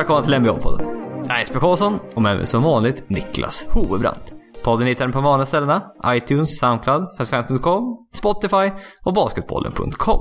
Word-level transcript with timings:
Välkomna 0.00 0.24
till 0.24 0.34
NBA-podden. 0.34 0.84
Jag 1.26 1.36
är 1.36 1.40
Jesper 1.40 1.60
Karlsson 1.60 1.98
och 2.14 2.22
med 2.22 2.36
mig 2.36 2.46
som 2.46 2.62
vanligt 2.62 3.10
Niklas 3.10 3.64
Hovebrant. 3.68 4.32
Podden 4.62 4.86
hittar 4.86 5.06
ni 5.06 5.12
på 5.12 5.20
vanliga 5.20 5.46
ställena. 5.46 5.92
iTunes, 6.06 6.58
Soundcloud, 6.58 7.08
svenskfans.com, 7.16 8.08
Spotify 8.12 8.70
och 9.04 9.12
basketbollen.com. 9.12 10.20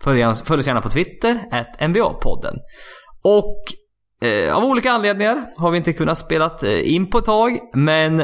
Följ 0.00 0.34
följ 0.44 0.60
oss 0.60 0.66
gärna 0.66 0.80
på 0.80 0.88
Twitter, 0.88 1.48
at 1.50 1.80
NBA-podden. 1.80 2.56
Och 3.22 3.62
eh, 4.28 4.56
av 4.56 4.64
olika 4.64 4.90
anledningar 4.90 5.46
har 5.56 5.70
vi 5.70 5.78
inte 5.78 5.92
kunnat 5.92 6.18
spela 6.18 6.50
eh, 6.62 6.94
in 6.94 7.10
på 7.10 7.18
ett 7.18 7.24
tag, 7.24 7.58
men 7.74 8.22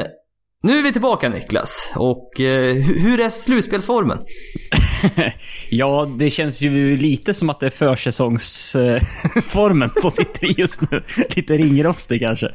nu 0.63 0.77
är 0.79 0.83
vi 0.83 0.91
tillbaka 0.91 1.29
Niklas. 1.29 1.91
Och 1.95 2.41
eh, 2.41 2.75
hu- 2.75 2.99
hur 2.99 3.19
är 3.19 3.29
slutspelsformen? 3.29 4.17
ja, 5.69 6.07
det 6.17 6.29
känns 6.29 6.61
ju 6.61 6.97
lite 6.97 7.33
som 7.33 7.49
att 7.49 7.59
det 7.59 7.65
är 7.65 7.69
försäsongsformen 7.69 9.89
som 9.95 10.11
sitter 10.11 10.45
i 10.45 10.53
just 10.57 10.91
nu. 10.91 11.01
Lite 11.35 11.53
ringrostig 11.57 12.21
kanske. 12.21 12.51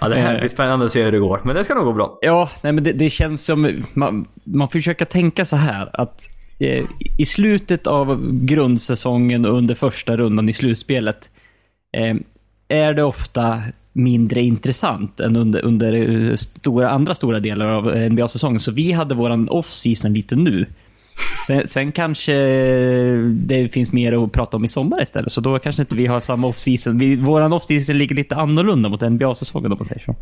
Ja, 0.00 0.08
det 0.08 0.16
här 0.20 0.34
Eh. 0.34 0.40
blir 0.40 0.48
spännande 0.48 0.86
att 0.86 0.92
se 0.92 1.02
hur 1.02 1.12
det 1.12 1.18
går, 1.18 1.40
men 1.44 1.56
det 1.56 1.64
ska 1.64 1.74
nog 1.74 1.84
gå 1.84 1.92
bra. 1.92 2.18
Ja, 2.22 2.50
nej 2.62 2.72
men 2.72 2.84
det, 2.84 2.92
det 2.92 3.10
känns 3.10 3.44
som... 3.44 3.84
Man, 3.94 4.26
man 4.44 4.68
försöker 4.68 5.04
tänka 5.04 5.44
så 5.44 5.56
här 5.56 5.90
att 5.92 6.20
eh, 6.60 6.84
i 7.18 7.26
slutet 7.26 7.86
av 7.86 8.30
grundsäsongen 8.32 9.46
och 9.46 9.54
under 9.56 9.74
första 9.74 10.16
rundan 10.16 10.48
i 10.48 10.52
slutspelet 10.52 11.30
eh, 11.96 12.14
är 12.68 12.94
det 12.94 13.02
ofta 13.04 13.62
mindre 13.96 14.42
intressant 14.42 15.20
än 15.20 15.36
under, 15.36 15.64
under 15.64 15.92
eh, 15.92 16.34
stora, 16.34 16.90
andra 16.90 17.14
stora 17.14 17.40
delar 17.40 17.66
av 17.68 17.92
eh, 17.94 18.10
NBA-säsongen. 18.10 18.60
Så 18.60 18.72
vi 18.72 18.92
hade 18.92 19.14
vår 19.14 19.52
off-season 19.52 20.12
lite 20.12 20.36
nu. 20.36 20.66
Sen, 21.46 21.66
sen 21.66 21.92
kanske 21.92 22.34
eh, 22.34 23.18
det 23.22 23.68
finns 23.68 23.92
mer 23.92 24.24
att 24.24 24.32
prata 24.32 24.56
om 24.56 24.64
i 24.64 24.68
sommar 24.68 25.02
istället, 25.02 25.32
så 25.32 25.40
då 25.40 25.58
kanske 25.58 25.82
inte 25.82 25.96
vi 25.96 26.06
har 26.06 26.20
samma 26.20 26.46
off-season. 26.46 26.98
Vi, 26.98 27.16
off-season 27.16 27.92
ligger 27.92 28.14
lite 28.14 28.36
annorlunda 28.36 28.88
mot 28.88 29.00
NBA-säsongen 29.00 29.72
om 29.72 29.78
man 29.78 29.86
säger 29.86 30.02
så. 30.02 30.16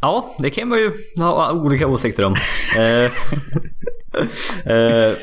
Ja, 0.00 0.36
det 0.38 0.50
kan 0.50 0.68
man 0.68 0.78
ju 0.78 0.92
ha 1.16 1.52
olika 1.52 1.86
åsikter 1.86 2.24
om. 2.24 2.34
Eh, 2.78 3.04
eh, 4.74 5.14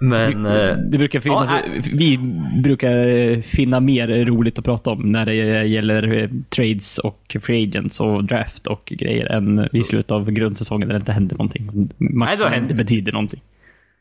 men... 0.00 0.46
eh, 0.46 0.76
Det 0.76 0.98
brukar 0.98 1.20
finnas, 1.20 1.50
Ja, 1.50 1.58
vi 1.92 2.18
brukar 2.62 3.40
finna 3.40 3.80
mer 3.80 4.24
roligt 4.24 4.58
att 4.58 4.64
prata 4.64 4.90
om 4.90 5.12
när 5.12 5.26
det 5.26 5.34
gäller 5.64 6.16
eh, 6.22 6.28
trades 6.56 6.98
och 6.98 7.36
free 7.42 7.62
agents 7.68 8.00
och 8.00 8.24
draft 8.24 8.66
och 8.66 8.82
grejer 8.86 9.26
än 9.26 9.68
i 9.72 9.84
slutet 9.84 10.10
av 10.10 10.30
grundsäsongen 10.30 10.88
när 10.88 10.94
det 10.94 10.98
inte 10.98 11.12
händer 11.12 11.36
någonting. 11.36 11.90
Matchen 11.98 12.38
händer- 12.40 12.58
inte 12.62 12.74
betyder 12.74 13.12
någonting. 13.12 13.40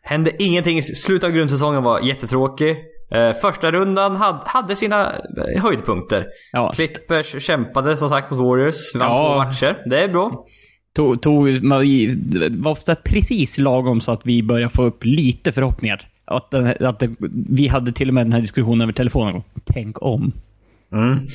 Hände 0.02 0.32
ingenting. 0.44 0.84
Slutet 0.84 1.24
av 1.24 1.32
grundsäsongen 1.32 1.84
var 1.84 2.00
jättetråkig. 2.02 2.76
Eh, 3.12 3.34
första 3.34 3.72
rundan 3.72 4.16
hade, 4.46 4.76
sina 4.76 5.14
eh, 5.56 5.64
höjdpunkter. 5.64 6.26
Ja, 6.52 6.72
Clippers 6.76 7.44
kämpade 7.44 7.98
som 7.98 8.10
sagt 8.10 8.32
mot 8.32 8.40
Warriors. 8.40 8.96
Vann 8.96 9.10
Ja. 9.10 9.18
två 9.18 9.38
matcher. 9.50 9.78
Det 9.90 10.04
är 10.04 10.08
bra. 10.08 10.46
Tog, 10.94 11.22
tog, 11.22 11.48
var 12.52 12.76
så 12.76 12.96
precis 12.96 13.58
lagom 13.58 14.02
så 14.02 14.12
att 14.12 14.26
vi 14.26 14.44
började 14.44 14.74
få 14.74 14.84
upp 14.84 15.06
lite 15.06 15.52
förhoppningar. 15.52 16.08
Att, 16.26 16.54
att 16.82 17.00
det, 17.00 17.10
vi 17.50 17.68
hade 17.68 17.92
till 17.92 18.08
och 18.08 18.14
med 18.14 18.26
den 18.26 18.34
här 18.34 18.42
diskussionen 18.42 18.82
över 18.82 18.94
telefonen. 18.94 19.42
Tänk 19.66 20.02
om. 20.02 20.32
Mm. 20.92 21.28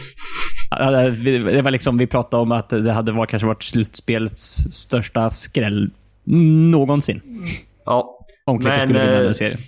Det 0.70 1.62
var 1.62 1.70
liksom, 1.70 1.98
vi 1.98 2.06
pratade 2.06 2.42
om 2.42 2.52
att 2.52 2.68
det 2.68 2.92
hade 2.92 3.12
varit, 3.12 3.30
kanske 3.30 3.46
varit 3.46 3.62
slutspelets 3.62 4.42
största 4.72 5.30
skräll 5.30 5.90
någonsin. 6.24 7.20
Ja. 7.84 8.17
Om 8.48 8.58
Clippers 8.60 8.82
skulle 8.82 8.98
vinna 9.00 9.12
eh, 9.16 9.22
den 9.22 9.34
serien. 9.34 9.58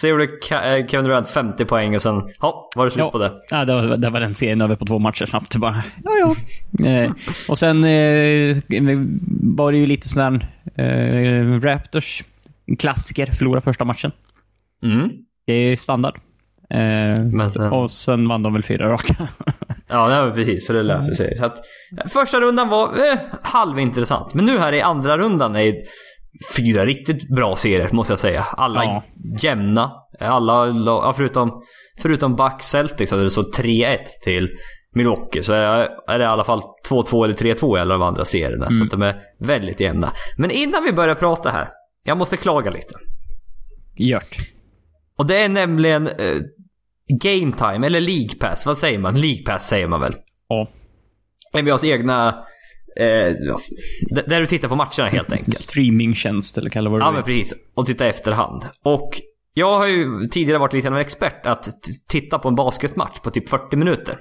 Ser 0.00 0.16
du 0.18 0.40
Ka- 0.48 0.76
eh, 0.78 0.86
Kevin 0.86 1.04
Durant 1.04 1.28
50 1.28 1.64
poäng 1.64 1.94
och 1.96 2.02
sen, 2.02 2.22
ja, 2.40 2.68
var 2.76 2.84
det 2.84 2.90
slut 2.90 3.04
Ja. 3.04 3.10
på 3.10 3.18
det. 3.18 3.32
Ja, 3.50 3.64
det 3.64 3.74
var, 3.74 3.96
det 3.96 4.10
var 4.10 4.20
den 4.20 4.34
serien 4.34 4.60
över 4.60 4.74
på 4.76 4.84
två 4.86 4.98
matcher 4.98 5.26
snabbt. 5.26 5.56
Bara, 5.56 5.82
ja, 6.04 6.10
ja. 6.20 6.34
Eh, 6.90 7.12
och 7.48 7.58
sen 7.58 7.84
eh, 7.84 8.56
var 9.56 9.72
det 9.72 9.78
ju 9.78 9.86
lite 9.86 10.08
sån 10.08 10.40
där 10.74 10.84
eh, 10.84 11.60
Raptors, 11.60 12.22
klassiker, 12.78 13.26
förlora 13.26 13.60
första 13.60 13.84
matchen. 13.84 14.12
Mm. 14.82 15.10
Det 15.46 15.52
är 15.52 15.76
standard. 15.76 16.14
Eh, 16.70 16.78
Men 17.32 17.50
sen, 17.50 17.72
och 17.72 17.90
sen 17.90 18.28
vann 18.28 18.42
de 18.42 18.52
väl 18.52 18.62
fyra 18.62 18.88
raka. 18.88 19.14
ja, 19.88 20.08
det 20.08 20.22
var 20.22 20.30
precis. 20.30 20.66
Så 20.66 20.72
det 20.72 20.82
löser 20.82 21.14
sig. 21.14 21.36
Så 21.36 21.44
att, 21.44 21.58
första 22.08 22.40
rundan 22.40 22.68
var 22.68 22.88
eh, 22.88 23.18
halvintressant. 23.42 24.34
Men 24.34 24.44
nu 24.44 24.58
här 24.58 24.72
i 24.72 24.80
andra 24.82 25.18
rundan 25.18 25.56
är 25.56 25.74
fyra 26.56 26.84
riktigt 26.86 27.28
bra 27.36 27.56
serier, 27.56 27.90
måste 27.92 28.12
jag 28.12 28.20
säga. 28.20 28.42
Alla 28.42 28.84
Ja. 28.84 29.02
jämna. 29.42 29.92
Alla, 30.20 31.12
förutom, 31.16 31.62
förutom 32.02 32.36
Bucks 32.36 32.66
Celtics, 32.66 33.10
där 33.10 33.18
det 33.22 33.30
så 33.30 33.42
3-1 33.42 33.98
till 34.24 34.50
Milwaukee. 34.94 35.42
Så 35.42 35.52
är 35.52 36.18
det 36.18 36.24
i 36.24 36.26
alla 36.26 36.44
fall 36.44 36.62
2-2 36.88 37.24
eller 37.24 37.34
3-2 37.34 37.78
i 37.78 37.80
alla 37.80 37.94
de 37.94 38.02
andra 38.02 38.24
serierna. 38.24 38.66
Så 38.70 38.84
att 38.84 38.90
de 38.90 39.02
är 39.02 39.20
väldigt 39.40 39.80
jämna. 39.80 40.12
Men 40.36 40.50
innan 40.50 40.84
vi 40.84 40.92
börjar 40.92 41.14
prata 41.14 41.50
här. 41.50 41.68
Jag 42.04 42.18
måste 42.18 42.36
klaga 42.36 42.70
lite. 42.70 42.94
Gjort. 43.96 44.36
Och 45.18 45.26
det 45.26 45.38
är 45.38 45.48
nämligen 45.48 46.08
eh, 46.08 46.36
Game 47.20 47.52
Time, 47.52 47.86
eller 47.86 48.00
League 48.00 48.34
Pass. 48.40 48.66
Vad 48.66 48.78
säger 48.78 48.98
man? 48.98 49.20
League 49.20 49.42
Pass 49.44 49.68
säger 49.68 49.88
man 49.88 50.00
väl? 50.00 50.14
Ja. 50.48 50.68
NBAs 51.62 51.84
egna... 51.84 52.44
Eh, 52.96 53.32
d- 54.14 54.22
där 54.26 54.40
du 54.40 54.46
tittar 54.46 54.68
på 54.68 54.76
matcherna 54.76 55.08
helt 55.08 55.32
enkelt. 55.32 55.56
Streamingtjänst, 55.56 56.58
eller 56.58 56.70
kalla 56.70 56.90
vad 56.90 57.00
du 57.00 57.04
Ja 57.04 57.12
men 57.12 57.22
precis. 57.22 57.54
Och 57.74 57.86
titta 57.86 58.06
i 58.06 58.08
efterhand. 58.08 58.66
Och 58.84 59.20
jag 59.54 59.78
har 59.78 59.86
ju 59.86 60.26
tidigare 60.30 60.58
varit 60.58 60.72
lite 60.72 60.88
av 60.88 60.94
en 60.94 61.00
expert 61.00 61.46
att 61.46 61.68
titta 62.08 62.38
på 62.38 62.48
en 62.48 62.54
basketmatch 62.54 63.20
på 63.20 63.30
typ 63.30 63.48
40 63.48 63.76
minuter. 63.76 64.18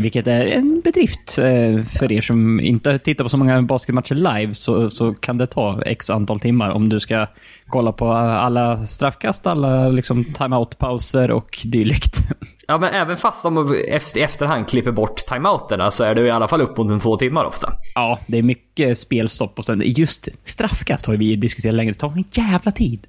Vilket 0.00 0.26
är 0.26 0.46
en 0.46 0.80
bedrift 0.84 1.38
eh, 1.38 1.84
för 1.98 2.12
er 2.12 2.20
som 2.20 2.60
inte 2.60 2.98
tittar 2.98 3.24
på 3.24 3.28
så 3.28 3.36
många 3.36 3.62
basketmatcher 3.62 4.14
live, 4.14 4.54
så, 4.54 4.90
så 4.90 5.14
kan 5.14 5.38
det 5.38 5.46
ta 5.46 5.82
x 5.86 6.10
antal 6.10 6.40
timmar 6.40 6.70
om 6.70 6.88
du 6.88 7.00
ska 7.00 7.26
kolla 7.66 7.92
på 7.92 8.12
alla 8.12 8.78
straffkast, 8.84 9.46
alla 9.46 9.88
liksom 9.88 10.24
timeout-pauser 10.24 11.30
och 11.30 11.58
dylikt. 11.64 12.16
Ja 12.66 12.78
men 12.78 12.94
även 12.94 13.16
fast 13.16 13.42
de 13.42 13.74
efter, 13.88 14.20
i 14.20 14.22
efterhand 14.22 14.68
klipper 14.68 14.92
bort 14.92 15.16
timeouterna 15.16 15.90
så 15.90 16.04
är 16.04 16.14
det 16.14 16.22
i 16.26 16.30
alla 16.30 16.48
fall 16.48 16.60
upp 16.60 16.76
mot 16.76 16.90
en 16.90 17.00
två 17.00 17.16
timmar 17.16 17.44
ofta. 17.44 17.72
Ja, 17.94 18.18
det 18.26 18.38
är 18.38 18.42
mycket 18.42 18.98
spelstopp 18.98 19.58
och 19.58 19.64
sen 19.64 19.82
just 19.84 20.28
straffkast 20.44 21.06
har 21.06 21.16
vi 21.16 21.36
diskuterat 21.36 21.74
länge. 21.74 21.90
Det 21.92 21.98
tar 21.98 22.08
en 22.12 22.24
jävla 22.32 22.70
tid. 22.72 23.06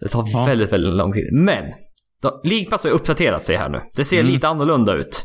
Det 0.00 0.08
tar 0.08 0.28
Ja. 0.32 0.44
väldigt, 0.44 0.72
väldigt 0.72 0.94
lång 0.94 1.12
tid. 1.12 1.32
Men! 1.32 1.64
League 2.44 2.70
Pass 2.70 2.84
har 2.84 2.90
uppdaterat 2.90 3.44
sig 3.44 3.56
här 3.56 3.68
nu. 3.68 3.80
Det 3.96 4.04
ser 4.04 4.20
Mm. 4.20 4.32
lite 4.32 4.48
annorlunda 4.48 4.94
ut. 4.94 5.22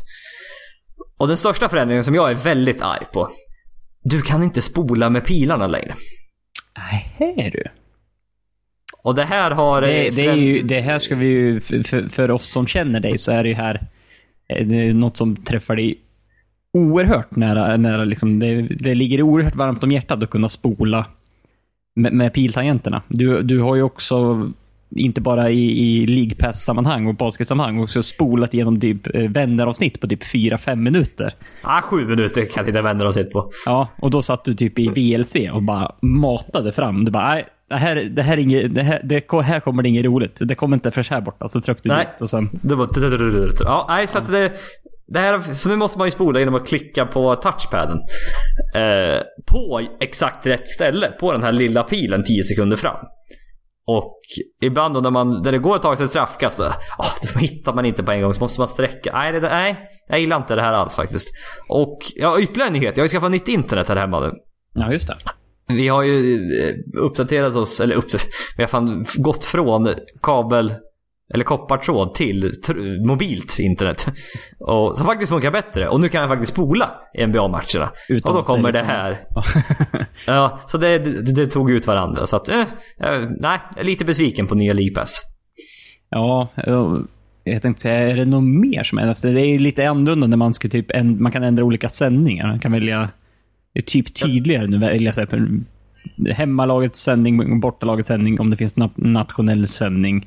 Och 1.18 1.28
den 1.28 1.36
största 1.36 1.68
förändringen 1.68 2.04
som 2.04 2.14
jag 2.14 2.30
är 2.30 2.34
väldigt 2.34 2.82
arg 2.82 3.04
på. 3.12 3.30
Du 4.02 4.22
kan 4.22 4.42
inte 4.42 4.62
spola 4.62 5.10
med 5.10 5.24
pilarna 5.24 5.66
längre. 5.66 5.94
Nej, 7.18 7.50
du. 7.52 7.64
Och 9.02 9.14
det 9.14 9.24
här 9.24 9.50
har... 9.50 9.80
Det, 9.80 10.06
eh, 10.06 10.14
det, 10.14 10.22
ju, 10.22 10.62
det 10.62 10.80
här 10.80 10.98
ska 10.98 11.14
vi 11.16 11.26
ju, 11.26 11.60
för, 11.60 12.08
för- 12.08 12.30
oss 12.30 12.48
som 12.48 12.66
känner 12.66 13.00
dig, 13.00 13.18
så 13.18 13.32
är 13.32 13.42
det 13.42 13.48
ju 13.48 13.54
här 13.54 13.88
eh, 14.48 14.66
det 14.66 14.76
är 14.76 14.92
något 14.92 15.16
som 15.16 15.36
träffar 15.36 15.76
dig 15.76 15.98
oerhört 16.72 17.36
nära. 17.36 17.76
nära 17.76 18.04
liksom, 18.04 18.38
det, 18.38 18.62
det 18.62 18.94
ligger 18.94 19.22
oerhört 19.22 19.54
varmt 19.54 19.84
om 19.84 19.92
hjärtat 19.92 20.22
att 20.22 20.30
kunna 20.30 20.48
spola 20.48 21.06
med, 21.94 22.12
med 22.12 22.32
piltangenterna. 22.32 23.02
Du, 23.08 23.42
du 23.42 23.58
har 23.58 23.76
ju 23.76 23.82
också, 23.82 24.50
inte 24.96 25.20
bara 25.20 25.50
i, 25.50 25.86
i 25.86 26.06
League 26.06 26.34
Pass-sammanhang 26.34 27.06
och 27.06 27.14
basketsammanhang, 27.14 27.82
också 27.82 28.02
spolat 28.02 28.54
igenom 28.54 28.80
typ 28.80 29.14
eh, 29.14 29.22
vänneravsnitt 29.22 30.00
på 30.00 30.06
typ 30.08 30.22
4-5 30.22 30.76
minuter. 30.76 31.32
Ah, 31.62 31.82
sju 31.82 32.06
minuter 32.06 32.44
kan 32.44 32.64
dina 32.64 32.82
vänner 32.82 33.04
ha 33.04 33.12
sett 33.12 33.30
på. 33.30 33.50
Ja, 33.66 33.88
och 33.98 34.10
då 34.10 34.22
satt 34.22 34.44
du 34.44 34.54
typ 34.54 34.78
i 34.78 34.88
VLC 34.88 35.36
och 35.52 35.62
bara 35.62 35.92
matade 36.02 36.72
fram. 36.72 37.04
Du 37.04 37.10
bara, 37.10 37.28
nej, 37.28 37.46
det 37.68 37.76
här, 37.76 37.96
det 37.96 38.22
här, 38.22 38.32
är 38.32 38.40
inget, 38.40 38.74
det 38.74 38.82
här, 38.82 39.00
det, 39.04 39.42
här 39.42 39.60
kommer 39.60 39.82
det 39.82 39.88
inget 39.88 40.04
roligt. 40.04 40.38
Det 40.40 40.54
kommer 40.54 40.76
inte 40.76 40.90
först 40.90 41.10
här 41.10 41.20
borta. 41.20 41.48
Så 41.48 41.60
tryckte 41.60 41.88
du 41.88 41.94
Nej. 41.94 42.08
dit 42.12 42.22
och 42.22 42.30
sen... 42.30 42.48
Det 42.52 42.74
var... 42.74 42.88
Ja, 43.64 43.86
nej, 43.88 44.06
så 44.06 44.18
att 44.18 44.28
det... 44.28 44.52
Det 45.10 45.18
här, 45.18 45.54
så 45.54 45.68
nu 45.68 45.76
måste 45.76 45.98
man 45.98 46.06
ju 46.06 46.10
spola 46.10 46.38
genom 46.38 46.54
att 46.54 46.66
klicka 46.66 47.06
på 47.06 47.34
touchpaden. 47.34 47.98
Eh, 48.74 49.22
på 49.46 49.80
exakt 50.00 50.46
rätt 50.46 50.68
ställe 50.68 51.10
på 51.20 51.32
den 51.32 51.42
här 51.42 51.52
lilla 51.52 51.82
pilen 51.82 52.24
10 52.24 52.42
sekunder 52.42 52.76
fram. 52.76 52.96
Och 53.90 54.20
ibland 54.60 54.94
då 54.94 55.00
när, 55.00 55.10
man, 55.10 55.42
när 55.42 55.52
det 55.52 55.58
går 55.58 55.76
ett 55.76 55.82
tag 55.82 55.96
till 55.96 56.04
ett 56.04 56.10
straffkast, 56.10 56.58
då, 56.58 56.64
ah, 56.98 57.06
då 57.34 57.38
hittar 57.38 57.74
man 57.74 57.84
inte 57.84 58.02
på 58.02 58.12
en 58.12 58.22
gång 58.22 58.34
så 58.34 58.40
måste 58.40 58.60
man 58.60 58.68
sträcka. 58.68 59.12
Nej, 59.12 59.32
det, 59.32 59.40
nej, 59.40 59.76
jag 60.08 60.20
gillar 60.20 60.36
inte 60.36 60.54
det 60.54 60.62
här 60.62 60.72
alls 60.72 60.96
faktiskt. 60.96 61.28
Och 61.68 61.98
ja, 62.16 62.40
ytterligare 62.40 62.66
en 62.66 62.72
nyhet. 62.72 62.96
Jag 62.96 63.02
har 63.02 63.04
ju 63.04 63.08
skaffat 63.08 63.30
nytt 63.30 63.48
internet 63.48 63.88
här 63.88 63.96
hemma 63.96 64.20
nu. 64.20 64.32
Ja, 64.74 64.92
just 64.92 65.08
det. 65.08 65.16
Vi 65.68 65.88
har 65.88 66.02
ju 66.02 66.36
eh, 66.62 67.02
uppdaterat 67.02 67.56
oss, 67.56 67.80
eller 67.80 67.96
uppdaterat, 67.96 68.30
vi 68.56 68.62
har 68.62 68.68
fan 68.68 69.06
gått 69.16 69.44
från 69.44 69.94
kabel 70.22 70.74
eller 71.34 71.44
koppartråd 71.44 72.14
till 72.14 72.52
mobilt 73.06 73.58
internet. 73.58 74.06
Och, 74.60 74.98
som 74.98 75.06
faktiskt 75.06 75.30
funkar 75.32 75.50
bättre. 75.50 75.88
Och 75.88 76.00
nu 76.00 76.08
kan 76.08 76.20
jag 76.20 76.30
faktiskt 76.30 76.52
spola 76.52 76.90
NBA-matcherna. 77.26 77.90
Och 78.08 78.32
då 78.32 78.38
det 78.38 78.42
kommer 78.44 78.72
det 78.72 78.78
liksom- 78.78 78.88
här. 78.88 79.18
Ja, 80.26 80.60
så 80.66 80.78
det, 80.78 80.98
det, 80.98 81.32
det 81.32 81.46
tog 81.46 81.70
ut 81.70 81.86
varandra. 81.86 82.26
Så 82.26 82.36
att, 82.36 82.48
eh, 82.48 82.60
eh, 82.60 83.20
nej, 83.40 83.58
jag 83.74 83.80
är 83.80 83.84
lite 83.84 84.04
besviken 84.04 84.46
på 84.46 84.54
nya 84.54 84.72
League 84.72 84.94
Pass. 84.94 85.22
Ja, 86.10 86.48
eh, 86.56 86.94
jag 87.44 87.62
tänkte 87.62 87.82
säga, 87.82 88.10
är 88.10 88.16
det 88.16 88.24
något 88.24 88.44
mer 88.44 88.82
som 88.82 88.98
ändras? 88.98 89.22
Det 89.22 89.40
är 89.40 89.58
lite 89.58 89.90
annorlunda 89.90 90.26
när 90.26 90.36
man 90.36 90.54
ska 90.54 90.68
typ, 90.68 90.86
man 91.18 91.32
kan 91.32 91.42
ändra 91.42 91.64
olika 91.64 91.88
sändningar. 91.88 92.46
Man 92.46 92.58
kan 92.60 92.72
välja, 92.72 93.08
det 93.72 93.80
är 93.80 93.84
typ 93.84 94.14
tydligare 94.14 94.66
nu 94.66 94.78
välja 94.78 95.12
så 95.12 95.20
här, 95.20 95.48
hemmalagets 96.32 97.02
sändning, 97.02 97.60
bortalagets 97.60 98.08
sändning, 98.08 98.40
om 98.40 98.50
det 98.50 98.56
finns 98.56 98.76
na- 98.76 98.90
nationell 98.96 99.66
sändning. 99.66 100.26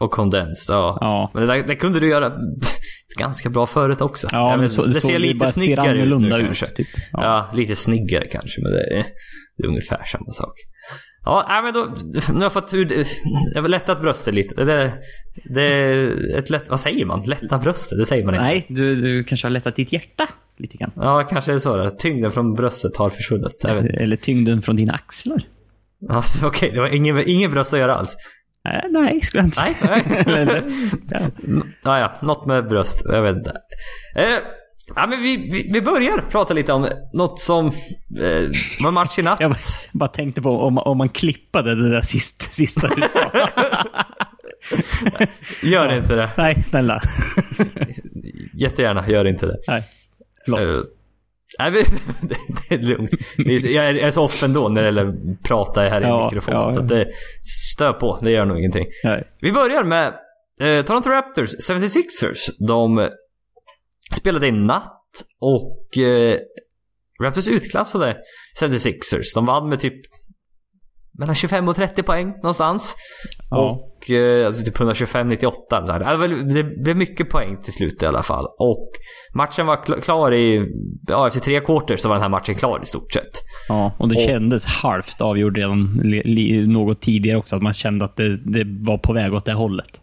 Och 0.00 0.10
kondens, 0.10 0.66
ja. 0.68 0.98
Ja. 1.00 1.30
Men 1.34 1.46
det, 1.46 1.54
där, 1.54 1.62
det 1.66 1.76
kunde 1.76 2.00
du 2.00 2.08
göra 2.08 2.32
ganska 3.18 3.50
bra 3.50 3.66
förut 3.66 4.00
också. 4.00 4.28
Ja, 4.32 4.56
men 4.56 4.70
så, 4.70 4.84
det 4.84 4.94
så 4.94 5.06
ser 5.06 5.18
lite 5.18 5.38
bara 5.38 5.50
ser 5.50 5.62
snyggare 5.62 5.86
ut 5.86 5.92
annorlunda 5.92 6.36
nu 6.36 6.50
ut. 6.50 6.74
Typ. 6.76 6.88
Ja. 7.12 7.22
Ja. 7.22 7.56
lite 7.56 7.76
snyggare 7.76 8.26
kanske, 8.26 8.62
men 8.62 8.72
det 8.72 8.78
är, 8.78 9.06
det 9.56 9.62
är 9.62 9.66
ungefär 9.66 10.04
samma 10.04 10.32
sak. 10.32 10.54
Ja, 11.24 11.60
men 11.64 11.74
då, 11.74 11.94
nu 12.12 12.34
har 12.34 12.42
jag 12.42 12.52
fått 12.52 12.74
ur, 12.74 13.06
jag 13.54 13.62
har 13.62 13.68
lättat 13.68 14.00
bröstet 14.02 14.34
lite. 14.34 14.64
Det, 14.64 14.92
det 15.44 15.62
är 15.62 16.38
ett 16.38 16.50
lätt, 16.50 16.68
vad 16.68 16.80
säger 16.80 17.06
man? 17.06 17.22
Lätta 17.22 17.58
bröstet, 17.58 17.98
det 17.98 18.06
säger 18.06 18.24
man 18.24 18.34
inte. 18.34 18.44
Nej, 18.44 18.66
du, 18.68 18.96
du 18.96 19.24
kanske 19.24 19.46
har 19.46 19.50
lättat 19.50 19.76
ditt 19.76 19.92
hjärta 19.92 20.28
lite 20.58 20.76
grann. 20.76 20.92
Ja, 20.96 21.24
kanske 21.30 21.50
är 21.50 21.54
det 21.54 21.60
så. 21.60 21.76
Då. 21.76 21.90
Tyngden 21.90 22.32
från 22.32 22.54
bröstet 22.54 22.96
har 22.96 23.10
försvunnit. 23.10 23.64
Eller 23.64 24.16
tyngden 24.16 24.62
från 24.62 24.76
dina 24.76 24.92
axlar. 24.92 25.42
Ja, 26.00 26.22
Okej, 26.44 26.70
det 26.70 26.80
var 26.80 26.94
ingen, 26.94 27.28
ingen 27.28 27.50
bröst 27.50 27.72
att 27.72 27.78
göra 27.78 27.94
alls. 27.94 28.16
Nej, 28.72 28.86
nej 28.90 29.20
skulle 29.20 29.40
jag 29.40 29.46
inte 29.46 29.62
Nej, 29.62 29.74
säga. 29.74 30.02
nej. 30.06 30.24
Eller- 30.42 30.64
ja. 31.10 31.20
Ja, 31.82 31.98
ja, 31.98 32.12
något 32.22 32.46
med 32.46 32.68
bröst. 32.68 33.02
Jag 33.04 33.22
vet 33.22 33.36
inte. 33.36 33.52
Eh, 34.16 34.24
ja, 34.96 35.06
men 35.06 35.22
vi, 35.22 35.36
vi, 35.36 35.70
vi 35.72 35.82
börjar 35.82 36.24
prata 36.30 36.54
lite 36.54 36.72
om 36.72 36.88
något 37.12 37.40
som 37.40 37.66
eh, 37.66 38.48
var 38.84 38.90
match 38.90 39.18
i 39.18 39.22
natt. 39.22 39.40
Jag 39.40 39.50
bara, 39.50 39.58
bara 39.92 40.08
tänkte 40.08 40.42
på 40.42 40.60
om, 40.60 40.78
om 40.78 40.98
man 40.98 41.08
klippade 41.08 41.74
det 41.74 41.90
där 41.90 42.00
sist, 42.00 42.42
sista 42.52 42.88
du 42.96 43.02
sa. 43.08 43.32
Gör 45.62 45.96
inte 45.96 46.14
det. 46.14 46.30
nej, 46.36 46.62
snälla. 46.62 47.00
Jättegärna, 48.54 49.08
gör 49.08 49.24
inte 49.26 49.46
det. 49.46 49.56
Nej. 49.68 49.82
Förlåt. 50.44 50.60
Eh, 50.70 50.76
nej, 51.58 51.70
det, 52.20 52.36
det 52.68 52.74
är 52.74 52.78
lugnt. 52.78 53.10
Jag 53.64 53.88
är, 53.88 54.10
så 54.10 54.22
off 54.24 54.42
ändå 54.42 54.68
när 54.68 54.82
det 54.82 54.86
gäller 54.86 55.06
att 55.06 55.42
prata 55.42 55.80
här 55.80 56.00
i 56.00 56.04
Ja, 56.04 56.24
mikrofonen. 56.24 56.60
ja, 56.60 56.72
Så 56.72 56.80
det, 56.80 57.10
stö 57.72 57.92
på, 57.92 58.18
det 58.22 58.30
gör 58.30 58.44
nog 58.44 58.58
ingenting. 58.58 58.86
Nej. 59.04 59.28
Vi 59.40 59.52
börjar 59.52 59.84
med 59.84 60.14
eh, 60.60 60.84
Toronto 60.84 61.10
Raptors, 61.10 61.50
76ers. 61.70 62.50
De 62.66 63.08
spelade 64.16 64.46
i 64.46 64.52
natt 64.52 65.22
och 65.40 65.98
eh, 65.98 66.38
Raptors 67.22 67.48
utklassade 67.48 68.16
76ers. 68.60 69.34
De 69.34 69.46
vann 69.46 69.68
med 69.68 69.80
typ 69.80 69.94
mellan 71.18 71.34
25 71.34 71.68
och 71.68 71.76
30 71.76 72.02
poäng 72.02 72.28
någonstans. 72.30 72.96
Ja. 73.50 73.89
Och 74.00 74.10
eh, 74.10 74.46
alltså 74.46 74.64
typ 74.64 74.76
125-98. 74.78 75.52
så 75.86 75.92
här. 75.92 76.18
Det 76.18 76.62
Det 76.62 76.62
blev 76.82 76.96
mycket 76.96 77.30
poäng 77.30 77.56
till 77.62 77.72
slut 77.72 78.02
i 78.02 78.06
alla 78.06 78.22
fall. 78.22 78.46
Och 78.58 78.90
matchen 79.34 79.66
var 79.66 79.76
kl- 79.76 80.00
klar 80.00 80.34
i... 80.34 80.66
Ja, 81.08 81.26
efter 81.26 81.40
tre 81.40 81.60
quarters 81.60 82.00
så 82.00 82.08
var 82.08 82.14
den 82.16 82.22
här 82.22 82.28
matchen 82.28 82.54
klar 82.54 82.80
i 82.82 82.86
stort 82.86 83.12
sett. 83.12 83.30
Ja, 83.68 83.92
och 83.98 84.08
det 84.08 84.14
Och- 84.14 84.20
kändes 84.22 84.66
halvt 84.66 85.20
avgjort 85.20 85.56
redan 85.56 86.00
något 86.66 87.00
tidigare 87.00 87.38
också. 87.38 87.56
Att 87.56 87.62
man 87.62 87.72
kände 87.72 88.04
att 88.04 88.16
det, 88.16 88.36
det 88.36 88.64
var 88.66 88.98
på 88.98 89.12
väg 89.12 89.34
åt 89.34 89.44
det 89.44 89.52
hållet. 89.52 90.00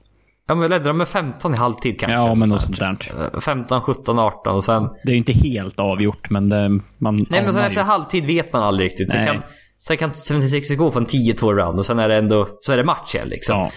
Ja, 0.47 0.55
men 0.55 0.69
ledde 0.69 0.85
de 0.87 0.97
med 0.97 1.07
15 1.07 1.53
i 1.53 1.57
halvtid 1.57 1.99
kanske. 1.99 2.13
Ja, 2.15 2.35
men 2.35 2.49
något 2.49 2.61
sånt 2.61 2.79
där. 2.79 2.97
Eh, 3.33 3.39
15, 3.39 3.81
17, 3.81 4.19
18 4.19 4.55
och 4.55 4.63
sen... 4.63 4.83
Det 5.03 5.09
är 5.11 5.13
ju 5.13 5.17
inte 5.17 5.33
helt 5.33 5.79
avgjort, 5.79 6.29
men 6.29 6.49
det, 6.49 6.69
man 6.97 7.13
Nej 7.29 7.43
men 7.43 7.53
sen 7.53 7.65
efter 7.65 7.81
halvtid 7.81 8.25
vet 8.25 8.53
man 8.53 8.63
aldrig 8.63 8.85
riktigt. 8.89 9.13
Nej. 9.13 9.25
kan, 9.25 9.41
sen 9.79 9.97
kan 9.97 10.13
76 10.13 10.69
gå 10.69 10.91
från 10.91 11.05
10-2 11.05 11.53
round 11.53 11.79
och 11.79 11.85
sen 11.85 11.99
är 11.99 12.09
det 12.09 12.17
ändå 12.17 12.47
så 12.61 12.71
är 12.71 12.77
det 12.77 12.83
match 12.83 13.15
igen 13.15 13.29
liksom. 13.29 13.59
Ja. 13.59 13.71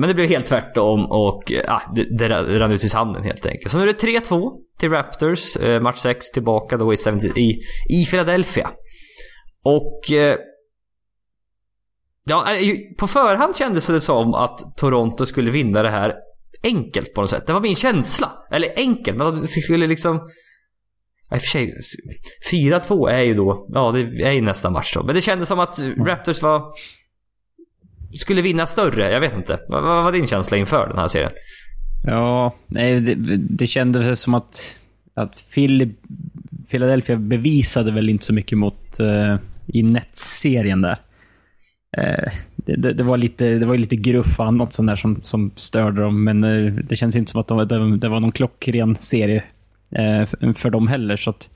Men 0.00 0.08
det 0.08 0.14
blev 0.14 0.28
helt 0.28 0.46
tvärtom 0.46 1.06
och 1.10 1.42
ja, 1.46 1.82
det, 1.94 2.18
det 2.18 2.28
rann 2.58 2.72
ut 2.72 2.84
i 2.84 2.88
sanden 2.88 3.22
helt 3.22 3.46
enkelt. 3.46 3.72
Så 3.72 3.78
nu 3.78 3.82
är 3.82 3.86
det 3.86 4.20
3-2 4.20 4.50
till 4.78 4.90
Raptors. 4.90 5.56
Eh, 5.56 5.80
match 5.80 5.98
6 5.98 6.30
tillbaka 6.30 6.76
då 6.76 6.92
i, 6.92 6.96
70, 6.96 7.26
i, 7.26 7.60
i 7.88 8.06
Philadelphia. 8.10 8.70
Och... 9.62 10.12
Eh, 10.12 10.36
ja, 12.24 12.54
eh, 12.54 12.76
på 12.98 13.06
förhand 13.06 13.56
kändes 13.56 13.86
det 13.86 14.00
som 14.00 14.34
att 14.34 14.76
Toronto 14.76 15.26
skulle 15.26 15.50
vinna 15.50 15.82
det 15.82 15.90
här 15.90 16.14
enkelt 16.62 17.14
på 17.14 17.20
något 17.20 17.30
sätt. 17.30 17.46
Det 17.46 17.52
var 17.52 17.60
min 17.60 17.74
känsla. 17.74 18.32
Eller 18.50 18.72
enkelt, 18.76 19.16
men 19.16 19.26
att 19.26 19.40
det 19.42 19.48
skulle 19.48 19.86
liksom... 19.86 20.20
Ja, 21.30 21.36
i 21.36 21.38
och 21.38 21.42
för 21.42 21.48
sig, 21.48 21.80
4-2 22.52 23.10
är 23.10 23.22
ju 23.22 23.34
då, 23.34 23.66
ja 23.68 23.92
det 23.92 24.00
är 24.22 24.32
ju 24.32 24.40
nästa 24.40 24.70
match 24.70 24.94
då. 24.94 25.02
Men 25.02 25.14
det 25.14 25.20
kändes 25.20 25.48
som 25.48 25.60
att 25.60 25.78
Raptors 26.06 26.42
var... 26.42 26.72
Skulle 28.18 28.42
vinna 28.42 28.66
större, 28.66 29.12
jag 29.12 29.20
vet 29.20 29.34
inte. 29.36 29.58
Vad, 29.68 29.82
vad 29.82 30.04
var 30.04 30.12
din 30.12 30.26
känsla 30.26 30.56
inför 30.56 30.88
den 30.88 30.98
här 30.98 31.08
serien? 31.08 31.32
Ja, 32.06 32.54
nej, 32.66 33.00
det, 33.00 33.36
det 33.36 33.66
kändes 33.66 34.20
som 34.20 34.34
att, 34.34 34.76
att 35.14 35.44
Phil, 35.54 35.94
Philadelphia 36.70 37.16
bevisade 37.16 37.92
väl 37.92 38.08
inte 38.08 38.24
så 38.24 38.32
mycket 38.32 38.58
mot 38.58 39.00
uh, 39.00 39.36
i 39.66 39.82
Nets-serien 39.82 40.80
där. 40.80 40.98
Eh, 41.96 42.32
det, 42.56 42.76
det, 42.76 42.92
det 42.92 43.02
var 43.02 43.18
lite, 43.18 43.58
det 43.58 43.66
var 43.66 43.76
lite 43.76 43.96
gruff 43.96 44.40
och 44.40 44.46
annat 44.46 44.72
sånt 44.72 44.88
där 44.88 44.96
som, 44.96 45.20
som 45.22 45.50
störde 45.56 46.02
dem, 46.02 46.24
men 46.24 46.44
eh, 46.44 46.72
det 46.72 46.96
känns 46.96 47.16
inte 47.16 47.30
som 47.30 47.40
att 47.40 47.48
de, 47.48 47.68
det, 47.68 47.96
det 47.96 48.08
var 48.08 48.20
någon 48.20 48.32
klockren 48.32 48.96
serie 48.96 49.42
för- 50.26 50.52
för 50.52 50.70
dem 50.70 50.88
heller. 50.88 51.16
Så 51.16 51.30
att, 51.30 51.48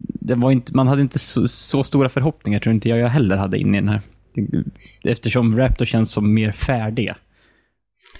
det 0.00 0.34
var 0.34 0.50
inte, 0.50 0.76
man 0.76 0.88
hade 0.88 1.02
inte 1.02 1.18
så, 1.18 1.48
så 1.48 1.82
stora 1.82 2.08
förhoppningar, 2.08 2.58
tror 2.60 2.74
inte 2.74 2.88
jag, 2.88 2.98
jag 2.98 3.08
heller 3.08 3.36
hade 3.36 3.58
in 3.58 3.74
i 3.74 3.80
den 3.80 3.88
här. 3.88 4.00
Eftersom 5.04 5.56
Raptor 5.58 5.84
känns 5.84 6.12
som 6.12 6.34
mer 6.34 6.52
färdiga. 6.52 7.16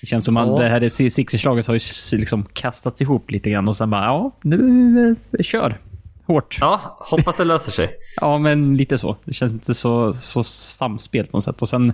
Det 0.01 0.07
känns 0.07 0.25
som 0.25 0.37
att 0.37 0.49
Ja. 0.49 0.57
det 0.57 0.69
här 0.69 0.81
Sixers-laget 1.11 1.67
har 1.67 1.75
ju 1.75 1.81
liksom 2.19 2.45
kastats 2.53 3.03
ihop 3.03 3.31
lite 3.31 3.51
grann 3.51 3.69
och 3.69 3.77
sen 3.77 3.91
bara, 3.91 4.05
ja, 4.05 4.37
nu 4.45 5.17
eh, 5.33 5.43
kör. 5.43 5.79
Hårt. 6.27 6.59
Ja, 6.61 6.97
hoppas 7.01 7.37
det 7.37 7.45
löser 7.45 7.73
sig. 7.73 7.91
Ja, 8.21 8.39
men 8.39 8.77
lite 8.77 8.99
så. 8.99 9.17
Det 9.25 9.33
känns 9.33 9.53
inte 9.53 9.75
så, 9.75 10.13
så 10.13 10.43
samspel 10.43 11.27
på 11.27 11.37
något 11.37 11.45
sätt. 11.45 11.63
Och 11.63 11.69
sen 11.69 11.93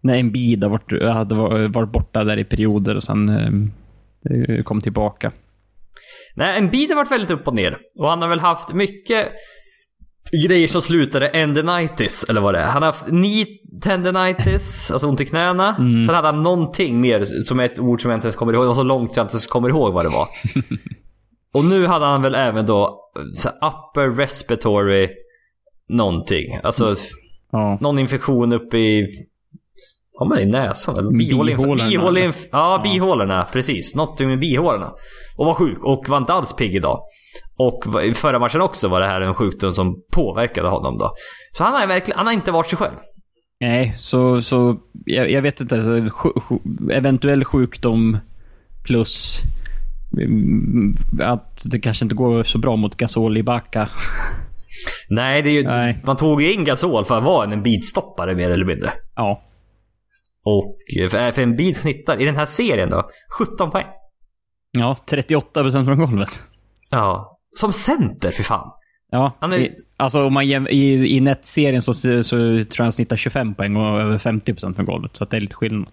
när 0.00 0.16
har 0.62 0.70
varit, 0.70 1.02
hade 1.14 1.34
varit 1.68 1.92
borta 1.92 2.24
där 2.24 2.36
i 2.36 2.44
perioder 2.44 2.96
och 2.96 3.02
sen 3.02 3.28
eh, 3.28 4.62
kom 4.62 4.80
tillbaka. 4.80 5.32
Nej, 6.36 6.58
en 6.58 6.70
bit 6.70 6.88
har 6.90 6.96
varit 6.96 7.10
väldigt 7.12 7.30
upp 7.30 7.48
och 7.48 7.54
ner. 7.54 7.78
Och 7.98 8.08
han 8.08 8.22
har 8.22 8.28
väl 8.28 8.40
haft 8.40 8.72
mycket 8.72 9.28
grejer 10.48 10.68
som 10.68 10.82
slutade 10.82 11.28
endenitis, 11.28 12.24
eller 12.28 12.40
vad 12.40 12.54
det 12.54 12.58
är. 12.60 12.66
Han 12.66 12.82
har 12.82 12.86
haft 12.92 13.06
knee 13.06 13.46
tendonitis, 13.82 14.90
alltså 14.90 15.08
ont 15.08 15.20
i 15.20 15.24
knäna. 15.24 15.76
Sen 15.76 16.14
hade 16.14 16.28
han 16.28 16.42
någonting 16.42 17.00
mer, 17.00 17.24
som 17.44 17.60
är 17.60 17.64
ett 17.64 17.78
ord 17.78 18.02
som 18.02 18.10
jag 18.10 18.16
inte 18.18 18.26
ens 18.26 18.36
kommer 18.36 18.52
ihåg. 18.52 18.64
Det 18.64 18.68
var 18.68 18.74
så 18.74 18.82
långt 18.82 19.12
så 19.14 19.18
jag 19.20 19.24
inte 19.24 19.34
ens 19.34 19.46
kommer 19.46 19.68
ihåg 19.68 19.92
vad 19.92 20.04
det 20.04 20.08
var. 20.08 20.26
och 21.54 21.64
nu 21.64 21.86
hade 21.86 22.04
han 22.04 22.22
väl 22.22 22.34
även 22.34 22.66
då 22.66 23.10
så 23.34 23.48
upper 23.48 24.10
respiratory 24.16 25.08
någonting. 25.88 26.58
Alltså 26.62 26.94
Ja. 27.52 27.78
någon 27.80 27.98
infektion 27.98 28.52
uppe 28.52 28.78
i... 28.78 29.06
Ja 30.20 30.24
men 30.28 30.38
i 30.38 30.46
näsan 30.46 30.96
eller 30.98 31.10
Bihålorna. 31.10 31.84
bihåleinf- 31.88 32.48
Ja, 32.52 32.80
bihålorna. 32.82 33.46
Precis. 33.52 33.94
Någonting 33.94 34.28
med 34.28 34.38
bihålorna. 34.38 34.92
Och 35.36 35.46
var 35.46 35.54
sjuk 35.54 35.84
och 35.84 36.04
var 36.08 36.18
inte 36.18 36.32
alls 36.32 36.52
pigg 36.52 36.74
idag. 36.74 37.00
Och 37.58 38.04
i 38.04 38.14
förra 38.14 38.38
matchen 38.38 38.60
också 38.60 38.88
var 38.88 39.00
det 39.00 39.06
här 39.06 39.20
en 39.20 39.34
sjukdom 39.34 39.72
som 39.72 39.94
påverkade 40.12 40.68
honom 40.68 40.98
då. 40.98 41.12
Så 41.56 41.64
han 41.64 41.72
har 41.74 41.86
verkligen, 41.86 42.18
han 42.18 42.26
har 42.26 42.34
inte 42.34 42.52
varit 42.52 42.68
sig 42.68 42.78
själv. 42.78 42.94
Nej, 43.60 43.94
så, 43.98 44.42
så 44.42 44.76
jag, 45.06 45.30
jag 45.30 45.42
vet 45.42 45.60
inte. 45.60 45.74
Alltså, 45.74 45.92
eventuell 46.92 47.44
sjukdom 47.44 48.18
plus 48.86 49.40
mm, 50.22 50.94
att 51.22 51.62
det 51.70 51.78
kanske 51.80 52.04
inte 52.04 52.14
går 52.14 52.42
så 52.42 52.58
bra 52.58 52.76
mot 52.76 52.96
Gasol 52.96 53.36
i 53.36 53.42
Backa. 53.42 53.88
Nej, 55.10 55.42
det 55.42 55.48
är 55.50 55.52
ju, 55.52 55.62
Nej. 55.62 55.98
man 56.04 56.16
tog 56.16 56.42
ju 56.42 56.52
in 56.52 56.64
Gasol 56.64 57.04
för 57.04 57.18
att 57.18 57.24
vara 57.24 57.52
en 57.52 57.62
beatstoppare 57.62 58.34
mer 58.34 58.50
eller 58.50 58.64
mindre. 58.64 58.92
Ja. 59.16 59.42
Och 60.56 60.76
eh, 61.00 61.08
för, 61.32 61.42
en 61.42 61.56
beat 61.56 61.76
snittar 61.76 62.20
i 62.20 62.24
den 62.24 62.36
här 62.36 62.46
serien 62.46 62.90
då, 62.90 63.10
17 63.38 63.70
poäng. 63.70 63.86
Ja, 64.78 64.96
38% 65.10 65.84
från 65.84 65.98
golvet. 65.98 66.42
Ja. 66.90 67.38
Som 67.56 67.72
center, 67.72 68.30
för 68.30 68.42
fan. 68.42 68.70
Ja, 69.10 69.32
Han 69.40 69.52
är- 69.52 69.58
i, 69.58 69.72
alltså 69.96 70.22
om 70.26 70.32
man 70.32 70.46
jäm, 70.48 70.66
i, 70.66 71.16
i 71.16 71.20
Nets-serien 71.20 71.82
så, 71.82 71.94
så 71.94 72.36
tror 72.36 72.66
jag 72.78 72.84
han 72.84 72.92
snittar 72.92 73.16
25 73.16 73.54
poäng 73.54 73.76
och 73.76 74.00
över 74.00 74.18
50% 74.18 74.74
från 74.74 74.86
golvet. 74.86 75.16
Så 75.16 75.24
det 75.24 75.36
är 75.36 75.40
lite 75.40 75.54
skillnad. 75.56 75.88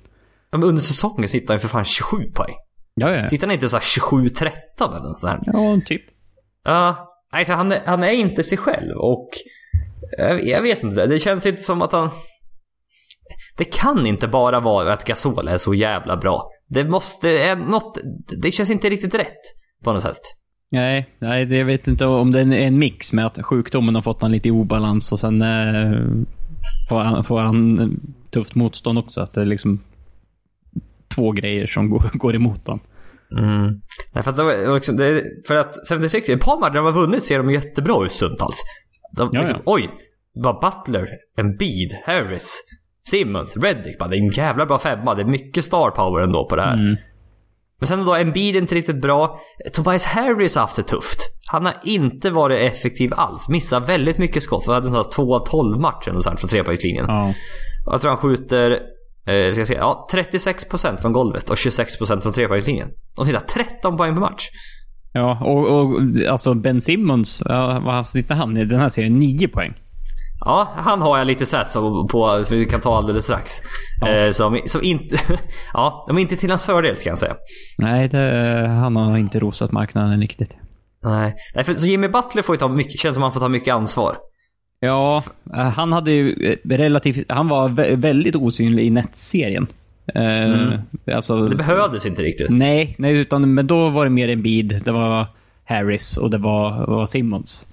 Ja, 0.51 0.57
men 0.57 0.67
under 0.69 0.81
säsongen 0.81 1.29
snittar 1.29 1.53
han 1.53 1.59
för 1.62 1.67
fan 1.67 1.85
27 1.85 2.31
poäng. 2.33 2.55
Ja, 2.95 3.12
ja. 3.15 3.27
Sitter 3.27 3.47
han 3.47 3.53
inte 3.53 3.69
så 3.69 3.75
här 3.75 3.83
27-13 3.83 4.51
eller 4.79 5.09
något 5.09 5.19
sånt? 5.19 5.41
Ja, 5.45 5.79
typ. 5.85 6.01
Ja, 6.63 7.09
alltså 7.31 7.53
han, 7.53 7.74
han 7.85 8.03
är 8.03 8.12
inte 8.12 8.43
sig 8.43 8.57
själv 8.57 8.97
och 8.97 9.29
jag, 10.17 10.47
jag 10.47 10.62
vet 10.62 10.83
inte, 10.83 11.05
det 11.05 11.19
känns 11.19 11.45
inte 11.45 11.62
som 11.62 11.81
att 11.81 11.91
han... 11.91 12.09
Det 13.57 13.63
kan 13.63 14.05
inte 14.05 14.27
bara 14.27 14.59
vara 14.59 14.93
att 14.93 15.05
Gasol 15.05 15.47
är 15.47 15.57
så 15.57 15.74
jävla 15.74 16.17
bra. 16.17 16.50
Det 16.67 16.83
måste, 16.83 17.55
något, 17.55 17.97
det 18.38 18.51
känns 18.51 18.69
inte 18.69 18.89
riktigt 18.89 19.15
rätt 19.15 19.41
på 19.83 19.93
något 19.93 20.01
sätt. 20.01 20.21
Nej, 20.71 21.09
nej 21.19 21.53
jag 21.53 21.65
vet 21.65 21.88
inte 21.88 22.05
om 22.05 22.31
det 22.31 22.39
är 22.39 22.43
en, 22.43 22.53
en 22.53 22.79
mix 22.79 23.13
med 23.13 23.25
att 23.25 23.45
sjukdomen 23.45 23.95
har 23.95 24.01
fått 24.01 24.21
han 24.21 24.31
lite 24.31 24.47
i 24.47 24.51
obalans 24.51 25.12
och 25.12 25.19
sen 25.19 25.41
eh, 25.41 26.00
får, 26.89 27.00
han, 27.00 27.24
får 27.24 27.39
han 27.39 28.00
tufft 28.29 28.55
motstånd 28.55 28.97
också. 28.97 29.21
Att 29.21 29.33
det 29.33 29.41
är 29.41 29.45
liksom 29.45 29.79
två 31.15 31.31
grejer 31.31 31.67
som 31.67 31.89
går, 31.89 32.03
går 32.13 32.35
emot 32.35 32.65
dem. 32.65 32.79
Mm. 33.31 33.81
Nej, 34.13 34.24
för, 34.24 34.31
att 34.31 34.74
liksom, 34.74 34.97
det, 34.97 35.24
för 35.47 35.55
att 35.55 35.75
76, 35.89 36.29
ett 36.29 36.41
par 36.41 36.59
matcher 36.59 36.74
de 36.74 36.85
har 36.85 36.91
vunnit 36.91 37.24
ser 37.24 37.38
de 37.38 37.51
jättebra 37.51 38.05
ut 38.05 38.12
stundtals. 38.12 38.63
De, 39.12 39.29
liksom. 39.31 39.57
Oj! 39.65 39.89
Bara 40.43 40.53
Butler, 40.53 41.07
Embiid, 41.38 41.93
Harris, 42.05 42.63
Simmons, 43.09 43.57
Reddick. 43.57 44.00
Bara, 44.00 44.09
det 44.09 44.17
är 44.17 44.21
en 44.21 44.29
jävla 44.29 44.65
bra 44.65 44.79
femma. 44.79 45.15
Det 45.15 45.21
är 45.21 45.25
mycket 45.25 45.65
star 45.65 45.91
power 45.91 46.24
ändå 46.24 46.47
på 46.50 46.55
det 46.55 46.62
här. 46.62 46.74
Mm. 46.74 46.95
Men 47.79 47.88
sen 47.88 48.05
då, 48.05 48.15
Embiid 48.15 48.55
är 48.55 48.59
inte 48.62 48.75
riktigt 48.75 49.01
bra. 49.01 49.39
Tobias 49.74 50.05
Harris 50.05 50.55
har 50.55 50.62
haft 50.62 50.75
det 50.75 50.83
tufft. 50.83 51.19
Han 51.51 51.65
har 51.65 51.75
inte 51.83 52.29
varit 52.29 52.74
effektiv 52.74 53.13
alls. 53.13 53.50
Missar 53.50 53.79
väldigt 53.79 54.17
mycket 54.17 54.43
skott. 54.43 54.63
Vi 54.67 54.74
hade 54.74 54.88
en 54.88 54.93
sån 54.93 55.03
här 55.03 55.12
2 55.12 55.35
av 55.35 55.45
12 55.45 55.81
match 55.81 56.07
eller 56.07 56.19
sånt 56.19 56.39
från 56.39 56.50
trepoängslinjen. 56.50 57.05
Ja. 57.07 57.33
Jag 57.85 58.01
tror 58.01 58.12
han 58.12 58.17
skjuter 58.17 58.71
eh, 58.71 59.51
ska 59.51 59.62
jag 59.62 59.67
säga, 59.67 59.79
ja, 59.79 60.07
36% 60.12 60.97
från 60.97 61.13
golvet 61.13 61.50
och 61.50 61.55
26% 61.55 62.21
från 62.21 62.33
trepoängslinjen. 62.33 62.89
De 63.15 63.25
snittar 63.25 63.39
13 63.39 63.97
poäng 63.97 64.13
per 64.13 64.21
match. 64.21 64.50
Ja, 65.13 65.39
och, 65.45 65.79
och 65.79 66.01
alltså 66.29 66.53
Ben 66.53 66.81
Simmons, 66.81 67.43
ja, 67.45 67.81
vad 67.85 68.07
snittar 68.07 68.35
han 68.35 68.57
i 68.57 68.65
den 68.65 68.79
här 68.79 68.89
serien? 68.89 69.19
9 69.19 69.47
poäng. 69.47 69.74
Ja, 70.46 70.68
han 70.75 71.02
har 71.02 71.18
jag 71.18 71.28
lite 71.28 71.46
som 71.46 72.08
på, 72.08 72.44
för 72.48 72.56
vi 72.56 72.66
kan 72.66 72.82
ta 72.82 72.98
alldeles 72.98 73.24
strax. 73.25 73.52
Ja. 74.02 74.08
Eh, 74.10 74.32
som, 74.32 74.62
som 74.66 74.84
inte, 74.84 75.18
ja, 75.74 76.06
de 76.08 76.18
är 76.18 76.22
inte 76.22 76.36
till 76.36 76.50
hans 76.50 76.66
fördel 76.66 76.96
ska 76.98 77.10
jag 77.10 77.18
säga. 77.20 77.36
Nej, 77.78 78.08
det, 78.08 78.68
han 78.68 78.96
har 78.96 79.18
inte 79.18 79.40
rosat 79.40 79.72
marknaden 79.72 80.20
riktigt. 80.22 80.58
Nej, 81.04 81.36
Nej 81.56 81.64
för, 81.64 81.74
så 81.74 81.88
Jimmy 81.88 82.08
Butler 82.08 82.42
får 82.42 82.56
ju 82.56 82.60
ta 82.60 82.68
mycket, 82.68 83.00
känns 83.00 83.14
som 83.14 83.24
han 83.24 83.32
får 83.34 83.40
ta 83.40 83.50
mycket 83.50 83.74
ansvar. 83.74 84.18
Ja, 84.80 85.24
eh, 85.56 85.60
han 85.70 85.94
hade 85.94 86.12
ju 86.12 86.34
eh, 86.64 86.70
relativt... 86.78 87.32
Han 87.32 87.48
var 87.48 87.70
vä- 87.70 87.96
väldigt 87.96 88.36
osynlig 88.36 88.86
i 88.86 88.90
Nets-serien. 88.90 89.68
Eh, 90.16 90.80
Alltså, 91.16 91.48
Det 91.48 91.56
behövdes 91.56 92.06
inte 92.06 92.22
riktigt. 92.22 92.50
nej, 92.50 92.96
nej, 92.98 93.14
utan 93.18 93.54
men 93.54 93.68
då 93.68 93.90
var 93.90 94.04
det 94.06 94.10
mer 94.12 94.30
en 94.30 94.42
bid. 94.42 94.82
Det 94.86 94.92
var 94.92 95.25
Harris 95.66 96.18
och 96.18 96.30
det 96.30 96.38
var, 96.38 96.86
var 96.88 97.06
Simmons. 97.06 97.68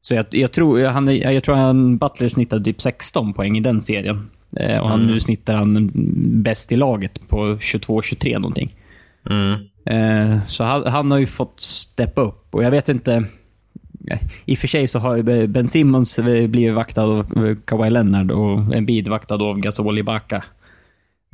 Så 0.00 0.14
jag, 0.14 0.26
jag 0.30 0.52
tror 0.52 0.86
han, 0.86 1.16
jag 1.16 1.42
tror 1.44 1.54
han 1.54 1.98
Butler 1.98 2.28
snittade 2.28 2.64
typ 2.64 2.80
16 2.80 3.32
poäng 3.32 3.56
i 3.56 3.60
den 3.60 3.80
serien. 3.80 4.30
Eh, 4.56 4.78
och 4.78 4.88
han, 4.88 5.06
nu 5.06 5.20
snittar 5.20 5.54
han 5.54 5.90
bäst 6.42 6.72
i 6.72 6.76
laget 6.76 7.28
på 7.28 7.36
22-23 7.54 8.38
någonting. 8.38 8.74
Mm. 9.30 9.60
Eh, 9.84 10.46
så 10.46 10.64
han, 10.64 10.86
han 10.86 11.10
har 11.10 11.18
ju 11.18 11.26
fått 11.26 11.60
steppa 11.60 12.20
upp 12.20 12.54
och 12.54 12.64
jag 12.64 12.70
vet 12.70 12.88
inte... 12.88 13.24
I 14.44 14.54
och 14.54 14.58
för 14.58 14.68
sig 14.68 14.88
så 14.88 14.98
har 14.98 15.16
ju 15.16 15.46
Ben 15.46 15.66
Simmons 15.66 16.20
blivit 16.48 16.74
vaktad 16.74 17.02
av 17.02 17.56
Kawhi 17.64 17.90
Leonard 17.90 18.30
och 18.30 18.74
Embiid 18.74 19.08
vaktad 19.08 19.34
av 19.34 19.58
Gasol 19.58 19.98
Ibaka. 19.98 20.44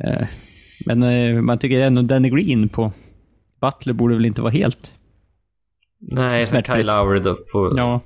Eh, 0.02 0.26
Men 0.86 1.02
eh, 1.02 1.42
man 1.42 1.58
tycker 1.58 1.80
ändå 1.82 2.02
Danny 2.02 2.30
Green 2.30 2.68
på 2.68 2.92
Butler 3.60 3.92
borde 3.92 4.14
väl 4.14 4.24
inte 4.24 4.42
vara 4.42 4.52
helt... 4.52 4.94
Nej, 6.00 6.28
för 6.28 6.42
Smärtfritt. 6.42 6.76
Kyle 6.76 6.86
Lowry 6.86 7.20
då 7.20 7.34
på... 7.52 7.74
Ja, 7.76 8.00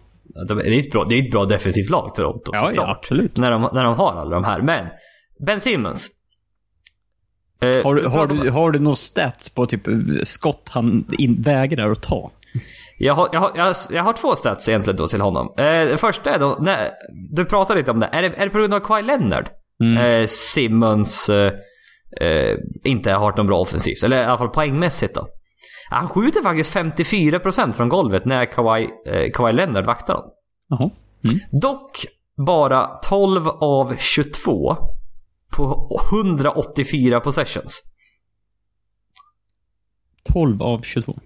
Det 0.49 0.55
är 0.55 0.79
ett 0.79 0.91
bra, 0.91 1.05
det 1.09 1.15
är 1.15 1.25
ett 1.25 1.31
bra 1.31 1.45
defensivt 1.45 1.91
lag 1.91 2.15
Toronto. 2.15 2.51
ja, 2.55 2.73
ja 2.75 2.91
absolut. 2.91 3.37
När 3.37 3.51
de, 3.51 3.69
när 3.73 3.85
de 3.85 3.97
har 3.97 4.13
alla 4.13 4.35
de 4.35 4.45
här. 4.45 4.63
Men, 4.63 4.87
Ben 5.47 5.61
Simmons. 5.61 6.11
Eh, 7.63 7.85
Har 7.85 7.95
du, 7.95 8.07
har 8.07 8.27
du, 8.27 8.51
har 8.51 8.71
du 8.71 8.79
några 8.79 8.95
stats 8.95 9.55
på 9.55 9.67
typ 9.67 9.81
skott 10.23 10.71
han 10.73 11.07
in, 11.19 11.43
vägrar 11.43 11.91
att 11.91 12.03
ta? 12.03 12.31
Jag 12.99 13.15
har, 13.15 13.29
jag, 13.33 13.41
har, 13.41 13.53
jag, 13.55 13.65
har, 13.65 13.77
jag 13.91 14.03
har 14.03 14.13
två 14.13 14.35
stats 14.35 14.69
egentligen 14.69 14.97
då 14.97 15.09
till 15.09 15.21
honom. 15.21 15.55
Eh, 15.59 15.65
det 15.65 16.01
första 16.01 16.35
är 16.35 16.39
då, 16.39 16.59
när, 16.61 16.91
du 17.31 17.45
pratade 17.45 17.79
lite 17.79 17.91
om 17.91 18.01
det. 18.01 18.09
Är 18.13 18.23
det, 18.23 18.29
är 18.37 18.45
det 18.45 18.51
på 18.51 18.59
grund 18.59 18.75
av 18.75 18.81
Kawhi 18.81 19.03
Leonard? 19.03 19.49
Mm. 19.83 20.23
Eh, 20.23 20.27
Simmons 20.27 21.29
eh, 21.29 21.53
eh, 22.21 22.57
inte 22.85 23.13
har 23.13 23.21
varit 23.21 23.37
någon 23.37 23.47
bra 23.47 23.59
offensivt. 23.59 24.03
Eller 24.03 24.23
i 24.23 24.25
alla 24.25 24.39
fall 24.39 24.49
poängmässigt 24.49 25.15
då. 25.15 25.29
Han 25.91 26.09
skjuter 26.09 26.43
faktiskt 26.43 26.73
54% 26.75 27.73
från 27.73 27.89
golvet 27.89 28.25
när 28.25 28.45
Kawhi, 28.45 28.89
eh, 29.07 29.31
Kawhi 29.35 29.53
Leonard 29.53 29.85
vaktar 29.87 30.15
dem. 30.15 30.25
Jaha. 30.69 30.91
Mm. 31.25 31.39
Dock 31.61 32.05
bara 32.47 32.87
12 32.87 33.49
av 33.49 33.95
22 33.99 34.77
på 35.57 35.91
184 36.13 37.21
possessions. 37.21 37.83
12 40.33 40.63
av 40.63 40.81
22. 40.83 41.19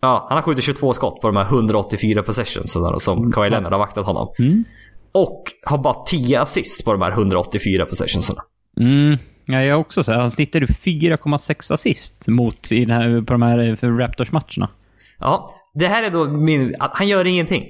Ja, 0.00 0.26
han 0.28 0.36
har 0.38 0.42
skjutit 0.42 0.64
22 0.64 0.94
skott 0.94 1.20
på 1.20 1.26
de 1.26 1.36
här 1.36 1.44
184 1.44 2.22
possessions 2.22 2.72
som- 2.72 3.00
som 3.00 3.32
Kawhi 3.32 3.50
Leonard 3.50 3.72
har 3.72 3.78
vaktat 3.78 4.06
honom. 4.06 4.34
Mm. 4.38 4.64
Och 5.12 5.42
har 5.64 5.78
bara 5.78 6.04
10 6.04 6.40
assist 6.40 6.84
på 6.84 6.92
de 6.92 7.02
här 7.02 7.10
184 7.12 7.86
possessionsarna. 7.86 8.42
Mm. 8.80 9.18
Ja, 9.46 9.62
jag 9.62 9.80
också 9.80 10.02
så 10.02 10.12
här, 10.12 10.20
han 10.20 10.30
snittade 10.30 10.66
4,6 10.66 11.72
assist 11.72 12.28
mot 12.28 12.72
i 12.72 12.84
den 12.84 12.96
här, 12.96 13.22
på 13.22 13.32
de 13.32 13.42
här 13.42 13.58
eh, 13.58 13.96
Raptors-matcherna. 13.96 14.70
Ja, 15.18 15.54
det 15.74 15.88
här 15.88 16.02
är 16.02 16.10
då 16.10 16.24
min... 16.24 16.74
Han 16.78 17.08
gör 17.08 17.24
ingenting. 17.24 17.64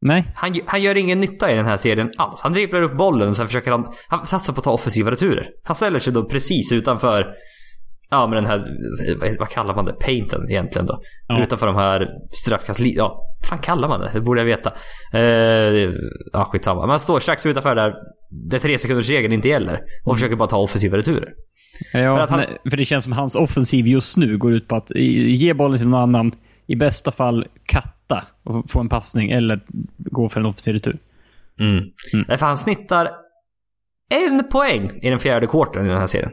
Nej. 0.00 0.24
Han, 0.34 0.60
han 0.66 0.82
gör 0.82 0.96
ingen 0.96 1.20
nytta 1.20 1.52
i 1.52 1.54
den 1.54 1.66
här 1.66 1.76
serien 1.76 2.12
alls. 2.16 2.40
Han 2.40 2.52
dribblar 2.52 2.82
upp 2.82 2.96
bollen 2.96 3.28
och 3.28 3.36
sen 3.36 3.46
försöker 3.46 3.70
han... 3.70 3.86
Han 4.08 4.26
satsar 4.26 4.52
på 4.52 4.58
att 4.58 4.64
ta 4.64 4.72
offensiva 4.72 5.10
returer. 5.10 5.48
Han 5.64 5.76
ställer 5.76 5.98
sig 5.98 6.12
då 6.12 6.24
precis 6.24 6.72
utanför... 6.72 7.34
Ja 8.10 8.26
men 8.26 8.36
den 8.36 8.46
här... 8.46 9.38
vad- 9.38 9.48
kallar 9.48 9.74
man 9.74 9.84
det? 9.84 9.92
Painten 9.92 10.50
egentligen 10.50 10.86
då. 10.86 11.00
Ja. 11.28 11.42
Utanför 11.42 11.66
de 11.66 11.76
här 11.76 12.08
straffkast... 12.44 12.80
Ja, 12.80 13.26
vad 13.40 13.48
fan 13.48 13.58
kallar 13.58 13.88
man 13.88 14.00
det? 14.00 14.10
Det 14.12 14.20
borde 14.20 14.40
jag 14.40 14.46
veta. 14.46 14.72
Eh, 15.12 15.20
ja, 16.32 16.44
skitsamma. 16.44 16.80
Men 16.80 16.90
han 16.90 17.00
står 17.00 17.20
strax 17.20 17.46
utanför 17.46 17.74
där, 17.74 17.94
där 18.30 18.58
tre 18.58 18.78
sekunders 18.78 19.08
regeln 19.08 19.32
inte 19.34 19.48
gäller. 19.48 19.80
Och 20.04 20.14
försöker 20.16 20.36
bara 20.36 20.48
ta 20.48 20.58
offensiva 20.58 20.96
returer. 20.96 21.32
Ja, 21.92 22.14
För 22.16 22.20
att 22.22 22.30
han- 22.30 22.44
för 22.70 22.76
det 22.76 22.84
känns 22.84 23.04
som 23.04 23.12
hans 23.12 23.34
offensiv 23.36 23.86
just 23.86 24.16
nu 24.16 24.38
går 24.38 24.52
ut 24.52 24.68
på 24.68 24.76
att 24.76 24.90
ge 24.96 25.54
bollen 25.54 25.78
till 25.78 25.88
någon 25.88 26.00
annan, 26.00 26.32
i 26.66 26.76
bästa 26.76 27.10
fall 27.12 27.46
katta 27.66 28.24
och 28.44 28.70
få 28.70 28.80
en 28.80 28.88
passning 28.88 29.30
eller 29.30 29.60
gå 29.96 30.28
för 30.28 30.40
en 30.40 30.46
offensiv 30.46 30.74
retur. 30.74 30.98
Mm. 31.60 31.84
Nej, 32.28 32.38
för 32.38 32.46
han 32.46 32.58
snittar 32.58 33.10
en 34.10 34.44
poäng 34.52 34.98
i 35.02 35.10
den 35.10 35.18
fjärde 35.18 35.46
quartern 35.46 35.84
i 35.86 35.88
den 35.88 35.98
här 35.98 36.06
serien. 36.06 36.30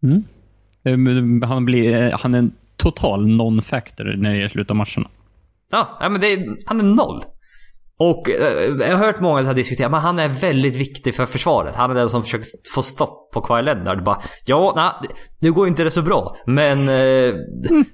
Men 0.00 0.24
Han, 1.46 1.64
blir, 1.64 2.02
eh, 2.02 2.18
han 2.18 2.34
är 2.34 2.38
en 2.38 2.52
total 2.76 3.26
non-factor 3.26 4.04
när 4.16 4.30
det 4.30 4.36
gäller 4.36 4.48
slut 4.48 4.70
av 4.70 4.76
matcherna. 4.76 5.08
Ja, 5.70 6.08
men 6.10 6.24
är, 6.24 6.56
han 6.66 6.80
är 6.80 6.84
noll. 6.84 7.24
Och 7.98 8.30
eh, 8.30 8.88
jag 8.88 8.96
har 8.96 9.06
hört 9.06 9.20
många 9.20 9.42
här 9.42 9.54
diskutera, 9.54 9.88
men 9.88 10.00
han 10.00 10.18
är 10.18 10.28
väldigt 10.28 10.76
viktig 10.76 11.14
för 11.14 11.26
försvaret. 11.26 11.74
Han 11.74 11.90
är 11.90 11.94
den 11.94 12.10
som 12.10 12.22
försöker 12.22 12.46
få 12.74 12.82
stopp 12.82 13.32
på 13.32 13.40
Kawhi 13.40 13.62
Leonard. 13.62 14.04
Bara, 14.04 14.22
ja, 14.44 14.72
nej, 14.76 15.10
nu 15.38 15.52
går 15.52 15.68
inte 15.68 15.84
det 15.84 15.90
så 15.90 16.02
bra. 16.02 16.36
Men 16.46 16.78
eh, 16.78 17.34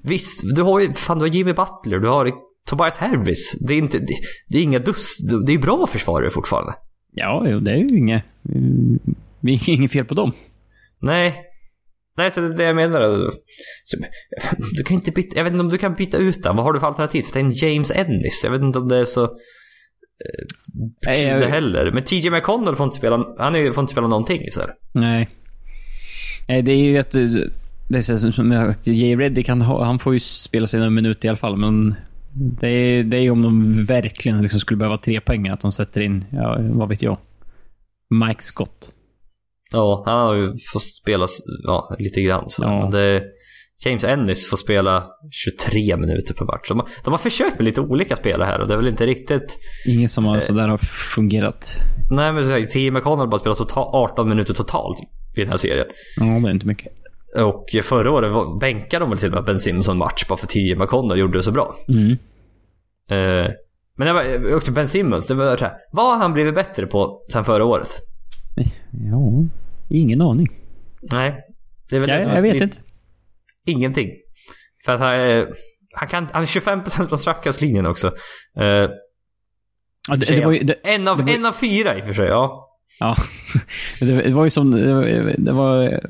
visst, 0.02 0.56
du 0.56 0.62
har 0.62 0.80
ju 0.80 0.92
fan, 0.92 1.18
du 1.18 1.25
har 1.25 1.30
Jimmy 1.30 1.52
Butler, 1.52 1.99
du 1.99 2.08
har 2.08 2.32
Tobias 2.66 2.96
Harris. 2.96 3.56
Det 3.61 3.75
är, 3.75 3.78
inte, 3.78 3.99
det, 3.99 4.14
det 4.49 4.58
är 4.58 4.62
inga 4.62 4.78
dus, 4.78 5.16
det 5.46 5.52
är 5.52 5.58
bra 5.58 5.87
försvarare 5.87 6.30
fortfarande. 6.30 6.75
Ja, 7.12 7.44
jo, 7.46 7.61
det 7.61 7.70
är 7.70 7.76
ju 7.76 7.99
inget, 7.99 8.25
mm, 8.49 8.99
inget 9.66 9.92
fel 9.92 10.04
på 10.04 10.14
dem. 10.14 10.32
Nej. 11.00 11.51
Nej, 12.16 12.31
så 12.31 12.40
det 12.40 12.47
är 12.47 12.57
det 12.57 12.64
jag 12.64 12.76
menar. 12.76 13.31
Du 14.76 14.83
kan 14.85 14.95
inte 14.95 15.11
byta, 15.12 15.37
jag 15.37 15.45
vet 15.45 15.52
inte 15.52 15.64
om 15.64 15.71
du 15.71 15.78
kan 15.78 15.95
byta 15.95 16.19
ut 16.19 16.42
den. 16.42 16.57
Vad 16.57 16.64
har 16.64 16.73
du 16.73 16.81
för 16.81 16.87
alternativ? 16.87 17.25
Det 17.33 17.38
är 17.40 17.45
en 17.45 17.52
James 17.52 17.90
Ennis. 17.90 18.40
Jag 18.45 18.50
vet 18.50 18.62
inte 18.62 18.78
om 18.78 18.88
det 18.88 18.97
är 18.99 19.04
så... 19.04 19.31
Nej, 21.07 21.16
kul 21.33 21.42
jag- 21.42 21.49
heller. 21.49 21.90
Men 21.92 22.02
TJ 22.02 22.31
McConnell 22.31 22.76
får 22.76 22.85
inte 22.85 22.97
spela, 22.97 23.26
han 23.38 23.57
är, 23.57 23.71
får 23.71 23.83
inte 23.83 23.92
spela 23.92 24.09
någonting 24.09 24.42
så 24.50 24.61
här. 24.61 24.71
Nej. 24.92 25.28
Nej, 26.49 26.62
det 26.62 26.73
är 26.73 26.76
ju 26.76 26.99
att... 26.99 27.14
eh, 27.14 27.25
Det 27.88 27.99
är 27.99 28.33
som 28.33 28.52
att 28.52 28.87
Jay 28.87 29.16
Reddick, 29.16 29.49
han, 29.49 29.61
han 29.61 29.99
får 29.99 30.12
ju 30.12 30.19
spela 30.21 30.66
sina 30.66 30.90
minuter 30.90 31.26
i 31.26 31.28
alla 31.28 31.37
fall, 31.37 31.57
men... 31.57 31.95
Det 32.35 32.69
är, 32.69 33.02
det 33.04 33.16
är 33.16 33.21
ju 33.21 33.31
om 33.31 33.42
de 33.42 33.85
verkligen 33.85 34.42
liksom 34.42 34.61
skulle 34.61 34.78
behöva 34.78 34.97
tre 34.99 35.21
poäng 35.21 35.49
att 35.49 35.61
de 35.61 35.73
sätter 35.73 36.00
in, 36.00 36.25
ja, 36.31 36.57
vad 36.61 36.88
vet 36.88 37.02
jag. 37.02 37.19
Mike 38.28 38.42
Scott. 38.42 38.92
Ja, 39.72 40.02
han 40.06 40.18
har 40.26 40.34
ju 40.34 40.52
fått 40.72 40.82
spela 40.82 41.26
ja, 41.64 41.96
lite 41.98 42.20
grann 42.20 42.50
så. 42.50 42.62
Ja. 42.62 42.88
Det, 42.92 43.22
James 43.84 44.04
Ennis 44.04 44.48
får 44.50 44.56
spela 44.56 45.04
23 45.30 45.96
minuter 45.96 46.34
per 46.34 46.44
match. 46.44 46.68
De, 46.68 46.78
har- 46.78 46.88
de 47.04 47.10
har 47.10 47.18
försökt 47.18 47.58
med 47.58 47.64
lite 47.64 47.80
olika 47.80 48.16
spelare 48.16 48.46
här 48.46 48.60
och 48.60 48.68
det 48.68 48.74
är 48.74 48.78
väl 48.78 48.88
inte 48.88 49.06
riktigt... 49.06 49.58
Ingen 49.86 50.08
som 50.08 50.24
har, 50.24 50.40
sådär 50.40 50.68
har 50.68 50.78
fungerat. 51.14 51.66
Nej 52.10 52.32
men 52.32 52.66
TJ 52.66 52.90
McConnell 52.90 53.18
har 53.18 53.26
bara 53.26 53.38
spelat 53.38 53.58
total, 53.58 53.90
18 54.12 54.28
minuter 54.28 54.54
totalt 54.54 54.98
i 55.36 55.40
den 55.40 55.48
här 55.48 55.56
serien. 55.56 55.86
Ja, 56.16 56.24
det 56.24 56.48
är 56.48 56.50
inte 56.50 56.66
mycket. 56.66 56.92
Och 57.36 57.64
förra 57.82 58.10
året 58.10 58.60
bänkade 58.60 59.02
de 59.02 59.10
väl 59.10 59.18
till 59.18 59.28
och 59.28 59.34
med 59.34 59.44
Ben 59.44 59.60
Simpson 59.60 59.98
match 59.98 60.24
bara 60.28 60.36
för 60.36 60.46
att 60.46 60.50
TJ 60.50 60.74
McConnell 60.76 61.18
gjorde 61.18 61.38
det 61.38 61.42
så 61.42 61.52
bra. 61.52 61.76
Mm. 61.88 62.10
Eh, 63.10 63.50
men 63.96 64.06
det 64.06 64.12
var 64.12 64.54
också 64.54 64.72
Ben 64.72 64.88
Simmons, 64.88 65.26
det 65.26 65.34
var 65.34 65.56
så 65.56 65.64
här, 65.64 65.74
vad 65.92 66.06
har 66.06 66.16
han 66.16 66.32
blivit 66.32 66.54
bättre 66.54 66.86
på 66.86 67.22
sen 67.32 67.44
förra 67.44 67.64
året? 67.64 67.96
Ja, 69.10 69.44
ingen 69.99 70.20
aning. 70.20 70.49
Nej. 71.02 71.40
Det 71.90 71.96
är 71.96 72.00
väl 72.00 72.11
Jag, 72.11 72.22
som 72.22 72.32
jag 72.32 72.42
vet 72.42 72.62
inte. 72.62 72.76
Ingenting. 73.64 74.11
För 74.84 74.92
att 74.92 75.00
han 75.00 75.11
är, 75.11 75.54
han 75.94 76.08
kan, 76.08 76.28
han 76.32 76.42
är 76.42 76.46
25% 76.46 77.06
från 77.08 77.18
straffkastlinjen 77.18 77.87
också. 77.87 78.06
Eh, 78.56 78.90
Ja, 80.08 80.16
det, 80.16 80.26
det, 80.26 80.44
var 80.44 80.52
ju, 80.52 80.58
det, 80.62 80.75
en, 80.75 81.08
av, 81.08 81.18
var- 81.22 81.28
en 81.28 81.46
av 81.46 81.52
fyra 81.52 81.99
i 81.99 82.00
och 82.00 82.06
för 82.06 82.14
sig, 82.14 82.26
ja. 82.26 82.68
ja. 82.99 83.14
det, 84.00 84.30
var 84.32 84.44
ju 84.44 84.50
som... 84.50 84.70
Det 84.70 84.94
var, 84.94 85.34
det 85.38 85.52
var 85.52 86.00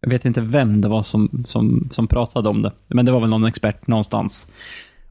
jag 0.00 0.08
vet 0.10 0.24
inte 0.24 0.40
vem 0.40 0.80
det 0.80 0.88
var 0.88 1.02
som, 1.02 1.44
som, 1.46 1.88
som 1.92 2.06
pratade 2.06 2.48
om 2.48 2.62
det, 2.62 2.72
men 2.88 3.06
det 3.06 3.12
var 3.12 3.20
väl 3.20 3.30
någon 3.30 3.44
expert 3.44 3.86
någonstans. 3.86 4.52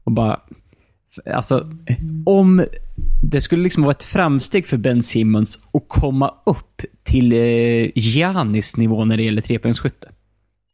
Och 0.04 0.12
bara, 0.12 0.40
alltså, 1.34 1.70
om 2.26 2.64
det 3.30 3.40
skulle 3.40 3.62
liksom 3.62 3.82
vara 3.82 3.90
ett 3.90 4.04
framsteg 4.04 4.66
för 4.66 4.76
Ben 4.76 5.02
Simmons 5.02 5.58
att 5.72 5.84
komma 5.88 6.34
upp 6.46 6.82
till 7.04 7.32
eh, 7.32 7.90
Giannis 7.94 8.76
nivå 8.76 9.04
när 9.04 9.16
det 9.16 9.22
gäller 9.22 9.40
trepoängsskytte. 9.42 10.08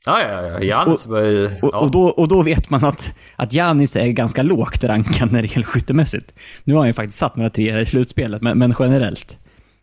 Ja, 0.07 0.23
ja, 0.23 0.43
ja. 0.47 0.61
Giannis 0.63 1.07
var 1.07 1.21
ju... 1.21 1.45
Och, 1.47 1.51
Ja. 1.73 1.79
och, 1.79 1.91
då, 1.91 2.03
och 2.05 2.29
då 2.29 2.43
vet 2.43 2.71
man 2.71 2.85
att, 2.85 3.15
att 3.37 3.53
Giannis 3.53 3.97
är 3.97 4.07
ganska 4.07 4.43
lågt 4.43 4.85
rankad 4.85 5.33
när 5.33 5.43
det 5.43 5.49
gäller 5.53 5.67
skyttemässigt. 5.67 6.35
Nu 6.65 6.75
har 6.75 6.81
han 6.81 6.87
ju 6.89 6.93
faktiskt 6.93 7.19
satt 7.19 7.37
några 7.37 7.51
treor 7.51 7.81
i 7.81 7.87
slutspelet, 7.87 8.43
men, 8.43 8.59
men 8.59 8.75
generellt. 8.79 9.39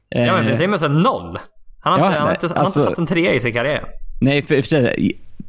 Ja, 0.09 0.19
men 0.19 0.43
Eh, 0.43 0.45
Ben 0.45 0.57
Simmons 0.57 0.81
är 0.81 0.89
noll. 0.89 1.39
Han 1.79 1.93
har, 1.93 1.99
Ja, 1.99 2.07
inte, 2.07 2.19
han 2.19 2.27
har, 2.27 2.33
inte, 2.33 2.47
han 2.47 2.57
har 2.57 2.63
alltså- 2.63 2.79
inte 2.79 2.89
satt 2.89 2.99
en 2.99 3.07
trea 3.07 3.33
i 3.33 3.39
sin 3.39 3.53
karriär. 3.53 3.83
Nej, 4.21 4.41
för, 4.41 4.61
för 4.61 4.95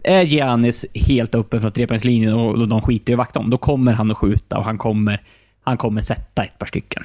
är 0.05 0.23
Giannis 0.23 0.87
helt 0.95 1.35
uppe 1.35 1.61
från 1.61 1.73
trepoängslinjen 1.73 2.35
och 2.35 2.69
de 2.69 2.83
skiter 2.83 3.13
i 3.13 3.15
att 3.15 3.19
vakta 3.19 3.39
om, 3.39 3.51
då 3.51 3.59
kommer 3.59 3.93
han 3.93 4.11
att 4.11 4.17
skjuta 4.17 4.59
och 4.59 4.65
han 4.65 4.79
kommer, 4.79 5.23
han 5.69 5.79
kommer 5.79 6.01
sätta 6.01 6.43
ett 6.43 6.59
par 6.59 6.67
stycken. 6.67 7.03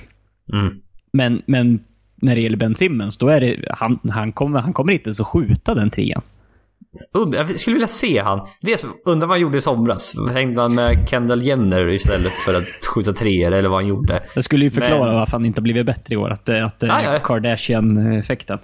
Mm. 0.54 0.82
Men, 1.14 1.42
men 1.46 1.80
när 2.16 2.36
det 2.36 2.42
gäller 2.42 2.58
Ben 2.58 2.76
Simmons, 2.76 3.18
då 3.18 3.28
är 3.28 3.42
det, 3.42 3.60
han, 3.72 4.00
han, 4.10 4.32
kommer, 4.32 4.60
han 4.60 4.74
kommer 4.74 4.94
inte 4.94 5.08
ens 5.08 5.22
att 5.22 5.28
skjuta 5.28 5.74
den 5.76 5.90
trean. 5.90 6.22
Und- 7.14 7.36
Jag 7.36 7.60
skulle 7.60 7.74
vilja 7.74 7.88
se 7.88 8.20
han. 8.20 8.48
Det 8.62 8.78
som, 8.80 8.94
undrar 9.06 9.28
vad 9.28 9.36
han 9.36 9.42
gjorde 9.42 9.58
i 9.58 9.62
somras. 9.62 10.16
Hängde 10.34 10.62
han 10.62 10.76
med 10.76 11.10
Kendall 11.10 11.42
Jenner 11.42 11.90
istället 11.90 12.32
för 12.32 12.54
att 12.54 12.86
skjuta 12.96 13.14
treor 13.14 13.52
eller 13.52 13.70
vad 13.70 13.78
han 13.80 13.88
gjorde? 13.88 14.24
Det 14.36 14.44
skulle 14.44 14.64
ju 14.66 14.72
förklara 14.72 15.06
Men- 15.06 15.16
varför 15.16 15.32
han 15.32 15.46
inte 15.46 15.62
blivit 15.62 15.86
bättre 15.86 16.14
i 16.14 16.18
år. 16.18 16.30
Att, 16.32 16.50
att 16.50 16.76
ja. 16.84 17.20
Kardashian-effekten. 17.24 18.60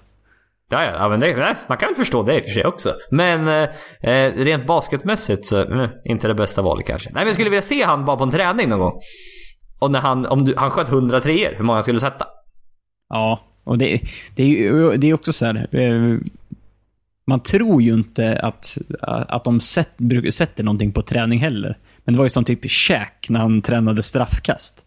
Ja, 0.71 0.83
ja, 0.83 1.09
men 1.09 1.19
det, 1.19 1.55
man 1.67 1.77
kan 1.77 1.87
väl 1.87 1.95
förstå 1.95 2.23
det 2.23 2.37
i 2.37 2.39
och 2.39 2.43
för 2.45 2.51
sig 2.51 2.65
också. 2.65 2.95
Men 3.11 3.47
eh, 3.47 3.69
eh, 4.11 4.33
rent 4.33 4.65
basketmässigt 4.67 5.45
så, 5.45 5.81
eh, 5.81 5.89
inte 6.05 6.27
det 6.27 6.33
bästa 6.35 6.61
valet 6.61 6.85
kanske. 6.87 7.09
Nej, 7.09 7.15
men 7.21 7.25
jag 7.27 7.33
skulle 7.33 7.49
vilja 7.49 7.61
se 7.61 7.83
han 7.83 8.05
bara 8.05 8.17
på 8.17 8.23
en 8.23 8.31
träning 8.31 8.69
någon 8.69 8.79
gång. 8.79 9.01
Och 9.79 9.91
när 9.91 9.99
han, 9.99 10.25
om 10.25 10.45
du, 10.45 10.53
han 10.57 10.71
sköt 10.71 10.89
100 10.89 11.21
treor, 11.21 11.53
hur 11.57 11.63
många 11.63 11.81
skulle 11.81 11.95
du 11.95 11.99
sätta? 11.99 12.27
Ja, 13.09 13.39
och 13.63 13.77
det, 13.77 14.01
det 14.35 14.43
är 14.43 14.47
ju 14.47 14.97
det 14.97 15.07
är 15.09 15.13
också 15.13 15.33
så 15.33 15.45
här. 15.45 15.67
eh, 15.75 16.17
Man 17.27 17.39
tror 17.39 17.81
ju 17.81 17.93
inte 17.93 18.39
att, 18.43 18.77
att 19.01 19.43
de 19.43 19.59
sätt, 19.59 19.89
sätter 20.31 20.63
någonting 20.63 20.91
på 20.91 21.01
träning 21.01 21.39
heller. 21.39 21.77
Men 22.05 22.13
det 22.13 22.17
var 22.17 22.25
ju 22.25 22.29
som 22.29 22.43
typ 22.43 22.71
Shaq 22.71 23.29
när 23.29 23.39
han 23.39 23.61
tränade 23.61 24.03
straffkast 24.03 24.85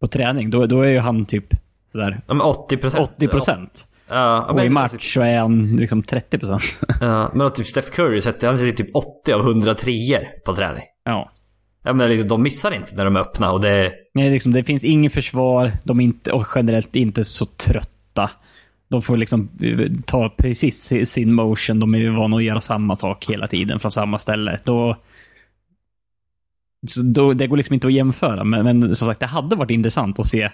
på 0.00 0.06
träning. 0.06 0.50
Då, 0.50 0.66
då 0.66 0.82
är 0.82 0.88
ju 0.88 0.98
han 0.98 1.26
typ 1.26 1.46
sådär 1.88 2.20
Ja, 2.26 2.34
men 2.34 2.46
80 2.46 2.76
procent. 2.76 3.08
80 3.16 3.28
procent. 3.28 3.86
Ja, 4.08 4.42
Och 4.44 4.64
i 4.64 4.68
match 4.68 5.14
så 5.14 5.20
är 5.20 5.38
han 5.38 5.76
liksom 5.76 6.02
30 6.02 6.38
procent. 6.38 6.80
Ja, 7.00 7.30
men 7.34 7.50
typ 7.50 7.66
Steph 7.66 7.90
Curry 7.90 8.20
sätter, 8.20 8.46
han 8.48 8.58
typ 8.58 8.96
80 8.96 9.32
av 9.32 9.40
100 9.40 9.74
treor 9.74 10.24
på 10.44 10.56
träning. 10.56 10.82
ja. 11.04 11.30
Ja, 11.82 11.92
men 11.92 12.08
liksom, 12.08 12.28
de 12.28 12.42
missar 12.42 12.70
inte 12.70 12.94
när 12.94 13.04
de 13.04 13.16
är 13.16 13.20
öppna 13.20 13.52
och 13.52 13.60
det... 13.60 13.92
Nej, 14.14 14.30
liksom, 14.30 14.52
det 14.52 14.64
finns 14.64 14.84
ingen 14.84 15.10
försvar. 15.10 15.72
De 15.84 16.00
är 16.00 16.04
inte, 16.04 16.32
och 16.32 16.46
generellt 16.54 16.96
inte 16.96 17.24
så 17.24 17.46
trötta. 17.46 18.30
De 18.88 19.02
får 19.02 19.16
liksom 19.16 19.48
eh, 19.62 19.90
ta 20.06 20.28
precis 20.38 20.76
si- 20.82 21.06
sin 21.06 21.32
motion. 21.32 21.80
De 21.80 21.94
är 21.94 21.98
ju 21.98 22.10
vana 22.10 22.36
att 22.36 22.42
göra 22.42 22.60
samma 22.60 22.96
sak 22.96 23.26
hela 23.30 23.46
tiden 23.46 23.80
från 23.80 23.92
samma 23.92 24.18
ställe. 24.18 24.58
Då, 24.64 24.96
då, 27.14 27.32
det 27.32 27.46
går 27.46 27.56
liksom 27.56 27.74
inte 27.74 27.86
att 27.86 27.92
jämföra, 27.92 28.44
men, 28.44 28.64
men 28.64 28.94
som 28.94 29.06
sagt, 29.08 29.20
det 29.20 29.26
hade 29.26 29.56
varit 29.56 29.70
intressant 29.70 30.20
att 30.20 30.26
se. 30.26 30.50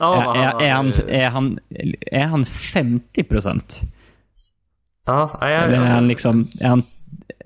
Ja, 0.00 0.34
är, 0.36 0.40
är, 0.40 0.62
är, 0.68 0.72
han, 0.72 0.92
är, 1.08 1.26
han, 1.26 1.58
är 2.00 2.24
han 2.26 2.44
50 2.44 3.22
procent? 3.22 3.80
Ja, 5.06 5.38
ja, 5.40 5.50
ja, 5.50 5.62
Eller 5.62 5.76
är 5.76 5.86
han 5.86 6.08
liksom... 6.08 6.48
Är 6.60 6.68
han, 6.68 6.82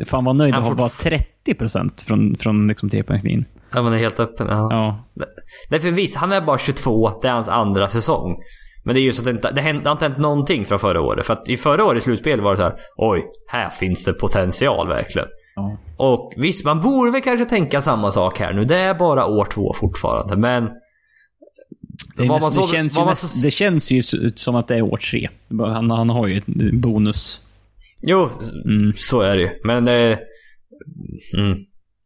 fan 0.07 0.25
vad 0.25 0.37
nöjd 0.37 0.55
att 0.55 0.65
får- 0.65 0.75
vara 0.75 0.89
30 0.89 1.55
procent 1.55 2.03
från, 2.09 2.37
från 2.37 2.69
liksom 2.69 2.89
trepoängslinjen. 2.89 3.45
Ja, 3.73 3.83
men 3.83 3.93
är 3.93 3.97
helt 3.99 4.21
öppen. 4.21 4.47
Ja. 4.51 4.69
Ja. 4.71 5.05
Nej, 5.71 5.81
för 5.81 5.91
visst, 5.91 6.17
han 6.17 6.33
är 6.33 6.41
bara 6.41 6.59
22. 6.59 7.19
Det 7.23 7.29
är 7.29 7.33
hans 7.33 7.49
andra 7.49 7.89
säsong. 7.89 8.37
Men 8.85 8.95
det 8.95 9.01
är 9.01 9.03
ju 9.03 9.13
så 9.13 9.21
att 9.21 9.25
det, 9.25 9.31
inte, 9.31 9.51
det, 9.53 9.61
hänt, 9.61 9.85
det 9.85 9.89
har 9.91 9.93
inte 9.95 10.05
hänt 10.05 10.19
någonting 10.19 10.65
från 10.67 10.79
förra 10.79 11.01
året. 11.01 11.27
För 11.27 11.33
att 11.33 11.49
i 11.49 11.57
förra 11.57 11.85
årets 11.85 12.05
slutspel 12.05 12.41
var 12.41 12.51
det 12.51 12.57
så 12.57 12.63
här. 12.63 12.75
Oj, 12.97 13.23
här 13.49 13.71
finns 13.71 14.05
det 14.05 14.13
potential 14.13 14.89
verkligen. 14.89 15.29
ja. 15.57 15.77
Och 15.97 16.33
visst, 16.37 16.65
man 16.65 16.81
borde 16.81 17.11
väl 17.11 17.21
kanske 17.21 17.45
tänka 17.45 17.81
samma 17.83 18.13
sak 18.13 18.39
här 18.39 18.53
nu. 18.53 18.65
Det 18.65 18.77
är 18.79 18.95
bara 18.95 19.27
år 19.27 19.45
två 19.45 19.73
fortfarande. 19.81 20.37
Men... 20.37 20.69
Det, 22.17 22.25
man 22.27 22.41
känns 22.41 22.95
ju 22.95 22.97
vad 22.97 23.07
man 23.07 23.11
näst, 23.13 23.37
så- 23.41 23.47
det 23.47 23.51
känns 23.51 23.91
ju 23.91 23.99
s- 23.99 24.39
som 24.41 24.57
att 24.57 24.69
det 24.69 24.77
är 24.77 24.83
år 24.83 24.97
tre. 24.97 25.29
Han, 25.59 25.91
han 25.91 26.11
har 26.11 26.27
ju 26.27 26.39
ett 26.39 26.47
bonus. 26.73 27.41
Jo, 28.03 28.29
Mm. 28.65 28.93
så 28.97 29.21
är 29.21 29.37
det 29.37 29.43
ju. 29.43 29.51
Men 29.65 29.85
det... 29.85 30.19
Mm, 31.37 31.59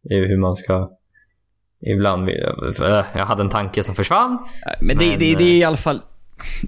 det 0.02 0.14
är 0.14 0.26
hur 0.28 0.40
man 0.40 0.56
ska... 0.56 0.90
Ibland 1.94 2.26
vill 2.26 2.34
jag... 2.38 2.80
äh, 2.98 3.04
Jag 3.14 3.26
hade 3.26 3.42
en 3.42 3.48
tanke 3.50 3.82
som 3.82 3.94
försvann. 3.94 4.38
Men, 4.80 4.98
det, 4.98 5.06
Men, 5.06 5.18
det, 5.18 5.34
det 5.34 5.44
är 5.44 5.54
i 5.54 5.64
alla 5.64 5.76
fall 5.76 6.00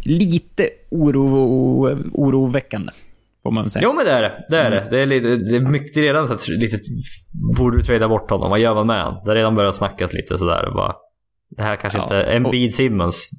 lite 0.04 0.68
oro, 0.90 1.88
oroväckande. 2.12 2.92
Får 3.42 3.50
man 3.50 3.70
säga. 3.70 3.82
Jo 3.84 3.92
men 3.92 4.04
det 4.04 4.10
är 4.10 4.22
det. 4.22 4.44
Det 4.50 4.56
är 4.58 4.70
det. 4.70 4.86
Det 4.90 4.98
är, 5.02 5.06
lite, 5.06 5.28
det 5.36 5.56
är 5.56 5.60
mycket 5.60 5.94
det 5.94 6.00
är 6.00 6.04
redan 6.04 6.26
så 6.28 6.34
att 6.34 6.48
lite... 6.48 6.76
Borde 7.58 7.76
du 7.76 7.82
trada 7.82 8.08
bort 8.08 8.30
honom? 8.30 8.50
Vad 8.50 8.58
gör 8.60 8.74
man 8.74 8.86
med 8.86 9.04
honom? 9.04 9.20
Det 9.24 9.30
har 9.30 9.36
redan 9.36 9.54
börjat 9.54 9.76
snackas 9.76 10.12
lite 10.12 10.38
sådär. 10.38 10.70
Bara, 10.74 10.94
det 11.56 11.62
här 11.62 11.76
kanske 11.76 11.98
Ja. 11.98 12.02
inte... 12.02 12.22
Embiid 12.22 12.74
Simmons. 12.74 13.30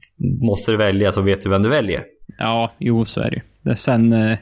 Måste 0.41 0.71
du 0.71 0.78
välja 0.78 1.12
så 1.12 1.21
vet 1.21 1.41
du 1.41 1.50
vem 1.50 1.62
du 1.62 1.69
väljer. 1.69 2.04
Ja, 2.38 2.74
jo 2.80 3.06
så 3.06 3.21
är 3.21 3.30
det 3.32 3.41
ju. 3.65 3.76
Sen, 3.76 4.13
eh, 4.13 4.38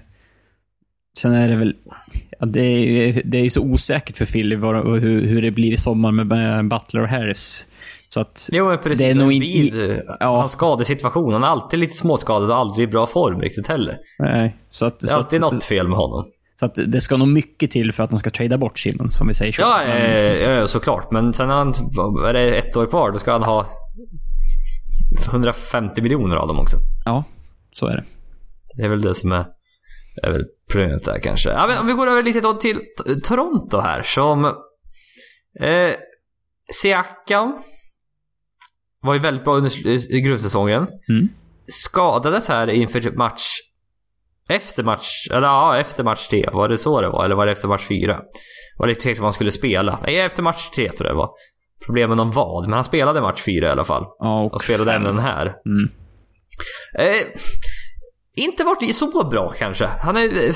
sen 1.17 1.33
är 1.33 1.47
det 1.49 1.55
väl... 1.55 1.75
Ja, 2.39 2.45
det, 2.45 2.61
är, 2.61 3.21
det 3.25 3.37
är 3.37 3.49
så 3.49 3.61
osäkert 3.61 4.17
för 4.17 4.25
Philly 4.25 4.55
vad, 4.55 4.75
hur, 5.01 5.27
hur 5.27 5.41
det 5.41 5.51
blir 5.51 5.73
i 5.73 5.77
sommar 5.77 6.11
med 6.11 6.67
Butler 6.69 7.01
och 7.01 7.07
Harris. 7.07 7.67
Så 8.09 8.21
att... 8.21 8.49
Jo 8.51 8.77
precis. 8.83 8.99
Det 8.99 9.05
är 9.09 9.15
nog 9.15 9.31
in- 9.33 9.43
i- 9.43 10.01
ja. 10.19 10.37
Hans 10.37 10.51
skadesituation. 10.51 11.33
Han 11.33 11.43
är 11.43 11.47
alltid 11.47 11.79
lite 11.79 11.93
småskadad 11.93 12.49
och 12.49 12.55
aldrig 12.57 12.87
i 12.87 12.91
bra 12.91 13.07
form 13.07 13.41
riktigt 13.41 13.67
heller. 13.67 13.97
Nej, 14.19 14.55
så 14.69 14.85
att, 14.85 14.99
Det 14.99 15.05
är 15.05 15.07
så 15.09 15.17
alltid 15.17 15.43
att, 15.43 15.51
något 15.53 15.63
fel 15.63 15.87
med 15.87 15.97
honom. 15.97 16.25
Så 16.55 16.65
att 16.65 16.75
det 16.87 17.01
ska 17.01 17.17
nog 17.17 17.27
mycket 17.27 17.71
till 17.71 17.91
för 17.91 18.03
att 18.03 18.09
de 18.09 18.19
ska 18.19 18.29
trada 18.29 18.57
bort 18.57 18.79
Simmons, 18.79 19.21
om 19.21 19.27
vi 19.27 19.33
säger 19.33 19.51
så. 19.51 19.61
Ja, 19.61 19.81
Men- 19.87 19.97
eh, 19.97 20.33
ja, 20.33 20.67
såklart. 20.67 21.11
Men 21.11 21.33
sen 21.33 21.49
han, 21.49 21.69
är 22.27 22.33
det 22.33 22.55
ett 22.57 22.77
år 22.77 22.85
kvar, 22.85 23.11
då 23.11 23.19
ska 23.19 23.31
han 23.31 23.43
ha 23.43 23.65
150 25.29 26.01
miljoner 26.01 26.35
av 26.35 26.47
dem 26.47 26.59
också. 26.59 26.77
ja, 27.05 27.23
så 27.71 27.87
är 27.87 27.95
det. 27.95 28.03
Det 28.77 28.83
är 28.83 28.89
väl 28.89 29.01
det 29.01 29.15
som 29.15 29.31
är, 29.31 29.45
är 30.23 30.31
väl 30.31 30.45
där 30.79 31.19
kanske. 31.19 31.49
Ja, 31.49 31.67
men 31.67 31.77
om 31.77 31.87
vi 31.87 31.93
går 31.93 32.07
över 32.07 32.23
lite 32.23 32.53
till 32.61 32.79
Toronto 33.23 33.79
här 33.79 34.03
som... 34.03 34.45
Eh, 35.59 35.95
Siakam 36.73 37.57
var 39.01 39.13
ju 39.13 39.19
väldigt 39.19 39.43
bra 39.43 39.55
under 39.55 40.21
grundsäsongen. 40.21 40.87
Mm. 41.09 41.29
Skadades 41.67 42.47
här 42.47 42.69
inför 42.69 43.01
typ 43.01 43.15
match... 43.15 43.47
Efter 44.49 44.83
match... 44.83 45.27
Eller 45.31 45.47
ja, 45.47 45.77
efter 45.77 46.03
match 46.03 46.27
tre. 46.27 46.49
Var 46.53 46.69
det 46.69 46.77
så 46.77 47.01
det 47.01 47.09
var? 47.09 47.25
Eller 47.25 47.35
var 47.35 47.45
det 47.45 47.51
efter 47.51 47.67
match 47.67 47.87
fyra? 47.87 48.21
Var 48.77 48.87
lite 48.87 49.01
tveksamt 49.01 49.21
om 49.21 49.25
han 49.25 49.33
skulle 49.33 49.51
spela. 49.51 49.99
Nej, 50.03 50.19
efter 50.19 50.43
match 50.43 50.69
tre 50.75 50.91
tror 50.91 51.07
jag 51.07 51.15
det 51.15 51.17
var. 51.17 51.29
Problemen 51.85 52.19
om 52.19 52.31
vad, 52.31 52.63
men 52.63 52.73
han 52.73 52.83
spelade 52.83 53.21
match 53.21 53.41
fyra 53.41 53.67
i 53.67 53.71
alla 53.71 53.83
fall. 53.83 54.05
Ja, 54.19 54.43
Och 54.43 54.63
spelade 54.63 54.91
även 54.91 55.03
den 55.03 55.19
här. 55.19 55.45
Mm. 55.65 55.89
Eh, 56.99 57.25
inte 58.35 58.63
varit 58.63 58.95
så 58.95 59.23
bra 59.29 59.49
kanske. 59.57 59.85
Han 59.85 60.17
är 60.17 60.23
eh, 60.23 60.55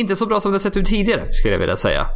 inte 0.00 0.16
så 0.16 0.26
bra 0.26 0.40
som 0.40 0.52
det 0.52 0.60
sett 0.60 0.76
ut 0.76 0.86
tidigare 0.86 1.32
skulle 1.32 1.54
jag 1.54 1.60
vilja 1.60 1.76
säga. 1.76 2.06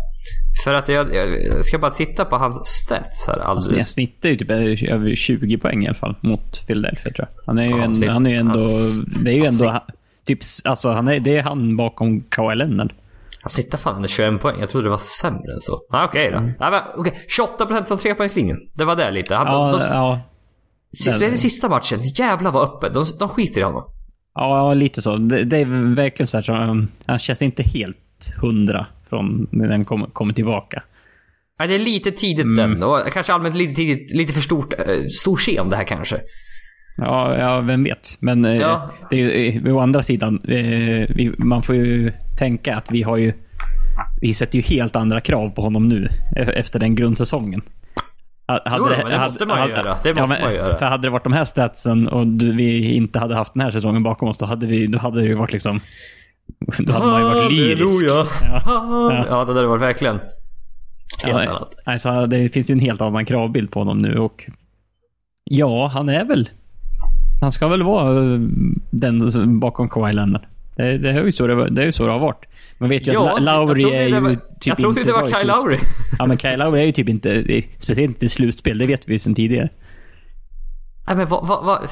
För 0.64 0.74
att 0.74 0.88
jag, 0.88 1.14
jag 1.14 1.64
ska 1.64 1.78
bara 1.78 1.90
titta 1.90 2.24
på 2.24 2.36
hans 2.36 2.68
stats 2.68 3.26
här 3.26 3.34
Alltså, 3.34 3.48
alldeles. 3.70 3.78
jag 3.78 3.88
snittar 3.88 4.28
ju 4.28 4.36
typ 4.36 4.50
över 4.50 5.14
20 5.14 5.58
poäng 5.58 5.84
i 5.84 5.86
alla 5.86 5.94
fall 5.94 6.16
mot 6.20 6.66
Philadelphia 6.66 7.12
tror 7.12 7.28
jag. 7.36 7.42
Han 7.46 7.58
är 7.58 7.62
ju, 7.64 7.70
Ja, 7.70 7.82
en, 7.84 7.94
snitt- 7.94 8.10
han 8.10 8.26
är 8.26 8.30
ju 8.30 8.36
ändå... 8.36 8.58
hans- 8.60 9.00
det 9.24 9.30
är 9.30 9.34
ju 9.34 9.44
ändå... 9.44 9.80
Typ, 10.24 10.38
alltså, 10.64 10.90
han 10.90 11.08
är, 11.08 11.20
det 11.20 11.38
är 11.38 11.42
han 11.42 11.76
bakom 11.76 12.20
Kawhi 12.20 12.54
Leonard. 12.56 12.92
Han 13.42 13.50
sitter 13.50 13.78
fan 13.78 13.96
under 13.96 14.08
21 14.08 14.40
poäng. 14.40 14.56
Jag 14.60 14.68
trodde 14.68 14.86
det 14.86 14.90
var 14.90 14.98
sämre 14.98 15.52
än 15.54 15.60
så. 15.60 15.80
Ah, 15.90 16.04
Okej 16.04 16.30
då. 16.30 16.36
Mm. 16.38 16.52
Men, 16.58 16.80
okej. 16.96 17.12
28% 17.38 17.84
från 17.84 17.98
trepoängslinjen. 17.98 18.58
Det 18.74 18.84
var 18.84 18.96
det 18.96 19.10
lite. 19.10 19.34
Han, 19.34 19.46
Ja, 19.46 19.72
de, 19.72 19.78
de, 19.80 19.84
ja, 19.92 20.20
sista, 20.96 21.18
den 21.18 21.38
sista 21.38 21.68
matchen, 21.68 22.00
jävlar 22.02 22.50
vad 22.52 22.62
öppet. 22.68 22.94
De, 22.94 23.04
de 23.18 23.28
skiter 23.28 23.60
i 23.60 23.64
honom. 23.64 23.84
Ja, 24.34 24.74
lite 24.74 25.02
så. 25.02 25.16
Det, 25.16 25.44
det 25.44 25.56
är 25.56 25.94
verkligen 25.94 26.26
så 26.26 26.36
här 26.36 26.42
som... 26.42 26.88
Han 27.06 27.18
känns 27.18 27.42
inte 27.42 27.62
helt 27.62 28.34
hundra 28.42 28.86
från 29.08 29.46
när 29.50 29.68
den 29.68 29.84
kommer 29.84 30.06
kommer 30.06 30.32
tillbaka. 30.34 30.82
Ja, 31.58 31.66
det 31.66 31.74
är 31.74 31.78
lite 31.78 32.10
tidigt 32.10 32.44
Mm. 32.44 32.56
den. 32.56 32.82
Och 32.82 32.98
kanske 33.12 33.32
allmänt 33.32 33.54
lite 33.54 33.74
tidigt, 33.74 34.14
lite 34.16 34.32
för 34.32 34.40
stort, 34.40 34.72
eh, 34.72 35.06
stor 35.20 35.36
scen 35.36 35.68
det 35.68 35.76
här 35.76 35.84
kanske. 35.84 36.20
Ja, 36.96 37.38
ja 37.38 37.60
vem 37.60 37.82
vet. 37.84 38.16
Men 38.20 38.44
eh, 38.44 38.56
Ja. 38.56 38.90
det 39.10 39.16
är 39.16 39.66
eh, 39.68 39.76
å 39.76 39.80
andra 39.80 40.02
sidan, 40.02 40.40
vi, 40.44 41.32
man 41.38 41.62
får 41.62 41.74
ju 41.74 42.12
tänka 42.38 42.76
att 42.76 42.90
vi 42.90 43.02
har 43.02 43.16
ju... 43.16 43.32
Vi 44.20 44.34
sätter 44.34 44.56
ju 44.58 44.62
helt 44.62 44.96
andra 44.96 45.20
krav 45.20 45.48
på 45.48 45.62
honom 45.62 45.88
nu, 45.88 46.08
eh, 46.36 46.48
efter 46.48 46.78
den 46.80 46.94
grundsäsongen. 46.94 47.62
Ha- 48.52 48.76
Jo, 48.78 48.86
men 48.88 49.10
det 49.10 49.18
måste 49.18 49.46
man 49.46 49.68
ju 49.68 49.74
göra. 49.74 49.96
Det 50.02 50.14
måste 50.14 50.40
man 50.42 50.50
ju 50.50 50.56
göra. 50.56 50.76
För 50.78 50.86
hade 50.86 51.02
det 51.06 51.10
varit 51.10 51.24
de 51.24 51.32
här 51.32 51.44
statsen 51.44 52.08
och 52.08 52.26
vi 52.42 52.94
inte 52.94 53.18
hade 53.18 53.34
haft 53.34 53.54
den 53.54 53.62
här 53.62 53.70
säsongen 53.70 54.02
bakom 54.02 54.28
oss, 54.28 54.38
då 54.38 54.46
hade, 54.46 54.66
vi, 54.66 54.86
då 54.86 54.98
hade 54.98 55.20
det 55.20 55.26
ju 55.26 55.34
varit 55.34 55.52
liksom... 55.52 55.80
Då 56.78 56.92
hade 56.92 57.06
man 57.06 57.20
ju 57.20 57.26
varit 57.26 57.52
lyrisk. 57.52 58.04
Ja. 58.06 58.26
Ja, 59.28 59.44
det 59.44 59.54
där 59.54 59.64
var 59.64 59.78
verkligen 59.78 60.20
helt 61.18 61.42
Ja, 61.44 61.48
annat. 61.50 61.74
alltså, 61.84 62.26
det 62.26 62.48
finns 62.48 62.70
ju 62.70 62.72
en 62.72 62.80
helt 62.80 63.00
annan 63.00 63.24
kravbild 63.24 63.70
på 63.70 63.80
honom 63.80 63.98
nu 63.98 64.18
och 64.18 64.44
ja, 65.44 65.86
han 65.86 66.08
är 66.08 66.24
väl... 66.24 66.48
Han 67.40 67.50
ska 67.50 67.68
väl 67.68 67.82
vara 67.82 68.32
eh, 68.34 68.40
den 68.90 69.60
bakom 69.60 69.88
Kawhi 69.88 70.12
Leonard. 70.12 70.42
Det, 70.76 70.98
det, 70.98 71.10
är 71.10 71.24
ju 71.24 71.32
så 71.32 71.46
det, 71.46 71.70
det 71.70 71.82
är 71.82 71.86
ju 71.86 71.92
så 71.92 72.06
det 72.06 72.12
har 72.12 72.18
varit. 72.18 72.44
Man 72.78 72.88
vet 72.88 73.06
ju 73.06 73.10
att 73.10 73.42
La- 73.42 73.64
Lowry 73.64 73.82
trodde 73.82 73.96
är 73.96 74.08
ju 74.08 74.20
var, 74.20 74.30
typ 74.30 74.40
Jag 74.64 74.76
trodde 74.76 75.00
inte 75.00 75.12
det 75.12 75.20
var 75.20 75.26
Kyle. 75.28 75.46
Lowry. 75.46 75.78
Ja, 76.18 76.26
men 76.26 76.38
Kyle 76.38 76.56
Lowry 76.58 76.80
är 76.80 76.84
ju 76.84 76.92
typ 76.92 77.08
inte... 77.08 77.44
Speciellt 77.78 78.10
inte 78.10 78.26
i 78.26 78.28
slutspel, 78.28 78.78
det 78.78 78.86
vet 78.86 79.08
vi 79.08 79.18
sedan 79.18 79.34
tidigare. 79.34 79.68
Nej 81.06 81.16
men 81.16 81.26
vad, 81.26 81.46
vad, 81.48 81.64
vad, 81.64 81.90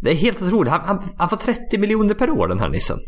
Det 0.00 0.10
är 0.10 0.14
helt 0.14 0.42
otroligt. 0.42 0.70
Han, 0.70 0.80
han, 0.84 1.02
han 1.16 1.28
får 1.28 1.36
30 1.36 1.78
miljoner 1.78 2.14
per 2.14 2.30
år 2.30 2.48
den 2.48 2.60
här 2.60 2.68
nissen. 2.68 2.98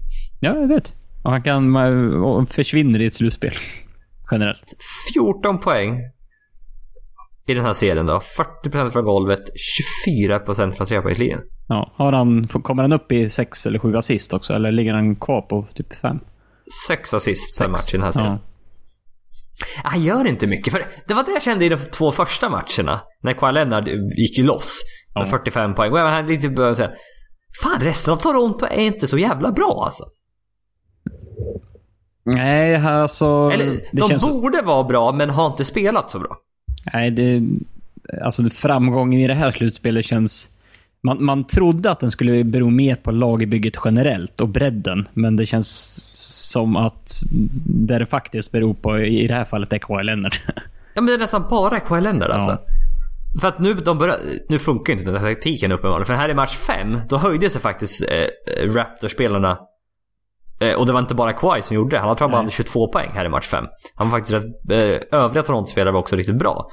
Ja, 0.40 0.56
jag 0.56 0.68
vet. 0.68 0.92
Och 1.22 1.30
han 1.30 1.42
kan... 1.42 1.76
och 2.24 2.48
försvinner 2.48 3.02
i 3.02 3.06
ett 3.06 3.14
slutspel. 3.14 3.52
Generellt. 4.30 4.74
14 5.14 5.60
poäng. 5.60 5.98
I 7.46 7.54
den 7.54 7.64
här 7.64 7.72
serien 7.72 8.06
då. 8.06 8.20
40% 8.64 8.90
från 8.90 9.04
golvet, 9.04 9.40
24% 10.36 10.70
från 10.70 10.86
trepoängslinjen. 10.86 11.40
Ja, 11.68 11.92
har 11.96 12.12
han, 12.12 12.48
kommer 12.48 12.82
han 12.82 12.92
upp 12.92 13.12
i 13.12 13.28
sex 13.28 13.66
eller 13.66 13.78
sju 13.78 13.96
assist 13.96 14.34
också? 14.34 14.52
Eller 14.52 14.72
ligger 14.72 14.92
han 14.92 15.16
kvar 15.16 15.42
på 15.42 15.66
typ 15.74 15.94
fem? 15.94 16.18
Sex 16.88 17.14
assist 17.14 17.60
per 17.60 17.68
match 17.68 17.94
i 17.94 17.96
den 17.96 18.04
här 18.04 18.12
serien. 18.12 18.32
Ja. 18.32 18.38
Han 19.82 20.02
gör 20.02 20.26
inte 20.26 20.46
mycket. 20.46 20.72
För 20.72 20.86
det 21.06 21.14
var 21.14 21.24
det 21.24 21.30
jag 21.30 21.42
kände 21.42 21.64
i 21.64 21.68
de 21.68 21.76
två 21.76 22.12
första 22.12 22.48
matcherna. 22.48 23.00
När 23.22 23.32
Kawhi 23.32 23.52
Leonard 23.52 23.88
gick 24.18 24.38
ju 24.38 24.44
loss. 24.44 24.80
Med 25.14 25.26
Ja. 25.26 25.30
45 25.30 25.74
poäng. 25.74 25.92
Och 25.92 25.98
jag 25.98 26.10
hade 26.10 26.28
lite 26.28 26.48
börjat 26.48 26.76
säga. 26.76 26.90
Fan 27.62 27.80
resten 27.80 28.12
av 28.12 28.16
Toronto 28.16 28.66
är 28.66 28.82
inte 28.82 29.06
så 29.06 29.18
jävla 29.18 29.52
bra 29.52 29.82
alltså. 29.86 30.04
Nej, 32.24 32.76
alltså... 32.76 33.50
Eller 33.52 33.80
de 33.92 34.18
borde 34.22 34.62
vara 34.62 34.84
bra 34.84 35.12
men 35.12 35.30
har 35.30 35.46
inte 35.46 35.64
spelat 35.64 36.10
så 36.10 36.18
bra. 36.18 36.36
Nej, 36.92 37.10
det... 37.10 37.42
Alltså 38.22 38.50
framgången 38.50 39.20
i 39.20 39.26
det 39.26 39.34
här 39.34 39.50
slutspelet 39.50 40.04
känns... 40.04 40.50
Man, 41.00 41.24
man 41.24 41.44
trodde 41.44 41.90
att 41.90 42.00
den 42.00 42.10
skulle 42.10 42.44
bero 42.44 42.70
mer 42.70 42.94
på 42.94 43.10
lagbygget 43.10 43.74
generellt 43.84 44.40
och 44.40 44.48
bredden. 44.48 45.08
Men 45.12 45.36
det 45.36 45.46
känns 45.46 45.70
som 46.52 46.76
att 46.76 47.10
det 47.66 47.98
det 47.98 48.06
faktiskt 48.06 48.52
beror 48.52 48.74
på 48.74 48.98
i 48.98 49.26
det 49.26 49.34
här 49.34 49.44
fallet 49.44 49.72
är 49.72 49.78
Kawhi 49.78 50.04
Leonard. 50.04 50.34
Ja 50.96 51.00
men 51.00 51.06
det 51.06 51.14
är 51.14 51.18
nästan 51.18 51.46
bara 51.50 51.80
Kawhi 51.80 52.00
Leonard 52.00 52.30
alltså. 52.30 52.50
Ja. 52.50 52.74
För 53.40 53.48
att 53.48 53.58
nu, 53.58 53.74
de 53.74 53.98
börjar, 53.98 54.16
nu 54.48 54.58
funkar 54.58 54.92
inte 54.92 55.04
den 55.04 55.20
här 55.20 55.34
taktiken 55.34 55.72
uppenbarligen. 55.72 56.06
För 56.06 56.14
här 56.14 56.28
i 56.28 56.34
match 56.34 56.56
5, 56.56 56.98
då 57.08 57.16
höjde 57.16 57.50
sig 57.50 57.60
faktiskt 57.60 58.02
eh, 58.02 58.72
Raptors-spelarna. 58.72 59.58
Eh, 60.60 60.78
och 60.78 60.86
det 60.86 60.92
var 60.92 61.00
inte 61.00 61.14
bara 61.14 61.32
Kawhi 61.32 61.62
som 61.62 61.76
gjorde 61.76 61.96
det. 61.96 62.00
Han 62.00 62.08
har 62.08 62.14
tror 62.14 62.24
jag 62.26 62.32
bara 62.32 62.42
hade 62.42 62.50
22 62.50 62.88
poäng 62.92 63.10
här 63.14 63.24
i 63.24 63.28
match 63.28 63.46
5. 63.46 63.64
Han 63.94 64.10
var 64.10 64.18
faktiskt 64.18 64.34
rätt, 64.44 64.70
eh, 65.12 65.18
övriga 65.20 65.42
Toronto-spelare 65.42 65.92
var 65.92 66.00
också 66.00 66.16
riktigt 66.16 66.38
bra. 66.38 66.70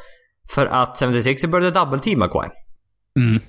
För 0.54 0.66
att 0.66 0.98
76 1.00 1.46
började 1.46 1.80
dubbelteama 1.80 2.28
Kawhi. 2.28 2.48
Mm. 3.20 3.42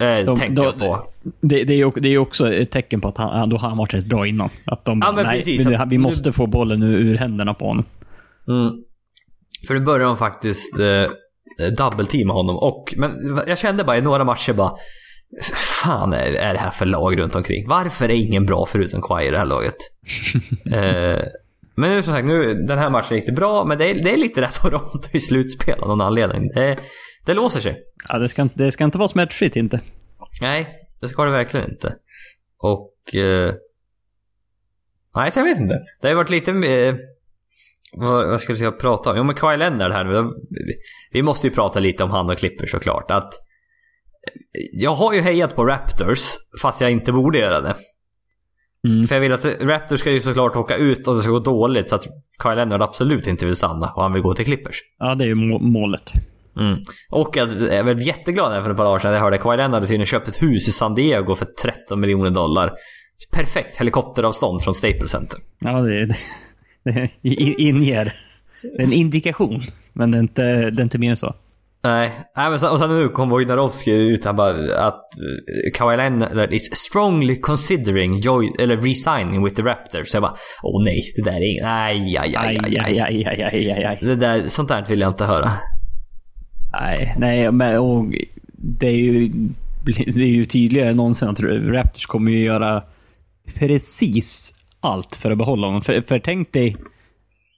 Eh, 0.00 0.26
De- 0.26 0.36
tänkte 0.36 0.62
de- 0.62 0.64
jag 0.64 0.78
på. 0.78 1.06
Det, 1.40 1.64
det, 1.64 1.72
är 1.72 1.76
ju, 1.76 1.90
det 1.96 2.08
är 2.08 2.18
också 2.18 2.52
ett 2.52 2.70
tecken 2.70 3.00
på 3.00 3.08
att 3.08 3.18
han, 3.18 3.48
då 3.48 3.56
har 3.56 3.68
han 3.68 3.78
varit 3.78 3.94
rätt 3.94 4.06
bra 4.06 4.26
innan. 4.26 4.48
Att 4.66 4.84
de 4.84 5.02
Ja, 5.06 5.12
bara, 5.12 5.22
nej, 5.26 5.36
precis. 5.38 5.66
vi, 5.66 5.76
vi 5.88 5.96
nu- 5.96 5.98
måste 5.98 6.32
få 6.32 6.46
bollen 6.46 6.82
ur, 6.82 6.96
ur 6.98 7.16
händerna 7.16 7.54
på 7.54 7.64
honom. 7.66 7.84
Mm. 8.48 8.70
För 9.66 9.74
nu 9.74 9.80
började 9.80 10.04
de 10.04 10.16
faktiskt 10.16 10.78
eh, 10.78 11.68
dubbelteama 11.78 12.34
honom. 12.34 12.56
Och, 12.56 12.94
men 12.96 13.12
jag 13.46 13.58
kände 13.58 13.84
bara 13.84 13.98
i 13.98 14.00
några 14.02 14.24
matcher 14.24 14.52
bara 14.52 14.72
Fan 15.82 16.12
är, 16.12 16.32
är 16.32 16.52
det 16.52 16.58
här 16.58 16.70
för 16.70 16.86
lag 16.86 17.18
runt 17.18 17.34
omkring? 17.34 17.68
Varför 17.68 18.04
är 18.04 18.14
ingen 18.14 18.46
bra 18.46 18.66
förutom 18.66 19.02
Kawhi 19.02 19.26
i 19.26 19.30
det 19.30 19.38
här 19.38 19.44
laget? 19.44 19.76
eh, 20.72 21.22
men 21.74 21.90
nu 21.90 22.02
som 22.02 22.14
sagt, 22.14 22.28
nu, 22.28 22.54
den 22.54 22.78
här 22.78 22.90
matchen 22.90 23.16
gick 23.16 23.26
det 23.26 23.32
bra. 23.32 23.64
Men 23.64 23.78
det 23.78 23.90
är, 23.90 23.94
det 23.94 24.12
är 24.12 24.16
lite 24.16 24.40
rätt 24.40 24.54
Toronto 24.62 25.08
i 25.12 25.20
slutspel 25.20 25.80
av 25.80 25.88
någon 25.88 26.00
anledning. 26.00 26.48
Det, 26.48 26.76
det 27.26 27.34
låser 27.34 27.60
sig. 27.60 27.82
Ja, 28.08 28.18
det, 28.18 28.28
ska, 28.28 28.42
inte- 28.42 28.64
det 28.64 28.72
ska 28.72 28.84
inte 28.84 28.98
vara 28.98 29.08
smärtfritt 29.08 29.56
inte. 29.56 29.80
Nej, 30.40 30.68
det 31.00 31.08
ska 31.08 31.24
det 31.24 31.30
verkligen 31.30 31.70
inte. 31.70 31.94
Och... 32.62 33.14
Eh, 33.14 33.54
nej, 35.14 35.30
så 35.30 35.38
jag 35.40 35.44
vet 35.44 35.58
inte. 35.58 35.74
Det 36.00 36.06
har 36.06 36.10
ju 36.10 36.14
varit 36.16 36.30
lite... 36.30 36.50
Eh, 36.52 36.94
vad, 37.92 38.28
vad 38.28 38.40
skulle 38.40 38.58
jag 38.58 38.78
prata 38.80 39.10
om? 39.10 39.16
Jo 39.16 39.22
men 39.24 39.34
Kawhi 39.36 39.56
Leonard 39.56 39.92
här 39.92 40.30
vi- 41.12 41.22
måste 41.22 41.46
ju 41.46 41.52
prata 41.54 41.80
lite 41.80 42.04
om 42.04 42.10
han 42.10 42.30
och 42.30 42.38
Clippers 42.38 42.70
såklart. 42.70 43.10
Att, 43.10 43.34
jag 44.72 44.94
har 44.94 45.12
ju 45.12 45.20
hejat 45.20 45.56
på 45.56 45.64
Raptors, 45.64 46.20
fast 46.62 46.80
jag 46.80 46.90
inte 46.90 47.12
borde 47.12 47.38
göra 47.38 47.60
det. 47.60 47.74
Mm. 48.88 49.06
För 49.06 49.14
jag 49.14 49.20
vill 49.20 49.32
att 49.32 49.44
Raptors 49.44 50.00
ska 50.00 50.10
ju 50.10 50.20
såklart 50.20 50.56
åka 50.56 50.76
ut 50.76 51.08
och 51.08 51.14
det 51.14 51.22
ska 51.22 51.30
gå 51.30 51.38
dåligt 51.38 51.88
så 51.88 51.94
att 51.94 52.06
Kawhi 52.38 52.56
Leonard 52.56 52.82
absolut 52.82 53.26
inte 53.26 53.46
vill 53.46 53.56
stanna 53.56 53.92
och 53.96 54.02
han 54.02 54.12
vill 54.12 54.22
gå 54.22 54.34
till 54.34 54.44
Clippers. 54.44 54.76
Ja, 54.98 55.14
det 55.14 55.24
är 55.24 55.28
ju 55.28 55.34
må- 55.34 55.58
målet. 55.58 56.12
Mm. 56.56 56.84
Och 57.10 57.36
jag 57.36 57.52
är 57.52 57.82
väl 57.82 58.06
jätteglad 58.06 58.64
för 58.64 58.70
ett 58.70 58.76
par 58.76 58.84
dagar 58.84 58.98
sedan. 58.98 59.12
Jag 59.12 59.20
hörde 59.20 59.36
att 59.36 59.42
Kawhi 59.42 59.56
Leonard 59.56 59.82
tydligen 59.82 60.06
köpt 60.06 60.28
ett 60.28 60.42
hus 60.42 60.68
i 60.68 60.72
San 60.72 60.94
Diego 60.94 61.34
för 61.34 61.44
13 61.62 62.00
miljoner 62.00 62.30
dollar. 62.30 62.72
Perfekt 63.32 63.76
helikopteravstånd 63.76 64.62
från 64.62 64.74
Staples 64.74 65.10
Center. 65.10 65.38
Ja, 65.58 65.70
det, 65.80 66.06
det, 66.06 66.14
det 66.84 67.10
inger. 67.62 68.14
Det 68.62 68.82
är 68.82 68.82
en 68.82 68.92
indikation. 68.92 69.62
Men 69.92 70.10
det 70.10 70.18
är 70.18 70.20
inte, 70.20 70.42
det 70.70 70.80
är 70.80 70.82
inte 70.82 70.98
mer 70.98 71.10
än 71.10 71.16
så. 71.16 71.34
Nej, 71.82 72.12
Nej 72.36 72.50
men 72.50 72.58
så, 72.58 72.70
och 72.70 72.78
sen 72.78 72.90
nu 72.90 73.08
kom 73.08 73.28
Wojnarowski 73.28 73.90
ut 73.90 74.24
han 74.24 74.36
bara 74.36 74.86
att 74.86 75.18
eh, 75.18 75.72
Kawhi 75.74 75.96
Leonard 75.96 76.52
is 76.52 76.76
strongly 76.76 77.40
considering 77.40 78.18
joy, 78.18 78.52
eller 78.58 78.76
resigning 78.76 79.44
with 79.44 79.56
the 79.56 79.62
Raptors. 79.62 80.08
Så 80.08 80.16
jag 80.16 80.22
bara, 80.22 80.34
åh 80.62 80.84
nej, 80.84 81.12
det 81.16 81.22
där 81.22 81.32
är 81.32 81.42
inget, 81.42 81.62
nej, 81.62 82.16
aj, 82.18 82.36
aj, 82.36 82.58
aj, 82.64 82.78
aj. 82.78 83.00
aj, 83.00 83.24
aj, 83.26 83.42
aj, 83.42 83.72
aj, 83.72 83.84
aj. 83.84 83.98
Det 84.00 84.16
där, 84.16 84.48
sånt 84.48 84.68
där 84.68 84.84
vill 84.88 85.00
jag 85.00 85.10
inte 85.10 85.24
höra. 85.24 85.52
Nej, 86.72 87.14
nej, 87.18 87.52
men 87.52 87.78
och 87.78 88.06
det 88.52 88.86
är 88.86 88.94
ju, 88.94 89.28
det 90.06 90.22
är 90.22 90.26
ju 90.26 90.44
tydligare 90.44 90.90
än 90.90 90.96
någonsin 90.96 91.28
att 91.28 91.40
Raptors 91.40 92.06
kommer 92.06 92.32
ju 92.32 92.44
göra 92.44 92.82
precis 93.54 94.52
allt 94.80 95.16
för 95.16 95.30
att 95.30 95.38
behålla 95.38 95.66
honom. 95.66 95.82
För, 95.82 96.00
för 96.00 96.18
tänk 96.18 96.52
dig, 96.52 96.76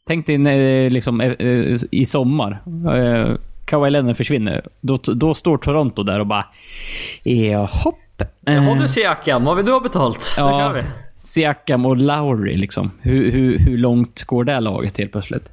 tänk 0.07 0.27
dig 0.27 0.39
när, 0.39 0.91
liksom, 0.91 1.21
eh, 1.21 1.33
eh, 1.33 1.77
i 1.91 2.05
sommar. 2.05 2.63
Eh, 3.63 3.65
Kawhi 3.65 3.91
Leonard 3.91 4.17
försvinner. 4.17 4.67
Då, 4.81 4.97
då 4.97 5.35
står 5.35 5.57
Toronto 5.59 6.03
där 6.03 6.21
och 6.21 6.27
bara... 6.27 6.45
Ja, 7.23 7.65
hopp. 7.65 7.99
Jaha 8.41 8.75
du 8.75 8.89
Siakam, 8.89 9.45
vad 9.45 9.57
vill 9.57 9.65
du 9.67 9.73
ha 9.73 9.81
betalt? 9.81 10.23
Så 10.23 10.41
kör 10.41 10.61
Ja, 10.61 10.73
vi. 10.73 10.83
Siakam 11.17 11.87
och 11.87 11.97
Lowry 11.97 12.55
liksom. 12.57 12.91
Hur, 13.01 13.31
hur, 13.31 13.59
hur 13.59 13.79
långt 13.79 14.23
går 14.25 14.45
det 14.45 14.61
laget 14.61 14.99
helt 14.99 15.13
plötsligt? 15.13 15.51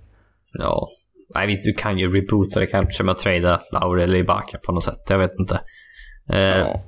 Ja. 0.54 0.90
Nej 1.36 1.48
visst, 1.48 1.64
du 1.64 1.74
kan 1.74 1.98
ju 2.00 2.16
reboota 2.16 2.60
det 2.60 2.68
kanske 2.68 3.04
med 3.04 3.12
att 3.12 3.18
trada 3.18 3.62
Lauri 3.72 4.04
eller 4.04 4.18
Ibaka 4.20 4.58
på 4.58 4.72
något 4.72 4.84
sätt. 4.84 5.04
Jag 5.10 5.18
vet 5.18 5.32
inte. 5.40 5.60
Eh, 6.30 6.40
ja. 6.40 6.82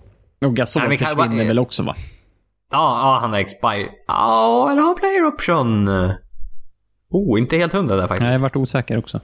Och 0.46 0.56
Gasol 0.56 0.80
Nej, 0.82 0.90
men 0.90 0.98
kan- 0.98 1.08
försvinner 1.08 1.46
väl 1.46 1.60
också 1.60 1.84
va? 1.84 1.96
Ja, 2.72 3.18
han 3.22 3.32
har 3.32 3.40
expire. 3.40 3.88
Ja, 4.08 4.72
eller 4.72 4.82
har 4.82 4.96
player 4.96 5.26
option. 5.26 5.90
Oh, 7.10 7.40
inte 7.40 7.58
helt 7.58 7.74
hundra 7.74 7.96
där 7.96 8.08
faktiskt. 8.08 8.22
Nej, 8.24 8.32
jag 8.32 8.40
varit 8.40 8.56
osäker 8.56 8.98
också. 8.98 9.20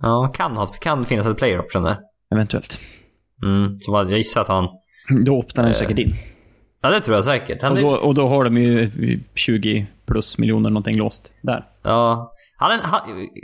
Ja, 0.00 0.30
kan, 0.34 0.56
ha, 0.56 0.66
kan 0.66 1.04
finnas 1.04 1.26
ett 1.26 1.36
player 1.38 1.60
option 1.60 1.82
där. 1.82 1.96
Eventuellt. 2.32 2.78
Mm, 3.44 3.80
så 3.80 3.92
jag 3.92 4.10
gissar 4.18 4.40
att 4.40 4.48
han... 4.48 4.68
Då 5.24 5.38
öppnar 5.40 5.64
den 5.64 5.74
säkert 5.74 5.98
in. 5.98 6.12
Ja, 6.82 6.90
det 6.90 7.00
tror 7.00 7.16
jag 7.16 7.24
säkert. 7.24 7.62
Han 7.62 7.72
Och 7.72 7.78
då, 7.78 7.88
och 7.90 8.14
då 8.14 8.28
har 8.28 8.44
de 8.44 8.56
ju 8.56 8.90
20 9.34 9.86
plus 10.06 10.38
miljoner 10.38 10.70
någonting 10.70 10.96
låst 10.96 11.32
där. 11.42 11.64
ja, 11.82 12.32
han, 12.58 12.70
är- 12.72 12.82
han, 12.82 13.00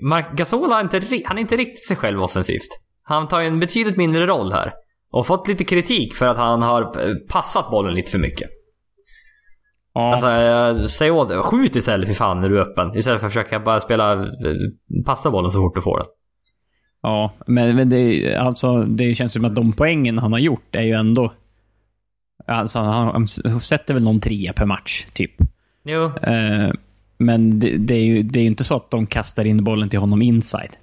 Mark 0.09 0.33
Gasol 0.37 0.73
har 0.73 0.81
inte, 0.81 1.03
han 1.27 1.37
är 1.37 1.41
inte 1.41 1.57
riktigt 1.57 1.87
sig 1.89 1.97
själv 1.97 2.23
offensivt. 2.23 2.69
Han 3.03 3.29
tar 3.29 3.41
ju 3.41 3.47
en 3.47 3.61
betydligt 3.61 3.97
mindre 3.97 4.27
roll 4.27 4.53
här. 4.53 4.73
Och 5.13 5.27
fått 5.27 5.49
lite 5.49 5.65
kritik 5.65 6.15
för 6.15 6.27
att 6.29 6.37
han 6.37 6.63
har 6.63 6.83
eh, 7.09 7.15
passat 7.29 7.71
bollen 7.71 7.95
lite 7.95 8.11
för 8.11 8.19
mycket. 8.19 8.51
Ja, 9.95 10.13
Alltså, 10.15 10.31
eh, 10.31 10.87
säg 10.87 11.11
åt. 11.11 11.33
Skjut 11.45 11.77
istället 11.77 12.09
för 12.09 12.15
fan 12.15 12.41
när 12.41 12.49
du 12.49 12.57
är 12.59 12.63
öppen. 12.63 12.97
Istället 12.97 13.21
för 13.21 13.27
att 13.27 13.33
försöka 13.33 13.61
bara 13.61 13.81
spela, 13.81 14.13
eh, 14.13 14.29
passa 15.07 15.31
bollen 15.31 15.51
så 15.51 15.59
fort 15.59 15.75
du 15.75 15.83
får 15.83 15.99
den. 15.99 16.07
Ja 17.05 17.33
men, 17.47 17.77
men 17.77 17.89
det, 17.89 18.35
alltså, 18.37 18.83
det 18.83 19.15
känns 19.15 19.33
som 19.33 19.45
att 19.45 19.55
de 19.55 19.73
poängen 19.73 20.19
han 20.19 20.33
har 20.33 20.39
gjort 20.39 20.75
är 20.75 20.83
ju 20.83 20.93
ändå... 20.93 21.33
Alltså, 22.47 22.79
han, 22.79 23.27
han 23.45 23.61
sätter 23.61 23.95
väl 23.95 24.03
någon 24.03 24.21
trea 24.21 24.53
per 24.53 24.67
match, 24.67 25.07
typ. 25.13 25.33
Jo. 25.85 26.05
Eh, 26.05 26.71
men 27.19 27.61
det, 27.61 27.77
det, 27.77 27.95
är 27.95 28.05
ju, 28.05 28.23
det 28.23 28.41
är 28.41 28.45
inte 28.45 28.65
så 28.65 28.77
att 28.77 28.91
de 28.91 29.07
kastar 29.07 29.45
in 29.45 29.65
bollen 29.65 29.89
till 29.89 29.99
honom 29.99 30.23
inside. 30.23 30.77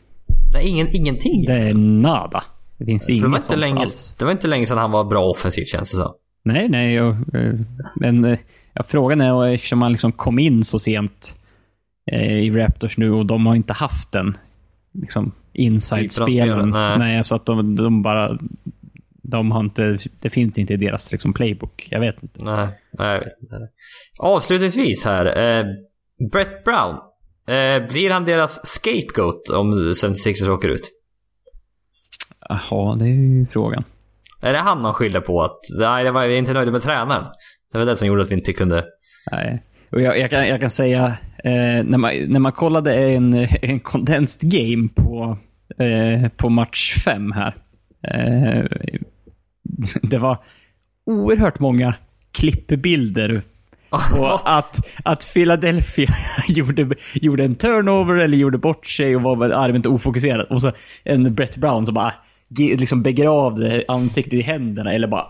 Nej, 0.54 0.68
ingen, 0.68 0.96
ingenting. 0.96 1.46
Det 1.46 1.54
är 1.54 1.74
nada. 1.74 2.44
Det 2.78 2.86
finns 2.86 3.08
det, 3.08 3.14
var 3.14 3.18
inget 3.18 3.28
inte 3.28 3.42
sånt 3.42 3.60
länge, 3.60 3.80
alls. 3.80 4.16
det 4.20 4.26
var 4.26 4.32
inte 4.32 4.48
länge 4.48 4.66
sedan 4.66 4.78
han 4.78 4.92
var 4.92 5.04
bra 5.04 5.26
offensivt 5.26 5.68
känns 5.68 5.92
det 5.92 5.98
som. 5.98 6.14
Nej, 6.44 6.70
nej. 6.70 6.94
Jag, 6.94 7.10
eh, 7.10 7.54
men 7.96 8.26
eh, 8.26 8.40
ja, 8.74 8.84
frågan 8.88 9.22
är, 9.22 9.48
eftersom 9.48 9.82
han 9.82 9.92
liksom 9.92 10.12
kom 10.12 10.40
in 10.40 10.64
så 10.64 10.80
sent 10.80 11.36
eh, 12.12 12.40
i 12.40 12.50
Raptors 12.50 12.98
nu 12.98 13.12
och 13.12 13.26
de 13.26 13.46
har 13.46 13.56
inte 13.56 13.74
haft 13.74 14.12
den 14.12 14.38
liksom, 14.94 15.32
av 15.94 16.08
spelare, 16.08 16.66
nej. 16.66 17.00
Nej, 17.00 17.24
så 17.24 17.36
att 17.36 17.46
de, 17.46 17.76
de 17.76 18.02
bara 18.02 18.38
de 19.32 19.52
har 19.52 19.60
inte, 19.60 19.98
det 20.20 20.30
finns 20.30 20.58
inte 20.58 20.74
i 20.74 20.78
deras 20.78 21.12
liksom, 21.12 21.34
playbook. 21.34 21.88
Jag 21.92 22.00
vet 22.00 22.24
inte. 22.24 22.44
Nej, 22.44 22.68
nej, 22.92 23.14
jag 23.14 23.20
vet 23.20 23.42
inte. 23.42 23.56
Avslutningsvis 24.20 25.06
här. 25.06 25.26
Eh, 25.26 25.66
Brett 26.32 26.64
Brown. 26.64 26.96
Eh, 27.48 27.88
blir 27.88 28.10
han 28.10 28.26
deras 28.26 28.68
scapegoat 28.68 29.50
om 29.50 29.74
76ers 29.74 30.50
åker 30.50 30.70
ut? 30.70 30.92
Jaha, 32.50 32.96
det 32.96 33.06
är 33.06 33.40
ju 33.40 33.46
frågan. 33.46 33.84
Är 34.42 34.54
det 34.54 34.60
han 34.60 34.82
man 34.82 34.94
skyller 34.94 35.22
på 35.22 35.42
att 35.44 35.60
nej, 35.80 36.06
jag 36.06 36.14
var 36.14 36.26
inte 36.26 36.54
nöjd 36.54 36.72
med 36.72 36.82
tränaren? 36.82 37.26
Det 37.72 37.78
var 37.78 37.86
det 37.86 37.98
som 37.98 38.08
gjorde 38.08 38.22
att 38.22 38.32
vi 38.32 38.36
inte 38.36 38.54
kunde... 38.54 38.86
Nej. 39.32 39.64
Och 39.92 40.02
jag, 40.02 40.20
jag, 40.20 40.30
kan, 40.30 40.48
jag 40.48 40.60
kan 40.60 40.70
säga, 40.70 41.18
när, 41.44 41.98
man, 41.98 42.12
när 42.28 42.40
man 42.40 42.52
kollade 42.52 42.96
en, 42.96 43.34
en 43.62 43.80
condensed 43.80 44.52
game 44.52 44.90
på, 44.96 45.38
eh, 45.78 46.30
på 46.30 46.50
match 46.50 47.04
5 47.06 47.32
här. 47.32 47.56
Eh, 48.08 48.66
det 50.02 50.18
var 50.18 50.38
oerhört 51.06 51.60
många 51.60 51.94
klippbilder 52.32 53.42
och 53.92 54.40
att, 54.58 54.80
att 55.04 55.34
Philadelphia 55.34 56.16
gjorde, 56.48 56.96
gjorde 57.14 57.44
en 57.44 57.56
turnover 57.56 58.16
eller 58.16 58.38
gjorde 58.38 58.58
bort 58.58 58.88
sig 58.88 59.16
och 59.16 59.22
var 59.22 59.50
allmänt 59.50 59.86
ofokuserad. 59.86 60.46
Och 60.50 60.62
så 60.62 60.72
en 61.04 61.36
Brett 61.36 61.58
Brown 61.58 61.86
som 61.86 61.96
bara 61.96 62.14
liksom 62.58 63.04
begravde 63.04 63.84
ansiktet 63.88 64.34
i 64.34 64.42
händerna 64.42 64.94
eller 64.94 65.08
bara 65.08 65.28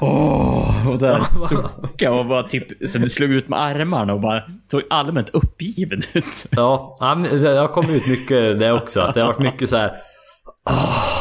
åh, 0.00 0.88
och 0.88 0.98
så 0.98 1.18
sucka 1.48 2.12
och 2.12 2.26
bara 2.26 2.42
typ 2.42 2.88
så 2.88 3.06
slog 3.06 3.30
ut 3.30 3.48
med 3.48 3.62
armarna 3.62 4.14
och 4.14 4.20
bara 4.20 4.42
såg 4.70 4.82
allmänt 4.90 5.28
uppgiven 5.28 6.00
ut. 6.12 6.46
Ja, 6.50 6.96
det 7.30 7.48
har 7.48 7.68
kommit 7.68 7.90
ut 7.90 8.06
mycket 8.06 8.58
det 8.58 8.72
också. 8.72 9.00
Att 9.00 9.14
det 9.14 9.20
har 9.20 9.28
varit 9.28 9.38
mycket 9.38 9.68
så 9.68 9.76
här 9.76 9.92
åh, 10.70 11.12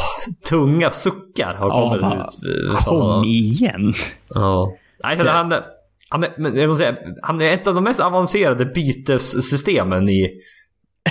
tunga 0.50 0.89
suckar 0.89 1.54
har 1.54 1.70
kommit 1.70 2.02
Ja, 2.02 2.32
ut. 2.41 2.78
Kom 2.78 3.24
igen. 3.24 3.94
Ja. 4.30 4.74
Nej, 5.04 5.17
så 5.17 5.28
han, 5.28 5.54
han, 6.10 6.24
är, 6.24 6.34
men 6.38 6.56
jag 6.56 6.67
måste 6.67 6.84
säga, 6.84 6.98
han 7.22 7.41
är 7.41 7.52
ett 7.52 7.67
av 7.67 7.76
de 7.76 7.84
mest 7.84 8.00
avancerade 8.00 8.65
bytessystemen 8.65 10.10
i, 10.10 10.30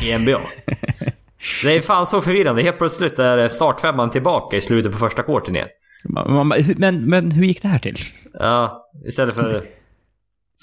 i 0.02 0.18
NBA. 0.18 0.40
det 1.64 1.76
är 1.76 1.81
fan 1.81 2.07
så 2.07 2.20
förvirrande. 2.20 2.62
Helt 2.62 2.79
plötsligt 2.79 3.18
är 3.18 3.48
startfemman 3.48 4.11
tillbaka 4.11 4.57
i 4.57 4.61
slutet 4.61 4.92
på 4.92 4.98
första 4.98 5.22
kvarten 5.22 5.57
igen. 5.57 5.68
Men, 6.76 7.11
men 7.11 7.31
hur 7.31 7.44
gick 7.44 7.62
det 7.62 7.68
här 7.68 7.79
till? 7.79 7.96
Ja, 8.33 8.90
istället 9.07 9.35
för... 9.35 9.62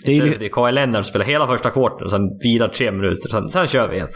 Istället 0.06 0.40
för 0.40 0.48
Kawhi 0.48 0.72
Leonard 0.72 1.06
spelar 1.06 1.26
hela 1.26 1.48
första 1.48 1.70
kvarten 1.70 2.06
och 2.06 2.12
sen 2.12 2.22
vilar 2.44 2.68
tre 2.68 2.92
minuter. 2.92 3.30
Sen, 3.30 3.50
sen 3.50 3.68
kör 3.68 3.88
vi 3.88 3.96
igen. 3.96 4.10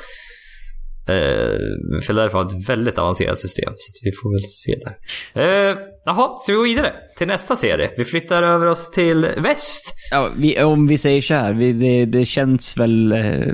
Uh, 1.09 1.99
Philadelphia 2.07 2.39
har 2.39 2.45
ett 2.45 2.69
väldigt 2.69 2.97
avancerat 2.97 3.39
system. 3.39 3.73
Så 3.77 3.99
vi 4.03 4.11
får 4.11 4.33
väl 4.33 4.49
se 4.49 4.75
där. 4.85 5.71
Uh, 5.71 5.77
jaha, 6.05 6.39
ska 6.39 6.51
vi 6.51 6.57
gå 6.57 6.63
vidare 6.63 6.93
till 7.17 7.27
nästa 7.27 7.55
serie? 7.55 7.91
Vi 7.97 8.05
flyttar 8.05 8.43
över 8.43 8.65
oss 8.65 8.91
till 8.91 9.27
väst. 9.37 9.93
Ja, 10.11 10.29
vi, 10.37 10.63
om 10.63 10.87
vi 10.87 10.97
säger 10.97 11.21
så 11.21 11.33
här, 11.33 11.53
vi, 11.53 11.73
det, 11.73 12.05
det 12.05 12.25
känns 12.25 12.77
väl... 12.77 13.11
eh, 13.11 13.53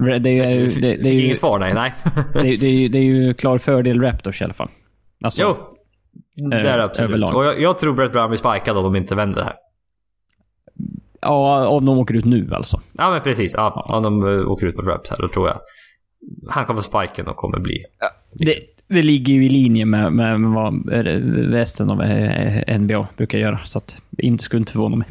Det 0.00 0.30
är, 0.30 0.54
ju- 0.54 0.66
det, 0.68 0.80
det, 0.80 0.96
Fick 0.96 1.06
är 1.06 1.10
ju, 1.12 1.24
inget 1.24 1.38
svar, 1.38 1.58
nej. 1.58 1.74
nej. 1.74 1.92
det, 2.32 2.40
det, 2.42 2.66
är 2.66 2.72
ju, 2.72 2.88
det 2.88 2.98
är 2.98 3.02
ju 3.02 3.34
klar 3.34 3.58
fördel 3.58 4.00
Raptors 4.00 4.40
i 4.40 4.44
alla 4.44 4.54
fall. 4.54 4.68
Alltså, 5.24 5.42
jo, 5.42 5.56
det 6.50 6.56
är 6.56 6.78
det 6.78 6.84
absolut. 6.84 7.08
överlag. 7.08 7.36
Och 7.36 7.44
jag, 7.44 7.60
jag 7.60 7.78
tror 7.78 7.94
Brett 7.94 8.12
Brown 8.12 8.28
blir 8.30 8.38
spikad 8.38 8.76
om 8.76 8.84
de 8.84 8.96
inte 8.96 9.14
vänder 9.14 9.42
här. 9.44 9.54
Ja, 11.20 11.68
om 11.68 11.84
de 11.86 11.98
åker 11.98 12.14
ut 12.14 12.24
nu 12.24 12.48
alltså. 12.52 12.80
Ja 12.92 13.10
men 13.10 13.20
precis, 13.20 13.52
ja, 13.56 13.84
om 13.88 14.02
de 14.02 14.22
uh, 14.22 14.48
åker 14.50 14.66
ut 14.66 14.76
på 14.76 14.82
Raps 14.82 15.10
här 15.10 15.18
då 15.20 15.28
tror 15.28 15.48
jag 15.48 15.58
han 16.48 16.64
kommer 16.66 16.80
spiken 16.80 17.26
och 17.26 17.36
kommer 17.36 17.58
bli... 17.58 17.84
Det, 18.32 18.54
det 18.88 19.02
ligger 19.02 19.34
ju 19.34 19.44
i 19.44 19.48
linje 19.48 19.84
med, 19.86 20.12
med, 20.12 20.40
med 20.40 20.50
vad 20.50 20.92
eh, 20.92 21.02
resten 21.50 21.90
av 21.90 22.02
eh, 22.02 22.78
NBA 22.78 23.08
brukar 23.16 23.38
göra. 23.38 23.58
Så 23.64 23.78
att 23.78 24.02
det 24.10 24.22
inte 24.26 24.44
skulle 24.44 24.58
inte 24.60 24.72
förvåna 24.72 24.96
mig. 24.96 25.08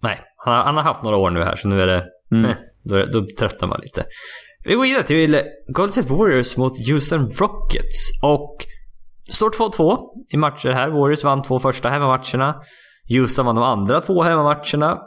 Nej, 0.00 0.18
han, 0.36 0.54
har- 0.56 0.64
han 0.64 0.76
har 0.76 0.82
haft 0.82 1.02
några 1.02 1.16
år 1.16 1.30
nu 1.30 1.42
här 1.42 1.56
så 1.56 1.68
nu 1.68 1.82
är 1.82 1.86
det... 1.86 2.04
Mm. 2.32 2.50
Då, 2.90 3.04
då 3.04 3.26
tröttnar 3.38 3.68
man 3.68 3.80
lite. 3.82 4.04
Vi 4.64 4.74
går 4.74 4.82
vidare 4.82 5.02
till 5.02 5.42
Golden 5.68 5.92
State 5.92 6.12
Warriors 6.12 6.56
mot 6.56 6.88
Houston 6.88 7.30
Rockets. 7.30 8.20
Och 8.22 8.66
står 9.30 9.50
2-2 9.50 9.98
i 10.32 10.36
matcher 10.36 10.68
här. 10.68 10.90
Warriors 10.90 11.24
vann 11.24 11.42
två 11.42 11.58
första 11.58 11.88
hemmamatcherna. 11.88 12.62
Houston 13.08 13.46
vann 13.46 13.54
de 13.54 13.64
andra 13.64 14.00
två 14.00 14.22
hemmamatcherna. 14.22 14.98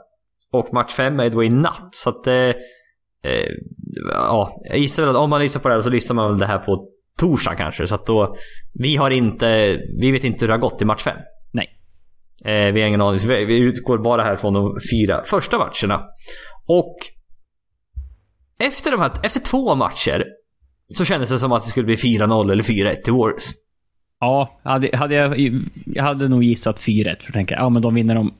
Och 0.51 0.73
match 0.73 0.93
fem 0.93 1.19
är 1.19 1.29
då 1.29 1.43
i 1.43 1.49
natt. 1.49 1.89
Så 1.91 2.09
att... 2.09 2.27
Eh, 2.27 2.33
eh, 2.33 3.49
ja, 4.11 4.61
jag 4.69 4.77
gissar 4.77 5.03
väl 5.03 5.15
att 5.15 5.21
om 5.21 5.29
man 5.29 5.41
lyssnar 5.41 5.61
på 5.61 5.69
det 5.69 5.75
här 5.75 5.81
så 5.81 5.89
lyssnar 5.89 6.15
man 6.15 6.29
väl 6.29 6.39
det 6.39 6.45
här 6.45 6.59
på 6.59 6.89
torsdag 7.19 7.55
kanske. 7.55 7.87
Så 7.87 7.95
att 7.95 8.05
då... 8.05 8.35
Vi 8.73 8.95
har 8.95 9.11
inte... 9.11 9.79
Vi 10.01 10.11
vet 10.11 10.23
inte 10.23 10.37
hur 10.41 10.47
det 10.47 10.53
har 10.53 10.59
gått 10.59 10.81
i 10.81 10.85
match 10.85 11.03
fem. 11.03 11.17
Nej. 11.51 11.67
Eh, 12.45 12.73
vi 12.73 12.81
har 12.81 12.87
ingen 12.87 13.01
aning. 13.01 13.27
Vi 13.27 13.57
utgår 13.57 13.97
bara 13.97 14.23
här 14.23 14.35
från 14.35 14.53
de 14.53 14.77
fyra 14.91 15.23
första 15.25 15.57
matcherna. 15.57 16.05
Och 16.67 16.95
efter, 18.67 18.91
de 18.91 18.99
här, 19.01 19.11
efter 19.23 19.39
två 19.39 19.75
matcher 19.75 20.25
så 20.97 21.05
kändes 21.05 21.29
det 21.29 21.39
som 21.39 21.51
att 21.51 21.63
det 21.63 21.69
skulle 21.69 21.85
bli 21.85 21.95
4-0 21.95 22.51
eller 22.51 22.63
4-1 22.63 22.95
till 23.01 23.13
Warriors. 23.13 23.43
Ja, 24.19 24.59
hade, 24.63 24.89
hade 24.97 25.15
jag, 25.15 25.39
jag 25.85 26.03
hade 26.03 26.27
nog 26.27 26.43
gissat 26.43 26.77
4-1 26.79 27.03
för 27.03 27.29
att 27.29 27.33
tänka, 27.33 27.55
ja 27.55 27.69
men 27.69 27.81
de 27.81 27.95
vinner 27.95 28.15
de... 28.15 28.33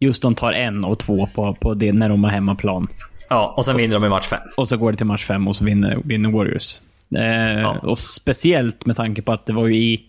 Just 0.00 0.22
de 0.22 0.34
tar 0.34 0.52
en 0.52 0.84
och 0.84 0.98
två 0.98 1.28
på, 1.34 1.54
på 1.54 1.74
det 1.74 1.92
när 1.92 2.08
de 2.08 2.24
har 2.24 2.30
hemmaplan. 2.30 2.88
Ja, 3.28 3.54
och 3.56 3.64
sen 3.64 3.76
vinner 3.76 3.94
de 3.94 4.04
i 4.04 4.08
match 4.08 4.26
5. 4.26 4.38
Och 4.56 4.68
så 4.68 4.76
går 4.76 4.90
det 4.92 4.96
till 4.96 5.06
match 5.06 5.24
5 5.24 5.48
och 5.48 5.56
så 5.56 5.64
vinner, 5.64 5.98
vinner 6.04 6.30
Warriors. 6.30 6.80
Eh, 7.16 7.76
Och 7.76 7.98
speciellt 7.98 8.86
med 8.86 8.96
tanke 8.96 9.22
på 9.22 9.32
att 9.32 9.46
det 9.46 9.52
var 9.52 9.66
ju 9.66 9.76
i, 9.76 10.00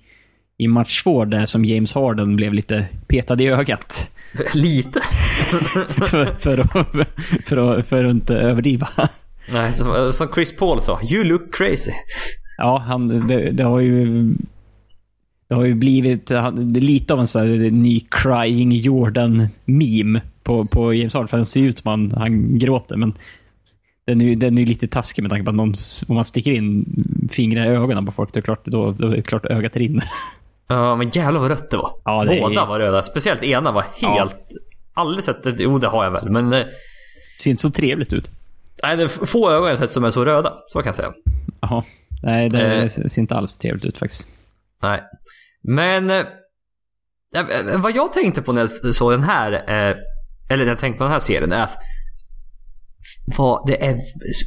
i 0.57 0.67
match 0.67 1.03
2 1.03 1.25
där 1.25 1.45
som 1.45 1.65
James 1.65 1.93
Harden 1.93 2.35
blev 2.35 2.53
lite 2.53 2.85
petad 3.07 3.41
i 3.41 3.47
ögat. 3.47 4.11
Lite. 4.53 5.01
för, 6.07 6.25
för, 6.39 6.57
att, 6.57 6.71
för, 7.45 7.57
att, 7.79 7.87
för 7.87 8.03
att 8.05 8.11
inte 8.11 8.35
överdriva. 8.35 8.89
Nej, 9.53 9.73
som, 9.73 10.13
som 10.13 10.27
Chris 10.33 10.55
Paul 10.55 10.81
sa. 10.81 10.99
You 11.11 11.23
look 11.23 11.55
crazy. 11.55 11.91
Ja, 12.57 12.77
han, 12.87 13.27
det, 13.27 13.51
det 13.51 13.63
har 13.63 13.79
ju... 13.79 14.33
Det 15.47 15.55
har 15.55 15.65
ju 15.65 15.73
blivit 15.75 16.29
han, 16.29 16.73
det 16.73 16.79
är 16.79 16.81
lite 16.81 17.13
av 17.13 17.19
en 17.19 17.27
sån 17.27 17.41
här 17.41 17.71
ny 17.71 17.99
crying 17.99 18.71
Jordan-meme 18.71 20.21
på, 20.43 20.65
på 20.65 20.93
James 20.93 21.13
Harden. 21.13 21.27
För 21.27 21.37
han 21.37 21.45
ser 21.45 21.61
ut 21.61 21.77
som 21.77 21.89
han, 21.89 22.11
han 22.17 22.59
gråter, 22.59 22.97
men 22.97 23.13
den 24.07 24.21
är 24.21 24.25
ju 24.25 24.35
den 24.35 24.57
är 24.57 24.65
lite 24.65 24.87
taskig 24.87 25.21
med 25.21 25.31
tanke 25.31 25.43
på 25.43 25.49
att 25.49 25.55
någon, 25.55 25.73
om 26.07 26.15
man 26.15 26.25
sticker 26.25 26.51
in 26.51 26.85
fingrar 27.31 27.65
i 27.65 27.69
ögonen 27.75 28.05
på 28.05 28.11
folk, 28.11 28.33
då 28.33 28.37
är 28.37 28.41
det 28.41 28.45
klart, 28.45 28.65
då, 28.65 28.91
då 28.91 29.07
är 29.07 29.15
det 29.15 29.21
klart 29.21 29.45
ögat 29.45 29.75
rinner. 29.75 30.03
Ja, 30.67 30.95
men 30.95 31.09
jävlar 31.09 31.39
vad 31.41 31.51
rött 31.51 31.71
det 31.71 31.77
var. 31.77 31.91
Ja, 32.05 32.23
det 32.23 32.37
är- 32.37 32.41
Båda 32.41 32.65
var 32.65 32.79
röda. 32.79 33.03
Speciellt 33.03 33.43
ena 33.43 33.71
var 33.71 33.83
helt... 34.01 34.35
Aldrig 34.93 35.23
sett 35.23 35.43
det. 35.43 35.55
Jo, 35.59 35.77
det 35.77 35.87
har 35.87 36.03
jag 36.03 36.11
väl. 36.11 36.29
Men... 36.29 36.45
eh, 36.53 36.59
Det 36.59 37.41
ser 37.43 37.49
inte 37.49 37.61
så 37.61 37.71
trevligt 37.71 38.13
ut. 38.13 38.29
Nej, 38.83 38.97
det 38.97 39.03
är 39.03 39.07
få 39.07 39.51
ögon 39.51 39.69
jag 39.69 39.79
sett 39.79 39.91
som 39.93 40.03
är 40.03 40.11
så 40.11 40.25
röda. 40.25 40.53
Så 40.67 40.79
kan 40.79 40.85
jag 40.87 40.95
säga. 40.95 41.13
Jaha. 41.61 41.83
Nej, 42.23 42.49
det 42.49 42.75
Eh. 42.83 42.87
ser 42.87 43.19
inte 43.21 43.35
alls 43.35 43.57
trevligt 43.57 43.85
ut 43.85 43.97
faktiskt. 43.97 44.27
Nej. 44.81 45.01
Men... 45.63 46.09
eh, 46.09 46.17
eh, 47.35 47.81
vad 47.81 47.95
jag 47.95 48.13
tänkte 48.13 48.41
på 48.41 48.51
när 48.53 48.69
jag 48.83 48.95
såg 48.95 49.11
den 49.11 49.23
här... 49.23 49.51
Eh, 49.53 49.95
eller 50.49 50.63
när 50.63 50.71
jag 50.71 50.79
tänkte 50.79 50.97
på 50.97 51.03
den 51.03 51.13
här 51.13 51.19
serien 51.19 51.51
är 51.51 51.61
att... 51.63 51.77
Vad 53.37 53.67
det 53.67 53.85
är, 53.85 53.99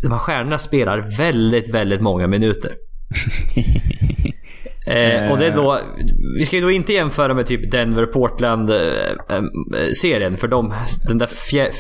de 0.03 0.13
här 0.13 0.19
stjärnorna 0.19 0.59
spelar 0.59 1.17
väldigt, 1.17 1.75
väldigt 1.75 2.01
många 2.01 2.27
minuter. 2.27 2.73
Eh, 4.87 5.33
och 5.33 5.39
det 5.39 5.47
är 5.47 5.55
då, 5.55 5.81
vi 6.39 6.45
ska 6.45 6.57
ju 6.57 6.63
då 6.63 6.71
inte 6.71 6.93
jämföra 6.93 7.35
med 7.35 7.47
typ 7.47 7.71
Denver-Portland-serien 7.73 10.37
för 10.37 10.49
de, 10.49 10.75
den 11.09 11.19
där 11.19 11.29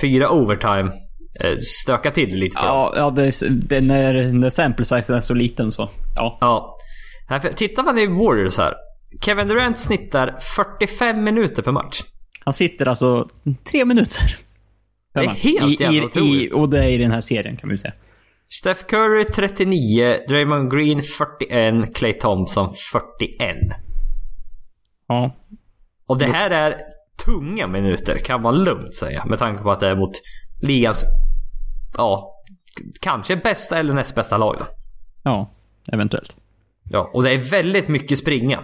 fyra 0.00 0.30
overtime 0.30 0.92
eh, 1.40 1.58
stökar 1.82 2.10
till 2.10 2.36
lite 2.36 2.58
för 2.58 2.66
dem. 2.66 2.76
Ja, 2.76 2.92
ja 2.96 3.10
det, 3.10 3.30
det, 3.68 3.80
när, 3.80 4.32
när 4.32 4.48
sample 4.48 4.84
size 4.84 5.16
är 5.16 5.20
så 5.20 5.34
liten 5.34 5.72
så. 5.72 5.88
Ja. 6.16 6.38
Ja. 6.40 6.76
Tittar 7.56 7.82
man 7.82 7.98
i 7.98 8.06
Warriors 8.06 8.58
här. 8.58 8.74
Kevin 9.20 9.48
Durant 9.48 9.78
snittar 9.78 10.36
45 10.40 11.24
minuter 11.24 11.62
per 11.62 11.72
match. 11.72 12.02
Han 12.44 12.54
sitter 12.54 12.88
alltså 12.88 13.28
tre 13.64 13.84
minuter. 13.84 14.36
Det 15.14 15.20
är 15.20 15.28
helt 15.28 15.80
I, 15.80 15.84
jävla 15.84 16.04
otroligt. 16.04 16.54
Och 16.54 16.68
det 16.68 16.84
är 16.84 16.88
i 16.88 16.98
den 16.98 17.10
här 17.10 17.20
serien 17.20 17.56
kan 17.56 17.70
vi 17.70 17.78
säga. 17.78 17.92
Steph 18.50 18.84
Curry 18.84 19.24
39, 19.24 20.18
Draymond 20.28 20.70
Green 20.72 21.02
41, 21.02 21.94
Clay 21.94 22.12
Thompson 22.12 22.74
41. 22.92 23.56
Ja. 25.08 25.36
Och 26.06 26.18
det 26.18 26.26
här 26.26 26.50
är 26.50 26.76
tunga 27.24 27.66
minuter 27.66 28.18
kan 28.18 28.42
man 28.42 28.64
lugnt 28.64 28.94
säga. 28.94 29.24
Med 29.24 29.38
tanke 29.38 29.62
på 29.62 29.70
att 29.70 29.80
det 29.80 29.88
är 29.88 29.96
mot 29.96 30.12
ligans, 30.62 31.04
ja, 31.98 32.34
kanske 33.00 33.36
bästa 33.36 33.78
eller 33.78 33.94
näst 33.94 34.14
bästa 34.14 34.36
lag 34.36 34.56
då. 34.58 34.64
Ja, 35.22 35.50
eventuellt. 35.92 36.36
Ja, 36.90 37.10
och 37.14 37.22
det 37.22 37.30
är 37.30 37.38
väldigt 37.38 37.88
mycket 37.88 38.18
springa. 38.18 38.58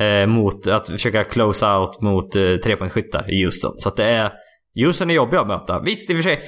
Eh, 0.00 0.26
mot 0.26 0.66
att 0.66 0.86
försöka 0.88 1.24
close 1.24 1.66
out 1.66 2.00
mot 2.00 2.36
eh, 2.36 2.56
trepoängsskyttar 2.56 3.34
i 3.34 3.44
Houston. 3.44 3.74
Så 3.78 3.88
att 3.88 3.96
det 3.96 4.04
är... 4.04 4.32
Houston 4.74 5.10
är 5.10 5.14
jobbiga 5.14 5.40
att 5.40 5.46
möta. 5.46 5.80
Visst, 5.80 6.10
i 6.10 6.12
och 6.12 6.16
för 6.16 6.22
sig. 6.22 6.40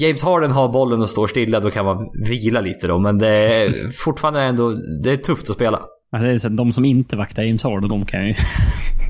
James 0.00 0.22
Harden 0.22 0.50
har 0.50 0.68
bollen 0.68 1.02
och 1.02 1.10
står 1.10 1.26
stilla, 1.26 1.60
då 1.60 1.70
kan 1.70 1.84
man 1.84 2.10
vila 2.24 2.60
lite 2.60 2.86
då. 2.86 2.98
Men 2.98 3.18
det 3.18 3.28
är 3.28 3.88
fortfarande 4.04 4.40
ändå... 4.40 4.70
Det 5.02 5.10
är 5.10 5.16
tufft 5.16 5.50
att 5.50 5.56
spela. 5.56 5.80
Ja, 6.12 6.18
det 6.18 6.30
är 6.30 6.38
så, 6.38 6.48
de 6.48 6.72
som 6.72 6.84
inte 6.84 7.16
vaktar 7.16 7.42
James 7.42 7.62
Harden, 7.62 7.88
de 7.88 8.06
kan 8.06 8.26
ju... 8.26 8.34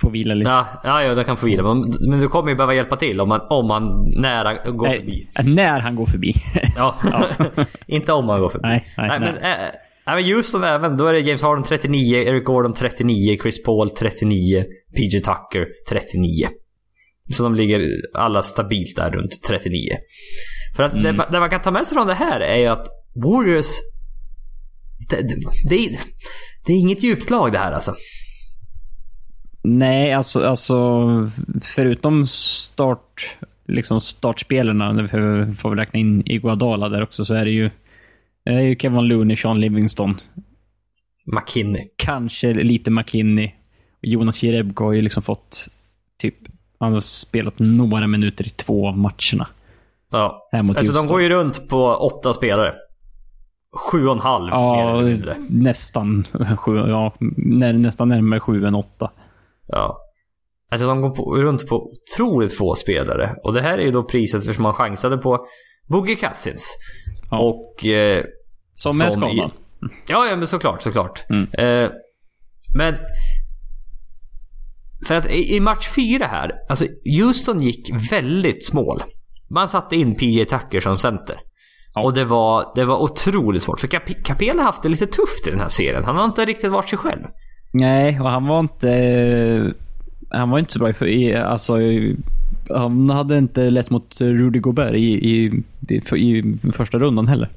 få 0.00 0.10
vila 0.10 0.34
lite. 0.34 0.50
Ja, 0.50 0.66
ja, 0.84 1.02
ja, 1.02 1.14
det 1.14 1.24
kan 1.24 1.36
få 1.36 1.46
vila. 1.46 1.62
Men, 1.62 1.94
men 2.10 2.20
du 2.20 2.28
kommer 2.28 2.50
ju 2.50 2.56
behöva 2.56 2.74
hjälpa 2.74 2.96
till 2.96 3.20
om 3.20 3.28
man, 3.28 3.40
om 3.50 3.66
man 3.66 4.10
nära 4.20 4.70
går 4.70 4.86
Nej, 4.86 5.00
förbi. 5.00 5.28
När 5.54 5.80
han 5.80 5.94
går 5.96 6.06
förbi. 6.06 6.34
Ja, 6.76 6.96
inte 7.86 8.12
om 8.12 8.26
man 8.26 8.40
går 8.40 8.48
förbi. 8.48 8.68
Nej, 8.68 8.84
nej, 8.96 9.20
men, 9.20 9.34
nej. 9.42 9.52
äh, 9.52 9.58
nej, 10.06 10.22
men 10.22 10.34
Houston 10.34 10.64
även. 10.64 10.96
Då 10.96 11.06
är 11.06 11.12
det 11.12 11.20
James 11.20 11.42
Harden 11.42 11.64
39, 11.64 12.16
Eric 12.16 12.44
Gordon 12.44 12.74
39, 12.74 13.38
Chris 13.42 13.62
Paul 13.64 13.90
39, 13.90 14.64
PJ 14.96 15.20
Tucker 15.20 15.66
39. 15.88 16.48
Så 17.32 17.42
de 17.42 17.54
ligger 17.54 17.82
alla 18.14 18.42
stabilt 18.42 18.96
där 18.96 19.10
runt 19.10 19.42
39. 19.48 19.88
För 20.76 20.82
att 20.82 20.92
Mm. 20.92 21.16
det, 21.16 21.26
det 21.30 21.40
man 21.40 21.50
kan 21.50 21.62
ta 21.62 21.70
med 21.70 21.86
sig 21.86 21.94
från 21.94 22.06
det 22.06 22.14
här 22.14 22.40
är 22.40 22.56
ju 22.56 22.66
att 22.66 22.86
Warriors... 23.24 23.66
Det, 25.10 25.16
det, 25.68 25.98
det 26.66 26.72
är 26.72 26.78
inget 26.80 27.02
djupt 27.02 27.30
lag 27.30 27.52
det 27.52 27.58
här 27.58 27.72
alltså. 27.72 27.94
Nej, 29.68 30.12
alltså, 30.12 30.44
alltså 30.44 30.76
förutom 31.62 32.26
start, 32.26 33.36
liksom 33.68 34.00
startspelarna, 34.00 34.92
när 34.92 35.02
vi 35.02 35.54
får 35.54 35.68
väl 35.68 35.78
räkna 35.78 35.98
in 35.98 36.22
Iguodala 36.26 36.88
där 36.88 37.02
också, 37.02 37.24
så 37.24 37.34
är 37.34 37.44
det 37.44 37.50
ju, 37.50 37.70
det 38.44 38.50
är 38.50 38.60
ju 38.60 38.76
Kevin 38.76 39.00
Looney, 39.08 39.36
Sean 39.36 39.60
Livingston, 39.60 40.16
McKinney. 41.24 41.88
kanske 41.96 42.54
lite 42.54 42.90
McKinney. 42.90 43.52
Jonas 44.00 44.42
Jerebko 44.42 44.84
har 44.84 44.92
ju 44.92 45.00
liksom 45.00 45.22
fått 45.22 45.68
typ, 46.18 46.34
han 46.78 46.92
har 46.92 47.00
spelat 47.00 47.58
några 47.58 48.06
minuter 48.06 48.46
i 48.46 48.50
två 48.50 48.88
av 48.88 48.98
matcherna. 48.98 49.46
Ja. 50.10 50.48
Här 50.52 50.62
mot 50.62 50.78
Alltså 50.78 50.92
de 50.92 51.06
går 51.06 51.22
ju 51.22 51.28
runt 51.28 51.68
på 51.68 51.94
åtta 51.94 52.34
spelare. 52.34 52.74
Sju 53.90 54.06
och 54.06 54.14
en 54.14 54.20
halv 54.20 54.48
Ja, 54.48 55.02
nästan 55.48 56.24
sju, 56.56 56.76
ja, 56.76 57.12
när, 57.36 57.72
nästan 57.72 58.08
närmare 58.08 58.40
sju 58.40 58.66
än 58.66 58.74
åtta. 58.74 59.10
Ja. 59.66 60.02
Alltså 60.70 60.86
de 60.86 61.00
går 61.00 61.10
på, 61.10 61.36
runt 61.36 61.68
på 61.68 61.90
otroligt 61.92 62.56
få 62.56 62.74
spelare. 62.74 63.34
Och 63.44 63.52
det 63.54 63.62
här 63.62 63.78
är 63.78 63.82
ju 63.82 63.90
då 63.90 64.04
priset 64.04 64.44
för 64.46 64.52
som 64.52 64.62
man 64.62 64.72
chansade 64.72 65.18
på 65.18 65.46
Boogie 65.88 66.16
Cousins. 66.16 66.76
Ja. 67.30 67.38
Och... 67.38 67.86
Eh, 67.86 68.24
Som 68.74 69.00
är 69.00 69.08
Som 69.08 69.22
skadad. 69.22 69.52
ja, 70.08 70.26
ja, 70.28 70.36
men 70.36 70.46
såklart, 70.46 70.82
såklart. 70.82 71.24
Mm. 71.30 71.48
Eh, 71.58 71.90
men... 72.76 72.94
För 75.06 75.14
att 75.14 75.30
i, 75.30 75.60
match 75.60 75.88
fyra 75.94 76.26
här, 76.26 76.52
alltså 76.68 76.86
Houston 77.20 77.60
gick 77.62 77.90
väldigt 78.12 78.66
smål. 78.66 79.02
Man 79.50 79.68
satte 79.68 79.96
in 79.96 80.14
PJ 80.14 80.44
Tucker 80.44 80.80
som 80.80 80.98
center. 80.98 81.36
Ja. 81.94 82.02
Och 82.04 82.14
det 82.14 82.24
var, 82.24 82.72
det 82.74 82.84
var 82.84 82.96
otroligt 83.02 83.62
svårt. 83.62 83.80
För 83.80 83.88
Cap- 83.88 84.22
Capela 84.24 84.62
har 84.62 84.66
haft 84.66 84.82
det 84.82 84.88
lite 84.88 85.06
tufft 85.06 85.46
i 85.46 85.50
den 85.50 85.60
här 85.60 85.68
serien. 85.68 86.04
Han 86.04 86.16
har 86.16 86.24
inte 86.24 86.44
riktigt 86.44 86.70
varit 86.70 86.88
sig 86.88 86.98
själv. 86.98 87.22
Nej, 87.80 88.20
och 88.20 88.30
han 88.30 88.46
var 88.46 88.60
inte... 88.60 89.72
Han 90.28 90.50
var 90.50 90.58
inte 90.58 90.72
så 90.72 90.78
bra 90.78 91.08
i... 91.08 91.34
alltså, 91.34 91.78
han 92.70 93.10
hade 93.10 93.38
inte 93.38 93.70
lätt 93.70 93.90
mot 93.90 94.20
Rudy 94.20 94.58
Gobert 94.58 94.94
i, 94.94 95.34
i, 95.34 95.62
i, 96.16 96.42
första 96.72 96.98
rundan 96.98 97.28
heller. 97.28 97.48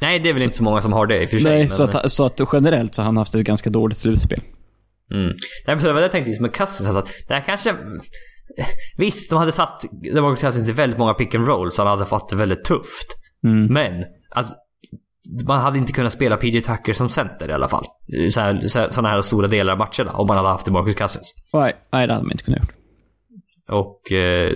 Nej, 0.00 0.18
det 0.18 0.28
är 0.28 0.32
väl 0.32 0.42
inte 0.42 0.56
så 0.56 0.62
många 0.62 0.80
som 0.80 0.92
har 0.92 1.06
det 1.06 1.22
i 1.22 1.26
och 1.26 1.30
för 1.30 1.36
sig. 1.38 1.50
Nej, 1.50 1.58
men- 1.58 1.68
så, 1.68 1.82
att, 1.82 2.12
så 2.12 2.24
att 2.24 2.40
generellt 2.52 2.94
så 2.94 3.02
har 3.02 3.04
han 3.06 3.16
haft 3.16 3.34
ett 3.34 3.46
ganska 3.46 3.70
dåligt 3.70 3.96
slutspel. 3.96 4.40
Mm. 5.12 5.26
Nej, 5.26 5.36
men 5.66 5.80
så 5.80 5.86
det 5.86 5.92
var 5.92 6.00
det 6.00 6.04
jag 6.04 6.12
tänkte 6.12 6.30
just 6.30 6.40
med 6.40 6.52
Cousins. 6.52 6.88
Alltså, 6.88 6.98
att 6.98 7.28
det 7.28 7.34
här 7.34 7.40
kanske... 7.40 7.74
Visst, 8.96 9.30
de 9.30 9.38
hade 9.38 9.52
satt 9.52 9.84
Demarcus 10.14 10.40
Cousins 10.40 10.68
i 10.68 10.72
väldigt 10.72 10.98
många 10.98 11.14
pick 11.14 11.34
and 11.34 11.46
roll 11.46 11.72
så 11.72 11.82
han 11.82 11.90
hade 11.90 12.06
fått 12.06 12.28
det 12.28 12.36
väldigt 12.36 12.64
tufft. 12.64 13.16
Mm. 13.44 13.66
Men, 13.66 14.04
alltså, 14.30 14.54
man 15.46 15.60
hade 15.60 15.78
inte 15.78 15.92
kunnat 15.92 16.12
spela 16.12 16.36
PJ 16.36 16.60
Tucker 16.60 16.92
som 16.92 17.08
center 17.08 17.50
i 17.50 17.52
alla 17.52 17.68
fall. 17.68 17.84
Så 18.32 18.40
här, 18.40 18.68
så 18.68 19.02
här, 19.06 19.20
stora 19.20 19.48
delar 19.48 19.72
av 19.72 19.78
matcherna 19.78 20.12
om 20.12 20.26
man 20.26 20.36
hade 20.36 20.48
haft 20.48 20.64
Demarcus 20.64 20.94
Cousins. 20.94 21.34
Nej, 21.52 21.76
nej, 21.92 22.06
det 22.06 22.12
hade 22.12 22.24
man 22.24 22.32
inte 22.32 22.44
kunnat 22.44 22.60
gjort. 22.60 22.74
Och... 23.68 24.12
Eh, 24.12 24.52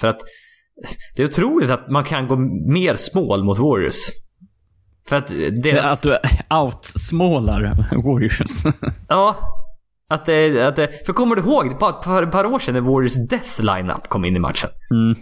för 0.00 0.08
att... 0.08 0.20
Det 1.16 1.22
är 1.22 1.26
otroligt 1.26 1.70
att 1.70 1.90
man 1.90 2.04
kan 2.04 2.28
gå 2.28 2.36
mer 2.72 2.94
smål 2.94 3.44
mot 3.44 3.58
Warriors. 3.58 4.10
För 5.08 5.16
att 5.16 5.28
deras... 5.62 5.84
Att 5.84 6.02
du 6.02 6.18
outsmålar 6.56 7.60
Warriors. 8.04 8.64
Ja. 9.08 9.36
Att 10.08 10.26
det, 10.26 10.66
att 10.66 10.76
det, 10.76 11.06
för 11.06 11.12
kommer 11.12 11.36
du 11.36 11.42
ihåg, 11.42 11.78
bara 11.78 11.90
ett 11.90 12.04
par, 12.04 12.26
par 12.26 12.46
år 12.46 12.58
sedan 12.58 12.74
när 12.74 12.80
Warriors 12.80 13.14
Death 13.28 13.60
Lineup 13.60 14.08
kom 14.08 14.24
in 14.24 14.36
i 14.36 14.38
matchen? 14.38 14.70
Mm. 14.90 15.18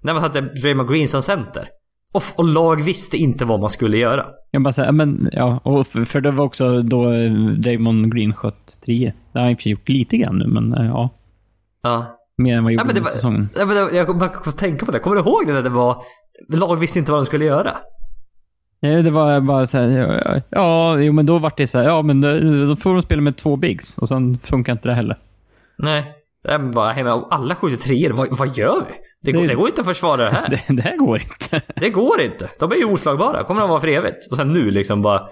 När 0.00 0.12
man 0.12 0.22
satte 0.22 0.40
Draymond 0.40 0.90
Green 0.90 1.08
som 1.08 1.22
center. 1.22 1.68
Och, 2.16 2.22
och 2.36 2.44
lag 2.44 2.82
visste 2.82 3.16
inte 3.16 3.44
vad 3.44 3.60
man 3.60 3.70
skulle 3.70 3.96
göra. 3.98 4.26
Jag 4.50 4.62
bara 4.62 4.72
säger, 4.72 4.92
men 4.92 5.28
ja, 5.32 5.60
och 5.62 5.86
för, 5.86 6.04
för 6.04 6.20
det 6.20 6.30
var 6.30 6.44
också 6.44 6.80
då 6.80 7.12
eh, 7.12 7.32
Damon 7.58 8.10
Green 8.10 8.34
sköt 8.34 8.80
tio. 8.82 9.12
Det 9.32 9.38
har 9.38 9.44
han 9.44 9.50
i 9.52 9.54
och 9.54 9.58
för 9.58 9.62
sig 9.62 9.72
gjort 9.72 9.88
lite 9.88 10.16
grann 10.16 10.38
nu, 10.38 10.46
men 10.46 10.74
eh, 10.74 10.86
ja. 10.86 11.10
Ja. 11.82 12.06
Mer 12.38 12.56
än 12.56 12.64
vad 12.64 12.72
Ja, 12.72 12.78
gjorde 12.78 12.88
under 12.98 13.04
säsongen. 13.10 13.48
ja, 13.58 13.64
men 13.66 13.76
det, 13.76 13.96
jag 13.96 14.06
kom 14.06 14.22
att 14.22 14.58
tänka 14.58 14.86
på 14.86 14.92
det. 14.92 14.98
Kommer 14.98 15.16
du 15.16 15.22
ihåg 15.22 15.46
det 15.46 15.52
när 15.52 15.62
det 15.62 15.68
var... 15.70 16.02
Lag 16.48 16.76
visste 16.76 16.98
inte 16.98 17.12
vad 17.12 17.20
de 17.20 17.26
skulle 17.26 17.44
göra. 17.44 17.72
Ja, 18.80 18.88
det 19.02 19.10
var 19.10 19.40
bara 19.40 19.66
så 19.66 19.78
här, 19.78 19.88
ja, 19.88 20.40
ja, 20.50 20.98
jo 21.00 21.12
men 21.12 21.26
då 21.26 21.38
var 21.38 21.52
det 21.56 21.66
så 21.66 21.78
här, 21.78 21.84
ja 21.84 22.02
men 22.02 22.20
då, 22.20 22.76
får 22.76 22.92
de 22.92 23.02
spela 23.02 23.22
med 23.22 23.36
två 23.36 23.56
bigs 23.56 23.98
och 23.98 24.08
sen 24.08 24.38
funkar 24.38 24.72
inte 24.72 24.88
det 24.88 24.94
heller. 24.94 25.16
Nej. 25.78 26.12
Det 26.42 26.50
är 26.52 26.58
bara, 26.58 26.92
hej, 26.92 27.04
men 27.04 27.24
alla 27.30 27.54
skjuter 27.54 27.76
treor. 27.76 28.12
Vad, 28.12 28.38
vad 28.38 28.56
gör 28.58 28.84
vi? 28.88 28.94
Det, 29.26 29.32
går, 29.32 29.46
Det- 29.46 29.54
går 29.54 29.68
inte 29.68 29.80
att 29.80 29.86
försvara 29.86 30.16
det 30.16 30.30
här. 30.30 30.48
Det, 30.68 30.74
det 30.76 30.82
här 30.82 30.96
går 30.96 31.20
inte. 31.22 31.60
Det 31.80 31.90
går 31.90 32.20
inte. 32.20 32.50
De 32.58 32.72
är 32.72 32.76
ju 32.76 32.84
oslagbara. 32.84 33.44
Kommer 33.44 33.60
de 33.60 33.70
vara 33.70 33.80
för 33.80 33.88
evigt. 33.88 34.30
Och 34.30 34.36
sen 34.36 34.52
nu 34.52 34.70
liksom 34.70 35.02
bara... 35.02 35.28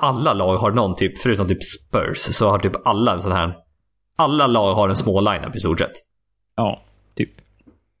Alla 0.00 0.32
lag 0.34 0.56
har 0.56 0.70
någon 0.70 0.96
typ, 0.96 1.18
förutom 1.18 1.48
typ 1.48 1.58
Spurs, 1.64 2.18
så 2.18 2.50
har 2.50 2.58
typ 2.58 2.86
alla 2.86 3.12
en 3.12 3.20
sån 3.20 3.32
här... 3.32 3.54
Alla 4.16 4.46
lag 4.46 4.74
har 4.74 4.88
en 4.88 4.96
små 4.96 5.20
lineup 5.20 5.56
i 5.56 5.60
stort 5.60 5.78
sett. 5.78 5.92
Ja, 6.56 6.82
typ. 7.16 7.30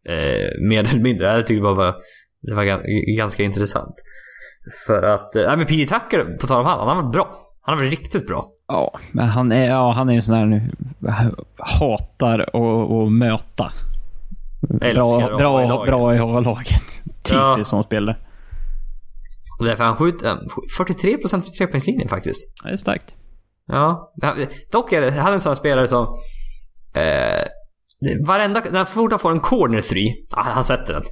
Eh, 0.08 0.68
mer 0.68 0.84
eller 0.84 1.00
mindre. 1.02 1.36
Jag 1.36 1.46
tycker 1.46 1.62
bara 1.62 1.74
var, 1.74 1.94
det 2.42 2.54
var 2.54 2.62
gan- 2.64 3.16
ganska 3.16 3.42
intressant. 3.42 3.94
För 4.86 5.02
att... 5.02 5.36
Eh, 5.36 5.46
nej 5.46 5.56
men 5.56 5.66
PJ 5.66 5.86
Tucker, 5.86 6.36
på 6.40 6.46
tal 6.46 6.60
om 6.60 6.66
han, 6.66 6.78
han 6.78 6.88
har 6.96 7.02
varit 7.02 7.12
bra. 7.12 7.40
Han 7.62 7.72
har 7.78 7.84
varit 7.84 7.98
riktigt 7.98 8.26
bra. 8.26 8.50
Ja, 8.68 8.98
men 9.12 9.28
han 9.28 9.52
är, 9.52 9.66
ja, 9.68 9.90
han 9.92 10.10
är 10.10 10.20
sån 10.20 10.34
här 10.34 10.46
nu, 10.46 10.62
hatar 11.58 12.38
att 12.40 13.12
möta. 13.12 13.72
Bra, 14.60 15.36
bra, 15.38 15.84
bra 15.86 16.14
i 16.14 16.18
A-laget. 16.18 17.04
Typiskt 17.06 17.30
Ja. 17.32 17.64
som 17.64 17.82
spelare. 17.82 18.16
Därför 19.60 19.84
han 19.84 19.96
skjutit 19.96 20.22
eh, 20.22 20.36
43% 20.78 21.40
för 21.40 21.50
trepoängslinjen 21.58 22.08
faktiskt. 22.08 22.40
Det 22.64 22.70
är 22.70 22.76
starkt. 22.76 23.14
Ja. 23.66 24.12
Dock 24.72 24.92
är 24.92 25.00
det, 25.00 25.10
han 25.10 25.28
är 25.30 25.34
en 25.34 25.40
sån 25.40 25.50
här 25.50 25.54
spelare 25.54 25.88
som... 25.88 26.06
Eh, 26.94 27.44
varenda... 28.26 28.62
När 28.70 28.78
han 29.10 29.18
får 29.18 29.30
en 29.30 29.40
corner 29.40 29.80
three, 29.80 30.14
ah, 30.30 30.42
han 30.42 30.64
sätter 30.64 30.92
den. 30.92 31.02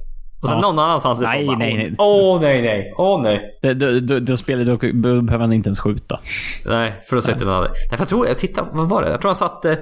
Och 0.41 0.47
sen 0.49 0.57
Ja. 0.57 0.61
någon 0.61 0.79
annanstans 0.79 1.21
Nej, 1.21 1.47
bara, 1.47 1.57
nej, 1.57 1.73
nej. 1.77 1.95
Åh 1.97 2.41
nej, 2.41 2.61
nej. 2.61 2.93
Åh 2.97 3.21
nej. 3.23 3.41
Det, 3.61 3.73
då, 3.73 3.99
då, 3.99 4.19
då, 4.19 4.37
spelar, 4.37 4.63
då 4.63 4.77
behöver 5.01 5.39
han 5.39 5.53
inte 5.53 5.67
ens 5.67 5.79
skjuta. 5.79 6.19
Nej. 6.65 7.01
För 7.09 7.15
då 7.15 7.21
sätter 7.21 7.45
den 7.45 7.53
aldrig. 7.53 7.71
Nej, 7.73 7.97
för 7.97 7.99
jag 7.99 8.09
tror... 8.09 8.27
Jag 8.27 8.37
tittar, 8.37 8.69
vad 8.73 8.89
var 8.89 9.01
det? 9.01 9.09
Jag 9.09 9.21
tror 9.21 9.29
han 9.29 9.35
satte... 9.35 9.79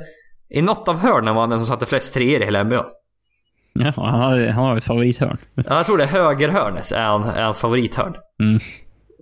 I 0.49 0.62
något 0.62 0.88
av 0.88 0.97
hörnen 0.97 1.36
var 1.36 1.41
han 1.41 1.49
den 1.49 1.60
som 1.60 1.67
satte 1.67 1.86
flest 1.86 2.13
treor 2.13 2.41
i 2.41 2.45
hela 2.45 2.63
NBA. 2.63 2.86
Ja, 3.80 3.94
han 3.96 4.20
har, 4.20 4.48
han 4.48 4.66
har 4.66 4.78
ett 4.78 4.84
favorithörn. 4.84 5.38
Ja, 5.56 5.64
jag 5.68 5.86
tror 5.86 5.98
det 5.98 6.06
högerhörnet 6.06 6.92
är, 6.92 7.02
han, 7.06 7.24
är 7.24 7.44
hans 7.44 7.60
favorithörn. 7.60 8.16
Mm. 8.44 8.60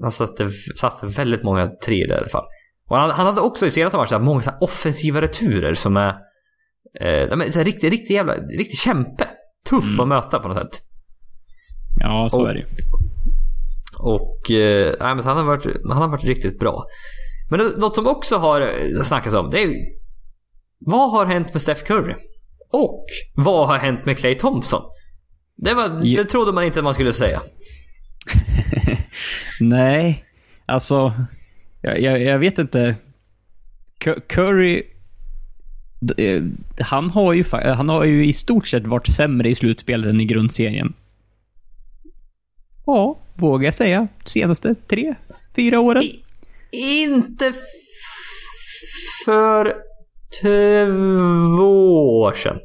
Han 0.02 0.12
satte, 0.12 0.50
satte 0.76 1.06
väldigt 1.08 1.44
många 1.44 1.68
treor 1.86 2.10
i 2.10 2.14
alla 2.14 2.30
fall. 2.30 2.46
Och 2.90 2.98
han, 2.98 3.12
han 3.12 3.26
hade 3.26 3.42
också 3.42 3.66
i 3.66 3.72
senaste 3.72 3.98
matchen 3.98 4.24
många 4.24 4.42
så 4.42 4.52
offensiva 4.62 5.22
returer 5.22 5.74
som 5.74 5.98
är... 5.98 6.10
Eh, 7.00 7.30
så 7.30 7.60
här 7.60 7.66
riktigt, 7.66 7.92
riktigt 7.92 8.10
jävla... 8.16 8.34
Riktigt 8.36 8.80
kämpe. 8.80 9.28
Tuff 9.70 10.00
att 10.00 10.08
möta 10.08 10.40
på 10.40 10.48
något 10.48 10.58
sätt. 10.58 10.82
Ja, 12.00 12.28
så 12.30 12.42
Och- 12.42 12.50
är 12.50 12.54
det. 12.54 12.66
Och 14.00 14.52
eh, 14.52 14.96
nej, 15.00 15.16
men 15.16 15.26
han, 15.26 15.38
har 15.38 15.44
varit, 15.44 15.66
han 15.90 15.98
har 15.98 16.08
varit 16.08 16.24
riktigt 16.24 16.60
bra. 16.60 16.86
Men 17.50 17.60
något 17.60 17.96
som 17.96 18.08
också 18.08 18.38
har 18.38 19.04
snackats 19.04 19.36
om, 19.36 19.50
det 19.50 19.64
är. 19.64 19.74
Vad 20.86 21.12
har 21.12 21.26
hänt 21.26 21.54
med 21.54 21.62
Steph 21.62 21.84
Curry? 21.84 22.16
Och 22.74 23.06
vad 23.36 23.68
har 23.68 23.78
hänt 23.78 24.06
med 24.06 24.18
Clay 24.18 24.36
Thompson? 24.36 24.82
Det, 25.58 25.74
var, 25.74 25.90
det 26.16 26.26
trodde 26.26 26.52
man 26.52 26.64
inte 26.64 26.82
man 26.82 26.94
skulle 26.94 27.14
säga. 27.14 27.42
Nej, 29.60 30.26
alltså... 30.66 31.14
Jag, 31.82 32.02
jag, 32.02 32.22
jag 32.22 32.40
vet 32.40 32.60
inte. 32.60 32.96
Cu- 34.04 34.22
Curry... 34.28 34.84
eh, 36.18 36.44
Han 36.80 37.10
har, 37.10 37.34
ju, 37.34 37.44
han 37.52 37.90
har 37.90 38.04
ju 38.04 38.26
i 38.26 38.34
stort 38.34 38.68
sett 38.68 38.88
varit 38.88 39.08
sämre 39.08 39.50
i 39.50 39.56
slutspelet 39.56 40.10
än 40.10 40.22
i 40.22 40.26
grundserien. 40.26 40.94
Ja, 42.86 43.18
vågar 43.34 43.66
jag 43.66 43.74
säga. 43.74 44.08
Senaste 44.24 44.76
tre, 44.88 45.16
fyra 45.56 45.80
åren. 45.80 46.04
I, 46.04 46.24
inte 47.04 47.54
för 49.26 49.76
två 50.42 52.20
år 52.22 52.34
sedan. 52.34 52.58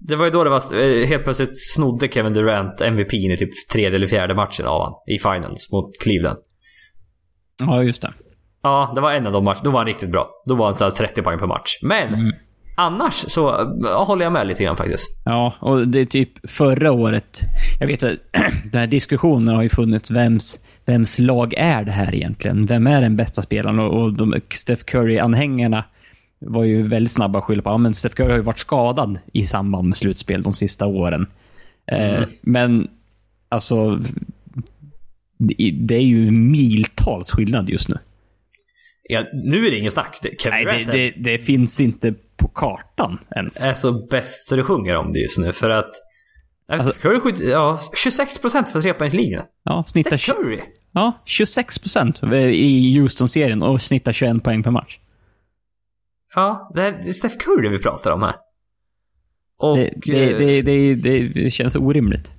Det 0.00 0.16
var 0.16 0.24
ju 0.24 0.30
då 0.30 0.44
det 0.44 0.50
var 0.50 0.80
eh, 0.80 1.06
helt 1.06 1.24
plötsligt 1.24 1.50
snodde 1.74 2.08
Kevin 2.08 2.32
Durant 2.32 2.80
MVP 2.80 3.14
i 3.14 3.36
typ 3.38 3.50
tredje 3.72 3.96
eller 3.96 4.06
fjärde 4.06 4.34
matchen 4.34 4.66
av 4.66 4.82
han 4.82 4.92
i 5.14 5.18
finals 5.18 5.72
mot 5.72 5.90
Cleveland. 6.02 6.38
Ja, 7.66 7.82
just 7.82 8.02
det. 8.02 8.12
Ja, 8.62 8.92
det 8.94 9.00
var 9.00 9.12
en 9.12 9.26
av 9.26 9.32
de 9.32 9.44
matcherna. 9.44 9.60
Då 9.64 9.70
var 9.70 9.78
han 9.78 9.86
riktigt 9.86 10.10
bra. 10.10 10.30
Då 10.46 10.54
var 10.54 10.66
han 10.66 10.76
så 10.76 10.84
här 10.84 10.90
30 10.90 11.22
poäng 11.22 11.38
per 11.38 11.46
match. 11.46 11.70
Men 11.82 12.14
Mm. 12.14 12.32
annars 12.76 13.14
så 13.14 13.40
ja, 13.82 14.04
håller 14.04 14.24
jag 14.24 14.32
med 14.32 14.46
lite 14.46 14.64
grann 14.64 14.76
faktiskt. 14.76 15.08
Ja, 15.24 15.52
och 15.60 15.88
det 15.88 16.00
är 16.00 16.04
typ 16.04 16.50
förra 16.50 16.92
året. 16.92 17.40
Jag 17.80 17.86
vet 17.86 18.02
att 18.02 18.12
den 18.72 18.80
här 18.80 18.86
diskussionen 18.86 19.54
har 19.54 19.62
ju 19.62 19.68
funnits. 19.68 20.10
Vems, 20.10 20.64
vems 20.86 21.18
lag 21.18 21.54
är 21.56 21.84
det 21.84 21.90
här 21.90 22.14
egentligen? 22.14 22.66
Vem 22.66 22.86
är 22.86 23.02
den 23.02 23.16
bästa 23.16 23.42
spelaren? 23.42 23.78
Och, 23.78 24.02
och 24.02 24.12
de 24.12 24.40
Steph 24.54 24.82
Curry-anhängarna 24.84 25.84
var 26.46 26.64
ju 26.64 26.82
väldigt 26.82 27.12
snabba 27.12 27.38
att 27.38 27.44
skylla 27.44 27.62
på, 27.62 27.70
ja 27.70 27.78
men 27.78 27.94
Steph 27.94 28.14
Curry 28.14 28.28
har 28.30 28.36
ju 28.36 28.42
varit 28.42 28.58
skadad 28.58 29.18
i 29.32 29.44
samband 29.44 29.88
med 29.88 29.96
slutspel 29.96 30.42
de 30.42 30.52
sista 30.52 30.86
åren. 30.86 31.26
Eh, 31.92 32.16
Mm. 32.16 32.30
men, 32.42 32.88
alltså, 33.48 34.00
det, 35.38 35.70
det 35.80 35.94
är 35.94 36.00
ju 36.02 36.30
miltals 36.30 37.30
skillnad 37.32 37.68
just 37.70 37.88
nu. 37.88 37.98
Ja, 39.08 39.24
nu 39.32 39.66
är 39.66 39.70
det 39.70 39.78
ingen 39.78 39.90
snack. 39.90 40.18
Det- 40.22 40.44
Nej, 40.50 40.64
det, 40.64 40.92
det, 40.92 41.12
det 41.16 41.38
finns 41.38 41.80
inte 41.80 42.14
på 42.36 42.48
kartan 42.48 43.18
ens. 43.36 43.66
är 43.66 43.74
så 43.74 44.06
bäst 44.06 44.46
så 44.48 44.56
det 44.56 44.62
sjunger 44.62 44.96
om 44.96 45.12
det 45.12 45.18
just 45.20 45.38
nu. 45.38 45.52
För 45.52 45.70
att... 45.70 45.90
Alltså- 46.68 46.92
Curry 46.92 47.20
skjut, 47.20 47.40
ja, 47.40 47.80
26% 48.04 48.72
för 48.72 48.80
trepoängslinjen. 48.80 49.42
Ja, 49.64 49.84
snittar, 49.86 50.16
Curry? 50.34 50.60
ja, 50.92 51.12
26 51.24 51.78
procent 51.78 52.22
i 52.52 52.98
Houston-serien 52.98 53.62
och 53.62 53.82
snittar 53.82 54.12
21 54.12 54.42
poäng 54.44 54.62
per 54.62 54.70
match. 54.70 54.98
Ja, 56.34 56.70
det 56.74 56.82
är 56.82 57.12
Steph 57.12 57.36
Curry 57.36 57.68
vi 57.68 57.78
pratar 57.78 58.12
om 58.12 58.22
här. 58.22 58.34
Och... 59.58 59.76
Det, 59.76 59.90
det, 60.06 60.58
eh, 60.58 60.64
det, 60.64 61.28
det, 61.28 61.50
känns 61.50 61.76
orimligt. 61.76 62.32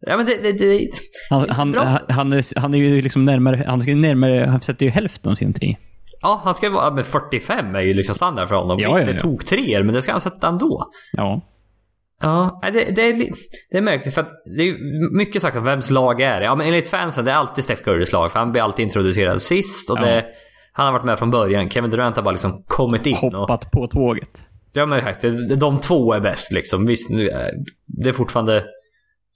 Ja 0.00 0.16
men 0.16 0.26
det... 0.26 0.90
Han, 1.30 1.50
han, 1.50 1.74
han, 2.08 2.32
är, 2.32 2.60
han 2.60 2.74
är 2.74 2.78
ju 2.78 3.02
liksom 3.02 3.24
närmare, 3.24 3.64
han 3.66 3.80
ska 3.80 3.90
ju 3.90 3.96
närmare, 3.96 4.46
han 4.46 4.60
sätter 4.60 4.86
ju 4.86 4.92
hälften 4.92 5.32
av 5.32 5.36
sin 5.36 5.52
tre. 5.52 5.76
ja, 6.22 6.40
han 6.44 6.54
ska 6.54 6.66
ju 6.66 6.72
vara... 6.72 6.90
Men 6.94 7.04
45 7.04 7.74
är 7.74 7.80
ju 7.80 7.94
liksom 7.94 8.14
standard 8.14 8.48
för 8.48 8.54
honom. 8.54 8.78
Ja, 8.80 8.94
Visst, 8.94 9.06
ja, 9.06 9.12
ja. 9.14 9.20
tog 9.20 9.46
tre 9.46 9.82
men 9.82 9.94
det 9.94 10.02
ska 10.02 10.12
han 10.12 10.20
sätta 10.20 10.48
ändå. 10.48 10.90
Ja. 11.12 11.40
Ja, 12.20 12.60
det, 12.62 12.70
det, 12.70 13.02
är, 13.02 13.28
det 13.70 13.76
är 13.76 13.80
märkligt 13.82 14.14
för 14.14 14.20
att 14.20 14.30
det 14.56 14.62
är 14.62 14.76
mycket 15.16 15.42
sagt 15.42 15.56
om 15.56 15.64
vems 15.64 15.90
lag 15.90 16.20
är 16.20 16.40
det. 16.40 16.44
Ja, 16.44 16.54
men 16.54 16.66
enligt 16.66 16.88
fansen, 16.88 17.24
det 17.24 17.30
är 17.30 17.34
alltid 17.34 17.64
Steph 17.64 17.82
Currys 17.82 18.12
lag. 18.12 18.32
För 18.32 18.38
han 18.38 18.52
blir 18.52 18.62
alltid 18.62 18.82
introducerad 18.82 19.42
sist 19.42 19.90
och 19.90 19.98
Ja. 19.98 20.04
det, 20.04 20.26
han 20.76 20.86
har 20.86 20.92
varit 20.92 21.04
med 21.04 21.18
från 21.18 21.30
början. 21.30 21.68
Kevin 21.70 21.90
Durant 21.90 22.16
har 22.16 22.22
bara 22.22 22.30
liksom 22.32 22.64
kommit 22.66 23.06
in. 23.06 23.16
Och, 23.22 23.32
Hoppat 23.32 23.70
på 23.70 23.86
tåget. 23.86 24.48
ja, 24.72 24.86
men 24.86 24.98
exakt. 24.98 25.22
De 25.60 25.80
två 25.80 26.12
är 26.12 26.20
bäst 26.20 26.52
liksom. 26.52 26.86
Visst, 26.86 27.10
är- 27.10 27.50
det 27.86 28.08
är 28.08 28.12
fortfarande 28.12 28.64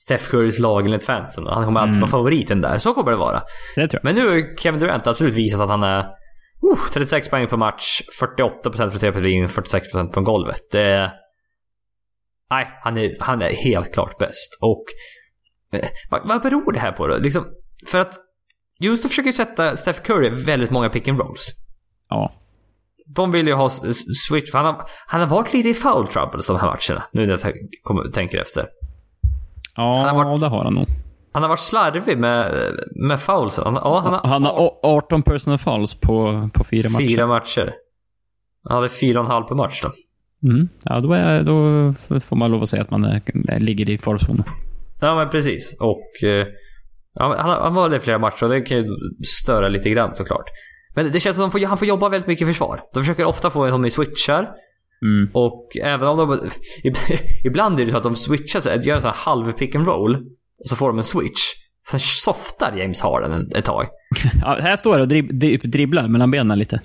Steph 0.03 0.24
Currys 0.24 0.59
lag 0.59 0.84
enligt 0.84 1.05
fansen. 1.05 1.47
Han 1.47 1.64
kommer 1.64 1.80
alltid 1.80 1.91
Mm. 1.97 2.01
vara 2.01 2.11
favoriten 2.11 2.61
där. 2.61 2.78
Så 2.78 2.95
kommer 2.95 3.11
det 3.11 3.16
vara. 3.16 3.43
Det 3.76 3.88
tror 3.88 4.01
jag. 4.03 4.05
Men 4.05 4.14
nu 4.14 4.28
har 4.28 4.57
Kevin 4.57 4.80
Durant 4.80 5.07
absolut 5.07 5.34
visat 5.34 5.61
att 5.61 5.70
han 5.70 5.82
är 5.82 5.99
uh, 5.99 6.86
36 6.93 7.28
poäng 7.28 7.47
per 7.49 7.57
match, 7.57 8.01
48% 8.22 8.91
för 8.91 8.99
trepoängslinjen, 8.99 9.49
46% 9.49 10.12
från 10.14 10.24
golvet. 10.24 10.61
Det, 10.72 11.12
nej, 12.51 12.68
han 12.82 12.97
är, 12.97 13.16
han 13.20 13.43
är 13.43 13.51
helt 13.64 13.95
klart 13.95 14.18
bäst. 14.18 14.59
Och 14.61 14.84
eh, 15.72 15.88
vad, 16.11 16.28
vad 16.28 16.43
beror 16.43 16.72
det 16.72 16.78
här 16.80 16.93
på 16.93 17.07
då? 17.07 17.16
Liksom, 17.16 17.47
för 17.86 17.99
att 17.99 18.14
Houston 18.81 19.09
försöker 19.09 19.33
sätta 19.33 19.76
Steph 19.76 20.01
Curry 20.03 20.28
väldigt 20.31 20.70
många 20.70 20.89
pick 20.89 21.09
and 21.09 21.18
rolls. 21.20 21.47
Ja. 22.09 22.33
De 23.07 23.33
vill 23.33 23.47
ju 23.47 23.55
ha 23.55 23.70
switch, 24.28 24.51
för 24.51 24.59
han 24.59 24.66
har, 24.66 24.83
han 25.07 25.20
har 25.20 25.28
varit 25.28 25.53
lite 25.53 25.68
i 25.68 25.74
foul 25.74 26.07
trouble 26.07 26.41
de 26.47 26.57
här 26.57 26.66
matcherna. 26.66 27.05
Nu 27.12 27.26
när 27.26 27.39
jag 27.45 27.53
kommer, 27.83 28.05
tänker 28.05 28.39
efter. 28.39 28.66
Ja, 29.76 29.97
Han 30.07 30.16
har 30.16 30.24
varit- 30.24 30.41
det 30.41 30.47
har 30.49 30.64
han 30.64 30.74
nog. 30.74 30.87
Han 31.33 31.43
har 31.43 31.49
varit 31.49 31.61
slarvig 31.61 32.18
med, 32.18 32.55
med 33.09 33.20
foulsen. 33.20 33.64
Han, 33.64 33.74
ja, 33.74 34.01
han 34.05 34.12
har, 34.14 34.28
Han 34.28 34.45
har 34.45 34.66
a- 34.68 34.78
18 34.83 35.22
personal 35.22 35.59
fouls 35.59 35.95
på, 35.95 36.49
på 36.55 36.64
fyra 36.64 36.89
matcher. 36.89 37.09
Fyra 37.09 37.26
matcher. 37.26 37.74
Det 38.68 38.74
är 38.74 38.89
fyra 38.89 39.18
och 39.20 39.24
en 39.24 39.31
halv 39.31 39.45
per 39.45 39.55
match 39.55 39.83
då. 39.83 39.93
Mm. 40.51 40.68
Ja, 40.83 41.01
då, 41.01 41.12
är, 41.12 41.43
då 41.43 41.95
får 42.20 42.37
man 42.37 42.51
lov 42.51 42.62
att 42.62 42.68
säga 42.68 42.83
att 42.83 42.91
man 42.91 43.05
är, 43.05 43.61
ligger 43.61 43.91
i 43.91 43.99
farozonen. 43.99 44.45
Ja, 45.01 45.14
men 45.14 45.28
precis. 45.28 45.76
Och... 45.81 46.28
eh, 46.28 46.47
Men 47.19 47.31
han, 47.31 47.63
han 47.63 47.75
var 47.75 47.89
det 47.89 47.97
i 47.97 48.01
flera 48.01 48.19
matcher 48.19 48.43
och 48.43 48.49
det 48.49 48.61
kan 48.61 48.77
ju 48.79 48.87
störa 49.43 49.69
lite 49.69 49.91
grann 49.91 50.15
såklart. 50.15 50.45
Men 50.95 51.13
det 51.13 51.21
känns 51.21 51.37
som 51.37 51.47
att 51.47 51.53
får, 51.53 51.67
han 51.67 51.79
får 51.79 51.89
jobba 51.89 52.09
väldigt 52.09 52.29
mycket 52.29 52.43
i 52.43 52.47
försvar. 52.47 52.81
De 52.95 53.01
försöker 53.01 53.25
ofta 53.25 53.51
få 53.51 53.65
honom 53.65 53.85
i 53.85 53.91
switchar. 53.91 54.49
Mm. 55.03 55.31
Och 55.33 55.69
även 55.83 56.09
om 56.09 56.19
de... 56.19 56.51
Ibland 57.45 57.81
är 57.81 57.85
det 57.85 57.91
så 57.91 57.97
att 57.97 58.03
de 58.03 58.17
switchar, 58.17 58.61
så 58.61 58.69
gör 58.69 58.95
en 58.95 59.01
sån 59.01 59.11
här 59.11 59.17
halv 59.17 59.53
pick 59.53 59.75
and 59.75 59.87
roll. 59.87 60.15
Och 60.61 60.69
så 60.69 60.77
får 60.77 60.89
de 60.89 60.97
en 60.99 61.05
switch. 61.05 61.41
Sen 61.91 62.01
softar 62.01 62.77
James 62.77 63.01
Harden 63.01 63.33
en- 63.33 63.51
ett 63.57 63.65
tag. 63.65 63.87
Ja, 64.43 64.59
här 64.61 64.77
står 64.77 64.97
det 64.97 65.03
och 65.03 65.09
drib, 65.09 65.39
drib, 65.39 65.71
dribblar 65.71 66.09
mellan 66.09 66.31
benen 66.31 66.59
lite. 66.59 66.81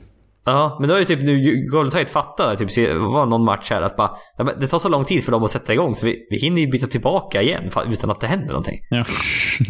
Ja, 0.45 0.77
men 0.79 0.89
då 0.89 0.95
är 0.95 0.99
ju 0.99 1.05
typ 1.05 1.21
nu 1.21 1.65
Golden 1.71 1.91
State 1.91 2.11
fattar 2.11 2.55
typ, 2.55 2.75
det 2.75 2.93
var 2.93 3.25
någon 3.25 3.43
match 3.43 3.69
här 3.69 3.81
att 3.81 3.95
bara, 3.95 4.11
det 4.59 4.67
tar 4.67 4.79
så 4.79 4.89
lång 4.89 5.05
tid 5.05 5.23
för 5.23 5.31
dem 5.31 5.43
att 5.43 5.51
sätta 5.51 5.73
igång 5.73 5.95
så 5.95 6.05
vi, 6.05 6.27
vi 6.29 6.37
hinner 6.37 6.61
ju 6.61 6.67
byta 6.67 6.87
tillbaka 6.87 7.41
igen 7.41 7.63
utan 7.87 8.09
att 8.09 8.21
det 8.21 8.27
händer 8.27 8.47
någonting. 8.47 8.79
Ja. 8.89 9.05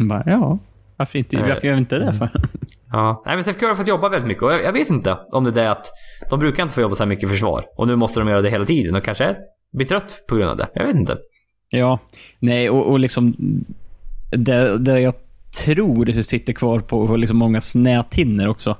Bara, 0.00 0.22
ja. 0.26 0.58
Varför, 0.96 1.18
inte, 1.18 1.36
varför 1.36 1.66
gör 1.66 1.74
vi 1.74 1.80
inte 1.80 1.98
det 1.98 2.14
för? 2.14 2.30
Ja. 2.92 3.22
Nej 3.26 3.34
men 3.36 3.44
Curry 3.44 3.68
har 3.68 3.76
fått 3.76 3.88
jobba 3.88 4.08
väldigt 4.08 4.28
mycket 4.28 4.42
och 4.42 4.52
jag, 4.52 4.62
jag 4.62 4.72
vet 4.72 4.90
inte 4.90 5.18
om 5.32 5.44
det 5.44 5.50
är 5.50 5.54
det 5.54 5.70
att 5.70 5.86
de 6.30 6.40
brukar 6.40 6.62
inte 6.62 6.74
få 6.74 6.80
jobba 6.80 6.94
så 6.94 7.02
här 7.02 7.08
mycket 7.08 7.28
försvar 7.28 7.64
och 7.76 7.86
nu 7.86 7.96
måste 7.96 8.20
de 8.20 8.28
göra 8.28 8.42
det 8.42 8.50
hela 8.50 8.64
tiden 8.64 8.94
och 8.94 9.04
kanske 9.04 9.36
blir 9.72 9.86
trött 9.86 10.24
på 10.28 10.36
grund 10.36 10.50
av 10.50 10.56
det. 10.56 10.68
Jag 10.74 10.86
vet 10.86 10.96
inte. 10.96 11.18
Ja. 11.70 11.98
Nej, 12.38 12.70
och, 12.70 12.90
och 12.90 12.98
liksom... 12.98 13.34
Det, 14.30 14.78
det 14.78 15.00
jag 15.00 15.14
tror 15.64 16.22
sitter 16.22 16.52
kvar 16.52 16.80
på, 16.80 17.16
liksom 17.16 17.36
många 17.36 17.60
näthinnor 17.76 18.48
också. 18.48 18.76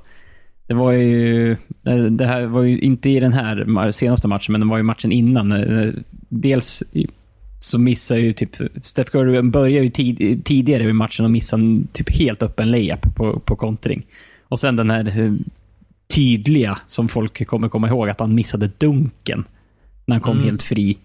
Det 0.67 0.73
var 0.73 0.91
ju... 0.91 1.55
det- 1.81 2.09
Det 2.09 2.25
här 2.25 2.45
var 2.45 2.61
ju 2.63 2.79
inte 2.79 3.09
i 3.09 3.19
den 3.19 3.33
här 3.33 3.91
senaste 3.91 4.27
matchen, 4.27 4.51
men 4.51 4.61
det 4.61 4.67
var 4.67 4.77
ju 4.77 4.83
matchen 4.83 5.11
innan. 5.11 5.51
Eh, 5.51 5.89
Dels 6.29 6.83
så 7.59 7.79
missar 7.79 8.17
ju 8.17 8.31
typ... 8.33 8.55
Steph 8.81 9.11
Curry 9.11 9.41
börjar 9.41 9.83
ju 9.83 9.89
tid, 9.89 10.45
tidigare 10.45 10.83
i 10.83 10.93
matchen 10.93 11.25
och 11.25 11.31
missar 11.31 11.59
typ 11.93 12.09
helt 12.19 12.43
öppen 12.43 12.71
layup 12.71 13.15
på, 13.15 13.39
på 13.39 13.55
kontring. 13.55 14.03
Och 14.49 14.59
sen 14.59 14.75
den 14.75 14.89
här 14.89 15.19
eh, 15.19 15.33
tydliga, 16.15 16.77
som 16.87 17.07
folk 17.07 17.47
kommer 17.47 17.69
komma 17.69 17.87
ihåg, 17.87 18.09
att 18.09 18.19
han 18.19 18.35
missade 18.35 18.69
dunken. 18.77 19.43
När 20.05 20.15
han 20.15 20.21
kom 20.21 20.37
Mm. 20.37 20.43
helt 20.49 20.61
fri. 20.63 20.97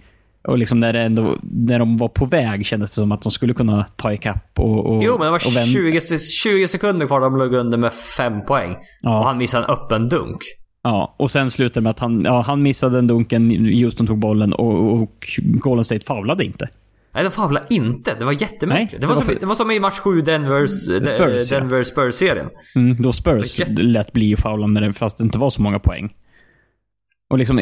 Och 0.45 0.59
liksom 0.59 0.81
när, 0.81 0.95
ändå, 0.95 1.39
när 1.43 1.79
de 1.79 1.97
var 1.97 2.09
på 2.09 2.25
väg 2.25 2.67
kändes 2.67 2.91
det 2.95 3.01
som 3.01 3.13
att 3.13 3.23
de 3.23 3.33
skulle 3.33 3.55
kunna 3.55 3.85
ta 3.97 4.13
ikapp 4.13 4.59
och, 4.59 4.87
och 4.87 5.05
Jo 5.05 5.13
men 5.19 5.25
det 5.27 5.31
var 5.31 5.47
och 5.47 5.57
vända. 5.57 5.73
20, 5.73 6.01
se- 6.01 6.19
20 6.19 6.69
sekunder 6.69 7.07
kvar 7.07 7.21
de 7.21 7.37
låg 7.37 7.55
under 7.55 7.79
med 7.79 7.93
5 7.93 8.45
poäng. 8.45 8.77
Ja. 9.03 9.19
Och 9.19 9.25
han 9.27 9.39
missade 9.39 9.65
en 9.65 9.71
öppen 9.71 10.09
dunk. 10.09 10.39
Ja, 10.85 11.15
och 11.19 11.31
sen 11.31 11.51
slutade 11.51 11.81
det 11.81 11.83
med 11.83 11.91
att 11.91 11.99
han, 11.99 12.23
ja, 12.25 12.41
han 12.47 12.63
missade 12.63 12.97
den 12.97 13.07
dunken, 13.07 13.51
Houston 13.83 14.07
tog 14.07 14.19
bollen 14.19 14.53
och, 14.53 14.93
och 15.03 15.27
Golden 15.39 15.85
State 15.85 16.05
foulade 16.07 16.45
inte. 16.45 16.69
Nej, 17.15 17.25
de 17.25 17.31
favlade 17.31 17.67
inte. 17.71 18.15
Det 18.19 18.25
var 18.25 18.33
jättemärkligt. 18.33 18.93
Nej, 18.93 19.01
det, 19.01 19.07
var 19.07 19.15
som, 19.15 19.25
för- 19.25 19.35
det 19.41 19.47
var 19.47 19.55
som 19.55 19.71
i 19.71 19.81
match 19.81 19.99
7 19.99 20.21
Denvers, 20.21 20.71
Spurs, 21.09 21.53
ja. 21.53 21.59
Denver 21.59 21.83
Spurs-serien. 21.85 22.47
Mm, 22.75 22.97
då 22.97 23.13
Spurs 23.13 23.59
jätte- 23.61 23.73
lät 23.83 24.13
bli 24.13 24.35
att 24.35 24.75
det, 24.75 24.93
fast 24.93 25.19
det 25.19 25.25
inte 25.25 25.39
var 25.39 25.51
så 25.51 25.63
många 25.63 25.79
poäng. 25.79 26.13
Och 27.33 27.39
liksom... 27.39 27.59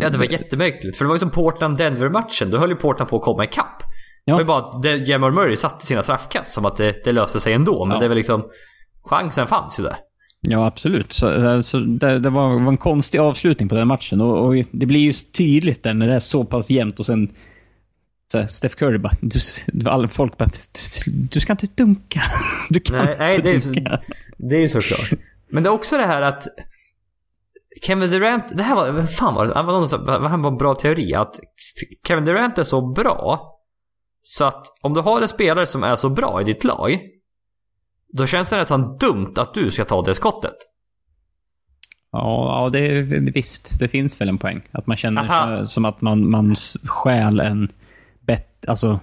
Ja, 0.00 0.10
det 0.10 0.18
var 0.18 0.24
jättemärkligt. 0.32 0.96
För 0.96 1.04
det 1.04 1.08
var 1.08 1.14
ju 1.14 1.20
som 1.20 1.30
Portland-Denver-matchen. 1.30 2.50
Då 2.50 2.58
höll 2.58 2.70
ju 2.70 2.76
Portland 2.76 3.10
på 3.10 3.16
att 3.16 3.22
komma 3.22 3.44
ikapp. 3.44 3.82
Ja. 4.24 4.32
Det 4.32 4.32
var 4.32 4.40
ju 4.40 4.46
bara 4.46 4.92
att 4.98 5.08
Jamal 5.08 5.32
Murray 5.32 5.56
satte 5.56 5.86
sina 5.86 6.02
straffkast 6.02 6.52
som 6.52 6.64
att 6.64 6.76
det, 6.76 7.04
det 7.04 7.12
löste 7.12 7.40
sig 7.40 7.52
ändå. 7.52 7.84
Men 7.84 7.94
Ja. 7.94 8.00
det 8.02 8.08
väl 8.08 8.16
liksom... 8.16 8.44
Chansen 9.04 9.46
fanns 9.46 9.80
ju 9.80 9.82
där. 9.84 9.96
Ja, 10.40 10.66
absolut. 10.66 11.12
Så, 11.12 11.62
så 11.62 11.78
det, 11.78 12.18
det 12.18 12.30
var, 12.30 12.60
var 12.60 12.68
en 12.72 12.76
konstig 12.76 13.18
avslutning 13.18 13.68
på 13.68 13.74
den 13.74 13.88
matchen. 13.88 14.20
Och, 14.20 14.46
och 14.46 14.54
det 14.72 14.86
blir 14.86 15.00
ju 15.00 15.12
tydligt 15.12 15.82
där 15.82 15.94
när 15.94 16.08
det 16.08 16.14
är 16.14 16.18
så 16.20 16.44
pass 16.44 16.70
jämnt 16.70 17.00
och 17.00 17.06
sen 17.06 17.28
så 18.32 18.38
här, 18.38 18.46
Steph 18.46 18.74
Curry 18.74 18.98
bara, 18.98 19.12
du, 19.20 19.40
alla 19.90 20.08
folk 20.08 20.36
bara, 20.36 20.48
du 21.30 21.40
ska 21.40 21.52
inte 21.52 21.66
dunka. 21.74 22.22
Du 22.70 22.80
kan 22.80 22.96
Nej, 23.04 23.16
nej, 23.18 23.36
inte 23.36 23.60
så- 23.60 23.68
dunka. 23.68 24.00
Det 24.36 24.56
är 24.56 24.60
ju 24.60 24.68
såklart. 24.68 25.10
Men 25.50 25.62
det 25.62 25.68
är 25.68 25.72
också 25.72 25.96
det 25.96 26.06
här 26.06 26.22
att 26.22 26.46
Kevin 27.82 28.10
Durant, 28.10 28.56
det 28.56 28.62
här 28.62 28.74
var, 28.92 29.02
fan 29.06 29.34
var 29.34 29.46
det? 29.46 29.52
Det 29.52 30.28
här 30.28 30.38
var 30.38 30.48
en 30.50 30.56
bra 30.56 30.74
teori. 30.74 31.14
Att 31.14 31.40
Kevin 32.06 32.24
Durant 32.24 32.58
är 32.58 32.64
så 32.64 32.92
bra 32.92 33.54
så 34.22 34.44
att 34.44 34.66
om 34.82 34.94
du 34.94 35.00
har 35.00 35.22
en 35.22 35.28
spelare 35.28 35.66
som 35.66 35.84
är 35.84 35.96
så 35.96 36.08
bra 36.08 36.40
i 36.40 36.44
ditt 36.44 36.64
lag 36.64 36.98
då 38.12 38.26
känns 38.26 38.48
det 38.48 38.56
nästan 38.56 38.96
dumt 38.96 39.32
att 39.36 39.54
du 39.54 39.70
ska 39.70 39.84
ta 39.84 40.02
det 40.02 40.14
skottet. 40.14 40.54
Ja, 42.12 42.62
ja 42.64 42.70
det, 42.70 43.02
visst. 43.34 43.80
Det 43.80 43.88
finns 43.88 44.20
väl 44.20 44.28
en 44.28 44.38
poäng. 44.38 44.62
Att 44.72 44.86
man 44.86 44.96
känner 44.96 45.22
Aha. 45.22 45.64
som 45.64 45.84
att 45.84 46.00
man, 46.00 46.30
man 46.30 46.54
stjäl 46.86 47.40
en 47.40 47.72
bett... 48.20 48.68
Alltså, 48.68 49.00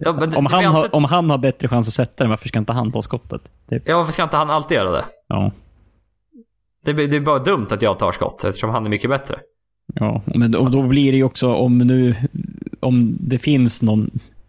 Ja, 0.00 0.12
det- 0.12 0.36
om, 0.36 0.46
han 0.46 0.64
är 0.64 0.68
har, 0.68 0.78
alltid- 0.78 0.94
om 0.94 1.04
han 1.04 1.30
har 1.30 1.38
bättre 1.38 1.68
chans 1.68 1.88
att 1.88 1.94
sätta 1.94 2.24
den, 2.24 2.30
varför 2.30 2.48
ska 2.48 2.58
inte 2.58 2.72
han 2.72 2.92
ta 2.92 3.02
skottet? 3.02 3.50
Typ. 3.68 3.82
Ja, 3.88 3.96
varför 3.96 4.12
ska 4.12 4.22
inte 4.22 4.36
han 4.36 4.50
alltid 4.50 4.76
göra 4.76 4.90
det? 4.90 5.04
Ja. 5.26 5.52
Det, 6.86 7.06
det 7.06 7.16
är 7.16 7.20
bara 7.20 7.38
dumt 7.38 7.66
att 7.70 7.82
jag 7.82 7.98
tar 7.98 8.12
skott 8.12 8.44
eftersom 8.44 8.70
han 8.70 8.86
är 8.86 8.90
mycket 8.90 9.10
bättre. 9.10 9.38
Ja, 9.94 10.22
men 10.26 10.50
då, 10.50 10.68
då 10.68 10.82
blir 10.82 11.12
det 11.12 11.18
ju 11.18 11.24
också 11.24 11.54
om 11.54 11.78
nu... 11.78 12.14
Om 12.80 13.16
det 13.20 13.38
finns 13.38 13.82
någon... 13.82 14.02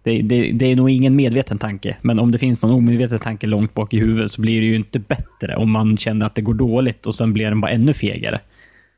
Det, 0.04 0.22
det, 0.22 0.52
det 0.52 0.72
är 0.72 0.76
nog 0.76 0.90
ingen 0.90 1.16
medveten 1.16 1.58
tanke, 1.58 1.98
men 2.02 2.20
om 2.20 2.32
det 2.32 2.38
finns 2.38 2.62
någon 2.62 2.72
omedveten 2.72 3.20
tanke 3.20 3.48
långt 3.48 3.74
bak 3.74 3.94
i 3.94 4.00
huvudet 4.00 4.32
så 4.32 4.42
blir 4.42 4.62
det 4.62 4.68
ju 4.68 4.76
inte 4.76 5.00
bättre 5.00 5.56
om 5.56 5.72
man 5.72 5.98
känner 5.98 6.26
att 6.26 6.36
det 6.36 6.42
går 6.42 6.54
dåligt 6.54 7.08
och 7.08 7.16
sen 7.16 7.34
blir 7.34 7.46
den 7.46 7.62
bara 7.62 7.72
ännu 7.72 7.94
fegare. 7.94 8.42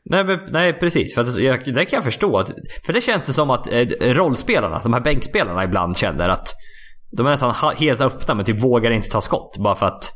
Nej, 0.06 0.24
men, 0.24 0.40
nej 0.52 0.74
precis. 0.74 1.16
För 1.16 1.22
att, 1.22 1.38
jag, 1.38 1.60
det 1.66 1.86
kan 1.86 1.98
jag 1.98 2.04
förstå. 2.04 2.38
Att, 2.38 2.52
för 2.86 2.94
det 2.94 3.02
känns 3.02 3.26
det 3.26 3.34
som 3.34 3.50
att 3.50 3.74
eh, 3.74 4.14
rollspelarna, 4.14 4.80
de 4.84 4.94
här 4.94 5.02
bänkspelarna 5.02 5.64
ibland 5.64 5.98
känner 5.98 6.30
att 6.30 6.48
de 7.12 7.26
är 7.26 7.32
nästan 7.32 7.76
helt 7.78 8.02
öppna 8.02 8.34
men 8.34 8.46
typ 8.46 8.60
vågar 8.60 8.92
inte 8.92 9.10
ta 9.10 9.22
skott. 9.22 9.58
Bara 9.60 9.76
för 9.76 9.86
att 9.86 10.12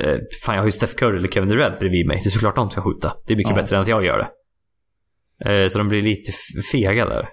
eh, 0.00 0.18
fan 0.44 0.54
jag 0.54 0.62
har 0.62 0.66
ju 0.66 0.72
Steph 0.72 0.94
Curry 0.94 1.18
eller 1.18 1.28
Kevin 1.28 1.48
Durant 1.48 1.78
bredvid 1.78 2.06
mig. 2.06 2.20
Det 2.24 2.28
är 2.28 2.30
såklart 2.30 2.56
de 2.56 2.70
ska 2.70 2.80
skjuta. 2.80 3.12
Det 3.26 3.32
är 3.32 3.36
mycket 3.36 3.50
Ja. 3.56 3.62
bättre 3.62 3.76
än 3.76 3.82
att 3.82 3.88
jag 3.88 4.04
gör 4.04 4.18
det. 4.18 4.28
Eh, 5.52 5.68
så 5.68 5.78
de 5.78 5.88
blir 5.88 6.02
lite 6.02 6.32
fega 6.72 7.06
där. 7.06 7.28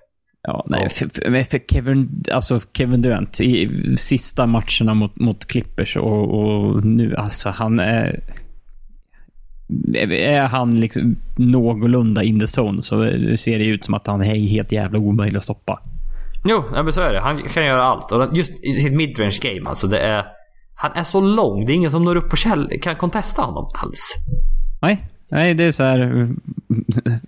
Ja, 0.47 0.65
nej, 0.69 0.89
för, 0.89 1.09
för, 1.43 1.73
Kevin, 1.73 2.23
alltså 2.31 2.59
Kevin 2.73 3.01
Durant 3.01 3.41
i 3.41 3.69
sista 3.97 4.45
matcherna 4.45 4.93
mot, 4.93 5.15
mot 5.19 5.45
Clippers 5.47 5.97
och, 5.97 6.39
och 6.39 6.85
nu, 6.85 7.15
alltså 7.15 7.49
han 7.49 7.79
är... 7.79 8.19
Är 10.11 10.41
han 10.41 10.75
liksom 10.75 11.15
någorlunda 11.37 12.23
in 12.23 12.39
the 12.39 12.45
zone 12.61 12.81
så 12.81 12.95
ser 13.37 13.59
det 13.59 13.65
ut 13.65 13.85
som 13.85 13.93
att 13.93 14.07
han 14.07 14.21
är 14.21 14.35
helt 14.35 14.71
jävla 14.71 14.99
omöjlig 14.99 15.37
att 15.37 15.43
stoppa. 15.43 15.81
Jo, 16.47 16.63
men 16.71 16.93
så 16.93 17.01
är 17.01 17.13
det. 17.13 17.19
Han 17.19 17.41
kan 17.41 17.65
göra 17.65 17.83
allt. 17.83 18.11
Och 18.11 18.37
just 18.37 18.63
i 18.63 18.73
sitt 18.73 18.93
midrange 18.93 19.39
game 19.41 19.69
alltså. 19.69 19.87
Det 19.87 19.99
är, 19.99 20.25
han 20.75 20.91
är 20.91 21.03
så 21.03 21.19
lång. 21.19 21.65
Det 21.65 21.73
är 21.73 21.75
ingen 21.75 21.91
som 21.91 22.03
når 22.03 22.15
upp 22.15 22.29
på 22.29 22.35
käll 22.35 22.69
kan 22.81 22.95
contesta 22.95 23.41
honom 23.41 23.71
alls. 23.73 24.13
Nej, 24.81 25.05
nej 25.31 25.53
det 25.53 25.63
är 25.63 25.71
så 25.71 25.83
här... 25.83 25.99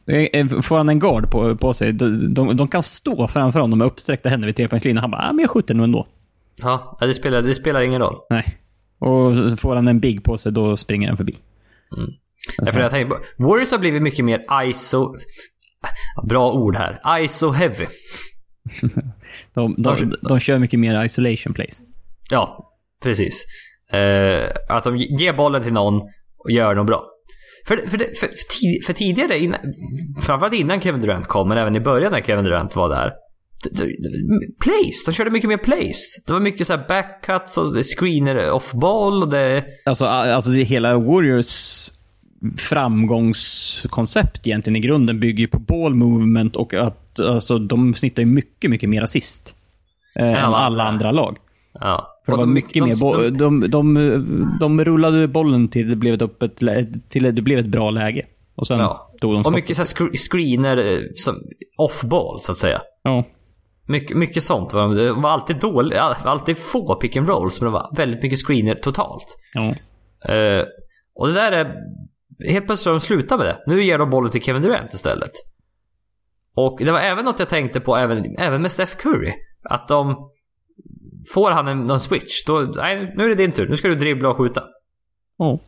eh, 0.06 0.48
Får 0.62 0.78
han 0.78 0.90
en 0.90 1.00
guard 1.00 1.32
på, 1.32 1.56
på 1.58 1.74
sig, 1.74 1.94
de, 1.94 2.34
de, 2.34 2.56
de 2.58 2.68
kan 2.68 2.84
stå 2.84 3.28
framför 3.28 3.60
honom 3.60 3.80
med 3.80 3.86
uppsträckta 3.86 4.30
händer 4.30 4.46
vid 4.46 4.56
trepoängslinjen. 4.56 5.02
Han 5.02 5.12
bara, 5.12 5.30
ah, 5.30 5.34
men 5.34 5.40
jag 5.40 5.50
skjuter 5.50 5.74
nog 5.74 5.84
ändå. 5.84 6.08
Ja, 6.62 6.98
det 7.02 7.14
spelar, 7.14 7.42
det 7.42 7.56
spelar 7.56 7.82
ingen 7.82 8.02
roll. 8.02 8.16
Nej. 8.30 8.58
Och 9.00 9.60
får 9.60 9.76
han 9.76 9.88
en 9.88 10.00
big 10.00 10.24
på 10.24 10.38
sig, 10.38 10.52
då 10.52 10.76
springer 10.76 11.08
han 11.08 11.18
förbi. 11.18 11.36
Mm. 11.98 12.10
Därför 12.58 12.80
jag 12.80 12.92
tänker, 12.92 13.18
Warriors 13.38 13.72
har 13.72 13.78
blivit 13.78 14.02
mycket 14.02 14.26
mer 14.26 14.46
ISO... 14.66 15.16
Bra 16.24 16.52
ord 16.52 16.76
här. 16.76 17.20
ISO 17.20 17.52
heavy. 17.52 17.86
De, 19.54 19.76
de, 19.78 20.14
de 20.22 20.40
kör 20.40 20.60
mycket 20.60 20.80
mer 20.80 21.04
isolation 21.04 21.54
plays. 21.54 21.82
Ja, 22.30 22.74
precis. 23.04 23.46
Eh, 23.92 24.50
att 24.70 24.84
de 24.84 24.98
ger 24.98 25.34
bollen 25.34 25.64
till 25.64 25.74
någon 25.74 26.02
och 26.38 26.52
gör 26.52 26.76
något 26.76 26.88
bra. 26.88 27.06
För, 27.68 27.78
för, 27.78 27.98
för, 27.98 28.28
för, 28.28 28.60
tid, 28.62 28.86
för 28.86 28.94
tidigare, 28.94 29.40
innan, 29.40 29.60
framförallt 30.22 30.54
innan 30.54 30.82
Kevin 30.82 31.02
Durant 31.02 31.28
kom, 31.28 31.48
men 31.48 31.58
även 31.58 31.76
i 31.76 31.80
början 31.80 32.12
när 32.12 32.22
Kevin 32.22 32.46
Durant 32.46 32.76
var 32.76 32.90
där. 32.90 33.14
Plays, 34.64 35.06
de 35.06 35.12
körde 35.12 35.30
mycket 35.30 35.50
mer 35.50 35.58
plays. 35.58 36.16
Det 36.26 36.34
var 36.34 36.40
mycket 36.40 36.68
så 36.68 36.74
här 36.74 36.88
backcuts 36.88 37.58
och 37.58 37.86
screener 37.98 38.52
off 38.52 38.72
ball 38.72 39.24
och 39.24 39.30
det... 39.30 39.66
Alltså, 39.86 40.06
alltså 40.06 40.50
det 40.50 40.64
hela 40.64 40.98
Warriors 40.98 41.90
framgångskoncept 42.58 44.48
egentligen 44.48 44.76
i 44.76 44.80
grunden 44.80 45.20
bygger 45.20 45.40
ju 45.40 45.48
på 45.48 45.60
ball 45.60 45.96
movement 45.96 46.56
och 46.56 46.74
att 46.74 47.20
alltså, 47.20 47.60
de 47.60 47.94
snittar 47.94 48.24
ju 48.24 48.26
mycket, 48.26 48.72
mycket 48.72 48.90
mer 48.90 49.02
assist. 49.02 49.56
Eh, 50.16 50.44
än 50.44 50.54
alla 50.54 50.84
andra 50.84 51.12
lag. 51.12 51.38
Ja. 51.74 52.17
För 52.28 52.32
det 52.32 52.34
Och 52.34 52.38
var 52.40 52.46
de- 52.46 52.54
mycket 52.54 52.74
de- 52.74 52.90
mer 52.90 52.96
de- 53.30 53.38
de, 53.38 53.70
de, 53.70 54.58
de, 54.60 54.86
rullade 54.86 55.28
bollen 55.28 55.68
till 55.68 55.90
det 55.90 55.96
blev 55.96 56.14
ett, 56.14 56.22
öppet, 56.22 56.62
till 57.10 57.36
det 57.36 57.42
blev 57.42 57.60
ett 57.60 57.66
bra 57.66 57.90
läge. 57.90 58.26
Och 58.56 58.68
sen 58.68 58.80
Ja. 58.80 59.14
tog 59.22 59.32
de 59.34 59.38
Och 59.38 59.44
skottet. 59.44 59.56
mycket 59.56 59.76
så 59.78 59.82
här 59.82 59.88
scre- 60.10 60.18
screener 60.32 60.78
eh, 60.78 61.00
som 61.16 61.36
off-ball, 61.78 62.40
så 62.42 62.52
att 62.52 62.58
säga. 62.58 62.82
Ja. 63.04 63.24
Mycket, 63.88 64.18
mycket 64.18 64.44
sånt. 64.44 64.74
var 64.74 64.96
Det 64.96 65.12
var 65.12 65.30
alltid 65.30 65.56
dåligt, 65.60 65.98
alltid 66.24 66.58
få 66.58 66.96
pick 66.96 67.16
and 67.18 67.30
rolls, 67.30 67.62
men 67.62 67.66
det 67.66 67.74
var 67.74 67.90
väldigt 67.96 68.24
mycket 68.24 68.40
screener 68.48 68.76
totalt. 68.76 69.38
ja. 69.54 69.76
Eh, 70.34 70.66
och 71.16 71.28
det 71.28 71.34
där 71.34 71.52
är... 71.52 71.76
Helt 72.50 72.66
plötsligt 72.66 72.86
har 72.86 72.94
de 72.94 73.00
slutat 73.00 73.38
med 73.40 73.48
det. 73.48 73.58
Nu 73.68 73.84
ger 73.84 73.98
de 73.98 74.10
bollen 74.10 74.32
till 74.32 74.42
Kevin 74.42 74.62
Durant 74.62 74.94
istället. 74.94 75.32
Och 76.56 76.78
det 76.86 76.92
var 76.92 77.00
även 77.00 77.26
något 77.26 77.40
jag 77.40 77.50
tänkte 77.50 77.80
på 77.80 77.98
även, 77.98 78.36
även 78.40 78.62
med 78.62 78.72
Steph 78.72 78.96
Curry. 78.96 79.34
Att 79.70 79.88
de... 79.88 80.16
Får 81.34 81.52
han 81.52 81.68
en, 81.68 81.84
någon 81.84 82.00
switch, 82.00 82.44
då... 82.46 82.60
Nej, 82.60 83.14
nu 83.18 83.26
är 83.26 83.30
det 83.30 83.36
din 83.36 83.52
tur. 83.52 83.68
Nu 83.70 83.78
ska 83.78 83.88
du 83.88 83.96
dribbla 83.96 84.30
och 84.30 84.38
skjuta. 84.38 84.64
Ja. 85.38 85.60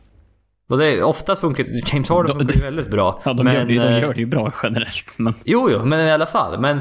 Och 0.68 0.78
det 0.78 0.86
är 0.86 1.02
oftast 1.02 1.40
funkar 1.40 1.66
James 1.92 2.08
Harden 2.08 2.38
De- 2.38 2.44
funkar 2.44 2.54
ju 2.54 2.60
väldigt 2.60 2.90
bra. 2.90 3.20
ja 3.24 3.32
de, 3.32 3.44
men, 3.44 3.54
gör 3.54 3.64
det, 3.64 3.74
de 3.74 3.94
eh, 3.94 4.00
gör 4.00 4.14
det 4.14 4.20
ju 4.20 4.26
bra 4.26 4.52
generellt. 4.62 5.14
Men, 5.18 5.34
Jo, 5.44 5.70
jo, 5.70 5.84
men 5.84 6.00
i 6.06 6.10
alla 6.10 6.26
fall. 6.26 6.60
Men 6.60 6.80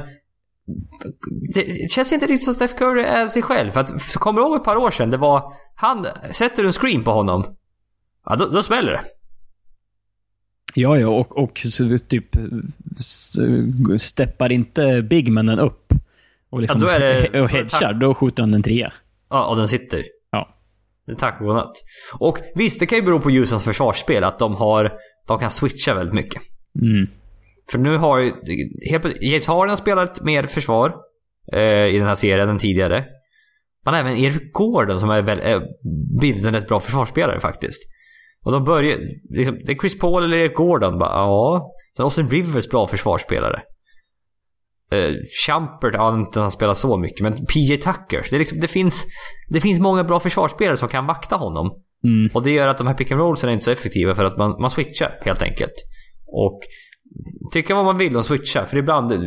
det 1.53 1.91
känns 1.91 2.11
inte 2.13 2.25
riktigt 2.25 2.45
som 2.45 2.53
Steph 2.53 2.75
Curry 2.75 3.01
är 3.03 3.27
sig 3.27 3.41
själv. 3.41 3.71
För 3.71 3.79
att, 3.79 4.13
kommer 4.13 4.41
du 4.41 4.47
ihåg 4.47 4.55
ett 4.55 4.63
par 4.63 4.75
år 4.75 4.91
sedan? 4.91 5.09
Det 5.09 5.17
var... 5.17 5.53
Han, 5.75 6.05
sätter 6.31 6.63
du 6.63 6.67
en 6.69 6.73
screen 6.73 7.03
på 7.03 7.11
honom, 7.11 7.55
ja 8.25 8.35
då, 8.35 8.45
då 8.45 8.63
smäller 8.63 8.91
det. 8.91 9.01
ja, 10.75 10.97
ja, 10.97 11.07
och, 11.07 11.37
och 11.43 11.61
typ 12.09 12.35
steppar 13.97 14.51
inte 14.51 15.01
bigmannen 15.01 15.59
upp 15.59 15.93
och, 16.51 16.61
liksom, 16.61 16.81
Ja, 16.81 16.87
då 16.87 16.93
är 16.93 16.99
det- 16.99 17.41
och 17.41 17.49
hedgar, 17.49 17.93
då 17.93 18.13
skjuter 18.13 18.43
han 18.43 18.53
en 18.53 18.63
trea. 18.63 18.93
Ja, 19.29 19.49
och 19.49 19.55
den 19.55 19.67
sitter. 19.67 20.03
Ja. 20.31 20.55
Tack 21.17 21.41
och 21.41 21.47
godnatt. 21.47 21.71
Och 22.19 22.37
visst, 22.55 22.79
det 22.79 22.85
kan 22.85 22.97
ju 22.97 23.03
bero 23.05 23.19
på 23.19 23.29
Houstons 23.29 23.63
försvarsspel 23.63 24.23
att 24.23 24.39
de 24.39 24.55
har... 24.55 24.91
De 25.27 25.39
kan 25.39 25.49
switcha 25.49 25.93
väldigt 25.93 26.15
mycket. 26.15 26.41
Mm. 26.81 27.07
För 27.71 27.77
nu 27.79 27.97
har 27.97 28.17
ju... 28.17 28.33
James 29.21 29.47
Harden 29.47 29.69
har 29.69 29.77
spelat 29.77 30.21
mer 30.21 30.47
försvar 30.47 30.95
eh, 31.53 31.85
i 31.85 31.97
den 31.97 32.07
här 32.07 32.15
serien 32.15 32.49
än 32.49 32.57
tidigare. 32.59 33.05
Men 33.85 33.93
även 33.93 34.17
Eric 34.17 34.53
Gordon 34.53 34.99
som 34.99 35.09
är 35.09 35.21
väl, 35.21 35.39
är 35.39 35.61
blivit 36.19 36.45
en 36.45 36.53
rätt 36.53 36.67
bra 36.67 36.79
försvarsspelare 36.79 37.39
faktiskt. 37.39 37.81
Och 38.45 38.51
de 38.51 38.63
börjar... 38.63 38.97
Liksom, 39.29 39.59
det 39.65 39.71
är 39.71 39.75
Chris 39.77 39.99
Paul 39.99 40.23
eller 40.23 40.37
Eric 40.37 40.55
Gordon. 40.55 40.99
Bara, 40.99 41.09
ja. 41.09 41.71
Sen 41.97 42.03
Austin 42.03 42.29
Rivers 42.29 42.69
bra 42.69 42.87
försvarsspelare. 42.87 43.61
Uh, 44.95 45.15
Champert 45.45 45.95
har 45.95 46.13
inte 46.13 46.39
han 46.39 46.51
spelat 46.51 46.77
så 46.77 46.97
mycket, 46.97 47.21
men 47.21 47.33
PJ 47.33 47.77
Tucker. 47.77 48.27
Det, 48.29 48.37
liksom, 48.37 48.59
det, 48.59 48.67
finns, 48.67 49.07
det 49.49 49.61
finns 49.61 49.79
många 49.79 50.03
bra 50.03 50.19
försvarsspelare 50.19 50.77
som 50.77 50.89
kan 50.89 51.05
vakta 51.05 51.35
honom. 51.35 51.71
Mm. 52.03 52.29
Och 52.33 52.43
det 52.43 52.51
gör 52.51 52.67
att 52.67 52.77
de 52.77 52.87
här 52.87 52.93
pick 52.93 53.11
and 53.11 53.21
rollsen 53.21 53.49
är 53.49 53.53
inte 53.53 53.65
så 53.65 53.71
effektiva 53.71 54.15
för 54.15 54.23
att 54.23 54.37
man, 54.37 54.61
man 54.61 54.69
switchar 54.69 55.19
helt 55.21 55.41
enkelt. 55.41 55.73
Och 56.27 56.59
tycka 57.51 57.75
vad 57.75 57.85
man 57.85 57.97
vill 57.97 58.17
om 58.17 58.23
switchar, 58.23 58.65
för 58.65 58.77
ibland 58.77 59.11
eh, 59.11 59.19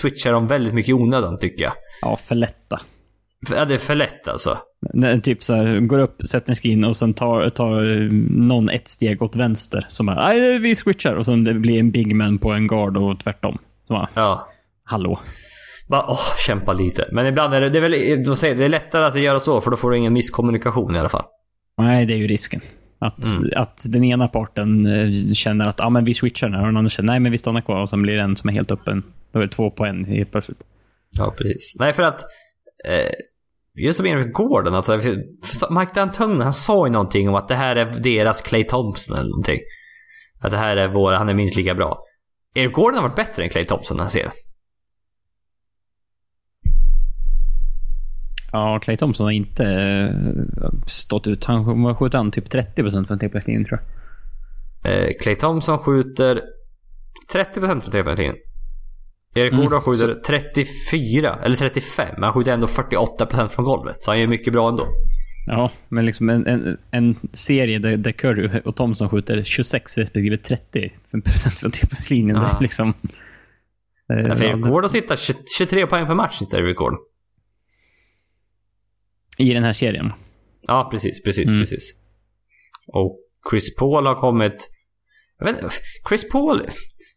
switchar 0.00 0.32
de 0.32 0.46
väldigt 0.46 0.74
mycket 0.74 0.88
i 0.88 0.92
onödan 0.92 1.38
tycker 1.38 1.64
jag. 1.64 1.72
Ja, 2.00 2.16
för 2.16 2.34
lätta. 2.34 2.80
Ja, 3.50 3.64
det 3.64 3.74
är 3.74 3.78
för 3.78 3.94
lätt 3.94 4.28
alltså. 4.28 4.58
När, 4.94 5.18
typ 5.18 5.42
så 5.42 5.52
här, 5.52 5.80
går 5.80 5.98
upp, 5.98 6.16
sätter 6.30 6.50
en 6.50 6.56
skin 6.56 6.84
och 6.84 6.96
sen 6.96 7.14
tar, 7.14 7.48
tar 7.48 8.02
eh, 8.02 8.12
någon 8.30 8.68
ett 8.68 8.88
steg 8.88 9.22
åt 9.22 9.36
vänster. 9.36 9.86
Som 9.90 10.06
bara, 10.06 10.26
nej 10.26 10.58
vi 10.58 10.76
switchar. 10.76 11.14
Och 11.14 11.26
sen 11.26 11.44
det 11.44 11.54
blir 11.54 11.78
en 11.78 11.90
big 11.90 12.14
man 12.16 12.38
på 12.38 12.52
en 12.52 12.66
guard 12.66 12.96
och 12.96 13.20
tvärtom. 13.20 13.58
Så 13.82 13.94
bara, 13.94 14.08
Ja. 14.14 14.48
Hallå. 14.84 15.20
Bara, 15.88 16.04
åh, 16.10 16.36
kämpa 16.46 16.72
lite. 16.72 17.08
Men 17.12 17.26
ibland 17.26 17.54
är 17.54 17.60
det, 17.60 17.68
det 17.68 17.78
är 17.78 17.88
väl, 17.88 18.24
de 18.24 18.36
säger, 18.36 18.54
det 18.54 18.64
är 18.64 18.68
lättare 18.68 19.04
att 19.04 19.14
göra 19.20 19.40
så 19.40 19.60
för 19.60 19.70
då 19.70 19.76
får 19.76 19.90
du 19.90 19.96
ingen 19.96 20.12
misskommunikation 20.12 20.96
i 20.96 20.98
alla 20.98 21.08
fall. 21.08 21.24
Nej, 21.78 22.06
det 22.06 22.14
är 22.14 22.18
ju 22.18 22.26
risken. 22.26 22.60
Att, 22.98 23.24
Mm. 23.38 23.50
att 23.56 23.84
den 23.88 24.04
ena 24.04 24.28
parten 24.28 24.86
eh, 24.86 25.32
känner 25.34 25.68
att 25.68 25.80
ah, 25.80 25.90
men 25.90 26.04
vi 26.04 26.14
switchar 26.14 26.48
nu 26.48 26.58
och 26.58 26.66
den 26.66 26.76
andra 26.76 26.88
känner 26.90 27.12
nej 27.12 27.20
men 27.20 27.32
vi 27.32 27.38
stannar 27.38 27.60
kvar 27.60 27.80
och 27.82 27.88
sen 27.88 28.02
blir 28.02 28.14
det 28.16 28.22
en 28.22 28.36
som 28.36 28.50
är 28.50 28.54
helt 28.54 28.70
öppen. 28.72 29.02
Då 29.32 29.38
är 29.38 29.42
det 29.42 29.48
två 29.52 29.70
på 29.70 29.84
en 29.84 30.04
helt 30.04 30.32
plötsligt. 30.32 30.58
Ja, 31.10 31.34
precis. 31.38 31.72
Nej, 31.78 31.92
för 31.92 32.02
att... 32.02 32.20
Eh, 32.88 33.10
just 33.84 33.96
som 33.96 34.06
Eric 34.06 34.32
Gordon, 34.32 34.74
att 34.74 34.88
Mike 35.70 35.92
D'Antoni, 36.00 36.42
han 36.42 36.52
sa 36.52 36.86
ju 36.86 36.92
någonting 36.92 37.28
om 37.28 37.34
att 37.34 37.48
det 37.48 37.54
här 37.54 37.76
är 37.76 37.84
deras 37.84 38.40
Clay 38.40 38.64
Thompson 38.64 39.16
eller 39.16 39.30
någonting. 39.30 39.60
Att 40.40 40.50
det 40.50 40.56
här 40.56 40.76
är 40.76 40.88
vår, 40.88 41.12
han 41.12 41.28
är 41.28 41.34
minst 41.34 41.56
lika 41.56 41.74
bra. 41.74 42.02
Eric 42.54 42.72
Gordon 42.72 42.94
har 42.94 43.02
varit 43.08 43.16
bättre 43.16 43.42
än 43.44 43.48
Clay 43.50 43.64
Thompson 43.64 43.96
den 43.96 44.04
här 44.06 44.10
serien. 44.10 44.32
Ja, 48.54 48.78
Clay 48.82 48.96
Thompson 48.96 49.24
har 49.24 49.32
inte 49.32 49.64
eh, 49.64 50.70
stått 50.86 51.26
ut. 51.26 51.44
Han 51.44 51.64
har 51.64 51.94
skjutit 51.94 52.14
an 52.14 52.30
typ 52.30 52.48
30% 52.48 53.06
från 53.06 53.18
trepoängslinjen 53.18 53.64
tror 53.64 53.78
jag. 54.82 54.92
Eh, 54.92 55.10
Clay 55.20 55.34
Thompson 55.34 55.78
skjuter 55.78 56.42
30% 57.32 57.80
från 57.80 57.80
trepoängslinjen. 57.80 58.36
Erik 59.34 59.52
Mm, 59.52 59.64
Gordon 59.64 59.80
skjuter 59.80 60.14
34, 60.26 61.38
eller 61.42 61.56
35, 61.56 62.08
men 62.12 62.22
han 62.22 62.32
skjuter 62.32 62.52
ändå 62.52 62.66
48% 62.66 63.48
från 63.48 63.64
golvet. 63.64 64.02
Så 64.02 64.10
han 64.10 64.20
gör 64.20 64.26
mycket 64.26 64.52
bra 64.52 64.68
ändå. 64.68 64.86
Ja, 65.46 65.70
men 65.88 66.06
liksom 66.06 66.28
en, 66.30 66.46
en, 66.46 66.78
en 66.90 67.16
serie 67.32 67.78
där, 67.78 67.96
där 67.96 68.12
Curry 68.12 68.60
och 68.64 68.76
Thompson 68.76 69.08
skjuter 69.08 69.42
26 69.42 69.98
respektive 69.98 70.36
30 70.36 70.92
procent 71.24 71.58
från 71.58 71.70
trepoängslinjen. 71.70 72.36
Ja. 72.36 72.58
Liksom... 72.60 72.94
eh, 74.12 74.18
Erik 74.18 74.64
Gordon 74.64 74.90
sitter 74.90 75.16
20 75.16 75.34
23 75.58 75.86
poäng 75.86 76.06
per 76.06 76.14
match, 76.14 76.38
sitter 76.38 76.58
Erik 76.58 76.76
Gordon. 76.76 76.98
I 79.38 79.54
den 79.54 79.64
här 79.64 79.72
serien. 79.72 80.12
Ja, 80.66 80.88
precis, 80.90 81.22
precis, 81.22 81.48
Mm. 81.48 81.60
precis. 81.60 81.92
Och 82.92 83.18
Chris 83.50 83.76
Paul 83.76 84.06
har 84.06 84.14
kommit... 84.14 84.70
Jag 85.38 85.46
vet 85.46 85.56
inte, 85.62 85.74
Chris 86.08 86.28
Paul... 86.30 86.62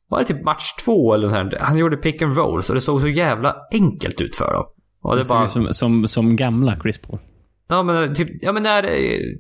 Var 0.10 0.20
det 0.20 0.26
typ 0.26 0.44
match 0.44 0.74
två 0.84 1.14
eller 1.14 1.30
sånt? 1.30 1.54
Han 1.60 1.78
gjorde 1.78 1.98
pick 1.98 2.22
and 2.22 2.38
rolls 2.38 2.70
och 2.70 2.76
det 2.76 2.82
såg 2.82 3.02
så 3.02 3.08
jävla 3.08 3.56
enkelt 3.74 4.22
ut 4.22 4.36
för 4.36 4.54
dem. 4.54 4.66
Och 5.02 5.16
det 5.16 5.22
Det 5.24 5.30
bara... 5.30 5.48
som, 5.48 5.68
som, 5.74 6.08
som 6.08 6.36
gamla 6.36 6.80
Chris 6.82 6.98
Paul. 7.02 7.20
Ja 7.70 7.84
men 7.84 8.16
typ, 8.16 8.30
ja 8.42 8.52
men 8.52 8.64
när, 8.64 8.90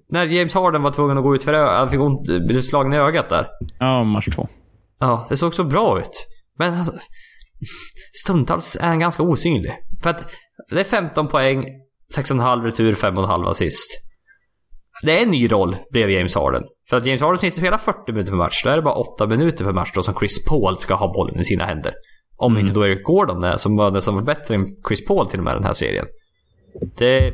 när 0.09 0.25
James 0.25 0.53
Harden 0.53 0.81
var 0.81 0.91
tvungen 0.91 1.17
att 1.17 1.23
gå 1.23 1.35
ut 1.35 1.43
för 1.43 1.53
ögat, 1.53 1.77
han 1.79 1.89
fick 1.89 1.99
ont, 1.99 2.25
blev 2.47 2.61
slagen 2.61 2.93
i 2.93 2.97
ögat 2.97 3.29
där. 3.29 3.47
Ja, 3.79 4.03
match 4.03 4.27
två. 4.35 4.47
Ja, 4.99 5.25
det 5.29 5.37
såg 5.37 5.53
så 5.53 5.63
bra 5.63 5.99
ut. 5.99 6.27
Men 6.57 6.73
alltså, 6.73 6.93
stundtals 8.23 8.75
är 8.75 8.87
han 8.87 8.99
ganska 8.99 9.23
osynlig. 9.23 9.71
För 10.03 10.09
att 10.09 10.29
det 10.69 10.79
är 10.79 10.83
15 10.83 11.27
poäng, 11.27 11.65
6,5 12.15 12.63
retur, 12.63 12.93
5,5 12.93 13.49
assist. 13.49 14.01
Det 15.03 15.19
är 15.19 15.23
en 15.23 15.31
ny 15.31 15.51
roll 15.51 15.75
bredvid 15.91 16.17
James 16.17 16.35
Harden. 16.35 16.63
För 16.89 16.97
att 16.97 17.05
James 17.05 17.21
Harden 17.21 17.45
inte 17.45 17.57
spelar 17.57 17.77
40 17.77 18.11
minuter 18.11 18.31
per 18.31 18.37
match. 18.37 18.61
Då 18.63 18.69
är 18.69 18.75
det 18.75 18.81
bara 18.81 18.95
8 18.95 19.27
minuter 19.27 19.65
per 19.65 19.73
match 19.73 19.91
då 19.95 20.03
som 20.03 20.13
Chris 20.15 20.45
Paul 20.45 20.77
ska 20.77 20.93
ha 20.95 21.13
bollen 21.13 21.39
i 21.39 21.43
sina 21.43 21.65
händer. 21.65 21.93
Om 22.37 22.51
Mm. 22.53 22.61
inte 22.61 22.75
då 22.79 22.85
Eric 22.87 23.03
Gordon 23.03 23.43
är, 23.43 23.57
som 23.57 23.75
var 23.75 23.91
nästan 23.91 24.25
bättre 24.25 24.55
än 24.55 24.65
Chris 24.87 25.05
Paul 25.05 25.27
till 25.27 25.39
och 25.39 25.45
med 25.45 25.55
den 25.55 25.63
här 25.63 25.73
serien. 25.73 26.05
Det... 26.97 27.33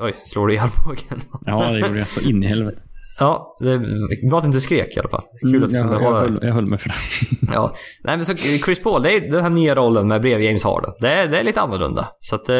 Oj, 0.00 0.12
slår 0.26 0.46
du 0.46 0.54
i 0.54 0.58
armbågen? 0.58 1.20
Ja, 1.46 1.70
det 1.70 1.78
gjorde 1.78 1.98
jag. 1.98 2.06
Så 2.08 2.20
in 2.28 2.42
i 2.42 2.46
helvete. 2.46 2.82
Ja, 3.20 3.56
det 3.60 3.78
bra 4.28 4.38
att 4.38 4.42
du 4.44 4.46
inte 4.46 4.60
skrek 4.60 4.96
i 4.96 5.00
alla 5.00 5.08
fall. 5.08 5.22
Kul 5.40 5.50
Mm, 5.54 5.62
att 5.64 5.70
du 5.70 5.76
jag, 5.76 5.86
kunde 5.86 6.02
jag, 6.02 6.10
hålla 6.10 6.20
höll, 6.20 6.38
jag 6.42 6.54
höll 6.54 6.66
mig 6.66 6.78
för 6.78 6.88
det. 6.88 6.94
Ja, 7.54 7.74
nej 8.04 8.16
men 8.16 8.26
så 8.26 8.36
Chris 8.36 8.82
Paul, 8.82 9.02
det 9.02 9.12
är 9.16 9.20
den 9.30 9.42
här 9.42 9.50
nya 9.50 9.74
rollen 9.74 10.08
med 10.08 10.20
bredvid 10.22 10.46
James 10.46 10.64
Harden. 10.64 10.90
Det 11.00 11.08
är, 11.12 11.28
det 11.28 11.38
är 11.40 11.44
lite 11.44 11.60
annorlunda. 11.60 12.08
Så 12.20 12.34
att... 12.34 12.48
Eh, 12.48 12.56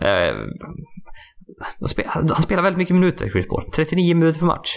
eh, 0.00 0.34
han, 2.06 2.42
spelar, 2.42 2.62
väldigt 2.62 2.78
mycket 2.78 2.94
minuter, 2.94 3.30
Chris 3.30 3.48
Paul. 3.48 3.62
39 3.74 4.14
minuter 4.16 4.38
per 4.38 4.46
match. 4.46 4.68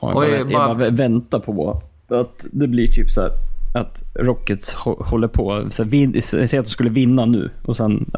Ja, 0.00 0.12
bara, 0.14 0.28
jag 0.28 0.48
bara- 0.52 0.74
bara 0.74 0.90
väntar 0.90 1.38
på 1.38 1.82
att 2.08 2.46
det 2.52 2.68
blir 2.68 2.86
typ 2.86 3.10
så 3.10 3.20
här 3.20 3.30
att 3.74 4.02
Rockets 4.18 4.76
hå- 4.76 5.04
håller 5.10 5.28
på. 5.28 5.66
Så 5.68 5.82
här, 5.82 5.90
vin, 5.90 6.22
säg 6.22 6.42
att 6.58 6.64
de 6.64 6.70
skulle 6.70 6.90
vinna 6.90 7.24
nu 7.26 7.50
och 7.64 7.76
sen 7.76 8.10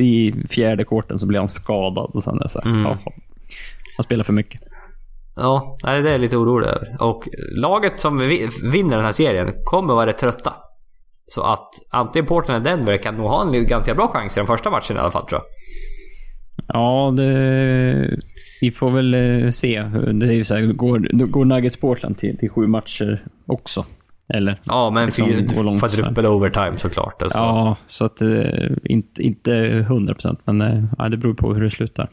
i 0.00 0.34
fjärde 0.48 0.84
korten 0.84 1.18
så 1.18 1.26
blir 1.26 1.38
han 1.38 1.48
skadad 1.48 2.10
och 2.14 2.22
sen 2.22 2.40
är 2.42 2.48
så 2.48 2.60
här, 2.60 2.70
Mm. 2.70 2.82
ja, 2.82 2.98
han 4.00 4.02
spelar 4.02 4.24
för 4.24 4.32
mycket. 4.32 4.60
Ja, 5.36 5.78
det 5.82 5.88
är 5.90 6.02
jag 6.04 6.20
lite 6.20 6.36
orolig 6.36 6.66
över. 6.68 6.96
Och 7.00 7.28
laget 7.56 8.00
som 8.00 8.18
vi- 8.18 8.48
vinner 8.72 8.96
den 8.96 9.04
här 9.04 9.12
serien 9.12 9.52
kommer 9.64 9.94
vara 9.94 10.06
rätt 10.06 10.18
trötta. 10.18 10.54
Så 11.26 11.42
att 11.42 11.68
antingen 11.90 12.26
Portland 12.26 12.66
eller 12.66 12.76
Denver 12.76 12.96
kan 12.96 13.16
nog 13.16 13.26
ha 13.26 13.42
en 13.54 13.66
ganska 13.66 13.94
bra 13.94 14.08
chans 14.08 14.36
i 14.36 14.40
den 14.40 14.46
första 14.46 14.70
matchen 14.70 14.96
i 14.96 15.00
alla 15.00 15.10
fall 15.10 15.26
tror 15.26 15.40
jag. 15.40 15.46
Ja, 16.68 17.12
det, 17.16 18.18
vi 18.60 18.70
får 18.70 18.90
väl 18.90 19.14
eh, 19.14 19.50
se. 19.50 19.82
Det 20.12 20.26
är 20.26 20.32
ju 20.32 20.44
så 20.44 20.54
här, 20.54 20.62
går, 20.62 21.26
går 21.26 21.44
Nuggets 21.44 21.76
Portland 21.80 22.18
till, 22.18 22.38
till 22.38 22.50
sju 22.50 22.66
matcher 22.66 23.24
också? 23.46 23.84
Eller? 24.34 24.60
Ja, 24.64 24.90
men 24.90 25.06
Liksom, 25.06 25.28
långt 25.64 25.78
kvadruppel 25.80 26.26
overtime 26.26 26.76
såklart. 26.76 27.22
Alltså. 27.22 27.38
Ja, 27.38 27.76
så 27.86 28.04
att 28.04 28.22
eh, 28.22 28.70
inte, 28.84 29.22
inte 29.22 29.54
100 29.56 30.14
procent, 30.14 30.40
men 30.44 30.60
eh, 30.60 30.84
ja, 30.98 31.08
det 31.08 31.16
beror 31.16 31.34
på 31.34 31.54
hur 31.54 31.62
det 31.62 31.70
slutar. 31.70 32.08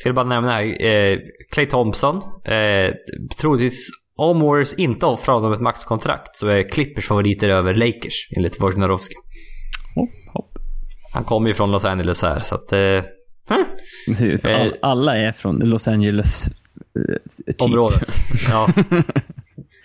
Ska 0.00 0.12
bara 0.12 0.26
nämna 0.26 0.50
här, 0.50 0.82
eh, 0.86 1.18
Clay 1.52 1.66
Thompson. 1.66 2.16
Eh, 2.44 2.94
troligtvis, 3.40 3.88
om 4.16 4.40
Warriors 4.40 4.74
inte 4.74 5.06
offrar 5.06 5.34
honom 5.34 5.52
ett 5.52 5.60
maxkontrakt 5.60 6.36
så 6.36 6.46
är 6.46 6.68
Clippers 6.68 7.06
favoriter 7.06 7.48
över 7.50 7.74
Lakers 7.74 8.28
enligt 8.36 8.60
Wojnarowski. 8.60 9.14
Hopp, 9.94 10.08
hopp. 10.34 10.52
Han 11.14 11.24
kommer 11.24 11.48
ju 11.48 11.54
från 11.54 11.70
Los 11.72 11.84
Angeles 11.84 12.22
här 12.22 12.38
så 12.40 12.54
att... 12.54 12.72
Eh, 12.72 13.04
hm, 13.48 14.38
All, 14.42 14.76
alla 14.82 15.16
är 15.16 15.32
från 15.32 15.56
Los 15.58 15.88
Angeles. 15.88 16.46
eh, 16.46 17.16
Typ. 17.46 17.62
området. 17.62 18.08
Ja. 18.50 18.68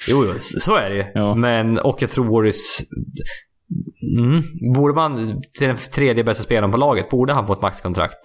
Jo, 0.09 0.26
jo, 0.28 0.34
så 0.38 0.76
är 0.76 0.89
det 0.89 0.95
ju. 0.95 1.05
Ja. 1.14 1.36
Men, 1.36 1.80
och 1.80 2.01
jag 2.01 2.09
tror 2.09 2.26
Warriors... 2.26 2.80
Mm, 4.18 4.43
borde 4.74 4.93
man 4.93 5.41
till 5.57 5.68
den 5.68 5.78
tredje 5.78 6.24
bästa 6.24 6.43
spelaren 6.43 6.72
på 6.72 6.78
laget, 6.78 7.09
borde 7.09 7.34
han 7.34 7.47
få 7.47 7.53
ett 7.53 7.62
maxkontrakt? 7.62 8.18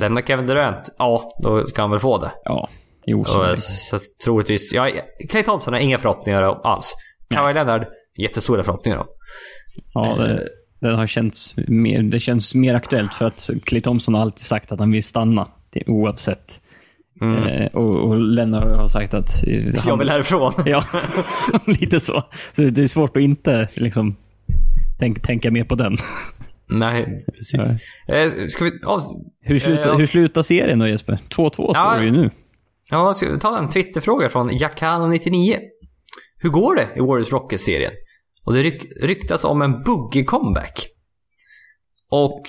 Lämna 0.00 0.22
Kevin 0.22 0.46
Durant? 0.46 0.88
Ja, 0.98 1.30
då 1.42 1.66
ska 1.66 1.82
han 1.82 1.90
väl 1.90 2.00
få 2.00 2.18
det. 2.18 2.30
Ja, 2.44 2.68
jo 3.06 3.24
så 3.24 3.54
så 3.56 3.98
troligtvis... 4.24 4.72
Ja, 4.72 4.90
Clay 5.30 5.42
Thompson 5.42 5.72
har 5.74 5.80
inga 5.80 5.98
förhoppningar 5.98 6.42
alls. 6.42 6.94
Kawhi 7.30 7.54
Leonard, 7.54 7.86
jättestora 8.18 8.62
förhoppningar 8.62 8.98
om. 8.98 9.06
Ja, 9.94 10.14
det, 10.18 10.48
det 10.80 10.96
har 10.96 11.06
känts 11.06 11.54
mer, 11.68 12.02
det 12.02 12.20
känns 12.20 12.54
mer 12.54 12.74
aktuellt 12.74 13.14
för 13.14 13.24
att 13.24 13.50
Clay 13.64 13.80
Thompson 13.80 14.14
har 14.14 14.20
alltid 14.22 14.40
sagt 14.46 14.72
att 14.72 14.78
han 14.80 14.92
vill 14.92 15.02
stanna 15.04 15.48
oavsett. 15.86 16.60
Eh, 17.22 17.66
och, 17.66 18.08
och 18.08 18.16
Lennart 18.20 18.76
har 18.76 18.86
sagt 18.86 19.14
att... 19.14 19.46
eh, 19.46 19.66
Jag 19.66 19.80
han- 19.82 19.98
vill 19.98 20.10
härifrån. 20.10 20.52
Ja, 20.66 20.84
lite 21.66 22.00
så. 22.00 22.22
Så 22.52 22.62
det 22.62 22.82
är 22.82 22.86
svårt 22.86 23.16
att 23.16 23.22
inte 23.22 23.68
liksom 23.74 24.16
tänk, 24.98 25.22
tänka 25.22 25.50
mer 25.50 25.64
på 25.64 25.74
den. 25.74 25.96
Nej, 26.68 27.24
precis. 27.34 27.60
Eh, 28.08 28.46
ska 28.48 28.64
vi... 28.64 28.70
Ja, 28.82 29.16
Hur 29.40 29.58
slutar, 29.58 29.88
ja. 29.88 29.94
hur 29.96 30.06
slutar 30.06 30.42
serien 30.42 30.78
då 30.78 30.88
Jesper? 30.88 31.18
2-2 31.28 31.50
står 31.50 31.74
Ja. 31.74 31.94
det 31.98 32.04
ju 32.04 32.10
nu. 32.10 32.30
Ja, 32.90 33.14
ska 33.14 33.32
vi 33.32 33.38
ta 33.38 33.58
en 33.58 33.68
Twitterfråga 33.68 34.28
från 34.28 34.50
Jakano99. 34.50 35.58
Hur 36.38 36.48
går 36.50 36.74
det 36.76 36.86
i 36.96 37.00
Warriors 37.00 37.32
Rockets-serien? 37.32 37.92
Och 38.44 38.52
det 38.52 38.62
ryk, 38.62 38.86
ryktas 39.02 39.44
om 39.44 39.62
en 39.62 39.82
buggig 39.82 40.26
comeback. 40.26 40.86
Och 42.10 42.42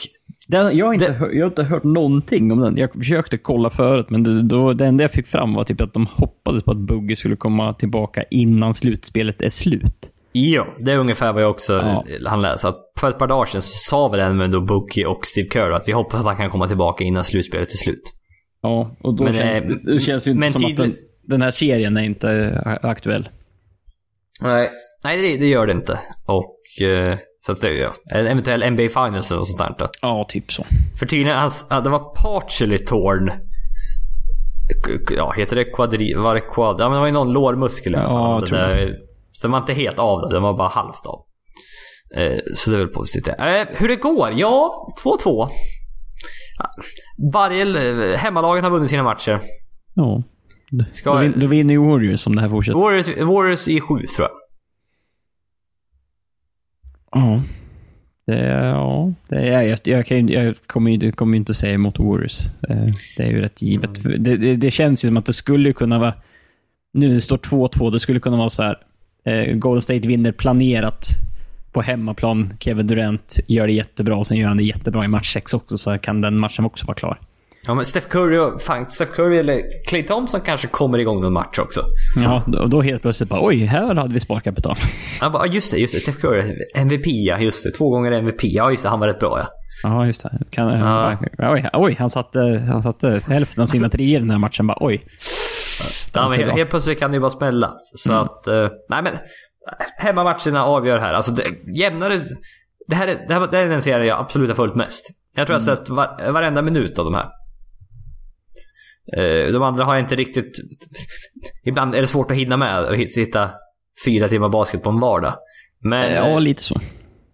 Den, 0.48 0.78
jag, 0.78 0.86
har 0.86 0.94
inte, 0.94 1.08
Det- 1.08 1.34
jag 1.36 1.44
har 1.46 1.50
inte 1.50 1.64
hört 1.64 1.84
någonting 1.84 2.52
om 2.52 2.60
den. 2.60 2.78
Jag 2.78 2.94
försökte 2.94 3.38
kolla 3.38 3.70
förut, 3.70 4.06
men 4.10 4.24
det, 4.24 4.42
då, 4.44 4.74
det 4.74 4.86
enda 4.86 5.04
jag 5.04 5.12
fick 5.12 5.28
fram 5.28 5.54
var 5.54 5.64
typ 5.64 5.82
att 5.82 5.94
de 5.94 6.06
hoppades 6.06 6.64
på 6.64 6.72
att 6.72 6.78
Buggy 6.78 7.16
skulle 7.16 7.36
komma 7.36 7.74
tillbaka 7.74 8.24
innan 8.32 8.74
slutspelet 8.74 9.42
är 9.42 9.50
slut. 9.50 10.12
Ja, 10.38 10.68
det 10.80 10.92
är 10.92 10.98
ungefär 10.98 11.34
vad 11.34 11.44
jag 11.44 11.50
också 11.52 11.74
Ja. 11.74 12.04
han 12.26 12.42
läste. 12.42 12.68
Att 12.68 12.76
för 13.00 13.10
ett 13.10 13.18
par 13.20 13.28
dagar 13.28 13.46
sedan 13.46 13.62
så 13.62 13.78
sa 13.90 14.08
väl 14.08 14.20
en 14.20 14.38
med 14.38 14.52
då 14.52 14.62
Bookie 14.62 15.06
och 15.06 15.26
Steve 15.26 15.50
Kerr 15.54 15.72
att 15.72 15.88
vi 15.88 15.92
hoppas 15.92 16.20
att 16.20 16.26
han 16.26 16.38
kan 16.38 16.50
komma 16.50 16.68
tillbaka 16.68 17.04
innan 17.04 17.24
slutspelet 17.24 17.72
är 17.74 17.78
slut. 17.78 18.14
Ja, 18.62 18.96
och 19.04 19.16
då 19.18 19.24
Men, 19.24 19.34
känns 19.34 19.64
eh, 19.72 19.78
det, 19.78 19.94
det 19.94 20.00
känns 20.00 20.28
ju 20.28 20.32
inte 20.32 20.40
men 20.40 20.50
som 20.52 20.66
att 20.66 20.78
den, 20.78 20.96
den 21.28 21.42
här 21.42 21.52
serien 21.52 21.98
är 21.98 22.04
inte 22.04 22.32
eh, 22.66 22.90
aktuell. 22.90 23.30
Nej, 24.42 24.70
Nej 25.04 25.22
det, 25.22 25.38
det 25.38 25.48
gör 25.48 25.66
det 25.68 25.74
inte. 25.74 26.00
Och 26.26 26.86
eh, 26.88 27.18
så 27.46 27.52
att 27.52 27.62
det, 27.62 27.74
ja, 27.74 27.94
en 28.12 28.28
eventuell 28.28 28.72
NBA 28.72 28.84
Finals 28.90 29.32
eller 29.32 29.40
något 29.40 29.48
sånt 29.48 29.78
där. 29.80 29.90
Ja, 30.02 30.26
typ 30.30 30.52
så. 30.52 30.64
För 31.00 31.06
tydligen, 31.06 31.38
hans, 31.40 31.66
ja, 31.70 31.82
det 31.82 31.90
var 31.90 32.00
partially 32.24 32.78
torn. 32.78 33.32
Ja, 35.18 35.32
heter 35.38 35.56
det 35.56 35.64
quadri... 35.66 36.14
Var 36.14 36.36
det 36.36 36.42
quad... 36.42 36.76
Ja, 36.80 36.84
men 36.90 36.94
det 36.94 37.00
var 37.00 37.06
ju 37.08 37.14
någon 37.14 37.34
lårmuskel 37.34 37.94
i 37.94 37.96
alla 37.96 38.06
Ja, 38.06 38.10
fall. 38.10 38.32
jag 38.32 38.42
Det 38.42 38.48
tror 38.48 38.60
där, 38.60 38.98
så 39.38 39.48
den 39.48 39.52
var 39.52 39.58
inte 39.60 39.74
helt 39.74 40.00
av 40.00 40.22
det, 40.22 40.34
den 40.36 40.44
var 40.44 40.54
bara 40.58 40.68
halvt 40.68 41.06
av. 41.06 41.26
Eh, 42.16 42.38
så 42.56 42.70
det 42.72 42.76
är 42.76 42.80
väl 42.80 42.88
positivt 42.88 43.26
det. 43.26 43.32
Eh, 43.62 43.68
hur 43.80 43.88
det 43.88 43.96
går? 43.96 44.32
Ja, 44.36 44.88
2-2. 45.04 45.50
Ja, 46.60 46.70
Varje... 47.34 48.16
Hemmalagen 48.18 48.64
har 48.64 48.72
vunnit 48.72 48.90
sina 48.90 49.04
matcher. 49.04 49.42
Ja. 49.96 50.24
Ska- 50.92 51.14
Då, 51.14 51.20
vin, 51.20 51.34
då 51.38 51.48
vinner 51.48 51.74
ju 51.74 51.80
Warriors 51.90 52.28
om 52.28 52.36
det 52.36 52.42
här 52.42 52.50
fortsätter. 52.50 52.80
Warriors, 52.80 53.08
Warriors 53.18 53.68
i 53.68 53.80
sju 53.82 54.06
tror 54.16 54.28
jag. 54.28 54.32
Ja. 57.12 57.42
Det, 58.26 58.34
är- 58.40 58.66
ja, 58.70 59.14
det 59.30 59.36
är, 59.36 59.62
jag, 59.62 59.80
jag, 59.84 60.06
kan, 60.06 60.28
jag 60.28 60.56
kommer 60.66 60.92
ju 60.92 61.12
kommer 61.12 61.38
inte 61.38 61.54
säga 61.54 61.74
emot 61.74 62.00
Warriors. 62.00 62.46
Eh, 62.70 62.86
Det 63.18 63.24
är 63.24 63.30
ju 63.32 63.42
rätt 63.42 63.62
givet. 63.62 64.04
Det, 64.04 64.38
det, 64.38 64.54
det 64.56 64.72
känns 64.72 65.06
ju 65.06 65.10
som 65.10 65.18
att 65.18 65.26
det 65.26 65.34
skulle 65.34 65.74
kunna 65.74 66.00
vara... 66.00 66.14
Nu 66.94 67.14
det 67.14 67.22
står 67.22 67.38
2-2, 67.38 67.92
det 67.92 68.00
skulle 68.00 68.20
kunna 68.20 68.38
vara 68.38 68.50
så 68.50 68.64
här. 68.64 68.78
Eh, 69.28 69.54
Golden 69.56 69.82
State 69.82 70.08
vinner 70.08 70.32
planerat 70.32 71.08
på 71.72 71.82
hemmaplan. 71.82 72.54
Kevin 72.60 72.88
Durant 72.88 73.40
gör 73.48 73.68
det 73.68 73.74
jättebra 73.74 74.16
och 74.18 74.28
sen 74.28 74.38
gör 74.38 74.48
han 74.48 74.58
det 74.58 74.64
jättebra 74.64 75.06
i 75.06 75.08
match 75.08 75.34
6 75.34 75.54
också, 75.54 75.78
så 75.78 75.98
kan 75.98 76.22
den 76.22 76.38
matchen 76.38 76.66
också 76.66 76.86
vara 76.86 76.96
klar. 76.96 77.20
Ja, 77.66 77.74
men 77.74 77.86
Steph 77.86 78.08
Curry, 78.08 78.38
och- 78.38 78.62
fan, 78.62 78.86
Steph 78.86 79.12
Curry 79.12 79.38
eller 79.38 79.62
Clay 79.88 80.04
Thompson 80.04 80.42
kanske 80.42 80.68
kommer 80.68 80.98
igång 81.00 81.22
någon 81.22 81.34
match 81.34 81.60
också. 81.60 81.82
Ja, 82.22 82.44
och 82.60 82.70
då 82.70 82.82
helt 82.82 83.02
plötsligt 83.02 83.30
bara 83.30 83.46
oj, 83.48 83.58
här 83.66 83.96
hade 83.96 84.14
vi 84.14 84.20
sparkapital. 84.20 84.76
Han 85.22 85.32
bara, 85.32 85.46
"Ja, 85.48 85.54
just 85.54 85.72
det, 85.72 85.78
just 85.78 85.94
det. 85.94 86.00
Steph 86.00 86.18
Curry, 86.18 86.54
MVP 86.76 87.06
ja, 87.08 87.40
just 87.40 87.64
det. 87.64 87.72
Två 87.72 87.90
gånger 87.90 88.12
MVP. 88.12 88.40
Ja, 88.44 88.72
just 88.72 88.84
det. 88.84 88.90
Han 88.90 89.00
var 89.00 89.08
rätt 89.08 89.20
bra 89.20 89.40
ja. 89.40 89.48
Ja, 89.84 90.06
just 90.06 90.24
det. 90.24 90.38
Kan, 90.52 90.80
Ja. 90.80 91.18
oj, 91.40 91.70
oj, 91.74 91.96
han 92.00 92.10
satte, 92.10 92.66
han 92.72 92.82
satte 92.82 93.22
hälften 93.28 93.64
av 93.64 93.68
sina 93.68 93.90
treor 93.90 94.16
i 94.16 94.20
den 94.20 94.30
här 94.32 94.38
matchen. 94.38 94.68
Bara, 94.68 94.78
oj. 94.82 95.02
Ja, 96.22 96.30
men 96.30 96.40
helt, 96.40 96.52
helt 96.54 96.70
plötsligt 96.70 97.00
kan 97.00 97.12
det 97.12 97.16
ju 97.16 97.22
bara 97.22 97.30
smälla. 97.30 97.74
Så 97.96 98.14
att, 98.14 98.48
eh, 98.48 98.70
nej 98.90 99.04
men. 99.04 99.14
Hemmamatcherna 99.98 100.66
avgör 100.66 100.98
här. 100.98 101.14
Alltså 101.14 101.32
det, 101.32 101.44
jämnare. 101.78 102.22
Det 102.88 102.96
här, 102.96 103.08
är, 103.08 103.26
det, 103.28 103.34
här, 103.34 103.48
det 103.48 103.58
här 103.58 103.66
är 103.66 103.70
den 103.70 103.82
serie 103.82 104.06
jag 104.06 104.20
absolut 104.20 104.50
har 104.50 104.56
följt 104.56 104.76
mest. 104.76 105.06
Jag 105.36 105.48
tror 105.48 105.60
jag 105.60 105.68
har 105.68 105.76
sett 105.76 105.90
var, 105.90 106.32
varenda 106.32 106.62
minut 106.62 107.00
av 107.00 107.06
de 107.06 107.14
här. 107.14 107.30
Eh, 109.18 109.52
de 109.52 109.64
andra 109.64 109.86
har 109.86 109.94
jag 109.94 110.04
inte 110.04 110.16
riktigt... 110.16 110.52
Ibland 111.64 111.96
är 111.96 112.02
det 112.02 112.08
svårt 112.08 112.32
att 112.32 112.38
hinna 112.38 112.58
med 112.58 112.86
och 112.86 112.96
hitta 112.96 113.50
fyra 114.06 114.28
timmar 114.28 114.50
basket 114.50 114.84
på 114.84 114.90
en 114.90 115.00
vardag. 115.00 115.34
Men, 115.80 116.14
Ja, 116.14 116.40
lite 116.40 116.64
så. 116.64 116.80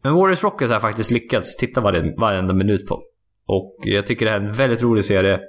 men 0.03 0.13
Warriors 0.13 0.43
Rockets 0.43 0.69
har 0.69 0.75
jag 0.75 0.81
faktiskt 0.81 1.11
lyckats 1.11 1.57
titta 1.57 1.81
varje, 1.81 2.15
varenda 2.19 2.53
minut 2.53 2.87
på. 2.87 3.03
Och 3.47 3.77
jag 3.83 4.05
tycker 4.05 4.25
det 4.25 4.31
här 4.31 4.39
är 4.39 4.45
en 4.45 4.53
väldigt 4.53 4.81
rolig 4.81 5.05
serie. 5.05 5.39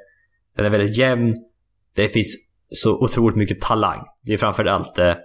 Den 0.57 0.67
är 0.67 0.71
väldigt 0.71 0.99
jämn. 0.99 1.35
Det 1.95 2.09
finns 2.09 2.37
så 2.71 2.95
otroligt 2.99 3.37
mycket 3.37 3.61
talang. 3.61 4.01
Det 4.23 4.33
är 4.33 4.37
framför 4.37 4.65
allt 4.65 4.95
det. 4.95 5.19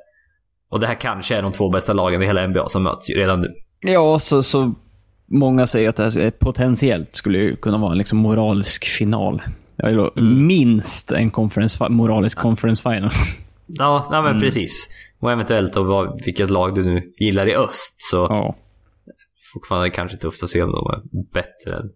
Och 0.72 0.80
det 0.80 0.88
här 0.88 0.96
kanske 0.96 1.36
är 1.36 1.42
de 1.42 1.52
två 1.52 1.70
bästa 1.70 1.94
lagen 1.94 2.22
i 2.22 2.26
hela 2.26 2.48
NBA 2.48 2.70
som 2.70 2.84
möts 2.84 3.10
redan 3.10 3.40
nu. 3.42 3.48
Ja, 3.80 4.20
så, 4.20 4.44
så 4.44 4.74
många 5.28 5.68
säger 5.68 5.90
att 5.90 5.96
det 5.96 6.04
här 6.04 6.20
är 6.20 6.32
potentiellt 6.32 7.16
skulle 7.16 7.56
kunna 7.56 7.78
vara 7.78 7.92
en 7.92 7.98
liksom 7.98 8.20
moralisk 8.20 8.86
final. 8.86 9.42
Eller 9.84 10.20
Mm. 10.20 10.48
minst 10.48 11.12
en 11.12 11.30
conference, 11.30 11.90
moralisk 11.90 12.38
conference 12.38 12.82
final. 12.84 13.10
Ja, 13.68 14.08
nej, 14.12 14.22
men 14.22 14.40
precis. 14.40 14.90
Och 15.20 15.32
eventuellt 15.32 15.74
då 15.74 15.84
vad, 15.84 16.22
vilket 16.26 16.50
lag 16.50 16.76
du 16.76 16.84
nu 16.84 17.14
gillar 17.20 17.50
i 17.50 17.56
öst. 17.56 17.96
Så 17.98 18.18
ja. 18.18 18.56
fortfarande 19.54 19.90
kanske 19.90 20.18
tufft 20.18 20.44
att 20.44 20.50
se 20.50 20.64
om 20.64 20.72
de 20.72 20.78
är 20.90 21.24
bättre 21.34 21.78
än 21.78 21.90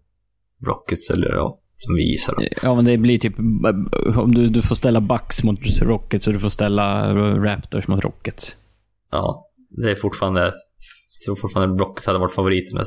Rockets 0.66 1.10
eller 1.10 1.34
ja, 1.34 1.58
som 1.78 1.94
vi 1.94 2.02
gissar. 2.10 2.34
Då. 2.38 2.42
ja, 2.62 2.74
men 2.74 2.84
det 2.84 2.98
blir 2.98 3.18
typ... 3.18 3.38
Om 4.16 4.34
du, 4.34 4.46
du 4.46 4.62
får 4.62 4.74
ställa 4.74 5.00
Bucks 5.00 5.44
mot 5.44 5.60
Rockets 5.82 6.26
och 6.26 6.32
du 6.32 6.38
får 6.38 6.48
ställa 6.48 7.14
Raptors 7.44 7.88
mot 7.88 8.04
Rockets. 8.04 8.56
Ja, 9.10 9.50
det 9.70 9.90
är 9.90 9.94
fortfarande... 9.94 10.40
Jag 10.40 11.26
tror 11.26 11.36
fortfarande 11.36 11.84
Rockets 11.84 12.06
hade 12.06 12.18
varit 12.18 12.34
favoriterna. 12.34 12.82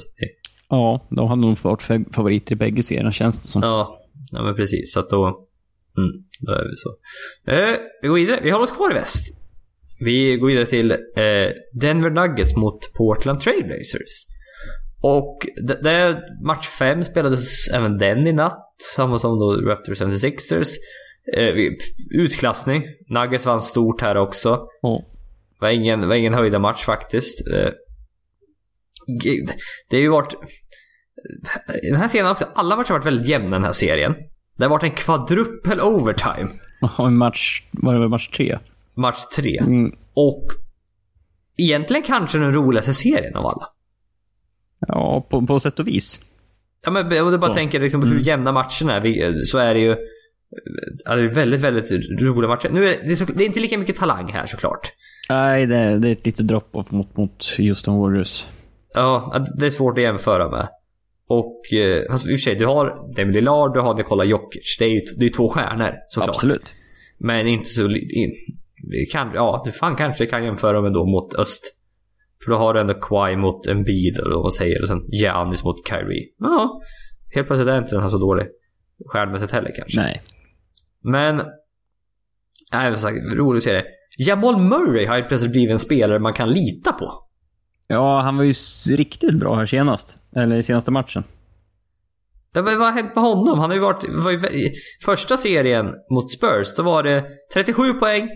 Ja, 0.70 1.08
de 1.10 1.28
hade 1.28 1.42
nog 1.42 1.58
varit 1.58 1.82
fa- 1.82 2.14
favoriter 2.14 2.52
i 2.52 2.56
bägge 2.56 2.84
serierna 2.84 3.12
känns 3.12 3.42
det 3.42 3.48
som. 3.48 3.62
Ja, 3.64 3.98
ja 4.32 4.44
men 4.44 4.56
precis. 4.56 4.94
Så 4.94 5.00
att 5.00 5.10
då... 5.10 5.26
Mm, 5.98 6.12
då 6.40 6.52
är 6.52 6.64
vi 6.64 6.76
så. 6.76 6.90
Eh, 7.52 7.80
vi 8.02 8.08
går 8.08 8.16
vidare. 8.16 8.40
Vi 8.44 8.52
håller 8.52 8.64
oss 8.64 8.72
kvar 8.72 8.92
i 8.92 8.94
väst. 8.94 9.38
Vi 10.00 10.38
går 10.38 10.48
vidare 10.48 10.66
till 10.66 10.92
eh, 10.92 10.98
Denver 11.82 12.10
Nuggets 12.10 12.56
mot 12.56 12.94
Portland 12.94 13.40
Trailblazers. 13.40 14.28
Och 15.08 15.48
det, 15.68 15.82
det, 15.84 16.22
match 16.44 16.68
5 16.68 17.04
spelades 17.04 17.70
även 17.74 17.98
den 17.98 18.28
i 18.28 18.34
natt. 18.34 18.68
Samma 18.96 19.20
som 19.20 19.40
då 19.40 19.56
Raptors 19.56 20.02
76ers. 20.02 20.70
Eh, 21.34 21.54
utklassning. 22.12 22.84
Nuggets 23.10 23.46
vann 23.46 23.62
stort 23.62 24.02
här 24.02 24.18
också. 24.18 24.68
Ja. 24.82 25.04
Det 25.50 25.66
var 25.66 25.70
ingen, 25.70 26.08
var 26.08 26.16
ingen 26.16 26.34
höjda 26.34 26.60
match 26.60 26.86
faktiskt. 26.86 27.48
Eh, 27.48 27.70
gud, 29.24 29.50
det 29.90 29.96
har 29.96 30.02
ju 30.02 30.10
varit... 30.10 30.36
Den 31.82 31.96
här 31.96 32.08
serien 32.08 32.32
också, 32.32 32.46
alla 32.56 32.76
matcher 32.76 32.90
har 32.90 32.96
varit 32.96 33.06
väldigt 33.06 33.28
jämna 33.28 33.50
den 33.50 33.64
här 33.64 33.74
serien. 33.74 34.16
Det 34.58 34.64
har 34.64 34.70
varit 34.70 34.84
en 34.84 34.92
kvadruppel 34.92 35.82
overtime. 35.82 36.50
En 37.00 37.18
match, 37.18 37.64
var 37.72 37.94
det 37.94 38.10
match 38.10 38.30
tre? 38.30 38.58
Match 38.96 39.26
3. 39.36 39.58
Mm. 39.58 39.92
Och 40.14 40.46
egentligen 41.58 42.04
kanske 42.04 42.38
den 42.38 42.54
roligaste 42.54 42.94
serien 42.94 43.36
av 43.36 43.46
alla. 43.46 43.70
Ja, 44.88 45.28
på, 45.30 45.46
på 45.46 45.60
sätt 45.60 45.80
och 45.80 45.88
vis. 45.88 46.22
Ja, 46.86 46.92
men 46.92 47.22
om 47.26 47.32
du 47.32 47.38
bara 47.38 47.52
Så. 47.52 47.58
tänker 47.58 47.80
liksom 47.80 48.04
hur 48.04 48.20
jämna 48.20 48.52
matcherna 48.52 48.96
är, 48.96 49.44
så 49.44 49.58
är 49.58 49.74
det 49.74 49.80
ju... 49.80 49.96
Ja, 51.06 51.16
det 51.16 51.22
är 51.22 51.28
väldigt, 51.28 51.62
väldigt 51.62 51.92
roliga 52.22 52.50
matcher. 52.50 52.70
Nu 52.70 52.86
är 52.86 52.88
det, 52.88 53.00
det, 53.06 53.12
är 53.12 53.16
så, 53.16 53.26
det 53.26 53.44
är 53.44 53.46
inte 53.46 53.60
lika 53.60 53.78
mycket 53.78 53.96
talang 53.96 54.32
här 54.32 54.46
såklart. 54.46 54.92
Nej, 55.30 55.66
det, 55.66 56.00
det 56.00 56.08
är 56.08 56.12
ett 56.12 56.26
litet 56.26 56.48
drop-off 56.48 56.92
mot, 56.92 57.18
mot 57.18 57.46
Houston 57.58 58.00
Warriors. 58.00 58.48
Ja, 58.94 59.46
det 59.58 59.66
är 59.66 59.70
svårt 59.70 59.98
att 59.98 60.04
jämföra 60.04 60.50
med. 60.50 60.68
Och 61.28 61.74
eh, 61.74 62.12
alltså, 62.12 62.30
i 62.30 62.36
och 62.36 62.40
för 62.40 62.44
sig, 62.44 62.56
du 62.56 62.66
har 62.66 63.14
Demi 63.16 63.34
Lillard, 63.34 63.74
du 63.74 63.80
har 63.80 63.94
Nikola 63.94 64.24
Jokic. 64.24 64.76
Det 64.80 64.86
är 64.86 64.90
ju 64.90 65.00
det 65.18 65.26
är 65.26 65.30
två 65.30 65.50
stjärnor 65.50 65.94
såklart. 66.10 66.30
Absolut. 66.30 66.74
Men 67.18 67.48
inte 67.48 67.70
så... 67.70 67.90
In, 67.90 68.32
kan, 69.12 69.32
ja, 69.34 69.62
du 69.66 69.72
fan 69.72 69.96
kanske 69.96 70.26
kan 70.26 70.44
jämföra 70.44 70.82
med 70.82 70.94
då 70.94 71.06
mot 71.06 71.36
öst. 71.36 71.77
För 72.44 72.52
då 72.52 72.58
har 72.58 72.74
du 72.74 72.80
ändå 72.80 72.94
Kawhi 72.94 73.36
mot 73.36 73.68
Embiid 73.68 74.20
eller 74.20 74.36
vad 74.36 74.44
man 74.44 74.52
säger. 74.52 74.82
Och 74.82 74.88
sen 74.88 75.06
Giannis 75.12 75.64
mot 75.64 75.88
Kyrie. 75.90 76.26
Ja, 76.40 76.82
helt 77.36 77.48
plötsligt 77.48 77.68
är 77.68 77.78
inte 77.78 77.96
den 77.96 78.02
här 78.02 78.10
så 78.10 78.18
dålig. 78.18 78.48
Stjärnmässigt 79.06 79.52
heller 79.52 79.72
kanske. 79.76 80.02
Nej. 80.02 80.22
Men... 81.04 81.42
Nej, 82.74 82.94
som 82.94 83.02
sagt, 83.02 83.18
roligt 83.34 83.60
att 83.60 83.64
se 83.64 83.74
det. 83.74 83.86
Jamal 84.18 84.58
Murray 84.58 85.06
har 85.06 85.18
ju 85.18 85.24
plötsligt 85.24 85.52
blivit 85.52 85.72
en 85.72 85.80
spelare 85.80 86.20
man 86.20 86.34
kan 86.34 86.50
lita 86.50 86.94
på. 86.94 87.24
Ja, 87.88 88.22
han 88.22 88.38
var 88.38 88.44
ju 88.44 88.54
riktigt 88.96 89.40
bra 89.40 89.56
här 89.56 89.66
senast. 89.66 90.20
Eller 90.36 90.56
i 90.56 90.64
senaste 90.64 90.92
matchen. 90.92 91.24
Ja, 92.54 92.62
men 92.62 92.80
vad 92.80 92.88
har 92.88 93.02
hänt 93.02 93.16
med 93.16 93.24
honom? 93.24 93.60
Han 93.60 93.70
har 93.70 93.76
ju 93.76 93.82
varit... 93.82 94.06
Var 94.10 94.32
ju, 94.32 94.72
första 95.06 95.38
serien 95.38 95.94
mot 96.10 96.32
Spurs, 96.32 96.76
då 96.76 96.84
var 96.84 97.04
det 97.04 97.26
37 97.54 97.94
poäng, 97.94 98.30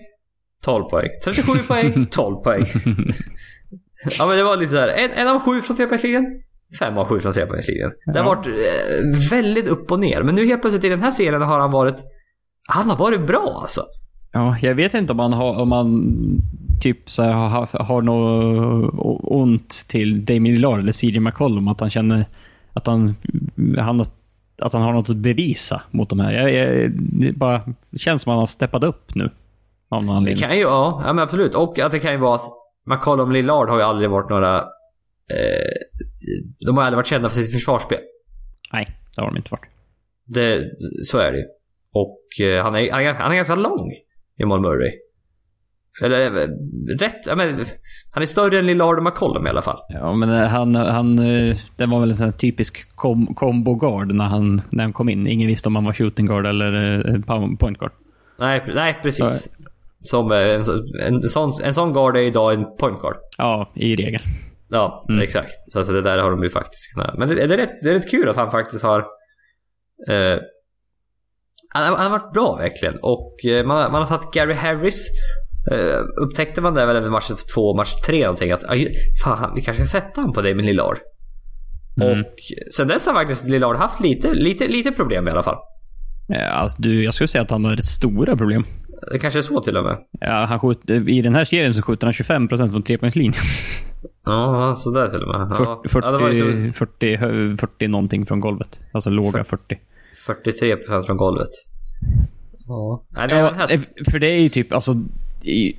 12 0.64 0.84
poäng. 0.84 1.10
37 1.24 1.60
poäng, 1.60 2.06
12 2.12 2.36
poäng. 2.36 2.66
Ja 4.20 4.28
men 4.28 4.38
det 4.38 4.44
var 4.44 4.58
lite 4.58 4.72
såhär, 4.72 4.88
en, 4.88 5.12
en 5.12 5.28
av 5.28 5.40
sju 5.40 5.62
från 5.62 5.78
trepoängslinjen, 5.78 6.26
fem 6.80 6.98
av 6.98 7.08
sju 7.08 7.20
från 7.20 7.34
trepoängslinjen. 7.34 7.92
Det 8.14 8.20
har 8.20 8.26
varit 8.36 8.48
eh, 8.48 9.30
väldigt 9.32 9.68
upp 9.68 9.92
och 9.92 10.00
ner. 10.00 10.24
Men 10.24 10.36
nu 10.36 10.46
helt 10.46 10.62
plötsligt 10.62 10.84
i 10.84 10.90
den 10.90 11.02
här 11.02 11.12
serien 11.12 11.42
har 11.42 11.60
han 11.60 11.72
varit... 11.72 11.96
Han 12.68 12.90
har 12.90 12.98
varit 12.98 13.28
bra 13.28 13.60
alltså. 13.62 13.82
Ja, 14.34 14.58
jag 14.62 14.76
vet 14.76 14.94
inte 14.94 15.14
om 15.14 15.18
man 15.18 15.34
har, 15.34 15.60
om 15.60 15.70
man 15.70 16.06
typ 16.82 17.10
så 17.10 17.24
här, 17.24 17.32
har, 17.34 17.84
har 17.84 18.02
något 18.02 19.20
ont 19.24 19.70
till 19.90 20.26
Damien 20.26 20.56
Lillard 20.56 20.80
eller 20.80 20.92
CJ 20.92 21.20
McCollum. 21.20 21.68
Att 21.68 21.80
han 21.80 21.90
känner 21.90 22.26
att 22.74 22.88
han, 22.88 23.16
han, 23.80 24.02
att 24.62 24.74
han 24.74 24.82
har 24.82 24.94
något 24.94 25.10
att 25.10 25.16
bevisa 25.16 25.82
mot 25.92 26.10
de 26.10 26.20
här. 26.20 26.32
Jag, 26.34 26.54
jag, 26.54 26.92
det 26.96 27.32
bara 27.32 27.62
det 27.90 27.98
känns 28.00 28.22
som 28.22 28.30
att 28.30 28.34
han 28.34 28.40
har 28.40 28.46
steppat 28.46 28.84
upp 28.84 29.16
nu. 29.16 29.30
Av 29.90 30.04
någon 30.04 30.08
Det 30.14 30.18
anledning. 30.18 30.42
kan 30.48 30.56
ju, 30.56 30.62
ja, 30.62 31.02
ja 31.06 31.14
men 31.14 31.24
absolut. 31.24 31.56
Och 31.56 31.80
att 31.80 31.92
det 31.92 32.00
kan 32.00 32.12
ju 32.12 32.18
vara 32.18 32.36
att 32.36 32.46
McCollum 32.86 33.32
Lillard 33.32 33.70
har 33.70 33.78
ju 33.78 33.84
aldrig 33.84 34.10
varit 34.10 34.30
några... 34.30 34.58
Eh, 34.58 35.72
de 36.66 36.78
har 36.78 36.84
aldrig 36.84 36.98
varit 36.98 37.08
kända 37.08 37.30
för 37.30 37.42
sitt 37.44 37.54
försvarsspel. 37.54 38.00
Nej, 38.74 38.86
det 39.16 39.22
har 39.22 39.28
de 39.30 39.38
inte 39.38 39.52
varit. 39.52 39.66
Det, 40.26 40.64
så 41.06 41.18
är 41.18 41.32
det 41.32 41.38
ju. 41.38 41.44
Och 41.94 42.46
eh, 42.48 42.64
han, 42.64 42.76
är, 42.76 42.92
han, 42.92 43.00
är, 43.00 43.04
ganska- 43.04 43.24
han 43.24 43.32
är 43.32 43.36
ganska 43.36 43.56
lång, 43.56 43.92
Jamal 44.38 44.62
Murray. 44.62 44.92
Eller 46.04 46.26
eh, 46.42 46.48
rätt, 47.00 47.28
ja, 47.28 47.36
men, 47.36 47.66
han 48.12 48.24
är 48.24 48.28
större 48.28 48.60
än 48.60 48.66
Lillard 48.68 48.98
och 48.98 49.04
McCollum 49.04 49.48
i 49.48 49.50
alla 49.50 49.62
fall. 49.62 49.80
Ja, 49.90 50.14
men 50.14 50.30
eh, 50.30 50.48
han, 50.48 50.76
han, 50.76 51.20
eh, 51.20 51.58
det 51.76 51.86
var 51.86 52.00
väl 52.00 52.10
en 52.10 52.16
sån 52.16 52.26
här 52.26 52.32
typisk 52.38 52.96
kom, 52.96 53.36
combo 53.36 53.76
guard 53.76 54.14
när 54.14 54.26
han, 54.26 54.62
när 54.70 54.84
han 54.84 54.94
kom 54.94 55.10
in. 55.10 55.28
Ingen 55.28 55.48
visste 55.48 55.70
om 55.70 55.76
han 55.76 55.86
var 55.86 55.94
shooting 55.94 56.26
guard 56.26 56.46
eller 56.46 57.22
point 57.58 57.80
guard. 57.80 57.92
Nej, 58.40 58.64
nej 58.76 59.00
precis. 59.04 59.50
Som 60.04 60.32
eh, 60.32 60.38
en, 60.38 60.62
en, 61.02 61.22
sån, 61.22 61.62
en 61.64 61.74
sån 61.74 61.94
guard 61.94 62.18
är 62.18 62.22
idag 62.22 62.54
en 62.54 62.66
point 62.78 63.00
guard. 63.02 63.16
Ja, 63.38 63.72
i 63.76 63.96
regel. 63.96 64.22
Ja, 64.70 65.06
exakt. 65.22 65.52
Så 65.72 65.78
alltså, 65.80 65.94
det 65.94 66.02
där 66.02 66.18
har 66.18 66.32
de 66.32 66.44
ju 66.44 66.50
faktiskt 66.50 66.94
kunnat... 66.94 67.18
Men 67.18 67.28
det, 67.30 67.36
det, 67.48 67.54
är 67.54 67.58
rätt, 67.58 67.82
det 67.82 67.90
är 67.90 67.94
rätt 67.94 68.12
kul 68.12 68.30
att 68.30 68.36
han 68.36 68.52
faktiskt 68.52 68.84
har... 68.84 69.00
Eh, 70.10 70.40
han, 71.74 71.84
har- 71.90 71.98
han 71.98 72.12
har 72.12 72.20
varit 72.20 72.34
bra 72.34 72.56
verkligen. 72.56 72.96
Och 73.02 73.46
eh, 73.46 73.66
man, 73.66 73.78
har- 73.78 73.90
man 73.90 74.02
har 74.02 74.06
satt 74.06 74.34
Gary 74.34 74.54
Harris. 74.54 75.08
Eh, 75.72 76.00
upptäckte 76.24 76.62
man 76.62 76.74
det 76.74 76.86
väl 76.86 76.96
efter 76.96 77.10
match 77.10 77.32
två, 77.54 77.76
match 77.76 77.94
tre 78.06 78.22
någonting 78.22 78.52
att 78.52 78.64
fan, 79.24 79.52
vi 79.56 79.62
kanske 79.62 79.86
ska 79.86 80.00
sätta 80.00 80.22
honom 80.22 80.34
på 80.34 80.42
Damien 80.42 80.66
Lillard. 80.66 80.98
Mm. 82.02 82.20
Och 82.20 82.26
sen 82.76 82.88
dess 82.88 83.06
har 83.08 83.14
faktiskt 83.14 83.48
Lillard 83.48 83.76
haft 83.76 84.00
lite, 84.00 84.34
lite, 84.34 84.68
lite 84.68 84.92
problem 84.92 85.28
i 85.28 85.32
alla 85.32 85.44
fall. 85.44 85.58
Ja, 86.28 86.46
alltså, 86.46 86.82
du, 86.82 87.04
jag 87.04 87.14
skulle 87.14 87.28
säga 87.28 87.42
att 87.42 87.52
han 87.52 87.66
har 87.66 87.76
stora 87.76 88.36
problem. 88.38 88.66
Det 89.12 89.20
kanske 89.20 89.40
är 89.40 89.42
så 89.42 89.62
till 89.62 89.78
och 89.78 89.84
med. 89.84 89.98
Ja, 90.20 90.46
han 90.46 90.60
skjut, 90.60 90.90
I 90.90 91.22
den 91.22 91.36
här 91.36 91.46
serien 91.46 91.74
så 91.74 91.82
skjuter 91.82 92.08
han 92.08 92.14
25% 92.14 92.72
från 92.72 92.84
trepoängslinjen. 92.84 93.34
Ja, 94.26 94.76
sådär 94.78 95.10
till 95.10 95.22
och 95.24 95.28
med. 95.28 95.48
Ja. 95.60 95.82
40, 95.90 96.08
Ja, 96.08 96.32
ju 96.32 96.72
40, 96.72 96.74
så 96.74 96.74
40, 96.86 97.16
hö- 97.16 97.58
40 97.58 97.88
någonting 97.88 98.26
från 98.26 98.40
golvet. 98.40 98.80
Alltså 98.92 99.10
låga 99.10 99.44
40. 99.44 99.78
43% 100.28 101.06
från 101.06 101.18
golvet. 101.18 101.50
Ja. 102.68 103.04
Nej, 103.10 103.28
det 103.28 103.36
Ja, 103.38 103.52
här 103.56 103.74
eh, 103.74 103.80
för 104.12 104.20
det 104.20 104.28
är 104.28 104.42
ju 104.42 104.50
typ, 104.50 104.74
alltså... 104.74 104.94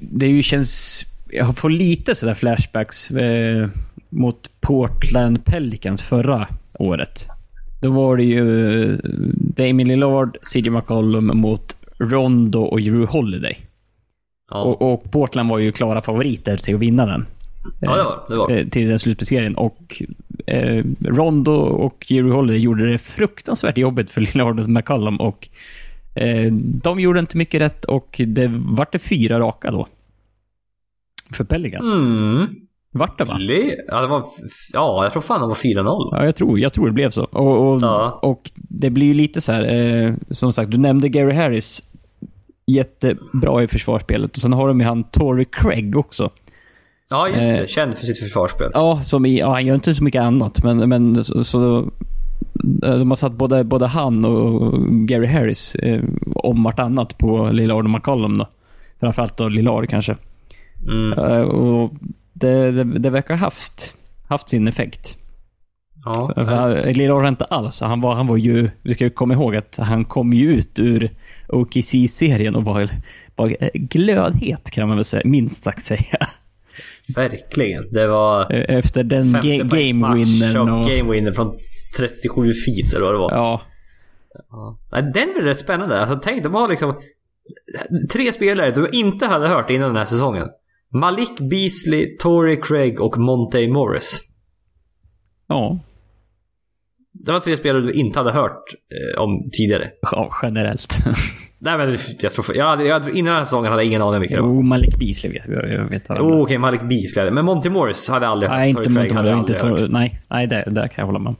Det 0.00 0.26
är 0.26 0.30
ju 0.30 0.42
känns... 0.42 1.02
Jag 1.30 1.56
får 1.58 1.70
lite 1.70 2.14
sådär 2.14 2.34
flashbacks 2.34 3.10
eh, 3.10 3.68
mot 4.08 4.50
Portland 4.60 5.44
Pelicans 5.44 6.04
förra 6.04 6.46
året. 6.78 7.26
Då 7.82 7.90
var 7.90 8.16
det 8.16 8.22
ju 8.24 8.82
eh, 8.92 8.98
Damien 9.36 9.88
Lillard, 9.88 10.36
CJ 10.42 10.70
McCollum 10.70 11.26
mot 11.34 11.76
Rondo 12.10 12.60
och 12.60 12.80
Drew 12.80 13.06
Holiday. 13.06 13.58
ja. 14.50 14.62
Och, 14.62 14.92
och 14.92 15.10
Portland 15.10 15.50
var 15.50 15.58
ju 15.58 15.72
klara 15.72 16.02
favoriter 16.02 16.56
till 16.56 16.74
att 16.74 16.80
vinna 16.80 17.06
den. 17.06 17.26
ja, 17.80 17.96
det 17.96 18.02
var 18.02 18.24
det. 18.28 18.36
Var. 18.36 18.50
eh, 18.50 18.66
till 18.68 18.88
den 18.88 18.98
slutspelsserien. 18.98 19.56
Och 19.56 20.02
eh, 20.46 20.84
Rondo 21.00 21.52
och 21.62 22.04
Jerry 22.08 22.30
Holiday 22.30 22.58
gjorde 22.60 22.90
det 22.92 22.98
fruktansvärt 22.98 23.78
jobbigt 23.78 24.10
för 24.10 24.20
Lillard 24.34 24.60
och 24.60 24.68
McCollum. 24.68 25.16
Och 25.20 25.48
eh, 26.14 26.52
de 26.82 27.00
gjorde 27.00 27.20
inte 27.20 27.36
mycket 27.36 27.60
rätt 27.60 27.84
och 27.84 28.20
det 28.26 28.50
vart 28.54 28.92
det 28.92 28.98
fyra 28.98 29.40
raka 29.40 29.70
då. 29.70 29.86
För 31.32 31.44
Pelicans. 31.44 31.92
Mm. 31.94 32.46
Vart 32.94 33.18
det 33.18 33.24
va? 33.24 33.38
Ja, 33.88 34.00
det 34.00 34.06
var, 34.06 34.24
ja, 34.72 35.02
jag 35.04 35.12
tror 35.12 35.22
fan 35.22 35.40
det 35.40 35.46
var 35.46 35.54
4-0. 35.54 36.08
Ja, 36.12 36.24
jag 36.24 36.36
tror, 36.36 36.58
jag 36.58 36.72
tror 36.72 36.86
det 36.86 36.92
blev 36.92 37.10
så. 37.10 37.24
Och, 37.24 37.72
och, 37.74 37.82
Ja. 37.82 38.18
och 38.22 38.50
det 38.54 38.90
blir 38.90 39.06
ju 39.06 39.14
lite 39.14 39.40
så 39.40 39.52
här, 39.52 39.74
eh, 39.74 40.14
som 40.30 40.52
sagt, 40.52 40.70
du 40.70 40.78
nämnde 40.78 41.08
Gary 41.08 41.34
Harris. 41.34 41.82
Jättebra 42.66 43.62
i 43.62 43.66
försvarsspelet. 43.66 44.36
Och 44.36 44.42
sen 44.42 44.52
har 44.52 44.68
de 44.68 44.80
ju 44.80 44.86
han 44.86 45.04
Torrey 45.04 45.44
Craig 45.52 45.96
också. 45.96 46.30
Ja, 47.10 47.28
just 47.28 47.42
Eh. 47.42 47.56
det. 47.56 47.70
Känd 47.70 47.98
för 47.98 48.06
sitt 48.06 48.18
försvarsspel. 48.18 48.70
Ja, 48.74 49.00
som 49.02 49.26
i, 49.26 49.38
ja, 49.38 49.52
han 49.52 49.66
gör 49.66 49.74
inte 49.74 49.94
så 49.94 50.04
mycket 50.04 50.22
annat, 50.22 50.62
men, 50.64 50.88
men 50.88 51.24
så, 51.24 51.44
så 51.44 51.78
eh, 52.84 52.94
de 52.98 53.10
har 53.10 53.16
satt 53.16 53.32
både, 53.32 53.64
både 53.64 53.86
han 53.86 54.24
och 54.24 54.72
Gary 55.08 55.26
Harris 55.26 55.74
eh, 55.74 56.02
om 56.34 56.62
vartannat 56.62 57.18
på 57.18 57.50
Lillard 57.52 57.84
och 57.84 57.90
McCollum 57.90 58.38
då. 58.38 58.46
Framförallt 59.00 59.36
då 59.36 59.48
Lillard 59.48 59.88
kanske. 59.88 60.16
Mm. 60.88 61.18
Eh, 61.18 61.40
och 61.40 61.92
det, 62.32 62.70
det, 62.70 62.84
det 62.84 63.10
verkar 63.10 63.34
ha 63.34 63.40
haft, 63.40 63.94
haft 64.28 64.48
sin 64.48 64.68
effekt. 64.68 65.16
Ja. 66.04 66.30
För, 66.34 66.44
för 66.44 66.94
Lillard 66.94 67.28
inte 67.28 67.44
alls. 67.44 67.80
Han 67.80 68.00
var, 68.00 68.14
han 68.14 68.26
var 68.26 68.36
ju, 68.36 68.70
vi 68.82 68.94
ska 68.94 69.04
ju 69.04 69.10
komma 69.10 69.34
ihåg 69.34 69.56
att 69.56 69.78
han 69.82 70.04
kom 70.04 70.32
ju 70.32 70.52
ut 70.54 70.78
ur 70.78 71.10
OKC-serien 71.52 72.54
och 72.54 72.64
var, 72.64 72.88
var 73.36 73.56
glödhet 73.74 74.70
kan 74.70 74.88
man 74.88 74.96
väl 74.96 75.04
säga, 75.04 75.22
minst 75.24 75.64
sagt 75.64 75.82
säga. 75.82 76.26
Verkligen. 77.14 77.92
Det 77.92 78.06
var 78.06 78.52
Efter 78.52 79.04
den 79.04 79.32
ga 79.32 79.56
game 79.56 80.14
winnern 80.14 80.56
och... 80.56 80.80
och... 80.80 80.90
Game 80.90 81.12
winner 81.12 81.32
från 81.32 81.58
37 81.96 82.52
feet 82.52 82.92
eller 82.92 83.04
vad 83.04 83.14
det 83.14 83.18
var. 83.18 83.30
Ja, 83.32 83.62
Ja. 84.50 84.78
Den 84.90 85.32
blir 85.34 85.42
rätt 85.42 85.60
spännande. 85.60 86.00
Alltså 86.00 86.20
tänk, 86.22 86.42
de 86.42 86.54
har 86.54 86.68
liksom 86.68 87.00
tre 88.12 88.32
spelare 88.32 88.70
du 88.70 88.88
inte 88.92 89.26
hade 89.26 89.48
hört 89.48 89.70
innan 89.70 89.88
den 89.88 89.96
här 89.96 90.04
säsongen. 90.04 90.48
Malik 90.88 91.40
Beasley, 91.40 92.16
Torrey 92.16 92.60
Craig 92.60 93.00
och 93.00 93.18
Monte 93.18 93.68
Morris. 93.68 94.20
ja, 95.46 95.78
Det 97.26 97.32
var 97.32 97.40
tre 97.40 97.56
spelare 97.56 97.82
du 97.82 97.92
inte 97.92 98.18
hade 98.18 98.30
hört 98.32 98.64
eh, 99.16 99.22
om 99.22 99.50
tidigare. 99.52 99.86
ja 100.02 100.30
generellt. 100.42 100.94
Nej 101.58 101.78
men 101.78 101.98
jag 102.22 102.32
tror... 102.32 102.56
Jag 102.56 102.66
hade, 102.66 102.84
jag 102.84 103.08
innan 103.08 103.24
den 103.24 103.34
här 103.34 103.44
säsongen 103.44 103.70
hade 103.70 103.82
jag 103.82 103.88
ingen 103.88 104.02
aning 104.02 104.20
vilka 104.20 104.34
det 104.36 104.40
var. 104.42 104.48
Jo, 104.48 104.62
Malik 104.62 104.98
Beasley 104.98 105.32
vet 105.32 105.42
jag. 105.48 105.72
Jag 105.72 105.84
vet 105.84 106.10
Oh. 106.10 106.42
Okej, 106.42 106.58
Malik 106.58 106.82
Beasley. 106.82 107.30
Men 107.30 107.44
Monte 107.44 107.70
Morris 107.70 108.08
hade 108.08 108.26
jag 108.26 108.32
aldrig 108.32 108.50
hört. 108.50 108.58
Nej, 108.58 108.68
inte 108.68 109.14
hade 109.14 109.28
jag 109.28 109.38
inte. 109.38 109.52
Tor- 109.54 109.88
Nej, 109.88 110.20
nej 110.30 110.46
det, 110.46 110.64
där 110.66 110.88
kan 110.88 111.02
jag 111.02 111.06
hålla 111.06 111.18
med 111.18 111.28
om. 111.28 111.36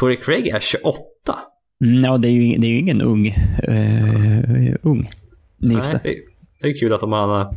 Torrey 0.00 0.16
Craig 0.16 0.46
är 0.46 0.60
28. 0.60 0.98
Mm, 1.84 2.04
ja, 2.04 2.18
det 2.18 2.28
är 2.28 2.32
ju, 2.32 2.56
det 2.58 2.66
är 2.66 2.70
ju 2.70 2.78
ingen 2.78 3.02
ung, 3.02 3.26
uh, 3.68 4.74
ung 4.82 5.08
Nisse. 5.60 6.00
Nej, 6.04 6.24
det, 6.60 6.66
det 6.66 6.74
är 6.74 6.80
kul 6.80 6.92
att 6.92 7.00
de 7.00 7.12
har 7.12 7.54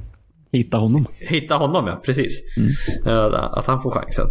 Hitta 0.52 0.78
honom. 0.78 1.06
hittat 1.20 1.60
honom 1.60 1.88
ja, 1.88 2.02
precis. 2.06 2.42
Mm. 2.58 2.72
Eh, 3.06 3.44
att 3.58 3.66
han 3.66 3.82
får 3.82 3.92
chansen. 3.92 4.28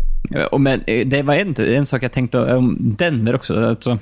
Och 0.50 0.60
men, 0.60 0.80
eh, 0.86 1.06
det 1.06 1.22
var 1.22 1.34
en, 1.34 1.54
en 1.58 1.86
sak 1.86 2.02
jag 2.02 2.12
tänkte 2.12 2.54
om 2.54 2.76
Denver 2.98 3.34
också. 3.34 3.66
Alltså, 3.66 3.98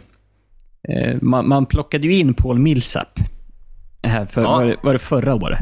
eh, 0.88 1.16
man, 1.22 1.48
man 1.48 1.66
plockade 1.66 2.06
ju 2.06 2.14
in 2.14 2.34
Paul 2.34 2.58
Millsap. 2.58 3.08
Här 4.02 4.26
för, 4.26 4.42
Ja. 4.42 4.50
var, 4.50 4.66
det, 4.66 4.76
var 4.82 4.92
det 4.92 4.98
förra 4.98 5.34
året? 5.34 5.58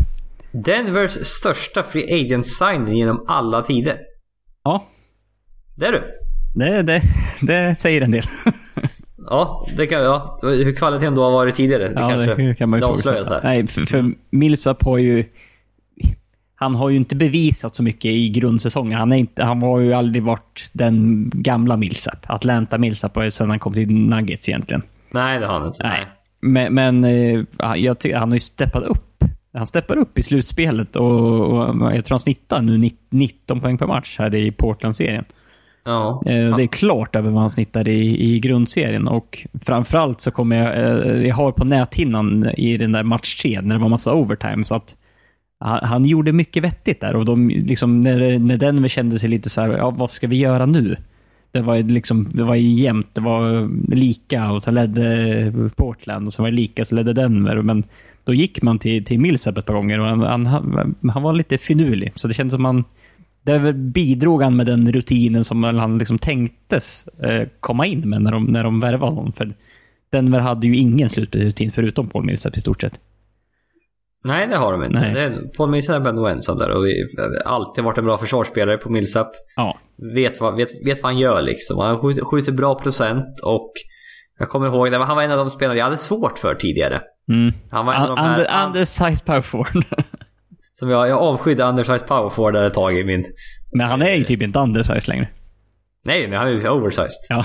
Denvers 0.53 1.11
största 1.27 1.83
free 1.83 2.25
agent 2.25 2.47
signing 2.47 2.95
genom 2.97 3.25
alla 3.29 3.63
tider. 3.63 3.99
Ja, 4.65 4.87
Det 5.75 5.87
är 5.87 5.93
du. 5.93 6.03
det, 6.55 6.83
det, 6.83 7.03
det 7.41 7.75
säger 7.75 8.03
en 8.03 8.11
del. 8.11 8.25
Ja, 9.31 9.69
det 9.77 9.87
kan 9.87 10.03
ja. 10.03 10.39
Hur 10.43 10.75
kvaliteten 10.75 11.15
då 11.15 11.23
har 11.25 11.31
varit 11.31 11.55
tidigare. 11.55 11.89
Det 11.89 12.01
ja, 12.01 12.09
kanske 12.09 12.35
det 12.35 12.55
kan 12.55 12.69
man 12.69 12.81
ju 12.81 12.87
här. 12.87 13.41
Nej, 13.43 13.67
för, 13.67 13.87
för 13.87 14.13
Millsap 14.31 14.83
har 14.85 14.99
ju... 14.99 15.25
Han 16.59 16.75
har 16.75 16.89
ju 16.89 16.97
inte 16.97 17.17
bevisat 17.17 17.75
så 17.77 17.83
mycket 17.83 18.11
i 18.11 18.29
grundsäsongen. 18.29 18.99
Han, 18.99 19.13
är 19.13 19.17
inte, 19.17 19.45
han 19.45 19.63
har 19.63 19.79
ju 19.81 19.93
aldrig 19.93 20.23
varit 20.23 20.71
den 20.73 21.31
gamla 21.35 21.77
Millsap. 21.77 22.19
Atlanta 22.27 22.79
Millsap 22.79 23.17
ju 23.25 23.31
sedan 23.31 23.51
han 23.51 23.59
kom 23.59 23.75
till 23.75 23.91
Nuggets 23.91 24.49
egentligen. 24.49 24.83
Nej, 25.11 25.41
det 25.41 25.47
har 25.47 25.59
han 25.59 25.69
inte. 25.69 25.83
Nej. 25.83 26.07
Men, 26.41 26.75
men 26.75 27.05
eh, 27.05 27.45
jag 27.77 27.99
tycker, 27.99 28.17
han 28.17 28.29
har 28.29 28.37
ju 28.37 28.41
steppat 28.41 28.83
upp. 28.83 29.25
Han 29.53 29.67
steppar 29.67 29.97
upp 29.97 30.19
i 30.19 30.23
slutspelet 30.23 30.97
och, 30.97 31.41
och 31.41 31.95
jag 31.95 32.05
tror 32.05 32.15
han 32.15 32.21
snittar 32.21 32.63
nu 32.63 32.91
19 33.11 33.61
poäng 33.61 33.79
per 33.79 33.87
match 33.87 34.17
här 34.19 34.35
i 34.35 34.53
Portland-serien. 34.53 35.25
Ja. 35.85 36.23
Eh, 36.27 36.57
Det 36.57 36.63
är 36.63 36.67
klart 36.67 37.17
över 37.17 37.31
vad 37.31 37.41
han 37.41 37.51
snittar 37.51 37.89
i, 37.89 38.35
i 38.35 38.39
grundserien 38.41 39.09
och 39.09 39.47
framförallt 39.63 40.21
så 40.21 40.31
kommer 40.31 40.57
jag, 40.57 40.77
eh, 41.07 41.27
jag 41.27 41.35
har 41.35 41.53
på 41.53 41.65
näthinnan 41.65 42.51
i 42.57 42.77
den 42.77 42.93
där 42.93 43.03
match 43.03 43.37
3 43.43 43.61
när 43.61 43.75
det 43.75 43.81
var 43.83 43.89
massa 43.89 44.15
overtime 44.15 44.65
så 44.65 44.75
att 44.75 44.97
han, 45.61 45.81
han 45.83 46.05
gjorde 46.05 46.33
mycket 46.33 46.65
vettigt 46.65 47.01
där 47.01 47.17
och 47.17 47.25
de, 47.25 47.49
liksom, 47.49 48.01
när, 48.01 48.39
när 48.39 48.57
Denver 48.57 48.89
kände 48.89 49.19
sig 49.19 49.31
lite 49.31 49.51
så 49.51 49.61
här, 49.61 49.69
ja, 49.69 49.91
vad 49.91 50.11
ska 50.11 50.27
vi 50.27 50.37
göra 50.37 50.67
nu? 50.67 50.97
Det 51.51 51.61
var, 51.61 51.79
liksom, 51.79 52.29
det 52.31 52.45
var 52.45 52.55
jämnt, 52.55 53.15
det 53.15 53.21
var 53.21 53.69
lika 53.95 54.51
och 54.51 54.63
så 54.63 54.71
ledde 54.71 55.53
Portland 55.77 56.27
och 56.27 56.33
så 56.33 56.43
var 56.43 56.51
det 56.51 56.57
lika, 56.57 56.85
så 56.85 56.95
ledde 56.95 57.13
Denver. 57.13 57.63
Men 57.63 57.85
då 58.25 58.35
gick 58.35 58.63
man 58.63 58.79
till, 58.79 59.05
till 59.05 59.21
Millsap 59.21 59.59
ett 59.59 59.67
par 59.67 59.75
gånger 59.75 60.01
och 60.01 60.07
han, 60.07 60.47
han, 60.47 60.95
han 61.13 61.23
var 61.23 61.33
lite 61.33 61.59
finurlig. 61.59 62.13
Så 62.15 62.29
det 62.29 62.35
kändes 62.35 62.55
som 62.55 62.65
han... 62.65 62.85
Där 63.43 63.73
bidrog 63.73 64.43
han 64.43 64.57
med 64.57 64.67
den 64.67 64.93
rutinen 64.93 65.45
som 65.45 65.65
han 65.65 65.99
liksom 65.99 66.19
tänktes 66.19 67.09
eh, 67.09 67.49
komma 67.61 67.87
in 67.87 68.09
med 68.09 68.23
när 68.23 68.33
de, 68.33 68.45
när 68.45 68.65
de 68.65 68.81
värvade 68.81 69.13
honom. 69.13 69.33
För 69.33 69.55
Denver 70.11 70.41
hade 70.41 70.67
ju 70.67 70.77
ingen 70.77 71.09
slutspelsrutin 71.09 71.73
förutom 71.73 72.09
Paul 72.09 72.25
Millsap 72.25 72.57
i 72.57 72.61
stort 72.61 72.81
sett. 72.81 73.01
Nej, 74.25 74.47
det 74.47 74.57
har 74.57 74.73
de 74.73 74.85
inte. 74.85 75.01
Nej. 75.01 75.15
Det 75.15 75.21
är, 75.21 75.57
Paul 75.57 75.71
Millsap 75.71 76.07
är 76.07 76.13
nog 76.13 76.29
ensam 76.29 76.59
där 76.59 76.71
och 76.71 76.85
vi 76.85 77.05
har 77.19 77.53
alltid 77.53 77.85
varit 77.85 77.99
en 77.99 78.05
bra 78.05 78.19
försvarsspelare 78.19 78.79
på 78.79 78.91
Millsap. 78.91 79.33
Ja. 79.57 79.79
Vet 80.15 80.41
vad, 80.41 80.57
vet, 80.57 80.87
vet 80.87 81.03
vad 81.03 81.13
han 81.13 81.21
gör 81.21 81.43
liksom. 81.43 81.79
Han 81.79 81.99
skjuter, 81.99 82.25
skjuter 82.25 82.53
bra 82.53 82.75
procent 82.75 83.41
och 83.43 83.73
jag 84.39 84.49
kommer 84.49 84.67
ihåg, 84.67 84.91
det 84.91 85.05
han 85.05 85.17
var 85.17 85.23
en 85.23 85.31
av 85.31 85.39
de 85.39 85.51
spelarna 85.51 85.79
jag 85.79 85.85
hade 85.85 85.97
svårt 85.97 86.39
för 86.39 86.55
tidigare. 86.55 87.01
Mm. 87.29 87.53
Han 87.71 87.87
var 87.87 87.95
en 87.95 88.03
av 88.03 88.17
de 88.17 88.23
här, 88.23 88.67
undersized 88.67 89.27
power 89.27 89.41
forward. 89.41 89.85
som 90.75 90.91
jag, 90.91 91.09
jag 91.09 91.19
avskydde 91.19 91.65
undersized 91.65 92.09
power 92.09 92.31
forward 92.31 92.57
ett 92.57 92.75
tag 92.75 92.99
i 92.99 93.05
min... 93.05 93.25
Men 93.73 93.87
han 93.87 94.03
är 94.03 94.15
ju 94.15 94.25
typ 94.25 94.43
inte 94.43 94.59
undersized 94.59 95.09
längre. 95.09 95.29
Nej, 96.07 96.29
men 96.29 96.39
han 96.39 96.49
är 96.49 96.53
ju 96.53 96.69
oversized. 96.69 97.27
Ja. 97.29 97.45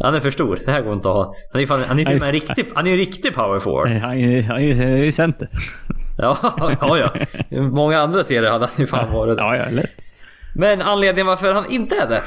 han 0.00 0.14
är 0.14 0.20
för 0.20 0.30
stor. 0.30 0.58
Det 0.64 0.72
här 0.72 0.82
går 0.82 0.92
inte 0.92 1.08
att 1.08 1.14
ha. 1.14 1.34
Han 1.52 1.58
är 1.58 1.60
ju 1.60 1.66
fan, 1.66 1.80
han 1.88 1.98
är 1.98 2.04
till 2.04 2.14
och 2.14 2.20
med 2.20 2.28
en 2.28 2.32
riktig, 2.32 2.66
han 2.74 2.86
är 2.86 2.90
ju 2.90 2.94
en 2.94 2.98
riktig 2.98 3.34
power 3.34 3.60
forward. 3.60 3.88
Han 3.88 4.60
är 4.60 4.96
ju 5.04 5.12
center. 5.12 5.48
Ja, 6.22 6.36
ja, 6.80 6.98
ja. 7.50 7.62
Många 7.62 7.98
andra 7.98 8.24
serier 8.24 8.50
hade 8.50 8.66
han 8.66 8.74
ju 8.78 8.86
fan 8.86 9.12
varit. 9.12 9.38
Ja, 9.38 9.56
ja, 9.56 9.64
lätt. 9.70 9.90
Men 10.54 10.82
anledningen 10.82 11.26
varför 11.26 11.52
han 11.52 11.70
inte 11.70 11.96
är 11.96 12.08
det. 12.08 12.22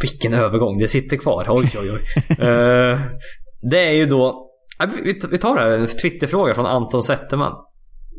Vilken 0.00 0.34
övergång, 0.34 0.78
det 0.78 0.88
sitter 0.88 1.16
kvar. 1.16 1.46
Oj, 1.48 1.70
oj, 1.80 1.90
oj. 1.90 2.00
Eh, 2.48 3.00
det 3.70 3.78
är 3.78 3.92
ju 3.92 4.06
då... 4.06 4.48
Vi 5.30 5.38
tar 5.38 5.54
det 5.54 5.60
här, 5.60 5.68
en 5.68 5.86
Twitterfråga 5.86 6.54
från 6.54 6.66
Anton 6.66 7.02
Zetterman. 7.02 7.52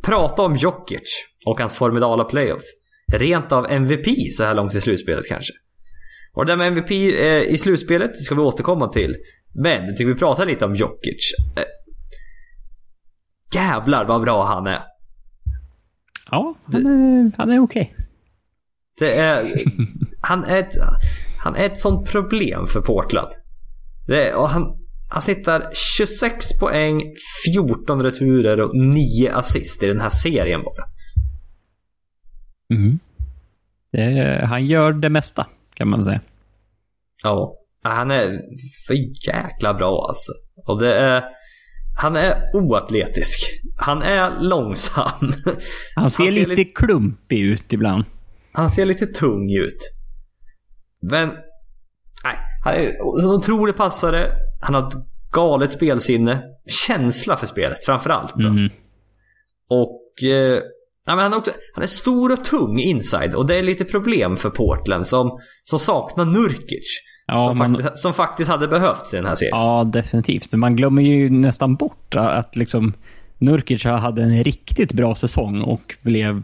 Prata 0.03 0.41
om 0.41 0.55
Jokic 0.55 1.26
och 1.45 1.59
hans 1.59 1.76
formidala 1.76 2.24
playoff. 2.24 2.64
Rent 3.08 3.51
av 3.51 3.72
MVP 3.72 4.34
så 4.34 4.43
här 4.43 4.54
långt 4.54 4.76
i 4.76 4.82
slutspelet 4.82 5.28
kanske. 5.28 5.54
Och 6.34 6.45
det 6.45 6.51
där 6.51 6.58
med 6.58 6.68
MVP 6.68 6.91
eh, 6.91 7.54
i 7.54 7.58
slutspelet 7.58 8.16
ska 8.16 8.36
vi 8.36 8.41
återkomma 8.41 8.88
till. 8.88 9.16
Men 9.54 9.86
jag 9.86 9.97
tycker 9.97 10.14
vi 10.14 10.20
pratar 10.20 10.45
lite 10.45 10.66
om 10.66 10.76
Jokic. 10.76 11.34
Eh, 11.58 11.64
jävlar 13.56 14.06
vad 14.06 14.22
bra 14.22 14.45
han 14.45 14.68
är. 14.68 14.80
Ja, 16.32 16.56
han 16.66 16.86
är, 16.86 17.32
han 17.38 17.51
är 17.51 17.60
okej. 17.60 17.95
Det 18.99 19.14
är, 19.14 19.45
han, 20.22 20.43
är 20.43 20.60
ett, 20.60 20.74
han 21.39 21.56
är 21.56 21.66
ett 21.66 21.80
sånt 21.80 22.12
problem 22.12 22.68
för 22.68 22.82
Portland. 22.82 23.32
Det 24.08 24.34
och 24.34 24.49
han, 24.49 24.64
han 25.10 25.22
sitter 25.22 25.70
26 25.97 26.60
poäng, 26.60 27.01
14 27.54 28.04
returer 28.04 28.62
och 28.62 28.76
9 28.76 29.34
assist 29.34 29.84
i 29.84 29.88
den 29.88 30.01
här 30.01 30.10
serien 30.10 30.64
bara. 30.64 30.86
Mm. 32.74 32.99
Det 33.91 34.01
är, 34.01 34.45
han 34.45 34.66
gör 34.68 34.93
det 34.93 35.09
mesta, 35.09 35.47
kan 35.74 35.88
man 35.88 36.03
säga. 36.03 36.22
Ja. 37.24 37.55
Han 37.84 38.11
är 38.11 38.39
för 38.88 39.28
jäkla 39.28 39.74
bra 39.74 40.05
alltså. 40.07 40.32
Och 40.68 40.80
det 40.80 40.93
är... 40.93 41.24
Han 41.99 42.16
är 42.16 42.55
oatletisk. 42.55 43.39
Han 43.78 44.01
är 44.01 44.32
långsam. 44.41 45.34
Han 45.95 46.09
ser, 46.09 46.24
ser 46.24 46.32
lite 46.32 46.49
lite- 46.49 46.64
klumpig 46.64 47.39
ut 47.39 47.74
ibland. 47.74 48.03
Han 48.51 48.70
ser 48.70 48.86
lite 48.86 49.05
tung 49.05 49.51
ut. 49.51 49.80
Men... 51.01 51.30
Nej, 52.24 52.38
han 52.64 52.74
är 52.74 52.88
en 53.24 53.30
otrolig 53.30 53.78
passare. 53.78 54.32
Han 54.61 54.74
har 54.74 54.88
ett 54.88 54.93
galet 55.34 55.72
spelsinne. 55.72 56.43
Känsla 56.88 57.38
för 57.38 57.45
spelet 57.45 57.86
framförallt. 57.86 58.36
Mm. 58.36 58.70
Och... 59.70 60.24
Eh, 60.24 60.61
ja, 61.06 61.16
men 61.16 61.24
han, 61.24 61.34
är 61.34 61.38
också, 61.38 61.51
han 61.74 61.84
är 61.84 61.88
stor 61.88 62.32
och 62.32 62.43
tung 62.43 62.80
inside. 62.80 63.36
Och 63.36 63.45
det 63.47 63.56
är 63.56 63.64
lite 63.64 63.86
problem 63.86 64.38
för 64.38 64.49
Portland 64.49 65.08
som, 65.08 65.39
som 65.64 65.80
saknar 65.80 66.26
Nurkic. 66.26 66.99
Ja, 67.28 67.47
som, 67.47 67.58
man, 67.58 67.76
faktiskt, 67.76 67.99
som 67.99 68.14
faktiskt 68.14 68.49
hade 68.49 68.68
behövts 68.68 69.14
i 69.14 69.18
den 69.18 69.26
här 69.26 69.36
serien. 69.36 69.58
ja, 69.58 69.84
definitivt. 69.84 70.54
Man 70.54 70.76
glömmer 70.76 71.01
ju 71.01 71.30
nästan 71.30 71.76
bort 71.76 72.16
att 72.16 72.56
liksom 72.56 72.93
Nurkic 73.38 73.84
hade 73.84 74.22
en 74.24 74.43
riktigt 74.43 74.93
bra 74.93 75.16
säsong 75.16 75.62
och 75.62 75.95
blev... 76.01 76.41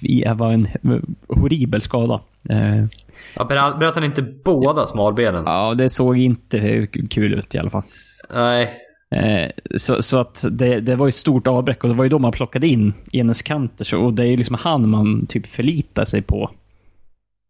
Det 0.00 0.34
var 0.36 0.52
en 0.52 0.68
horribel 1.28 1.80
skada. 1.80 2.20
Eh, 2.50 2.84
Ja, 3.36 3.44
bröt 3.44 3.78
bröt 3.78 3.94
han 3.94 4.04
inte 4.04 4.22
båda 4.22 4.86
smalbenen? 4.86 5.42
Ja, 5.46 5.74
det 5.74 5.88
såg 5.88 6.18
inte 6.18 6.86
kul 7.10 7.34
ut 7.34 7.54
i 7.54 7.58
alla 7.58 7.70
fall. 7.70 7.82
Nej. 8.34 8.80
Eh, 9.14 9.50
Så, 9.74 10.02
så 10.02 10.18
att 10.18 10.44
det, 10.50 10.80
det 10.80 10.96
var 10.96 11.06
ju 11.06 11.08
ett 11.08 11.14
stort 11.14 11.46
avbräck 11.46 11.82
och 11.84 11.88
det 11.90 11.96
var 11.96 12.04
ju 12.04 12.10
då 12.10 12.18
man 12.18 12.32
plockade 12.32 12.66
in 12.68 12.92
Enes 13.12 13.42
Kanter. 13.42 13.84
så- 13.84 13.98
Och 14.00 14.14
det 14.14 14.22
är 14.22 14.26
ju 14.26 14.36
liksom 14.36 14.56
han 14.60 14.88
man 14.88 15.26
typ 15.26 15.46
förlitar 15.46 16.04
sig 16.04 16.22
på 16.22 16.50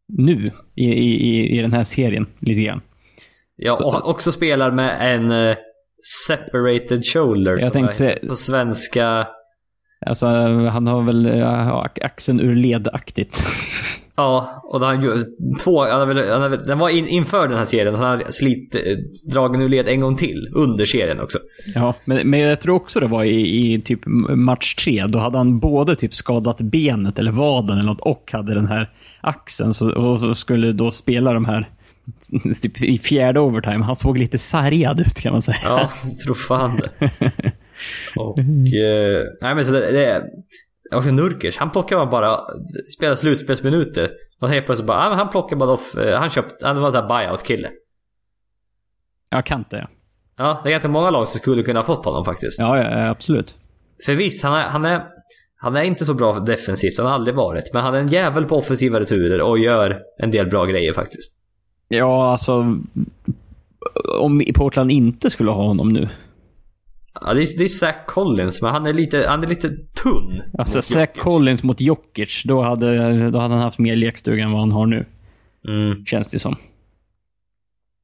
nu 0.09 0.51
i, 0.75 0.85
i, 0.85 1.59
i- 1.59 1.63
den 1.63 1.73
här 1.73 1.85
serien 1.85 2.27
lite 2.41 2.61
grann. 2.63 2.81
Ja, 3.57 3.75
Så- 3.75 3.85
och 3.87 3.93
han 3.93 4.03
också 4.03 4.33
spelar 4.33 4.71
med 4.71 5.15
en 5.15 5.31
eh, 5.31 5.57
separated 6.29 7.05
shoulder. 7.05 7.59
Jag 7.61 7.73
tänkte 7.73 7.95
säga- 7.95 8.29
På 8.29 8.37
svenska... 8.37 9.27
Alltså, 10.07 10.27
han 10.69 10.87
har 10.87 11.03
väl 11.03 11.27
ja, 11.39 11.89
axeln 12.01 12.41
ur 12.41 12.57
ledaktigt. 12.57 13.43
Ja, 14.17 14.63
och 14.65 14.81
då 14.81 14.87
han 14.87 15.25
två, 15.61 15.85
han 15.85 16.09
hade 16.09 16.33
han 16.33 16.43
hade 16.43 16.57
den 16.57 16.79
var 16.79 16.89
in, 16.89 17.09
inför 17.09 17.49
den 17.49 17.59
här 17.59 17.65
serien, 17.65 17.97
så 17.97 18.03
han 18.03 18.19
hade 18.19 18.33
slit, 18.33 18.75
eh, 18.75 18.81
dragen 19.33 19.63
ur 19.63 19.69
led 19.69 19.89
en 19.89 20.01
gång 20.01 20.17
till 20.17 20.49
under 20.55 20.87
serien 20.87 21.21
också. 21.21 21.39
Ja, 21.75 21.95
men, 22.05 22.31
men 22.31 22.41
jag 22.41 22.61
tror 22.61 22.75
också 22.75 23.01
det 23.01 23.07
var 23.07 23.25
i, 23.25 23.75
i 23.75 23.83
typ 23.83 24.01
match 24.37 24.75
tre. 24.75 25.05
Då 25.09 25.19
hade 25.19 25.39
han 25.39 25.59
både 25.59 25.97
typ 25.97 26.15
skadat 26.15 26.61
benet 26.61 27.19
eller 27.19 27.33
vaden 27.33 27.79
eller 27.79 27.87
något 27.87 28.01
och 28.01 28.31
hade 28.33 28.55
den 28.55 28.67
här 28.67 28.91
axeln. 29.21 29.75
Så, 29.75 29.93
och 29.93 30.21
så 30.21 30.35
skulle 30.35 30.73
då 30.73 30.91
spela 30.91 31.33
de 31.33 31.45
här 31.45 31.69
typ, 32.63 32.83
i 32.83 32.99
fjärde 32.99 33.41
overtime. 33.41 33.85
Han 33.85 33.97
såg 33.97 34.19
lite 34.19 34.39
sargad 34.39 35.01
ut 35.01 35.21
kan 35.21 35.33
man 35.33 35.43
säga. 35.43 35.59
Ja, 35.65 35.91
tror 36.25 36.35
fan 36.35 36.81
det. 36.81 37.11
Och... 38.17 38.39
Eh, 38.39 39.25
nej 39.41 39.55
men 39.55 39.65
så 39.65 39.73
det, 39.73 39.93
det 39.93 40.23
är... 40.95 40.99
Och 40.99 41.05
så 41.05 41.11
Nurkic, 41.11 41.57
han 41.57 41.71
plockar 41.71 41.97
man 41.97 42.11
bara, 42.11 42.41
spelar 42.97 43.15
slutspelsminuter. 43.15 44.11
Och 44.41 44.49
helt 44.49 44.67
plötsligt 44.67 44.87
bara, 44.87 44.99
ah, 44.99 45.15
han 45.15 45.31
plockar 45.31 45.57
bara 45.57 45.71
off, 45.71 45.95
eh, 45.97 46.19
han 46.19 46.31
köpte, 46.31 46.67
han 46.67 46.81
var 46.81 46.87
en 46.87 46.93
sån 46.93 47.03
här 47.03 47.09
buyout-kille. 47.09 47.71
Ja, 49.31 49.43
Kante 49.43 49.77
ja. 49.77 49.87
Ja, 50.37 50.61
det 50.63 50.69
är 50.69 50.71
ganska 50.71 50.89
många 50.89 51.11
lag 51.11 51.29
som 51.29 51.41
skulle 51.41 51.63
kunna 51.63 51.81
ha 51.81 51.85
fått 51.85 52.05
honom 52.05 52.25
faktiskt. 52.25 52.59
Ja, 52.59 52.79
ja, 52.79 53.09
absolut. 53.09 53.55
För 54.05 54.15
visst, 54.15 54.43
han 54.43 54.55
är, 54.55 54.63
han, 54.63 54.85
är, 54.85 55.05
han 55.57 55.77
är 55.77 55.83
inte 55.83 56.05
så 56.05 56.15
bra 56.15 56.33
defensivt, 56.33 56.99
han 56.99 57.07
har 57.07 57.15
aldrig 57.15 57.37
varit. 57.37 57.73
Men 57.73 57.83
han 57.83 57.95
är 57.95 57.99
en 57.99 58.09
jävel 58.09 58.45
på 58.45 58.57
offensiva 58.57 59.01
returer 59.01 59.41
och 59.41 59.59
gör 59.59 60.01
en 60.19 60.31
del 60.31 60.47
bra 60.47 60.65
grejer 60.65 60.93
faktiskt. 60.93 61.37
Ja, 61.89 62.31
alltså... 62.31 62.79
Om 64.21 64.43
Portland 64.55 64.91
inte 64.91 65.31
skulle 65.31 65.51
ha 65.51 65.67
honom 65.67 65.89
nu. 65.89 66.09
Ja, 67.21 67.35
det, 67.35 67.41
är, 67.43 67.59
det 67.59 67.65
är 67.65 67.69
Zach 67.69 67.97
Collins, 68.07 68.63
men 68.63 68.71
han 68.71 68.87
är 68.87 68.93
lite, 68.93 69.27
han 69.29 69.43
är 69.45 69.49
lite 69.49 69.69
tunn. 70.03 70.43
Alltså, 70.59 70.83
Zach 70.83 71.09
Jokic. 71.09 71.23
Collins 71.23 71.63
mot 71.63 71.81
Jokic, 71.81 72.43
då 72.45 72.63
hade, 72.63 72.97
då 73.31 73.39
hade 73.39 73.55
han 73.55 73.63
haft 73.63 73.79
mer 73.79 73.97
lekstuga 73.97 74.45
än 74.45 74.51
vad 74.53 74.61
han 74.61 74.73
har 74.73 74.87
nu. 74.87 75.07
Mm, 75.69 76.05
Känns 76.07 76.31
det 76.31 76.39
som. 76.39 76.57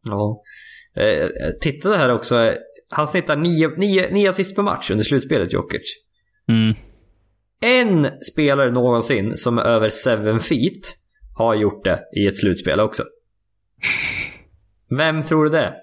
ja. 0.04 0.42
Eh, 0.96 1.04
jag 1.04 1.60
tittade 1.60 1.96
här 1.96 2.12
också. 2.12 2.36
eh, 2.44 2.54
Han 2.90 3.08
snittar 3.08 3.36
nio, 3.36 3.68
nio, 3.76 4.10
nio 4.12 4.30
assist 4.30 4.56
per 4.56 4.62
match 4.62 4.90
under 4.90 5.04
slutspelet, 5.04 5.52
Jokic. 5.52 5.96
Mm. 6.48 6.74
En 7.62 8.08
spelare 8.32 8.70
någonsin 8.70 9.36
som 9.36 9.58
är 9.58 9.62
över 9.62 9.90
7 10.34 10.38
feet 10.38 10.96
har 11.36 11.54
gjort 11.54 11.84
det 11.84 12.00
i 12.16 12.26
ett 12.26 12.36
slutspel 12.38 12.80
också. 12.80 13.04
Vem 14.96 15.22
tror 15.22 15.44
du 15.44 15.50
det 15.50 15.58
är? 15.60 15.74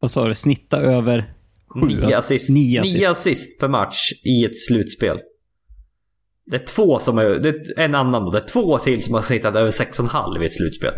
Vad 0.00 0.10
sa 0.10 0.28
du? 0.28 0.34
Snitta 0.34 0.80
över 0.80 1.32
sju? 1.68 1.86
Nio 1.86 2.04
alltså, 2.04 2.18
assist. 2.20 2.50
Nio 2.50 2.80
assist. 2.80 2.96
Nio 2.96 3.10
assist 3.10 3.60
per 3.60 3.68
match 3.68 4.12
i 4.24 4.44
ett 4.44 4.58
slutspel. 4.58 5.18
Det 6.50 6.56
är 6.56 6.66
två 6.66 6.98
som 6.98 7.18
är, 7.18 7.24
det 7.24 7.48
är 7.48 7.84
en 7.84 7.94
annan 7.94 8.24
då. 8.24 8.30
Det 8.30 8.38
är 8.38 8.48
två 8.48 8.78
till 8.78 9.02
som 9.02 9.14
har 9.14 9.22
snittat 9.22 9.56
över 9.56 9.70
6,5 9.70 10.42
i 10.42 10.46
ett 10.46 10.52
slutspel. 10.54 10.92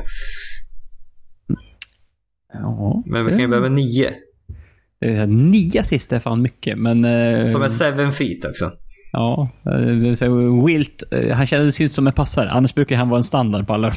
Ja. 2.52 3.02
Men 3.06 3.24
vi 3.24 3.30
kan 3.30 3.40
ju 3.40 3.48
behöva 3.48 3.68
nio. 3.68 4.14
Eh, 5.00 5.26
Nio 5.28 5.80
assist 5.80 6.12
är 6.12 6.18
fan 6.18 6.42
mycket, 6.42 6.78
men... 6.78 7.04
eh, 7.04 7.44
Som 7.44 7.62
är 7.62 8.06
7 8.06 8.12
feet 8.12 8.44
också. 8.44 8.72
Ja. 9.12 9.48
eh, 9.66 9.72
det 9.72 10.08
är 10.08 10.14
så 10.14 10.64
Wilt, 10.66 11.02
eh, 11.10 11.36
han 11.36 11.46
kändes 11.46 11.80
ju 11.80 11.84
ut 11.84 11.92
som 11.92 12.06
en 12.06 12.12
passare. 12.12 12.50
Annars 12.50 12.74
brukar 12.74 12.96
han 12.96 13.08
vara 13.08 13.18
en 13.18 13.24
standard 13.24 13.66
på 13.66 13.74
alla 13.74 13.92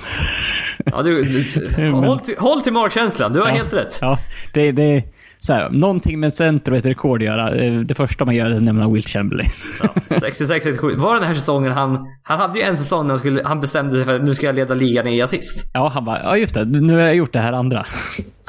Ja, 0.85 1.01
du, 1.01 1.23
du, 1.23 1.91
håll, 1.91 2.19
till, 2.19 2.35
håll 2.37 2.61
till 2.61 2.73
magkänslan. 2.73 3.33
Du 3.33 3.39
har 3.39 3.47
Ja. 3.47 3.53
helt 3.53 3.73
rätt. 3.73 3.97
Ja, 4.01 4.17
det, 4.53 4.71
det 4.71 4.83
är 4.83 5.03
så 5.39 5.53
här, 5.53 5.69
någonting 5.69 6.19
med 6.19 6.33
center 6.33 6.71
och 6.71 6.77
ett 6.77 6.85
rekord 6.85 7.21
att 7.21 7.25
göra. 7.25 7.55
Eh, 7.65 7.79
Det 7.79 7.95
första 7.95 8.25
man 8.25 8.35
gör 8.35 8.51
är 8.51 8.55
att 8.55 8.61
nämna 8.63 8.89
Wilt 8.89 9.07
Chamberlain. 9.07 9.49
Ja, 9.83 9.89
66, 10.19 10.47
67. 10.63 10.95
Var 10.95 11.13
det 11.13 11.19
den 11.19 11.27
här 11.27 11.35
säsongen 11.35 11.71
han... 11.71 12.05
Han 12.23 12.39
hade 12.39 12.59
ju 12.59 12.65
en 12.65 12.77
säsong 12.77 13.03
när 13.03 13.09
han, 13.09 13.19
skulle, 13.19 13.43
han 13.45 13.61
bestämde 13.61 13.91
sig 13.91 14.05
för 14.05 14.15
att 14.15 14.23
nu 14.23 14.35
ska 14.35 14.45
jag 14.45 14.55
leda 14.55 14.73
ligan 14.73 15.07
i 15.07 15.21
assist. 15.21 15.65
Ja, 15.73 15.91
han 15.93 16.05
bara, 16.05 16.19
ja 16.23 16.37
just 16.37 16.53
det, 16.55 16.65
nu 16.65 16.93
har 16.93 17.01
jag 17.01 17.15
gjort 17.15 17.33
det 17.33 17.39
här 17.39 17.53
andra. 17.53 17.85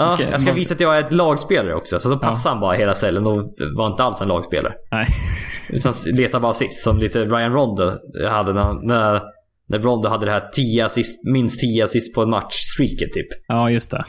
Ja, 0.03 0.17
jag 0.31 0.41
ska 0.41 0.53
visa 0.53 0.75
att 0.75 0.81
jag 0.81 0.97
är 0.97 1.01
ett 1.05 1.13
lagspelare 1.13 1.75
också. 1.75 2.01
Så 2.01 2.09
då 2.09 2.19
passade 2.19 2.53
han 2.55 2.61
bara 2.61 2.73
hela 2.77 2.95
ställen 2.95 3.27
och 3.27 3.45
var 3.77 3.87
inte 3.87 4.03
alls 4.03 4.21
en 4.21 4.29
lagspelare. 4.29 4.75
Nej. 4.91 5.07
Utan 5.71 5.95
letade 6.07 6.41
bara 6.43 6.51
assist. 6.51 6.83
Som 6.85 6.99
lite 6.99 7.25
Ryan 7.25 7.53
Rondo 7.53 7.93
hade 8.29 8.53
när, 8.53 8.87
när, 8.87 9.21
när 9.69 9.79
Rondo 9.79 10.09
hade 10.09 10.25
det 10.27 10.33
här 10.33 10.49
10 10.53 10.85
assist, 10.87 11.25
minst 11.25 11.61
10 11.61 11.85
assist 11.85 12.15
på 12.15 12.23
en 12.23 12.31
match 12.31 12.55
streaket 12.55 13.13
typ. 13.13 13.29
Ja, 13.49 13.71
just 13.71 13.91
det. 13.91 14.03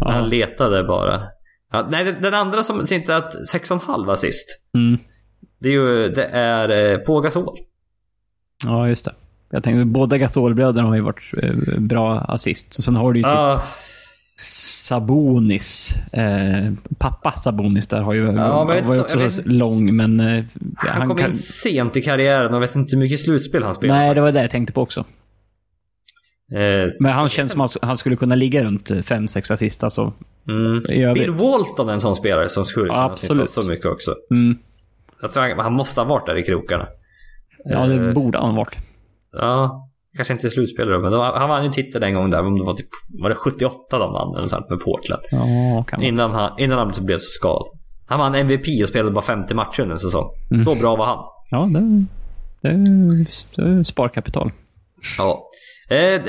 Han 0.00 0.14
Ja. 0.14 0.26
letade 0.26 0.84
bara. 0.84 1.22
Ja, 1.72 1.86
nej, 1.90 2.16
den, 2.20 2.34
andra 2.34 2.62
som 2.64 2.86
inte 2.92 3.16
att 3.16 3.34
6,5 3.52 4.12
assist. 4.12 4.48
Mm. 4.76 4.98
Det 5.60 5.68
är 5.68 5.72
ju 5.72 6.08
det 6.08 6.24
är 6.24 6.92
eh, 6.92 6.98
på 6.98 7.20
Gasol. 7.20 7.58
ja, 8.66 8.88
just 8.88 9.04
det. 9.04 9.12
Jag 9.50 9.62
tänkte, 9.62 9.84
båda 9.84 10.18
Gasol-bröderna 10.18 10.88
har 10.88 10.94
ju 10.94 11.00
varit 11.00 11.30
eh, 11.42 11.78
bra 11.78 12.18
assist. 12.18 12.74
Så 12.74 12.82
sen 12.82 12.96
har 12.96 13.12
du 13.12 13.18
ju 13.18 13.22
typ 13.24 13.32
Ja, 13.32 13.62
Sabonis. 14.42 15.94
Eh, 16.12 16.72
pappa 16.98 17.30
Sabonis 17.30 17.86
där 17.86 18.00
har 18.00 18.12
ju, 18.12 18.26
Ja, 18.26 18.32
jag 18.32 18.64
var 18.64 18.74
ju 18.74 18.80
vet- 18.90 19.00
också 19.00 19.18
vet- 19.18 19.46
lång, 19.46 19.96
men... 19.96 20.20
Eh, 20.20 20.44
han, 20.76 21.08
kom 21.08 21.18
in 21.18 21.34
sent 21.34 21.96
i 21.96 22.02
karriären 22.02 22.54
och 22.54 22.62
vet 22.62 22.76
inte 22.76 22.96
hur 22.96 23.02
mycket 23.02 23.20
slutspel 23.20 23.62
han 23.62 23.74
spelade. 23.74 24.00
Nej, 24.00 24.14
det 24.14 24.20
var 24.20 24.32
det 24.32 24.40
jag 24.42 24.50
tänkte 24.50 24.72
på 24.72 24.82
också. 24.82 25.00
Eh, 26.52 26.90
Men 27.00 27.12
han 27.12 27.28
känns 27.28 27.52
som 27.52 27.60
att 27.60 27.76
han 27.82 27.96
skulle 27.96 28.16
kunna 28.16 28.34
ligga 28.34 28.64
runt 28.64 28.90
5-6 28.90 29.52
assist. 29.52 29.84
Alltså, 29.84 30.12
mm. 30.48 30.82
Bill 31.14 31.30
Walton 31.30 31.88
är 31.88 31.92
en 31.92 32.00
sån 32.00 32.16
spelare 32.16 32.48
som 32.48 32.64
skulle 32.64 32.88
kunna 32.88 33.04
absolut. 33.04 33.50
så 33.50 33.68
mycket 33.68 33.86
också. 33.86 34.14
Mm. 34.30 34.58
Han, 35.34 35.58
han 35.58 35.72
måste 35.72 36.00
ha 36.00 36.08
varit 36.08 36.26
där 36.26 36.38
i 36.38 36.42
krokarna. 36.42 36.86
Ja, 37.64 37.86
det 37.86 37.94
Eh, 38.08 38.12
borde 38.12 38.38
han 38.38 38.50
ha 38.50 38.56
varit. 38.56 38.78
Ja, 39.32 39.88
kanske 40.16 40.34
inte 40.34 40.50
slutspelare 40.50 40.98
men 40.98 41.12
de, 41.12 41.20
han 41.20 41.48
vann 41.48 41.64
ju 41.64 41.70
titel 41.70 42.02
en 42.02 42.14
gång 42.14 42.30
där. 42.30 42.46
Om 42.46 42.58
det 42.58 42.64
var, 42.64 42.74
typ, 42.74 42.88
var 43.08 43.28
det 43.28 43.34
78 43.34 43.98
de 43.98 44.12
vann 44.12 44.36
eller 44.36 44.48
sånt 44.48 44.70
med 44.70 44.80
Portland. 44.80 45.22
Ja, 45.30 45.84
kan 45.88 46.00
man. 46.00 46.06
Innan 46.06 46.30
han, 46.30 46.58
innan 46.58 46.78
han 46.78 47.04
blev 47.04 47.18
så 47.18 47.30
skadad. 47.30 47.68
Han 48.06 48.18
vann 48.18 48.34
MVP 48.34 48.82
och 48.82 48.88
spelade 48.88 49.10
bara 49.10 49.24
50 49.24 49.54
matcher 49.54 49.80
under 49.80 49.94
en 49.94 50.00
säsong. 50.00 50.30
Mm. 50.50 50.64
Så 50.64 50.74
bra 50.74 50.96
var 50.96 51.06
han. 51.06 51.18
Ja, 51.50 51.80
det, 51.80 52.04
det, 52.62 53.76
det 53.76 53.84
sparkapital. 53.84 54.52
Ja. 55.18 55.48
Eh, 55.88 56.22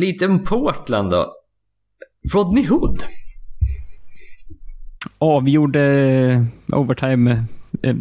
lite 0.00 0.26
om 0.26 0.44
Portland 0.44 1.10
då. 1.10 1.32
Rodney 2.34 2.66
Hood. 2.66 3.04
Avgjorde 5.18 6.46
overtime... 6.72 7.44
Eh, 7.82 7.96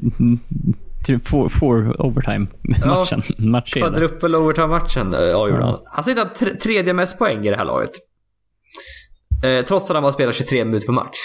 till 1.05 1.19
four, 1.19 1.49
four 1.49 2.01
overtime 2.05 2.47
matchen. 2.85 3.21
match 3.37 3.73
Kvadruppel 3.73 4.35
overtime-matchen 4.35 5.13
eh, 5.13 5.35
avgjorde 5.35 5.61
Ja. 5.61 5.65
han. 5.65 5.79
Han 5.93 6.03
sitter 6.03 6.25
tr- 6.25 6.55
tredje 6.57 6.93
mest 6.93 7.17
poäng 7.17 7.45
i 7.45 7.49
det 7.49 7.55
här 7.57 7.65
laget. 7.65 7.91
Eh, 9.43 9.65
trots 9.65 9.89
att 9.89 9.95
han 9.95 10.03
bara 10.03 10.11
spelar 10.11 10.31
23 10.31 10.65
minuter 10.65 10.85
per 10.85 10.93
match. 10.93 11.17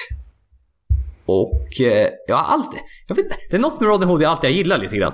Och 1.27 1.81
eh, 1.81 2.09
jag 2.27 2.37
har 2.37 2.45
alltid... 2.55 2.81
Jag 3.07 3.17
vet 3.17 3.25
inte, 3.25 3.37
det 3.51 3.57
är 3.57 3.61
något 3.61 3.81
med 3.81 3.89
Rodney 3.89 4.09
Hood 4.09 4.23
jag 4.23 4.31
alltid 4.31 4.51
har 4.51 4.55
gillat 4.57 4.81
lite 4.81 4.97
grann. 4.97 5.13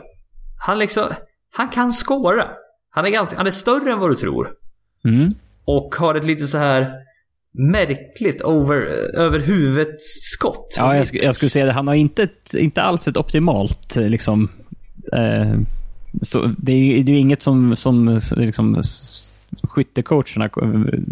Han 0.66 0.78
liksom... 0.78 1.08
Han 1.56 1.68
kan 1.68 1.92
skåra. 1.92 2.48
Han 2.90 3.04
är, 3.06 3.10
ganska, 3.10 3.36
han 3.36 3.46
är 3.46 3.50
större 3.50 3.92
än 3.92 3.98
vad 3.98 4.10
du 4.10 4.14
tror. 4.16 4.50
Mm. 5.04 5.30
Och 5.64 5.94
har 5.94 6.14
ett 6.14 6.24
lite 6.24 6.46
så 6.46 6.58
här 6.58 6.92
märkligt 7.53 8.42
over, 8.42 8.76
över 9.16 9.38
huvudet 9.40 9.96
skott. 10.03 10.74
Ja, 10.76 10.96
jag, 10.96 11.05
sk- 11.05 11.22
jag 11.22 11.34
skulle 11.34 11.50
säga 11.50 11.66
det. 11.66 11.72
Han 11.72 11.88
har 11.88 11.94
inte, 11.94 12.22
ett, 12.22 12.55
inte 12.55 12.82
alls 12.82 13.09
ett 13.09 13.16
optimalt 13.16 13.96
liksom... 13.96 14.48
Eh, 15.12 15.55
så 16.22 16.50
det, 16.59 16.72
är, 16.72 17.03
det 17.03 17.12
är 17.12 17.16
inget 17.18 17.42
som, 17.42 17.76
som 17.76 18.20
liksom, 18.36 18.82
skyttecoacherna 19.62 20.48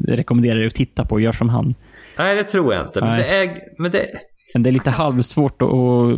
rekommenderar 0.08 0.56
dig 0.58 0.66
att 0.66 0.74
titta 0.74 1.04
på. 1.04 1.20
Gör 1.20 1.32
som 1.32 1.48
han. 1.48 1.74
Nej, 2.18 2.36
det 2.36 2.44
tror 2.44 2.74
jag 2.74 2.86
inte. 2.86 3.00
Men 3.00 3.08
Nej. 3.10 3.22
det 3.22 3.36
är... 3.36 3.56
Men 3.78 3.90
det 3.90 4.06
Men 4.54 4.62
det 4.62 4.70
är 4.70 4.72
lite 4.72 4.90
halvsvårt 4.90 5.62
att... 5.62 5.68
att 5.68 6.16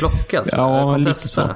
blockat. 0.00 0.48
Ja, 0.52 0.78
Jag 0.80 0.94
kan 0.94 1.02
lite 1.02 1.28
så. 1.28 1.50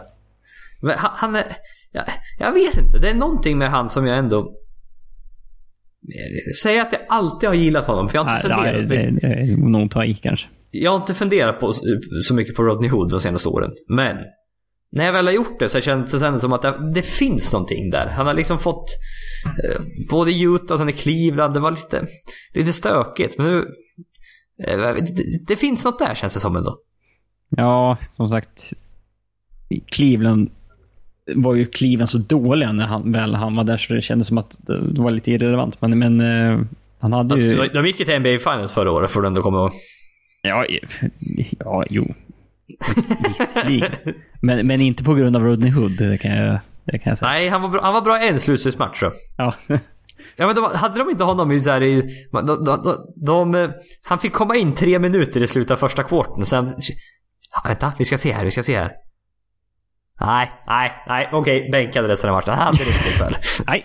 Men 0.82 0.98
han, 0.98 1.10
han 1.14 1.36
är... 1.36 1.44
Jag, 1.92 2.04
jag 2.38 2.52
vet 2.52 2.78
inte. 2.78 2.98
Det 2.98 3.10
är 3.10 3.14
någonting 3.14 3.58
med 3.58 3.70
han 3.70 3.88
som 3.90 4.06
jag 4.06 4.18
ändå... 4.18 4.52
Säg 6.62 6.78
att 6.78 6.92
jag 6.92 7.00
alltid 7.08 7.48
har 7.48 7.56
gillat 7.56 7.86
honom, 7.86 8.08
för 8.08 8.16
jag 8.18 8.24
har 8.24 8.36
inte 8.36 8.48
nej, 8.48 8.64
funderat. 8.64 9.22
nej, 9.22 9.46
det 9.46 9.52
är 9.52 9.56
nog 9.56 9.90
ta 9.90 10.04
i 10.04 10.14
kanske. 10.14 10.48
Jag 10.70 10.90
har 10.90 10.96
inte 10.98 11.14
funderat 11.14 11.60
på 11.60 11.72
så 12.24 12.34
mycket 12.34 12.54
på 12.54 12.62
Rodney 12.62 12.90
Hood 12.90 13.10
de 13.10 13.20
senaste 13.20 13.48
åren. 13.48 13.72
Men 13.88 14.16
när 14.90 15.04
jag 15.04 15.12
väl 15.12 15.26
har 15.26 15.32
gjort 15.32 15.58
det 15.58 15.68
så 15.68 15.80
känns 15.80 16.12
det 16.12 16.40
som 16.40 16.52
att 16.52 16.62
det, 16.62 16.92
det 16.94 17.02
finns 17.02 17.52
någonting 17.52 17.90
där. 17.90 18.06
Han 18.06 18.26
har 18.26 18.34
liksom 18.34 18.58
fått 18.58 18.90
eh, 19.64 19.80
både 20.10 20.32
Utah 20.32 20.74
och 20.74 20.78
sen 20.78 20.88
i 20.88 20.92
Cleveland. 20.92 21.54
Det 21.54 21.60
var 21.60 21.70
lite, 21.70 22.06
lite 22.54 22.72
stökigt. 22.72 23.38
Men 23.38 23.46
nu... 23.46 23.58
Eh, 24.64 24.94
det, 24.94 25.46
det 25.46 25.56
finns 25.56 25.84
något 25.84 25.98
där 25.98 26.14
känns 26.14 26.34
det 26.34 26.40
som 26.40 26.56
ändå. 26.56 26.78
Ja, 27.48 27.96
som 28.10 28.28
sagt. 28.28 28.72
Cleveland 29.92 30.50
var 31.34 31.54
ju 31.54 31.66
Cleveland 31.66 32.10
så 32.10 32.18
dåliga 32.18 32.72
när 32.72 32.86
han 32.86 33.12
väl 33.12 33.34
han 33.34 33.56
var 33.56 33.64
där 33.64 33.76
så 33.76 33.94
det 33.94 34.00
kändes 34.00 34.28
som 34.28 34.38
att 34.38 34.56
det 34.66 35.02
var 35.02 35.10
lite 35.10 35.32
irrelevant. 35.32 35.80
Men, 35.80 35.98
men 35.98 36.20
eh, 36.20 36.60
han 37.00 37.12
hade 37.12 37.40
ju... 37.40 37.60
Alltså, 37.60 37.74
de 37.82 37.86
gick 37.86 38.00
ju 38.00 38.04
till 38.06 38.18
NBA 38.20 38.38
Finals 38.38 38.74
förra 38.74 38.90
året 38.92 39.10
får 39.10 39.22
du 39.22 39.26
ändå 39.28 39.42
komma 39.42 39.56
ihåg. 39.58 39.72
Ja, 40.42 40.66
ja 41.58 41.84
jo. 41.90 42.14
Vis- 42.96 43.16
Visserligen. 43.28 43.92
Men, 44.40 44.66
men 44.66 44.80
inte 44.80 45.04
på 45.04 45.14
grund 45.14 45.36
av 45.36 45.42
Rodney 45.44 45.70
Hood, 45.70 45.98
det 45.98 46.18
kan 46.18 46.30
jag 46.30 46.58
Det 46.84 46.98
kan 46.98 47.10
jag 47.10 47.18
säga. 47.18 47.30
Nej, 47.30 47.48
han 47.48 47.62
var 47.62 47.68
bra, 47.68 47.80
han 47.82 47.94
var 47.94 48.00
bra 48.00 48.18
en 48.20 48.40
slutspelsmatch. 48.40 49.02
Ja. 49.36 49.54
Ja 50.36 50.46
men 50.46 50.54
de, 50.56 50.64
hade 50.74 50.98
de 50.98 51.10
inte 51.10 51.24
honom 51.24 51.52
i 51.52 51.60
så 51.60 51.70
här 51.70 51.82
i... 51.82 52.02
De, 52.32 52.46
de, 52.46 52.64
de, 52.64 52.96
de, 53.52 53.72
han 54.04 54.18
fick 54.18 54.32
komma 54.32 54.56
in 54.56 54.74
tre 54.74 54.98
minuter 54.98 55.42
i 55.42 55.46
slutet 55.46 55.70
av 55.70 55.76
första 55.76 56.02
kvarten 56.02 56.46
sen... 56.46 56.74
Vänta, 57.64 57.92
vi 57.98 58.04
ska 58.04 58.18
se 58.18 58.32
här, 58.32 58.44
vi 58.44 58.50
ska 58.50 58.62
se 58.62 58.78
här. 58.78 58.92
Nej, 60.20 60.50
nej, 60.66 60.92
nej, 61.08 61.28
okej, 61.32 61.68
bänkade 61.72 62.08
resten 62.08 62.30
av 62.30 62.36
matchen. 62.36 62.54
Han 62.54 62.66
hade 62.66 62.78
riktigt 62.78 63.20
väl. 63.20 63.34
Nej. 63.66 63.82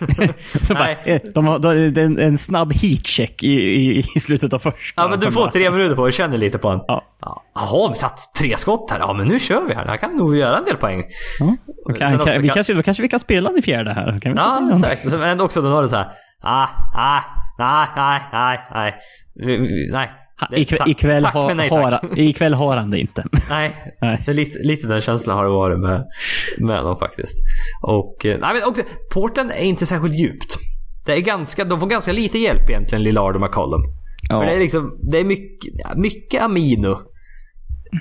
Så 0.62 0.74
bara, 0.74 0.84
Nej. 0.84 0.96
eh, 1.04 1.20
de 1.34 1.46
har, 1.46 1.58
de, 1.58 2.00
en, 2.00 2.18
en 2.18 2.38
snabb 2.38 2.72
heatcheck 2.72 3.42
i, 3.42 3.48
i, 3.52 3.98
i 4.16 4.20
slutet 4.20 4.52
av 4.52 4.58
första. 4.58 5.02
Ja 5.02 5.08
men 5.08 5.18
du 5.20 5.30
får 5.32 5.40
bara- 5.40 5.50
tre 5.50 5.70
minuter 5.70 5.96
på 5.96 6.04
dig, 6.04 6.12
känner 6.12 6.36
lite 6.36 6.58
på 6.58 6.68
honom. 6.68 6.84
Ja. 6.88 7.02
Ja. 7.20 7.42
Jaha, 7.54 7.88
vi 7.92 7.94
satt 7.98 8.18
tre 8.38 8.56
skott 8.56 8.90
här. 8.90 8.98
Ja 8.98 9.12
men 9.12 9.26
nu 9.28 9.38
kör 9.38 9.62
vi 9.68 9.74
här. 9.74 9.84
Han 9.86 9.98
kan 9.98 10.16
nog 10.16 10.36
göra 10.36 10.58
en 10.58 10.64
del 10.64 10.76
poäng. 10.76 11.04
Ja. 11.38 11.56
Sen 11.98 12.14
också 12.14 12.30
kan, 12.32 12.42
vi 12.42 12.48
kan- 12.48 12.54
kanske, 12.54 12.74
då 12.74 12.82
kanske 12.82 13.02
vi 13.02 13.08
kan 13.08 13.20
spela 13.20 13.48
den 13.48 13.58
i 13.58 13.62
fjärde 13.62 13.92
här. 13.92 14.18
Kan 14.20 14.32
vi 14.32 14.38
Ja, 14.38 14.70
exakt. 14.74 15.04
Men 15.04 15.40
också 15.40 15.62
då 15.62 15.68
var 15.70 15.82
det 15.82 15.88
så 15.88 15.96
här. 15.96 16.08
Ah, 16.42 16.66
ah, 16.94 17.20
nej, 17.58 17.88
nej, 17.96 18.20
nej, 18.32 18.60
nej. 18.74 18.94
Vi- 19.34 19.56
vi- 19.56 19.90
Nej. 19.92 20.10
Ha, 20.40 20.56
ikväll, 20.56 20.78
tack- 20.78 20.88
ikväll, 20.88 21.22
tack, 21.22 21.32
ha, 21.34 21.54
nej, 21.54 21.68
har, 21.68 22.18
ikväll 22.18 22.54
har 22.54 22.76
han 22.76 22.90
det 22.90 22.98
inte. 23.00 23.24
Nej, 23.50 23.94
Nej. 24.00 24.24
Lite, 24.26 24.58
lite 24.58 24.88
den 24.88 25.00
känslan 25.00 25.36
har 25.36 25.44
det 25.44 25.50
varit 25.50 25.80
med, 25.80 26.04
med 26.58 26.84
dem 26.84 26.96
faktiskt. 26.98 27.34
Och, 27.82 28.26
eh, 28.26 28.38
nej 28.40 28.54
men 28.54 28.62
också, 28.68 28.82
porten 29.14 29.50
är 29.50 29.64
inte 29.64 29.86
särskilt 29.86 30.14
djupt. 30.14 30.56
Det 31.06 31.12
är 31.12 31.20
ganska, 31.20 31.64
de 31.64 31.80
får 31.80 31.86
ganska 31.86 32.12
lite 32.12 32.38
hjälp 32.38 32.70
egentligen, 32.70 33.02
Lillard 33.02 33.34
och 33.34 33.40
McCollum. 33.40 33.80
Ja. 34.30 34.38
För 34.40 34.46
det 34.46 34.52
är 34.52 34.58
liksom, 34.58 34.98
det 35.10 35.18
är 35.18 35.24
mycket, 35.24 35.72
mycket 35.96 36.42
amino. 36.42 37.00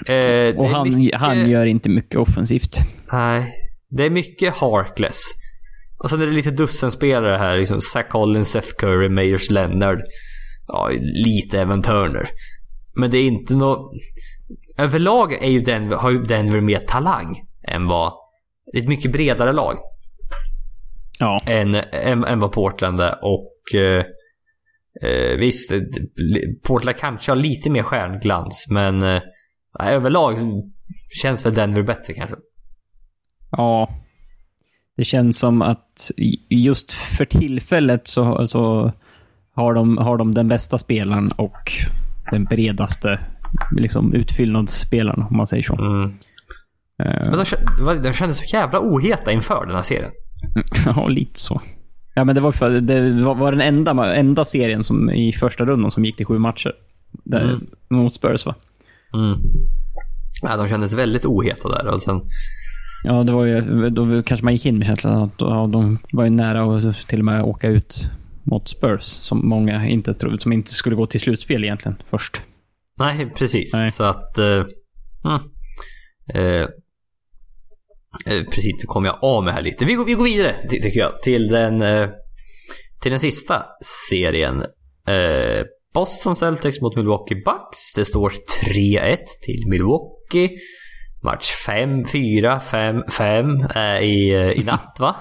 Eh, 0.08 0.56
Och 0.58 0.70
han, 0.70 0.90
mycket- 0.96 1.20
han 1.20 1.50
gör 1.50 1.66
inte 1.66 1.90
mycket 1.90 2.16
offensivt. 2.20 2.78
Nej, 3.12 3.54
det 3.90 4.04
är 4.06 4.10
mycket 4.10 4.54
Harkless. 4.54 5.22
Och 6.04 6.10
sen 6.10 6.22
är 6.22 6.26
det 6.26 6.32
lite 6.32 6.52
dussenspelare 6.52 7.38
här, 7.38 7.58
liksom 7.58 7.82
Zach 7.82 8.08
Collins, 8.10 8.52
Seth 8.52 8.68
Curry, 8.78 9.10
Meyers 9.10 9.50
Leonard. 9.50 10.00
Ja, 10.68 10.90
lite 11.26 11.62
även 11.62 11.82
Turner. 11.82 12.30
Men 12.96 13.12
det 13.12 13.18
är 13.18 13.28
inte 13.28 13.56
något... 13.56 13.94
Överlag 14.78 15.34
är 15.34 15.50
ju 15.50 15.60
Denver, 15.60 15.96
har 15.96 16.12
ju 16.12 16.24
Denver 16.24 16.62
mer 16.62 16.80
talang 16.80 17.46
än 17.68 17.88
vad... 17.88 18.14
Det 18.72 18.78
är 18.78 18.82
ett 18.82 18.90
mycket 18.90 19.12
bredare 19.12 19.54
lag 19.54 19.78
Ja. 21.20 21.40
än, 21.46 21.76
än, 21.92 22.24
än 22.24 22.40
vad 22.40 22.52
Portland 22.52 23.02
är. 23.02 23.16
Och 23.22 23.76
eh, 23.76 24.06
eh, 25.02 25.38
visst, 25.38 25.74
Portland 26.64 26.98
kanske 26.98 27.32
har 27.32 27.36
lite 27.36 27.70
mer 27.70 27.84
stjärnglans 27.84 28.68
men 28.70 29.04
eh, 29.04 29.22
överlag 29.80 30.38
känns 31.22 31.46
väl 31.46 31.54
Denver 31.54 31.84
bättre 31.84 32.14
kanske. 32.14 32.36
Ja. 33.52 33.90
Det 34.98 35.04
känns 35.04 35.40
som 35.40 35.62
att 35.62 36.12
just 36.50 36.94
för 36.94 37.26
tillfället 37.26 38.08
så, 38.08 38.48
så 38.48 38.92
har, 39.56 39.74
de, 39.74 39.98
har 39.98 40.18
de 40.18 40.32
den 40.34 40.48
bästa 40.48 40.78
spelaren 40.78 41.32
och 41.32 41.72
den 42.32 42.44
bredaste 42.46 43.20
liksom, 43.78 44.14
utfyllnadsspelaren, 44.14 45.22
om 45.30 45.38
man 45.38 45.48
säger 45.48 45.64
så. 45.64 45.76
Mm. 45.76 46.14
Eh, 47.04 47.32
Men 47.32 47.46
de, 47.86 48.02
de 48.04 48.14
kändes 48.14 48.38
så 48.38 48.44
jävla 48.56 48.80
oheta 48.80 49.32
inför 49.32 49.66
den 49.66 49.76
här 49.76 49.84
serien. 49.84 50.12
Ja, 50.86 51.08
lite 51.08 51.40
så. 51.40 51.62
Ja, 52.16 52.24
men 52.24 52.36
det 52.36 52.42
var, 52.42 52.52
för, 52.52 52.70
det 52.70 53.24
var, 53.24 53.36
var 53.36 53.52
den 53.52 53.62
enda, 53.62 54.16
enda 54.16 54.46
serien 54.46 54.84
som, 54.84 55.10
i 55.10 55.32
första 55.34 55.66
rundan 55.66 55.92
som 55.92 56.06
gick 56.06 56.16
till 56.18 56.26
sju 56.26 56.38
matcher. 56.40 56.72
Där, 57.24 57.44
Mm. 57.44 57.66
Mot 57.90 58.14
Spurs, 58.14 58.46
va? 58.46 58.56
Mm. 59.14 59.38
Ja, 60.42 60.58
de 60.58 60.70
kändes 60.70 60.94
väldigt 60.94 61.26
oheta 61.26 61.70
där 61.70 61.88
och 61.88 62.04
sen... 62.04 62.22
Ja, 63.04 63.24
det 63.24 63.32
var 63.32 63.46
ju, 63.46 63.90
då 63.90 64.24
kanske 64.24 64.44
man 64.44 64.54
gick 64.54 64.66
in 64.66 64.78
med 64.78 64.88
känslan 64.88 65.24
att 65.24 65.34
ja, 65.38 65.70
de 65.74 65.98
var 66.14 66.24
ju 66.24 66.30
nära 66.30 66.78
att 66.78 67.08
till 67.08 67.20
och 67.20 67.26
med 67.26 67.44
åka 67.44 67.68
ut 67.68 68.10
mot 68.44 68.68
Spurs, 68.68 69.04
som 69.04 69.50
många 69.50 69.88
inte 69.88 70.14
trodde, 70.14 70.40
som 70.42 70.54
inte 70.54 70.72
skulle 70.72 70.96
gå 70.96 71.06
till 71.06 71.22
slutspel 71.22 71.64
egentligen 71.64 71.98
först. 72.10 72.42
Nej, 73.00 73.30
precis. 73.36 73.74
Nej. 73.74 73.92
Så 73.92 74.04
att... 74.04 74.38
Eh, 74.38 74.66
mm. 75.26 75.42
eh, 76.34 76.68
eh, 78.26 78.44
precis, 78.52 78.74
nu 78.74 78.86
kommer 78.86 79.08
jag 79.08 79.20
av 79.22 79.44
med 79.44 79.54
här 79.54 79.62
lite. 79.62 79.86
Vi 79.86 79.94
går, 79.94 80.06
vi 80.06 80.14
går 80.14 80.24
vidare, 80.24 80.56
ty- 80.70 80.82
tycker 80.82 81.00
jag, 81.00 81.22
till 81.22 81.48
den, 81.48 81.82
eh, 81.82 82.10
till 83.02 83.12
den 83.12 83.20
sista 83.20 83.66
serien. 84.10 84.62
Eh, 85.08 85.64
Boston 85.94 86.36
Celtics 86.36 86.82
mot 86.82 86.96
Milwaukee 86.96 87.36
Bucks. 87.36 87.94
Det 87.96 88.06
står 88.06 88.34
3-1 88.64 89.18
till 89.46 89.68
Milwaukee. 89.70 90.58
Match 91.24 91.52
5, 91.66 92.06
4, 92.06 92.60
5, 92.60 93.04
5 93.12 93.62
eh, 93.76 94.00
i, 94.02 94.34
eh, 94.34 94.60
i 94.60 94.64
natt 94.64 94.98
va? 95.00 95.16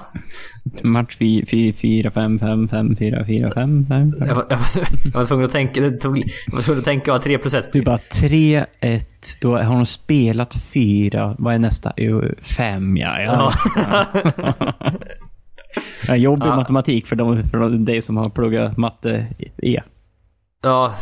Match 0.82 1.16
4, 1.16 2.10
5, 2.10 2.38
5, 2.38 2.68
5, 2.68 2.96
4, 2.96 3.24
4, 3.26 3.50
5, 3.54 3.86
5. 3.86 4.14
Jag 4.18 4.34
var, 4.34 4.46
jag 4.50 4.56
var, 4.56 4.66
jag 5.04 5.12
var 5.12 5.24
tvungen 5.24 5.46
att 5.46 5.52
tänka, 5.52 5.80
det 5.80 5.90
tog, 5.90 6.18
jag 6.18 6.54
var 6.54 6.62
tvungen 6.62 6.78
att 6.78 6.84
tänka 6.84 7.12
vad 7.12 7.22
3 7.22 7.38
plus 7.38 7.54
1 7.54 7.72
Du 7.72 7.82
bara 7.82 7.98
3, 7.98 8.64
1, 8.80 9.06
då 9.42 9.56
har 9.56 9.74
de 9.74 9.86
spelat 9.86 10.54
4. 10.54 11.34
Vad 11.38 11.54
är 11.54 11.58
nästa? 11.58 11.92
Jo, 11.96 12.22
5 12.56 12.96
ja. 12.96 13.20
ja. 13.20 13.52
Ja. 13.76 14.06
ja 16.08 16.16
jobbig 16.16 16.46
Ja. 16.46 16.56
matematik 16.56 17.06
för, 17.06 17.16
de, 17.16 17.44
för 17.44 17.68
dig 17.68 18.02
som 18.02 18.16
har 18.16 18.30
pluggat 18.30 18.76
matte 18.76 19.26
E. 19.62 19.80
ja, 20.62 20.94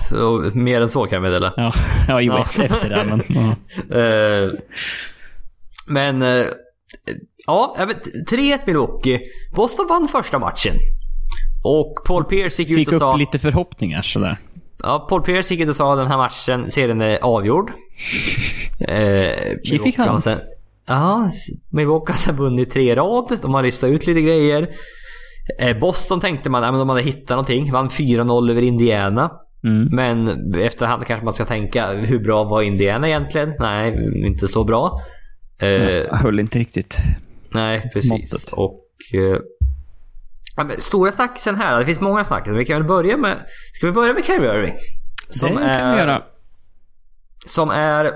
mer 0.54 0.80
än 0.80 0.88
så 0.88 1.04
kan 1.06 1.16
jag 1.16 1.22
meddela. 1.22 1.52
Ja, 1.56 1.72
ja 2.08 2.20
jo, 2.20 2.32
Ja. 2.32 2.64
efter 2.64 2.88
det. 2.88 3.04
Men, 3.04 3.22
ja. 3.28 3.54
Eh, 3.98 4.50
men... 5.86 6.22
eh, 6.22 6.46
ja, 7.46 7.74
jag 7.78 7.86
vet, 7.86 8.06
3-1 8.30 8.58
Milwaukee. 8.66 9.20
Boston 9.54 9.86
vann 9.86 10.08
första 10.08 10.38
matchen. 10.38 10.74
Och 11.62 12.04
Paul 12.06 12.24
Pierce 12.24 12.62
gick 12.62 12.68
Fick 12.68 12.88
ut 12.88 12.94
och 12.94 13.00
sa... 13.00 13.12
upp 13.12 13.18
lite 13.18 13.38
förhoppningar 13.38 14.02
sådär. 14.02 14.38
Ja, 14.82 15.06
Paul 15.08 15.22
Pierce 15.22 15.54
gick 15.54 15.60
ut 15.60 15.68
och 15.68 15.76
sa 15.76 15.94
den 15.96 16.06
här 16.06 16.16
matchen, 16.16 16.70
serien 16.70 17.00
är 17.00 17.18
avgjord. 17.22 17.70
eh, 18.88 19.78
fick 19.82 19.98
han. 19.98 20.22
Sen, 20.22 20.40
ja, 20.86 21.30
Milwaukee 21.70 22.12
har 22.12 22.18
sen 22.18 22.36
vunnit 22.36 22.70
tre 22.70 22.94
rad. 22.94 23.38
De 23.42 23.54
har 23.54 23.62
listat 23.62 23.90
ut 23.90 24.06
lite 24.06 24.20
grejer. 24.20 24.68
Eh, 25.58 25.78
Boston 25.78 26.20
tänkte 26.20 26.50
man, 26.50 26.62
ja, 26.62 26.70
men 26.70 26.78
de 26.78 26.88
hade 26.88 27.02
hittat 27.02 27.30
någonting. 27.30 27.72
Vann 27.72 27.88
4-0 27.88 28.50
över 28.50 28.62
Indiana. 28.62 29.30
Mm. 29.64 29.88
Men 29.92 30.54
efterhand 30.54 31.06
kanske 31.06 31.24
man 31.24 31.34
ska 31.34 31.44
tänka, 31.44 31.92
hur 31.92 32.18
bra 32.18 32.44
var 32.44 32.62
Indiana 32.62 33.08
egentligen? 33.08 33.54
Nej, 33.58 34.10
inte 34.26 34.48
så 34.48 34.64
bra. 34.64 35.00
Eh, 35.58 35.68
Jag 35.68 36.16
höll 36.16 36.40
inte 36.40 36.58
riktigt. 36.58 36.96
Nej, 37.54 37.90
precis. 37.92 38.10
måttet. 38.10 38.52
Och... 38.52 38.86
Ja, 40.56 40.64
men 40.64 40.80
stora 40.80 41.12
snackisen 41.12 41.56
här, 41.56 41.78
det 41.80 41.86
finns 41.86 42.00
många 42.00 42.24
snackis. 42.24 42.52
Vi 42.52 42.64
kan 42.64 42.76
väl 42.76 42.88
börja 42.88 43.16
med... 43.16 43.46
Ska 43.74 43.86
vi 43.86 43.92
börja 43.92 44.14
med 44.14 44.24
Kyrie 44.24 44.54
Irving? 44.54 44.74
Som 45.30 45.54
det 45.54 45.62
är... 45.62 45.78
kan 45.78 45.92
vi 45.92 45.98
göra. 45.98 46.22
Som 47.46 47.70
är... 47.70 48.12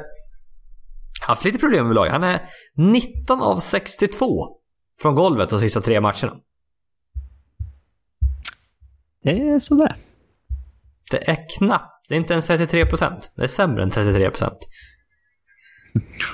Haft 1.26 1.44
lite 1.44 1.58
problem 1.58 1.86
med 1.86 1.94
lag. 1.94 2.06
Han 2.06 2.24
är 2.24 2.40
19 2.76 3.42
av 3.42 3.60
62 3.60 4.56
från 5.02 5.14
golvet 5.14 5.48
de 5.48 5.58
sista 5.60 5.80
tre 5.80 6.00
matcherna. 6.00 6.36
Det 9.22 9.30
är 9.40 9.58
sådär. 9.58 9.96
Det 11.10 11.28
är 11.30 11.36
knappt. 11.58 12.08
Det 12.08 12.14
är 12.14 12.18
inte 12.18 12.32
ens 12.32 12.46
33 12.46 12.86
procent. 12.86 13.32
Det 13.36 13.42
är 13.42 13.48
sämre 13.48 13.82
än 13.82 13.90
33 13.90 14.30
procent. 14.30 14.58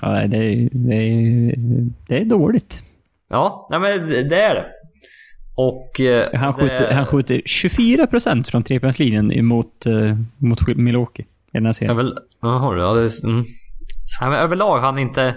Ja, 0.02 0.08
det, 0.26 0.36
är, 0.36 0.68
det, 0.72 0.94
är, 0.96 1.54
det 2.08 2.18
är 2.20 2.24
dåligt. 2.24 2.84
Ja, 3.28 3.68
nej 3.70 3.80
men 3.80 4.08
det 4.08 4.22
det 4.22 4.40
är 4.42 4.54
det. 4.54 4.66
Och... 5.56 6.00
eh, 6.00 6.28
Han 6.40 6.54
det- 6.54 6.60
skjuter, 6.60 6.92
han 6.92 7.06
skjuter 7.06 7.42
24 7.46 8.06
procent 8.06 8.48
från 8.48 8.62
trepoängslinjen 8.62 9.32
emot 9.32 9.86
uh, 9.86 10.14
mot 10.38 10.66
Milwaukee 10.76 11.22
i 11.22 11.26
den 11.52 11.66
här 11.66 11.72
serien. 11.72 11.96
väl, 11.96 12.14
jaha, 12.42 12.76
ja, 12.78 12.94
det 12.94 13.00
är, 13.00 13.24
mm. 13.26 13.44
ja, 14.20 14.36
överlag 14.36 14.78
har 14.78 14.86
han 14.86 14.98
inte, 14.98 15.36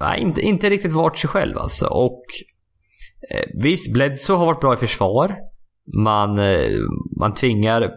nej, 0.00 0.20
inte, 0.20 0.40
inte 0.40 0.70
riktigt 0.70 0.92
varit 0.92 1.18
sig 1.18 1.30
själv 1.30 1.58
alltså. 1.58 1.86
Och 1.86 2.22
eh, 3.30 3.44
visst, 3.62 3.92
Bledsoe 3.92 4.36
har 4.36 4.46
varit 4.46 4.60
bra 4.60 4.74
i 4.74 4.76
försvar. 4.76 5.36
Man, 6.04 6.38
eh, 6.38 6.68
man 7.18 7.34
tvingar 7.34 7.90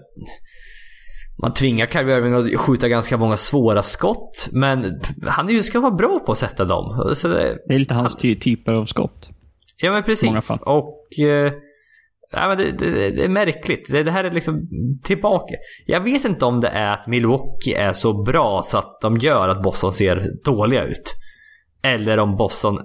man 1.41 1.53
tvingar 1.53 1.87
Kyrie 1.87 2.17
Irving 2.17 2.33
att 2.33 2.59
skjuta 2.59 2.87
ganska 2.87 3.17
många 3.17 3.37
svåra 3.37 3.81
skott. 3.81 4.49
Men 4.51 5.01
han 5.27 5.49
ju 5.49 5.63
ska 5.63 5.79
vara 5.79 5.91
bra 5.91 6.19
på 6.19 6.31
att 6.31 6.37
sätta 6.37 6.65
dem. 6.65 7.13
Så 7.15 7.27
det, 7.27 7.57
Det 7.67 7.73
är 7.73 7.79
lite 7.79 7.93
hans 7.93 8.15
ty 8.15 8.35
typer 8.35 8.73
av 8.73 8.85
skott. 8.85 9.29
Ja 9.81 9.91
men 9.91 10.03
precis. 10.03 10.49
Och... 10.65 11.19
Eh, 11.19 11.53
ja, 12.31 12.47
men 12.47 12.57
det, 12.57 12.71
det, 12.71 13.09
det 13.11 13.23
är 13.23 13.29
märkligt. 13.29 13.91
Det, 13.91 14.03
det 14.03 14.11
här 14.11 14.23
är 14.23 14.31
liksom 14.31 14.69
tillbaka. 15.03 15.55
Jag 15.85 16.01
vet 16.01 16.25
inte 16.25 16.45
om 16.45 16.59
det 16.59 16.67
är 16.67 16.93
att 16.93 17.07
Milwaukee 17.07 17.73
är 17.73 17.93
så 17.93 18.23
bra 18.23 18.63
så 18.65 18.77
att 18.77 19.01
de 19.01 19.17
gör 19.17 19.49
att 19.49 19.63
Boston 19.63 19.93
ser 19.93 20.31
dåliga 20.43 20.83
ut. 20.83 21.15
Eller 21.83 22.17
om 22.17 22.35
Boston 22.35 22.79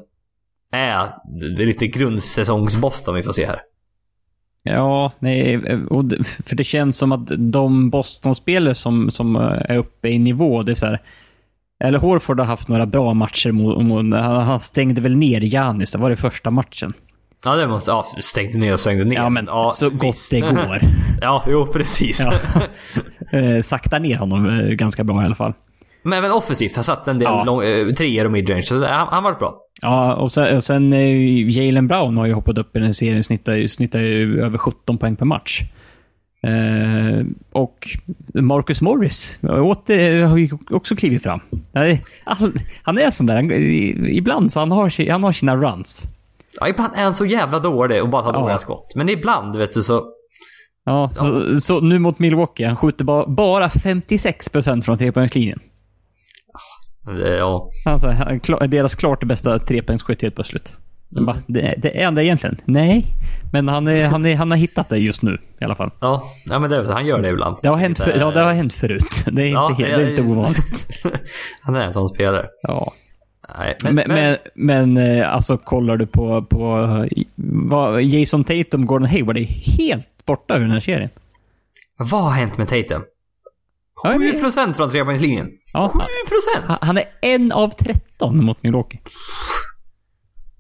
är 0.73 1.11
det 1.57 1.63
är 1.63 1.67
lite 1.67 1.87
grundsäsongsboston 1.87 3.15
vi 3.15 3.23
får 3.23 3.33
se 3.33 3.47
här. 3.47 3.61
Ja, 4.67 5.13
nej, 5.19 5.57
och 5.91 6.05
för 6.47 6.57
det 6.57 6.65
känns 6.65 6.99
som 6.99 7.13
att 7.13 7.31
de 7.39 7.91
Boston-spelare 7.91 8.75
som, 8.75 9.11
som 9.11 9.37
är 9.37 9.77
uppe 9.77 10.09
i 10.09 10.19
nivå, 10.19 10.63
det 10.63 10.73
är 10.73 10.77
så 10.77 10.87
här, 10.87 11.01
Eller 11.85 11.99
Horford 11.99 12.39
har 12.41 12.47
haft 12.47 12.69
några 12.69 12.87
bra 12.87 13.15
matcher 13.15 13.53
mot, 13.53 13.85
mot 13.85 14.15
han 14.23 14.61
stängde 14.61 15.01
väl 15.01 15.17
ner 15.17 15.41
Janis, 15.55 15.93
det 15.93 15.99
var 15.99 16.11
det 16.11 16.17
första 16.17 16.51
matchen. 16.51 16.93
Ja, 17.45 17.57
det 17.57 17.67
måste... 17.69 17.91
Ja, 17.91 18.05
stängde 18.21 18.59
ner 18.59 18.73
och 18.73 18.81
stängde 18.81 19.05
ner. 19.05 19.17
Ja, 19.17 19.29
men 19.31 19.49
så 19.73 19.91
gott 19.91 20.03
visst. 20.15 20.31
det 20.31 20.41
går. 20.41 20.79
ja, 21.21 21.45
jo 21.49 21.67
precis. 21.67 22.21
Ja. 22.21 22.33
Eh, 23.39 23.61
sakta 23.61 23.99
ner 23.99 24.17
honom 24.17 24.49
eh, 24.61 24.67
ganska 24.67 25.05
bra 25.05 25.23
i 25.23 25.25
alla 25.25 25.35
fall. 25.35 25.53
men 26.03 26.19
även 26.19 26.33
offensivt. 26.33 26.75
Han 26.75 26.85
satt 26.85 27.09
en 27.09 27.19
del 27.19 27.27
Ja. 27.27 27.45
lång, 27.45 27.63
eh, 27.63 27.87
treor 27.89 28.25
och 28.25 28.33
midrange. 28.33 28.63
Så 28.63 28.87
han, 28.87 29.09
han 29.11 29.23
var 29.23 29.33
bra. 29.33 29.61
Ja, 29.85 30.15
och 30.15 30.33
sen, 30.33 30.57
och 30.57 30.65
sen 30.65 30.93
eh, 30.93 31.51
Jalen 31.51 31.87
Brown 31.89 32.17
har 32.17 32.27
ju 32.27 32.33
hoppat 32.33 32.59
upp 32.59 32.77
i 32.77 32.81
den 32.81 32.95
serien, 32.95 33.25
snittar, 33.25 33.67
snittar 33.67 34.01
ju 34.01 34.41
över 34.43 34.59
17 34.59 34.99
poäng 34.99 35.17
per 35.17 35.25
match. 35.25 35.61
Eh, 36.43 37.27
och 37.53 37.89
Marcus 38.35 38.81
Morris 38.81 39.39
åter, 39.43 40.23
har 40.25 40.37
ju 40.37 40.49
också 40.71 40.97
klivit 40.97 41.23
fram. 41.23 41.41
Han 42.83 42.99
är 42.99 43.11
sån 43.11 43.27
där, 43.27 43.35
han- 43.37 43.53
ibland 44.09 44.53
så 44.53 44.61
han 44.61 44.71
har, 44.73 45.11
han 45.11 45.25
har 45.25 45.33
sina 45.33 45.57
runs. 45.57 46.07
Ja, 46.61 46.69
ibland 46.69 46.93
är 46.97 47.05
han 47.05 47.15
så 47.15 47.27
jävla 47.27 47.59
dålig 47.59 48.03
och 48.03 48.09
bara 48.09 48.23
tar 48.23 48.33
Ja. 48.35 48.41
dåliga 48.41 48.59
skott. 48.59 48.93
Men 48.97 49.09
ibland, 49.09 49.57
vet 49.57 49.75
du, 49.75 49.83
så... 49.83 50.05
Ja, 50.85 51.11
så, 51.13 51.61
så 51.61 51.81
nu 51.81 51.99
mot 51.99 52.19
Milwaukee, 52.19 52.65
han 52.65 52.77
skjuter 52.77 53.05
ba, 53.05 53.27
bara 53.27 53.69
56% 53.69 54.83
från 54.83 54.99
trepoängslinjen. 54.99 55.61
Ja. 57.39 57.71
Alltså, 57.85 58.09
deras 58.69 58.95
klart 58.95 59.25
bästa 59.25 59.59
trepoängsskytt 59.59 60.23
helt 60.23 60.35
plötsligt. 60.35 60.79
Jag 61.09 61.25
Bara, 61.25 61.37
det, 61.47 61.75
det 61.79 62.01
är 62.01 62.05
han 62.05 62.15
det 62.15 62.25
egentligen? 62.25 62.57
Nej. 62.65 63.07
Men 63.53 63.69
han, 63.69 63.89
är, 63.89 64.07
han, 64.07 64.25
är, 64.27 64.37
han 64.37 64.51
har 64.51 64.59
hittat 64.59 64.89
det 64.89 64.99
just 64.99 65.23
nu 65.23 65.39
i 65.61 65.65
alla 65.65 65.75
fall. 65.75 65.91
Ja, 66.01 66.33
ja 66.45 66.59
men 66.59 66.71
det, 66.71 66.93
han 66.93 67.07
gör 67.07 67.23
det 67.23 67.29
ibland. 67.29 67.57
Det 67.63 67.69
har 67.69 67.77
hänt, 67.77 67.99
för, 67.99 68.19
ja, 68.19 68.31
det 68.31 68.41
har 68.41 68.53
hänt 68.53 68.73
förut. 68.73 69.25
Det 69.27 69.43
är 69.43 69.47
inte, 69.47 69.59
Ja, 69.59 69.69
helt, 69.69 69.91
ja, 69.91 69.99
det 69.99 70.05
är 70.05 70.11
inte 70.11 70.23
ovanligt. 70.23 70.89
han 71.61 71.77
är 71.77 71.81
en 71.85 71.93
sån 71.93 72.09
spelare. 72.09 72.47
Ja. 72.63 72.93
Nej, 73.59 73.77
Men, 73.83 73.95
men, 73.95 74.37
men, 74.55 74.97
eh, 74.97 75.35
alltså 75.35 75.57
kollar 75.57 75.97
du 75.97 76.07
på, 76.07 76.43
på 76.43 76.89
vad, 77.37 78.03
Jason 78.03 78.45
Tatum, 78.45 78.87
Gordon 78.87 79.09
Hayward 79.09 79.37
är 79.37 79.45
helt 79.79 80.09
borta 80.27 80.57
ur 80.57 80.61
den 80.61 80.71
här 80.71 80.81
serien. 80.81 81.11
vad 81.97 82.23
har 82.23 82.31
hänt 82.31 82.59
med 82.59 82.69
Tatum? 82.69 83.03
Ja, 84.03 84.11
7% 84.13 84.75
från 84.75 84.91
trepoängslinjen. 84.91 85.51
Ja, 85.73 85.93
7%! 85.95 86.63
han, 86.67 86.79
han 86.81 86.99
är 86.99 87.05
en 87.23 87.53
av 87.53 87.69
13 87.69 88.45
mot 88.45 88.63
Milwaukee. 88.63 89.01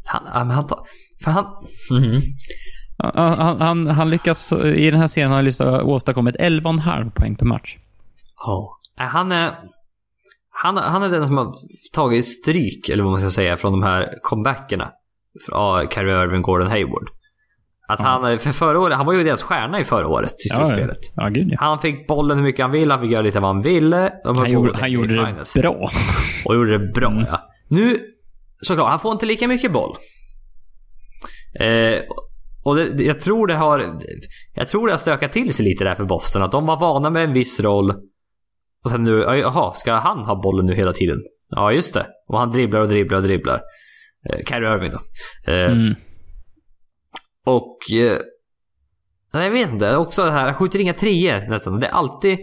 Han, 0.06 0.22
ja, 0.34 0.44
men 0.44 0.50
han 0.50 0.66
tar... 0.66 0.78
För 1.24 1.30
han... 1.30 1.44
Mhm. 1.90 2.20
Han, 2.98 3.38
han, 3.38 3.60
han, 3.60 3.86
han 3.86 4.10
lyckas, 4.10 4.52
i 4.52 4.90
den 4.90 5.00
här 5.00 5.06
serien 5.06 5.30
har 5.30 5.36
han 5.36 5.44
lyckats 5.44 5.60
åstadkomma 5.84 6.30
ett 6.30 6.36
11,5 6.36 7.10
poäng 7.10 7.36
per 7.36 7.46
match. 7.46 7.76
Ja. 8.36 8.78
Nej, 8.98 9.08
Han 9.08 9.32
är... 9.32 9.58
Han, 10.56 10.76
han 10.76 11.02
är 11.02 11.08
den 11.08 11.26
som 11.26 11.36
har 11.36 11.54
tagit 11.92 12.26
stryk, 12.28 12.88
eller 12.88 13.02
vad 13.02 13.12
man 13.12 13.20
ska 13.20 13.30
säga, 13.30 13.56
från 13.56 13.72
de 13.72 13.82
här 13.82 14.18
comebackerna. 14.22 14.92
Av 15.52 15.86
Kyrie 15.88 16.22
Irving, 16.22 16.42
Gordon 16.42 16.68
Hayward. 16.68 17.10
Att 17.88 18.00
han, 18.00 18.24
är- 18.24 18.36
för 18.38 18.52
förra 18.52 18.80
året, 18.80 18.96
han 18.96 19.06
var 19.06 19.12
ju 19.12 19.24
deras 19.24 19.42
stjärna 19.42 19.80
i 19.80 19.84
förra 19.84 20.08
året, 20.08 20.30
i 20.32 20.48
Ja, 20.50 20.60
ja. 20.60 20.66
slutspelet. 20.66 20.98
ja 21.16 21.28
gud 21.28 21.48
ja. 21.50 21.56
Han 21.60 21.78
fick 21.78 22.06
bollen 22.08 22.36
hur 22.36 22.44
mycket 22.44 22.62
han 22.62 22.70
ville, 22.70 22.92
han 22.94 23.00
fick 23.00 23.10
göra 23.10 23.22
lite 23.22 23.40
vad 23.40 23.50
han 23.54 23.62
ville. 23.62 24.12
Han 24.24 24.50
gjorde, 24.50 24.78
han 24.78 24.92
gjorde 24.92 25.14
det 25.14 25.60
bra. 25.60 25.90
Och 26.46 26.54
gjorde 26.54 26.78
det 26.78 26.92
bra 26.92 27.10
Mm. 27.10 27.24
ja. 27.30 27.40
Nu, 27.68 27.96
såklart, 28.60 28.90
han 28.90 28.98
får 28.98 29.12
inte 29.12 29.26
lika 29.26 29.48
mycket 29.48 29.72
boll. 29.72 29.96
Eh, 31.60 32.00
och 32.64 32.76
det, 32.76 33.04
jag 33.04 33.20
tror 33.20 33.46
det 33.46 33.54
har... 33.54 33.98
Jag 34.54 34.68
tror 34.68 34.86
det 34.86 34.92
har 34.92 34.98
stökat 34.98 35.32
till 35.32 35.54
sig 35.54 35.64
lite 35.64 35.84
där 35.84 35.94
för 35.94 36.04
Boston. 36.04 36.42
Att 36.42 36.52
de 36.52 36.66
var 36.66 36.80
vana 36.80 37.10
med 37.10 37.24
en 37.24 37.32
viss 37.32 37.60
roll. 37.60 37.90
Och 38.84 38.90
sen 38.90 39.02
nu, 39.04 39.18
ja, 39.20 39.36
jaha, 39.36 39.72
ska 39.72 39.92
han 39.92 40.18
ha 40.24 40.40
bollen 40.42 40.66
nu 40.66 40.74
hela 40.74 40.92
tiden? 40.92 41.18
Ja, 41.48 41.72
just 41.72 41.94
det. 41.94 42.06
Och 42.28 42.38
han 42.38 42.50
dribblar 42.50 42.80
och 42.80 42.88
dribblar 42.88 43.16
och 43.18 43.24
dribblar. 43.24 43.60
Eh, 44.30 44.38
Kyrie 44.48 44.74
Irving 44.74 44.90
då. 44.92 45.00
Eh, 45.52 45.72
Mm. 45.72 45.94
Och... 47.44 47.78
Eh, 47.94 48.18
nej, 49.32 49.44
jag 49.44 49.50
vet 49.50 49.70
inte. 49.70 49.96
Också 49.96 50.24
det 50.24 50.30
här, 50.30 50.44
han 50.44 50.54
skjuter 50.54 50.78
inga 50.78 50.92
treor 50.92 51.48
nästan. 51.48 51.80
Det 51.80 51.86
är 51.86 51.90
alltid 51.92 52.38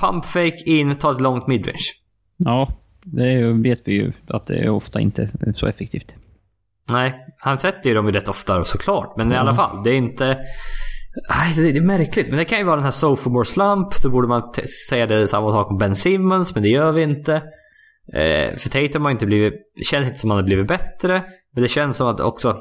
pump 0.00 0.24
fake 0.24 0.62
in, 0.66 0.96
ta 0.96 1.12
ett 1.12 1.20
långt 1.20 1.46
midrange. 1.46 1.92
Ja, 2.36 2.68
det 3.04 3.52
vet 3.52 3.88
vi 3.88 3.92
ju 3.92 4.12
att 4.28 4.46
det 4.46 4.56
är 4.58 4.68
ofta 4.70 5.00
inte 5.00 5.28
så 5.54 5.66
effektivt. 5.66 6.14
Nej, 6.90 7.14
han 7.38 7.58
sätter 7.58 7.88
ju 7.88 7.94
dem 7.94 8.06
ju 8.06 8.12
rätt 8.12 8.28
ofta 8.28 8.64
såklart. 8.64 9.14
Men 9.16 9.32
i 9.32 9.34
Ja. 9.34 9.40
alla 9.40 9.54
fall, 9.54 9.82
det 9.84 9.90
är 9.90 9.94
inte... 9.96 10.38
Nej, 11.30 11.72
det 11.72 11.78
är 11.78 11.80
märkligt. 11.82 12.28
Men 12.28 12.38
det 12.38 12.44
kan 12.44 12.58
ju 12.58 12.64
vara 12.64 12.76
den 12.76 12.84
här 12.84 12.90
sophomore 12.90 13.44
slump. 13.44 14.02
Då 14.02 14.10
borde 14.10 14.28
man 14.28 14.42
säga 14.90 15.06
det 15.06 15.26
samma 15.26 15.52
sak 15.52 15.70
om 15.70 15.78
Ben 15.78 15.94
Simmons, 15.94 16.54
men 16.54 16.62
det 16.62 16.68
gör 16.68 16.92
vi 16.92 17.02
inte. 17.02 17.34
Eh, 18.14 18.56
för 18.56 18.68
Tatum 18.68 19.02
har 19.04 19.10
inte 19.10 19.26
blivit... 19.26 19.54
Det 19.76 19.84
känns 19.84 20.06
inte 20.06 20.18
som 20.18 20.30
att 20.30 20.34
han 20.34 20.42
har 20.44 20.46
blivit 20.46 20.68
bättre. 20.68 21.22
Men 21.52 21.62
det 21.62 21.68
känns 21.68 21.96
som 21.96 22.08
att 22.08 22.20
också 22.20 22.56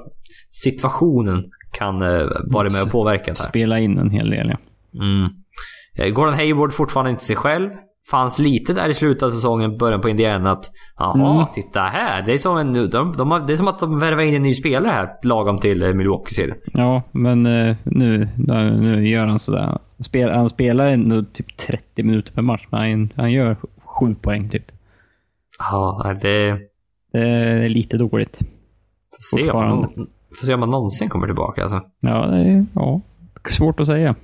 situationen 0.52 1.44
kan 1.72 2.02
eh, 2.02 2.28
vara 2.46 2.64
med 2.64 2.84
och 2.86 2.92
påverka 2.92 3.24
här. 3.28 3.34
Spela 3.34 3.80
in 3.80 3.98
en 3.98 4.10
hel 4.10 4.30
del, 4.30 4.50
ja. 4.50 4.58
Mm. 5.04 5.30
Eh, 5.98 6.14
Gordon 6.14 6.34
Hayward 6.34 6.74
fortfarande 6.74 7.12
inte 7.12 7.24
sig 7.24 7.36
själv. 7.36 7.70
Fanns 8.12 8.40
lite 8.40 8.74
där 8.74 8.90
i 8.90 8.94
slutet 8.94 9.24
av 9.24 9.32
säsongen, 9.32 9.78
början 9.78 10.02
på 10.02 10.10
Indiana 10.10 10.52
att 10.52 10.72
Jaha, 10.98 11.32
Mm. 11.34 11.46
titta 11.54 11.82
här. 11.82 12.22
Det 12.22 12.34
är, 12.34 12.38
som 12.38 12.58
en, 12.58 12.74
de, 12.74 13.14
de 13.18 13.44
det 13.48 13.54
är 13.54 13.58
som 13.58 13.68
att 13.68 13.80
de 13.80 14.00
värvar 14.00 14.22
in 14.24 14.36
en 14.36 14.42
ny 14.42 14.54
spelare 14.54 14.92
här 14.92 15.10
lagom 15.24 15.58
till 15.58 15.84
eh, 15.84 15.94
Milwaukee-serien. 15.94 16.58
Ja, 16.74 17.04
men 17.12 17.44
nu, 17.84 18.28
nu 18.44 19.08
gör 19.10 19.26
han 19.28 19.40
sådär. 19.40 19.78
Spel, 20.00 20.30
han 20.30 20.50
spelar 20.50 20.88
ändå 20.88 21.24
typ 21.34 21.58
30 21.58 22.04
minuter 22.04 22.34
per 22.34 22.42
match, 22.42 22.68
men 22.70 22.80
han, 22.82 23.10
han 23.16 23.32
gör 23.32 23.56
7 23.86 24.16
poäng 24.16 24.50
typ. 24.50 24.72
Ja, 25.60 26.16
det... 26.22 26.58
Det 27.12 27.20
är 27.30 27.70
lite 27.70 27.98
dåligt. 27.98 28.40
Se, 29.32 29.52
om. 29.52 30.08
Får 30.40 30.46
se 30.46 30.54
om 30.54 30.62
han 30.62 30.70
någonsin 30.70 31.10
kommer 31.10 31.28
tillbaka 31.28 31.64
alltså. 31.64 31.82
Ja, 32.00 32.26
det 32.26 32.38
är 32.38 32.66
ja, 32.76 33.02
svårt 33.50 33.80
att 33.80 33.88
säga. 33.88 34.16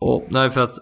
Och, 0.00 0.26
nej, 0.28 0.50
för 0.50 0.60
att... 0.60 0.74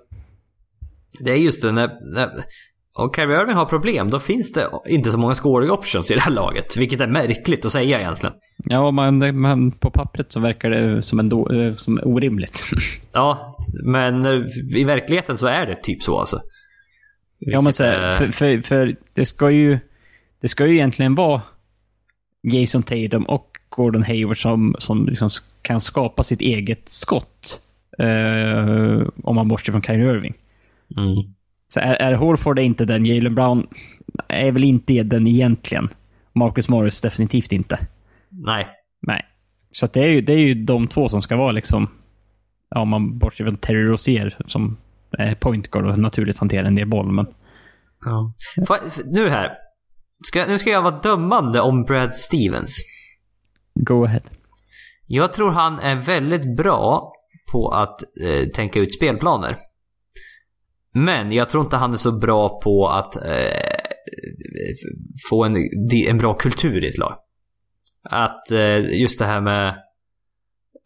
Det 1.21 1.31
är 1.31 1.37
just 1.37 1.63
det, 1.63 1.73
när... 1.73 2.15
när 2.15 2.45
om 2.93 3.11
Kyrie 3.17 3.41
Irving 3.41 3.57
har 3.57 3.65
problem, 3.65 4.11
då 4.11 4.19
finns 4.19 4.53
det 4.53 4.71
inte 4.87 5.11
så 5.11 5.19
många 5.19 5.35
scoring 5.35 5.71
options 5.71 6.11
i 6.11 6.15
det 6.15 6.21
här 6.21 6.31
laget. 6.31 6.77
Vilket 6.77 7.01
är 7.01 7.07
märkligt 7.07 7.65
att 7.65 7.73
säga 7.73 8.01
egentligen. 8.01 8.35
Ja, 8.65 8.91
men, 8.91 9.41
men 9.41 9.71
på 9.71 9.91
pappret 9.91 10.33
så 10.33 10.41
verkar 10.41 10.71
det 10.71 11.03
som, 11.03 11.19
en 11.19 11.33
eh, 11.33 11.75
som 11.75 12.01
orimligt. 12.03 12.63
Ja, 13.13 13.57
men 13.85 14.27
eh, 14.27 14.43
i 14.77 14.85
verkligheten 14.85 15.39
så 15.39 15.47
är 15.47 15.67
det 15.67 15.83
typ 15.83 16.03
så 16.03 16.19
alltså. 16.19 16.41
ja, 17.39 17.61
men 17.61 17.73
så, 17.73 17.85
eh, 17.85 18.13
för, 18.13 18.31
för, 18.31 18.61
för 18.61 18.97
det 19.15 19.25
ska 19.25 19.51
ju... 19.51 19.79
Det 20.41 20.49
ska 20.49 20.67
ju 20.67 20.75
egentligen 20.75 21.15
vara 21.15 21.43
Jason 22.43 22.83
Tatum 22.83 23.25
och 23.25 23.50
Gordon 23.71 24.03
Hayward 24.03 24.43
som, 24.43 24.75
som 24.79 25.07
liksom 25.07 25.31
kan 25.63 25.81
skapa 25.81 26.23
sitt 26.23 26.41
eget 26.41 26.89
skott. 26.89 27.61
Eh, 27.99 29.09
om 29.25 29.37
man 29.37 29.49
bortser 29.49 29.73
från 29.73 29.83
Kyrie 29.83 30.11
Irving. 30.11 30.35
Mm. 30.97 31.35
Så 31.69 31.81
är, 31.81 31.95
är 31.95 32.15
Horford 32.15 32.59
är 32.59 32.63
inte 32.63 32.85
den, 32.85 33.07
Jalen 33.07 33.35
Brown 33.35 33.67
är 34.29 34.53
väl 34.53 34.65
inte 34.65 35.03
den 35.03 35.27
egentligen. 35.27 35.89
Marcus 36.33 36.69
Morris 36.69 37.01
definitivt 37.01 37.53
inte. 37.53 37.79
Nej. 38.29 38.69
Nej. 39.03 39.27
Så 39.71 39.87
det, 39.87 40.01
är 40.01 40.09
ju, 40.09 40.21
det 40.21 40.33
är 40.33 40.39
ju 40.39 40.55
de 40.55 40.87
två 40.87 41.09
som 41.09 41.23
ska 41.23 41.37
vara 41.37 41.53
liksom... 41.53 41.91
Ja, 42.71 42.81
om 42.81 42.89
man 42.89 43.19
bortser 43.19 43.45
från 43.45 43.57
Terry 43.57 43.83
Rozier 43.83 44.37
som 44.45 44.77
är 45.11 45.35
point 45.35 45.71
guard 45.71 45.87
och 45.87 45.99
naturligt 45.99 46.39
hanterar 46.39 46.65
en 46.65 46.75
del 46.75 46.89
boll, 46.89 47.13
men... 47.13 47.27
Ja. 48.05 48.33
Får 48.67 48.77
Nu 49.13 49.29
här. 49.29 49.53
Ska, 50.27 50.47
nu 50.47 50.59
ska 50.59 50.71
jag 50.71 50.83
vara 50.83 51.01
dömande 51.01 51.61
om 51.61 51.85
Brad 51.85 52.15
Stevens. 52.15 52.85
Go 53.75 54.05
ahead. 54.05 54.23
Jag 55.07 55.33
tror 55.33 55.51
han 55.51 55.79
är 55.79 55.97
väldigt 55.97 56.57
bra 56.57 57.13
på 57.53 57.69
att 57.69 58.03
eh, 58.03 58.49
tänka 58.49 58.81
ut 58.81 58.95
spelplaner. 58.95 59.57
Men 60.95 61.33
jag 61.33 61.49
tror 61.49 61.65
inte 61.65 61.77
han 61.77 61.93
är 61.93 61.97
så 61.97 62.13
bra 62.13 62.61
på 62.61 62.89
att 62.89 63.17
eh, 63.17 63.23
få 65.31 65.45
en, 65.45 65.57
en 66.07 66.19
bra 66.19 66.35
kultur 66.35 66.85
i 66.85 66.89
ett 66.89 66.99
lag. 66.99 67.17
Att 68.11 68.51
eh, 68.51 69.01
just 69.01 69.19
det 69.19 69.25
här 69.25 69.41
med 69.41 69.75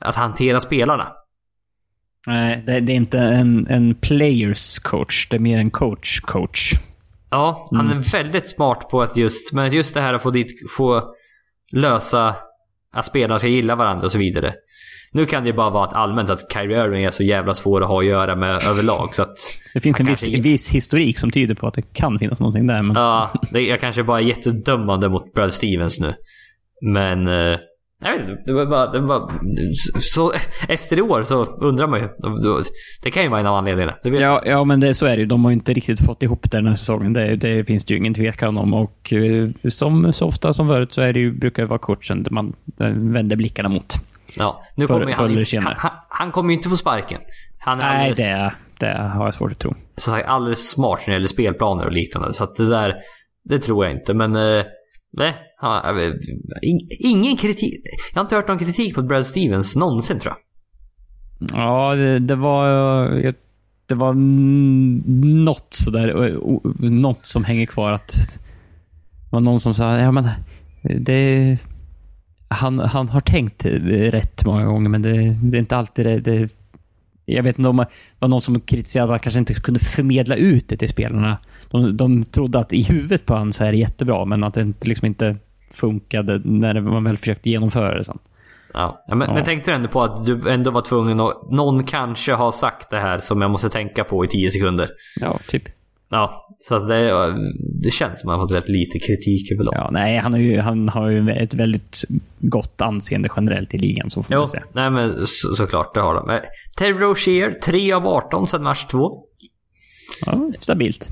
att 0.00 0.16
hantera 0.16 0.60
spelarna. 0.60 1.12
Nej, 2.26 2.62
det, 2.66 2.80
det 2.80 2.92
är 2.92 2.96
inte 2.96 3.18
en, 3.18 3.66
en 3.66 3.94
players 3.94 4.78
coach. 4.78 5.28
Det 5.28 5.36
är 5.36 5.40
mer 5.40 5.58
en 5.58 5.70
coach 5.70 6.20
coach. 6.20 6.72
Ja, 7.30 7.68
han 7.72 7.90
är 7.90 8.12
väldigt 8.12 8.48
smart 8.48 8.88
på 8.90 9.02
att 9.02 9.16
just, 9.16 9.52
men 9.52 9.72
just 9.72 9.94
det 9.94 10.00
här 10.00 10.14
att 10.14 10.22
få 10.22 10.30
dit, 10.30 10.46
få 10.76 11.14
lösa 11.72 12.36
att 12.94 13.06
spelarna 13.06 13.38
ska 13.38 13.48
gilla 13.48 13.76
varandra 13.76 14.06
och 14.06 14.12
så 14.12 14.18
vidare. 14.18 14.54
Nu 15.12 15.26
kan 15.26 15.42
det 15.42 15.46
ju 15.46 15.52
bara 15.56 15.70
vara 15.70 15.84
att 15.84 15.92
allmänt 15.94 16.30
att 16.30 16.52
Kyrie 16.52 16.84
Irving 16.84 17.04
är 17.04 17.10
så 17.10 17.22
jävla 17.22 17.54
svår 17.54 17.80
att 17.82 17.88
ha 17.88 18.00
att 18.00 18.06
göra 18.06 18.36
med 18.36 18.62
överlag 18.68 19.14
så 19.14 19.22
att... 19.22 19.38
Det 19.74 19.80
finns 19.80 20.00
en 20.00 20.06
viss, 20.06 20.20
kanske- 20.24 20.42
viss 20.42 20.74
historik 20.74 21.18
som 21.18 21.30
tyder 21.30 21.54
på 21.54 21.66
att 21.66 21.74
det 21.74 21.94
kan 21.94 22.18
finnas 22.18 22.40
någonting 22.40 22.66
där, 22.66 22.82
men... 22.82 22.96
Ja, 22.96 23.30
det, 23.50 23.60
jag 23.60 23.80
kanske 23.80 24.02
bara 24.02 24.20
är 24.20 24.24
jättedömande 24.24 25.08
mot 25.08 25.32
Brad 25.34 25.54
Stevens 25.54 26.00
nu. 26.00 26.14
Men... 26.82 27.28
Eh, 27.28 27.58
Jag 28.04 28.12
vet 28.12 28.30
inte, 28.30 28.42
det 28.46 28.52
var 28.52 28.66
bara... 28.66 28.86
Det 28.86 29.00
var 29.00 29.32
så, 30.00 30.32
efter 30.68 30.98
i 30.98 31.02
år 31.02 31.22
så 31.22 31.44
undrar 31.44 31.86
man 31.86 32.00
ju. 32.00 32.08
Det 33.02 33.10
kan 33.10 33.22
ju 33.22 33.28
vara 33.28 33.40
en 33.40 33.46
av 33.46 33.56
anledningarna. 33.56 33.96
Ja, 34.02 34.42
ja 34.46 34.64
men 34.64 34.80
det, 34.80 34.94
så 34.94 35.06
är 35.06 35.16
det 35.16 35.20
ju. 35.20 35.26
De 35.26 35.44
har 35.44 35.50
ju 35.50 35.54
inte 35.54 35.72
riktigt 35.72 36.06
fått 36.06 36.22
ihop 36.22 36.50
det 36.50 36.58
den 36.58 36.66
här 36.66 36.74
säsongen. 36.74 37.12
Det, 37.12 37.36
det 37.36 37.64
finns 37.64 37.84
det 37.84 37.94
ju 37.94 37.98
ingen 37.98 38.14
tvekan 38.14 38.58
om. 38.58 38.74
Och 38.74 39.12
eh, 39.12 39.48
som 39.68 40.12
så 40.12 40.26
ofta 40.26 40.52
som 40.52 40.68
förut 40.68 40.92
så 40.92 41.02
är 41.02 41.12
det 41.12 41.20
ju, 41.20 41.32
brukar 41.32 41.62
det 41.62 41.68
vara 41.68 41.78
coachen 41.78 42.26
man 42.30 42.52
eh, 42.80 42.86
vänder 42.88 43.36
blickarna 43.36 43.68
mot. 43.68 43.94
Ja, 44.36 44.62
nu 44.74 44.86
kommer 44.86 45.44
senare. 45.44 45.76
han, 45.78 45.90
han, 45.90 46.00
han 46.08 46.32
kommer 46.32 46.50
ju 46.50 46.56
inte 46.56 46.68
få 46.68 46.76
sparken. 46.76 47.20
Han 47.58 47.80
är 47.80 47.84
Nej, 47.84 48.10
alldeles, 48.10 48.18
det, 48.78 48.86
det 48.86 48.98
har 48.98 49.24
jag 49.24 49.34
svårt 49.34 49.52
att 49.52 49.58
tro. 49.58 49.74
som 49.96 50.12
sagt, 50.12 50.28
alldeles 50.28 50.70
smart 50.70 51.00
när 51.00 51.06
det 51.06 51.12
gäller 51.12 51.28
spelplaner 51.28 51.86
och 51.86 51.92
liknande. 51.92 52.34
Så 52.34 52.44
att 52.44 52.56
det 52.56 52.68
där, 52.68 52.94
det 53.44 53.58
tror 53.58 53.84
jag 53.84 53.94
inte. 53.94 54.14
Men, 54.14 54.36
eh, 54.36 54.64
nej. 55.16 55.34
Han, 55.56 55.98
jag 55.98 56.14
in, 56.62 56.88
ingen 56.98 57.36
kritik. 57.36 57.82
Jag 58.12 58.20
har 58.20 58.24
inte 58.24 58.34
hört 58.34 58.48
någon 58.48 58.58
kritik 58.58 58.96
mot 58.96 59.06
Brad 59.06 59.26
Stevens 59.26 59.76
någonsin 59.76 60.18
tror 60.18 60.34
jag. 60.34 60.40
Ja, 61.52 61.94
det, 61.94 62.18
det 62.18 62.34
var... 62.34 63.04
Eh, 63.24 63.32
det 63.86 63.94
var 63.94 64.14
något 65.44 65.74
sådär, 65.74 66.24
eh, 66.26 66.90
något 66.90 67.26
som 67.26 67.44
hänger 67.44 67.66
kvar 67.66 67.92
att... 67.92 68.08
Det 68.08 69.32
var 69.32 69.40
någon 69.40 69.60
som 69.60 69.74
sa, 69.74 69.98
ja 69.98 70.12
men... 70.12 70.28
Det... 70.82 71.58
Han, 72.48 72.78
han 72.78 73.08
har 73.08 73.20
tänkt 73.20 73.64
rätt 73.64 74.44
många 74.44 74.64
gånger, 74.64 74.88
men 74.88 75.02
det, 75.02 75.36
det 75.42 75.56
är 75.56 75.60
inte 75.60 75.76
alltid 75.76 76.06
det, 76.06 76.20
det... 76.20 76.54
Jag 77.24 77.42
vet 77.42 77.58
inte 77.58 77.68
om 77.68 77.76
det 77.76 77.86
var 78.18 78.28
någon 78.28 78.40
som 78.40 78.60
kritiserade 78.60 79.04
att 79.04 79.10
han 79.10 79.18
kanske 79.18 79.38
inte 79.38 79.54
kunde 79.54 79.80
förmedla 79.80 80.36
ut 80.36 80.68
det 80.68 80.76
till 80.76 80.88
spelarna. 80.88 81.38
De, 81.82 81.96
de 81.96 82.24
trodde 82.24 82.58
att 82.58 82.72
i 82.72 82.82
huvudet 82.82 83.26
på 83.26 83.32
honom 83.34 83.52
så 83.52 83.64
är 83.64 83.72
det 83.72 83.78
jättebra, 83.78 84.24
men 84.24 84.44
att 84.44 84.54
det 84.54 84.60
inte, 84.60 84.88
liksom 84.88 85.06
inte 85.06 85.36
funkade 85.70 86.40
när 86.44 86.80
man 86.80 87.04
väl 87.04 87.16
försökte 87.16 87.50
genomföra 87.50 87.98
det 87.98 88.04
sen. 88.04 88.18
Ja, 88.74 89.04
men, 89.08 89.20
Ja. 89.20 89.34
men 89.34 89.44
tänkte 89.44 89.70
du 89.70 89.74
ändå 89.74 89.88
på 89.88 90.02
att 90.02 90.26
du 90.26 90.50
ändå 90.50 90.70
var 90.70 90.80
tvungen 90.80 91.20
att... 91.20 91.50
Någon 91.50 91.84
kanske 91.84 92.32
har 92.32 92.52
sagt 92.52 92.90
det 92.90 92.98
här 92.98 93.18
som 93.18 93.42
jag 93.42 93.50
måste 93.50 93.68
tänka 93.68 94.04
på 94.04 94.24
i 94.24 94.28
10 94.28 94.50
sekunder. 94.50 94.88
Ja, 95.20 95.38
typ. 95.48 95.62
Ja, 96.10 96.46
så 96.60 96.74
att 96.74 96.88
det, 96.88 97.34
det 97.82 97.90
känns 97.90 98.20
som 98.20 98.30
att 98.30 98.38
han 98.38 98.48
fått 98.48 98.56
rätt 98.56 98.68
lite 98.68 98.98
kritik 98.98 99.52
överlag. 99.52 99.74
Ja, 99.74 99.88
nej, 99.92 100.18
han 100.18 100.32
har 100.32 100.40
ju, 100.40 100.60
han 100.60 100.88
har 100.88 101.08
ju 101.08 101.30
ett 101.30 101.54
väldigt 101.54 102.04
gott 102.38 102.80
anseende 102.80 103.28
generellt 103.36 103.74
i 103.74 103.78
ligan, 103.78 104.10
så 104.10 104.22
får 104.22 104.32
Jo, 104.34 104.40
man 104.40 104.48
säga. 104.48 104.62
nej 104.72 104.90
men 104.90 105.26
så, 105.26 105.54
såklart, 105.54 105.94
det 105.94 106.00
har 106.00 106.14
de. 106.14 106.30
Eh, 106.30 106.40
Terry 106.76 106.92
Rozier, 106.92 107.50
3 107.64 107.92
av 107.92 108.06
18 108.06 108.48
sedan 108.48 108.62
match 108.62 108.84
2. 108.84 109.24
Ja, 110.26 110.50
stabilt. 110.60 111.08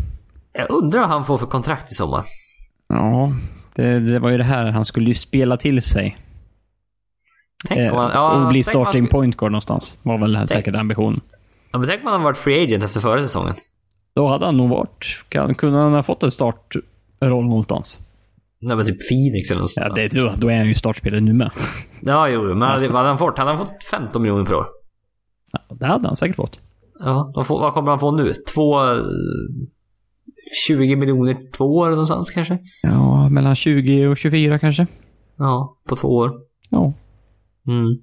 Jag 0.52 0.70
undrar 0.70 1.00
vad 1.00 1.08
han 1.08 1.24
får 1.24 1.38
för 1.38 1.46
kontrakt 1.46 1.92
i 1.92 1.94
sommar. 1.94 2.24
Ja, 2.88 3.32
det, 3.74 4.00
det 4.00 4.18
var 4.18 4.30
ju 4.30 4.38
det 4.38 4.44
här. 4.44 4.70
Han 4.70 4.84
skulle 4.84 5.06
ju 5.06 5.14
spela 5.14 5.56
till 5.56 5.82
sig. 5.82 6.16
Tänk 7.68 7.80
Eh, 7.80 7.92
om 7.92 7.98
han, 7.98 8.10
ja, 8.14 8.32
och 8.42 8.48
bli 8.48 8.62
tänk 8.62 8.74
han 8.76 8.84
starting 8.84 9.08
point 9.08 9.36
guard 9.36 9.52
någonstans. 9.52 9.98
Var 10.02 10.18
väl 10.18 10.48
säkert 10.48 10.76
ambitionen. 10.76 11.20
Ja, 11.72 11.78
men 11.78 11.88
tänk 11.88 12.00
om 12.00 12.06
han 12.06 12.12
hade 12.12 12.24
varit 12.24 12.38
free 12.38 12.64
agent 12.64 12.84
efter 12.84 13.00
förra 13.00 13.22
säsongen. 13.22 13.54
Då 14.14 14.28
hade 14.28 14.44
han 14.44 14.56
nog 14.56 14.68
varit... 14.70 15.24
Kan, 15.28 15.54
kunde 15.54 15.78
han 15.78 15.92
ha 15.92 16.02
fått 16.02 16.22
en 16.22 16.30
startroll 16.30 17.44
någonstans? 17.44 18.00
Nej 18.60 18.76
men 18.76 18.86
typ 18.86 19.08
Phoenix 19.08 19.50
eller 19.50 19.60
något 19.60 19.76
Ja, 19.76 19.88
det, 19.88 20.14
då, 20.14 20.34
då 20.38 20.48
är 20.48 20.56
han 20.58 20.66
ju 20.66 20.74
startspelare 20.74 21.20
nu 21.20 21.32
med. 21.32 21.50
Ja, 22.00 22.28
jo, 22.28 22.42
men 22.42 22.62
hade, 22.62 22.88
vad 22.88 22.96
hade 22.96 23.08
han 23.08 23.18
fått? 23.18 23.38
Han 23.38 23.46
hade 23.46 23.58
fått 23.58 23.84
15 23.90 24.22
miljoner 24.22 24.44
per 24.44 24.54
år. 24.54 24.66
Ja, 25.52 25.76
det 25.76 25.86
hade 25.86 26.08
han 26.08 26.16
säkert 26.16 26.36
fått. 26.36 26.60
Ja, 26.98 27.32
vad, 27.34 27.46
får, 27.46 27.60
vad 27.60 27.72
kommer 27.74 27.90
han 27.90 27.98
få 27.98 28.10
nu? 28.10 28.34
Två... 28.54 28.80
eh, 30.26 30.32
20 30.66 30.96
miljoner 30.96 31.50
två 31.52 31.64
år 31.64 31.86
eller 31.86 31.96
någonstans 31.96 32.30
kanske? 32.30 32.58
Ja, 32.82 33.28
mellan 33.28 33.54
20 33.54 34.06
och 34.06 34.16
24 34.16 34.58
kanske. 34.58 34.86
Ja, 35.36 35.78
på 35.88 35.96
två 35.96 36.08
år. 36.08 36.32
Ja. 36.70 36.92
Mm. 37.68 37.98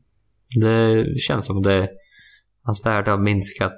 Det 0.55 1.05
känns 1.19 1.45
som 1.45 1.61
det... 1.61 1.89
Hans 2.63 2.85
värde 2.85 3.11
har 3.11 3.17
minskat. 3.17 3.77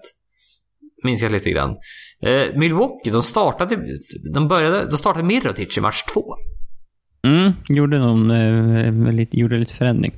Minskat 1.03 1.31
lite 1.31 1.51
grann. 1.51 1.76
Eh, 2.22 2.57
Milwaukee, 2.57 3.11
de 3.11 3.23
startade... 3.23 3.80
De 4.34 4.47
började... 4.47 4.85
De 4.85 4.97
startade 4.97 5.26
Mirotic 5.26 5.77
i 5.77 5.81
match 5.81 6.03
två. 6.13 6.35
Mm, 7.27 7.51
gjorde 7.69 7.99
någon... 7.99 8.31
Eh, 8.31 9.13
lite, 9.13 9.39
gjorde 9.39 9.57
lite 9.57 9.73
förändring. 9.73 10.13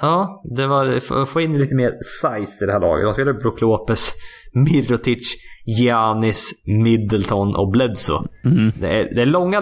Ja, 0.00 0.42
det 0.56 0.66
var 0.66 1.24
få 1.24 1.40
in 1.40 1.58
lite 1.58 1.74
mer 1.74 1.92
size 2.20 2.64
i 2.64 2.66
det 2.66 2.72
här 2.72 2.80
laget. 2.80 3.06
De 3.06 3.12
spelade 3.12 3.38
Brook 3.38 3.60
Lopez, 3.60 4.12
Mirotic, 4.54 5.36
Giannis, 5.66 6.50
Middleton 6.66 7.56
och 7.56 7.70
Bledsoe. 7.70 8.22
Mm. 8.44 8.72
Det, 8.80 8.88
är, 8.88 9.14
det 9.14 9.22
är 9.22 9.26
långa... 9.26 9.60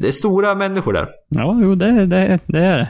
Det 0.00 0.06
är 0.08 0.12
stora 0.12 0.54
människor 0.54 0.92
där. 0.92 1.08
Ja, 1.28 1.58
jo, 1.62 1.74
det, 1.74 2.06
det, 2.06 2.38
det 2.46 2.58
är 2.58 2.78
det. 2.78 2.88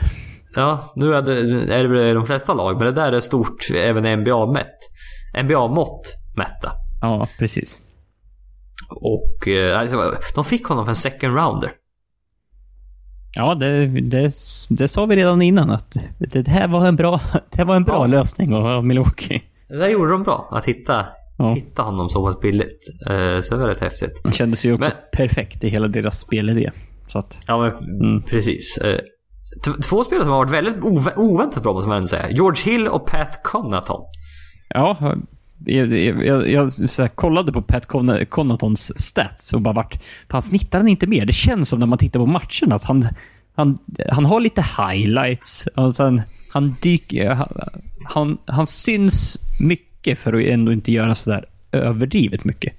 Ja, 0.55 0.93
nu 0.97 1.15
är 1.15 1.23
det, 1.23 1.75
är 1.75 1.89
det 1.89 2.15
de 2.15 2.27
flesta 2.27 2.55
lag, 2.55 2.77
men 2.77 2.87
det 2.87 2.93
där 2.93 3.13
är 3.13 3.21
stort 3.21 3.71
även 3.75 4.05
NBA-mätt. 4.21 4.79
NBA-mått 5.45 6.13
mätta. 6.37 6.73
Ja, 7.01 7.29
precis. 7.39 7.81
Och 8.91 9.49
eh, 9.49 9.79
alltså, 9.81 10.15
de 10.35 10.45
fick 10.45 10.65
honom 10.67 10.85
för 10.85 10.91
en 10.91 10.97
second 10.97 11.37
rounder. 11.37 11.73
Ja, 13.35 13.55
det, 13.55 13.87
det, 13.87 14.33
det 14.71 14.89
sa 14.89 15.07
vi 15.07 15.17
redan 15.17 15.43
innan 15.43 15.71
att 15.71 15.97
det 16.19 16.49
här 16.49 16.69
var 16.69 16.87
en 16.87 16.97
bra, 16.97 17.21
det 17.51 17.57
här 17.59 17.65
var 17.65 17.77
en 17.77 17.85
bra 17.85 17.95
Ja. 18.01 18.07
lösning 18.07 18.55
av 18.55 18.85
Milwaukee. 18.85 19.43
Det 19.69 19.77
där 19.77 19.89
gjorde 19.89 20.11
de 20.13 20.23
bra, 20.23 20.49
att 20.53 20.65
hitta, 20.65 21.07
Ja. 21.37 21.55
hitta 21.55 21.83
honom 21.83 22.09
så 22.09 22.27
pass 22.27 22.41
billigt. 22.41 22.81
Eh, 23.11 23.41
så 23.41 23.55
det 23.55 23.61
var 23.61 23.69
rätt 23.69 23.81
häftigt. 23.81 24.21
Det 24.25 24.33
kändes 24.33 24.67
ju 24.67 24.73
också 24.75 24.89
Men- 24.89 24.99
perfekt 25.29 25.65
i 25.65 25.69
hela 25.69 25.89
deras 25.89 26.19
spelidé. 26.21 26.71
Så 27.09 27.19
att, 27.19 27.41
Ja, 27.47 27.59
men 27.61 28.01
Mm. 28.01 28.23
precis. 28.23 28.79
Eh, 28.79 28.99
två 29.89 30.05
spelare 30.05 30.25
som 30.25 30.33
har 30.33 30.39
varit 30.39 30.51
väldigt 30.53 30.77
ov- 30.77 31.13
oväntat 31.17 31.63
bra 31.63 31.73
måste 31.73 31.89
man 31.89 31.97
ändå 31.97 32.09
säga. 32.09 32.31
George 32.31 32.73
Hill 32.73 32.89
och 32.89 33.07
Pat 33.07 33.41
Connaughton. 33.43 34.01
ja, 34.69 34.97
jag, 35.67 35.93
jag, 35.93 36.49
jag, 36.51 36.61
här, 36.99 37.09
kollade 37.09 37.53
på 37.53 37.63
Pat 37.63 37.87
Con- 37.89 38.25
Connaughtons 38.25 39.01
stats 39.01 39.53
och 39.53 39.61
bara 39.61 39.75
vart... 39.75 40.03
Han 40.29 40.43
snittar 40.43 40.79
han 40.79 40.89
inte 40.89 41.07
mer? 41.07 41.27
Det 41.27 41.33
känns 41.33 41.69
som 41.69 41.79
när 41.79 41.87
man 41.87 41.99
tittar 41.99 42.21
på 42.21 42.27
matcherna 42.27 42.75
att 42.75 42.85
han, 42.85 43.09
han, 43.57 43.79
han 44.11 44.25
har 44.25 44.41
lite 44.41 44.65
highlights. 44.79 45.69
Och 45.77 45.97
sen, 45.97 46.23
han 46.53 46.77
dyker... 46.83 47.31
Han, 47.31 47.49
han, 48.05 48.39
han 48.47 48.67
syns 48.67 49.39
mycket 49.61 49.92
för 50.19 50.33
att 50.33 50.47
ändå 50.47 50.73
inte 50.73 50.93
göra 50.93 51.15
sådär 51.15 51.45
överdrivet 51.73 52.45
mycket. 52.45 52.73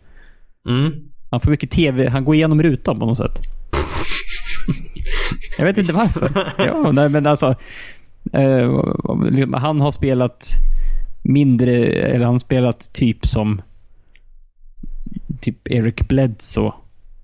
Mm. 0.70 0.92
Han 1.30 1.40
får 1.40 1.52
mycket 1.52 1.72
TV, 1.72 2.10
han 2.10 2.26
går 2.26 2.36
igenom 2.36 2.64
rutan 2.64 3.00
på 3.00 3.06
något 3.06 3.18
sätt. 3.18 3.38
Jag 5.58 5.66
vet 5.66 5.78
inte 5.78 5.94
varför. 5.94 6.54
Ja, 6.58 6.92
nej, 6.92 7.10
men 7.10 7.28
alltså. 7.28 7.56
Eh, 8.34 8.84
han 9.54 9.82
har 9.82 9.92
spelat 9.92 10.48
mindre, 11.24 11.86
eller 11.86 12.26
han 12.26 12.40
spelat 12.40 12.94
typ 12.94 13.28
som 13.28 13.62
typ 15.42 15.72
Eric 15.72 16.08
Bledsoe. 16.08 16.72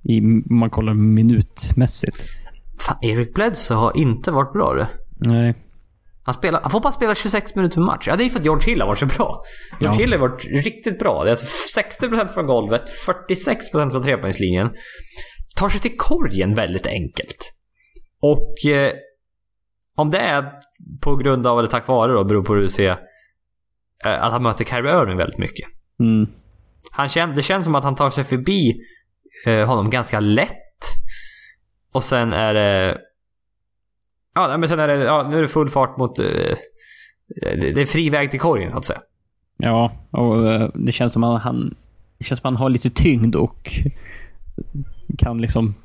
I, 0.03 0.21
om 0.21 0.43
man 0.49 0.69
kollar 0.69 0.93
minutmässigt. 0.93 2.25
Fan, 2.79 2.97
Eric 3.01 3.33
Bledsoe 3.33 3.77
har 3.77 3.97
inte 3.97 4.31
varit 4.31 4.53
bra 4.53 4.73
det. 4.73 4.87
Nej. 5.17 5.55
Han, 6.29 6.33
spelar, 6.33 6.61
han 6.61 6.71
får 6.71 6.79
bara 6.79 6.91
spela 6.93 7.15
26 7.15 7.55
minuter 7.55 7.75
per 7.75 7.81
match. 7.81 8.07
Ja, 8.07 8.15
det 8.15 8.23
är 8.23 8.29
för 8.29 8.39
att 8.39 8.45
George 8.45 8.69
Hill 8.69 8.81
har 8.81 8.87
varit 8.87 8.99
så 8.99 9.05
bra. 9.05 9.41
George 9.79 9.97
Ja. 9.97 10.03
Hill 10.03 10.11
har 10.11 10.19
varit 10.19 10.45
riktigt 10.45 10.99
bra. 10.99 11.23
Det 11.23 11.29
är 11.29 11.31
alltså 11.31 11.79
60% 11.79 12.27
från 12.27 12.45
golvet, 12.45 12.83
46% 13.07 13.89
från 13.89 14.03
trepoängslinjen. 14.03 14.69
Tar 15.55 15.69
sig 15.69 15.81
till 15.81 15.97
korgen 15.97 16.53
väldigt 16.53 16.87
enkelt. 16.87 17.53
Och 18.21 18.71
eh, 18.71 18.93
om 19.95 20.09
det 20.09 20.17
är 20.19 20.51
på 21.01 21.15
grund 21.15 21.47
av, 21.47 21.59
eller 21.59 21.69
tack 21.69 21.87
vare 21.87 22.13
då, 22.13 22.23
beror 22.23 22.43
på 22.43 22.53
hur 22.53 22.61
du 22.61 22.69
ser, 22.69 22.91
eh, 24.05 24.23
att 24.23 24.31
han 24.31 24.43
möter 24.43 24.65
Kyrie 24.65 25.01
Irving 25.01 25.17
väldigt 25.17 25.39
mycket. 25.39 25.67
Mm. 25.99 26.27
Han 26.91 27.09
kän, 27.09 27.33
det 27.35 27.41
känns 27.41 27.65
som 27.65 27.75
att 27.75 27.83
han 27.83 27.95
tar 27.95 28.09
sig 28.09 28.23
förbi 28.23 28.81
eh, 29.45 29.67
honom 29.67 29.89
ganska 29.89 30.19
lätt. 30.19 30.81
Och 31.91 32.03
sen 32.03 32.33
är 32.33 32.53
det... 32.53 32.97
Ja, 34.47 34.57
men 34.57 34.69
sen 34.69 34.79
är 34.79 34.87
det, 34.87 34.95
ja, 35.03 35.27
nu 35.29 35.37
är 35.37 35.41
det 35.41 35.47
full 35.47 35.69
fart 35.69 35.97
mot... 35.97 36.19
Eh, 36.19 36.25
det, 37.41 37.81
är 37.81 37.85
fri 37.85 38.09
väg 38.09 38.31
till 38.31 38.39
korgen, 38.39 38.71
så 38.71 38.77
att 38.77 38.85
säga. 38.85 38.99
Ja, 39.57 39.91
och 40.11 40.51
eh, 40.51 40.69
det 40.73 40.91
känns 40.91 41.13
som 41.13 41.23
att 41.23 41.41
han, 41.41 41.75
det 42.17 42.25
känns 42.25 42.39
som 42.39 42.47
att 42.47 42.53
han 42.53 42.61
har 42.61 42.69
lite 42.69 42.89
tyngd 42.89 43.35
och 43.35 43.71
kan 45.17 45.41
liksom 45.41 45.75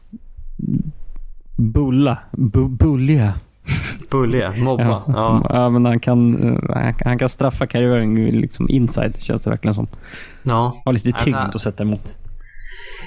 bulla, 1.57 2.19
bu, 2.33 2.69
bulliga. 2.69 3.35
Bulliga, 4.11 4.55
mobba. 4.59 4.83
Ja, 4.85 5.05
Ja. 5.09 5.47
ja. 5.49 5.71
men 5.71 5.85
han 5.87 6.01
kan, 6.01 6.43
eh, 6.49 6.75
han, 6.77 6.95
han 7.05 7.19
kan 7.19 7.29
straffa 7.29 7.65
Irving 7.65 8.31
liksom 8.31 8.69
inside, 8.69 9.17
känns 9.23 9.43
det 9.43 9.51
verkligen 9.51 9.75
som. 9.75 9.87
ja. 10.43 10.83
Har 10.85 10.93
lite 10.93 11.09
Ja, 11.09 11.19
tyngd 11.19 11.37
men- 11.37 11.51
att 11.51 11.61
sätta 11.61 11.83
emot. 11.83 12.15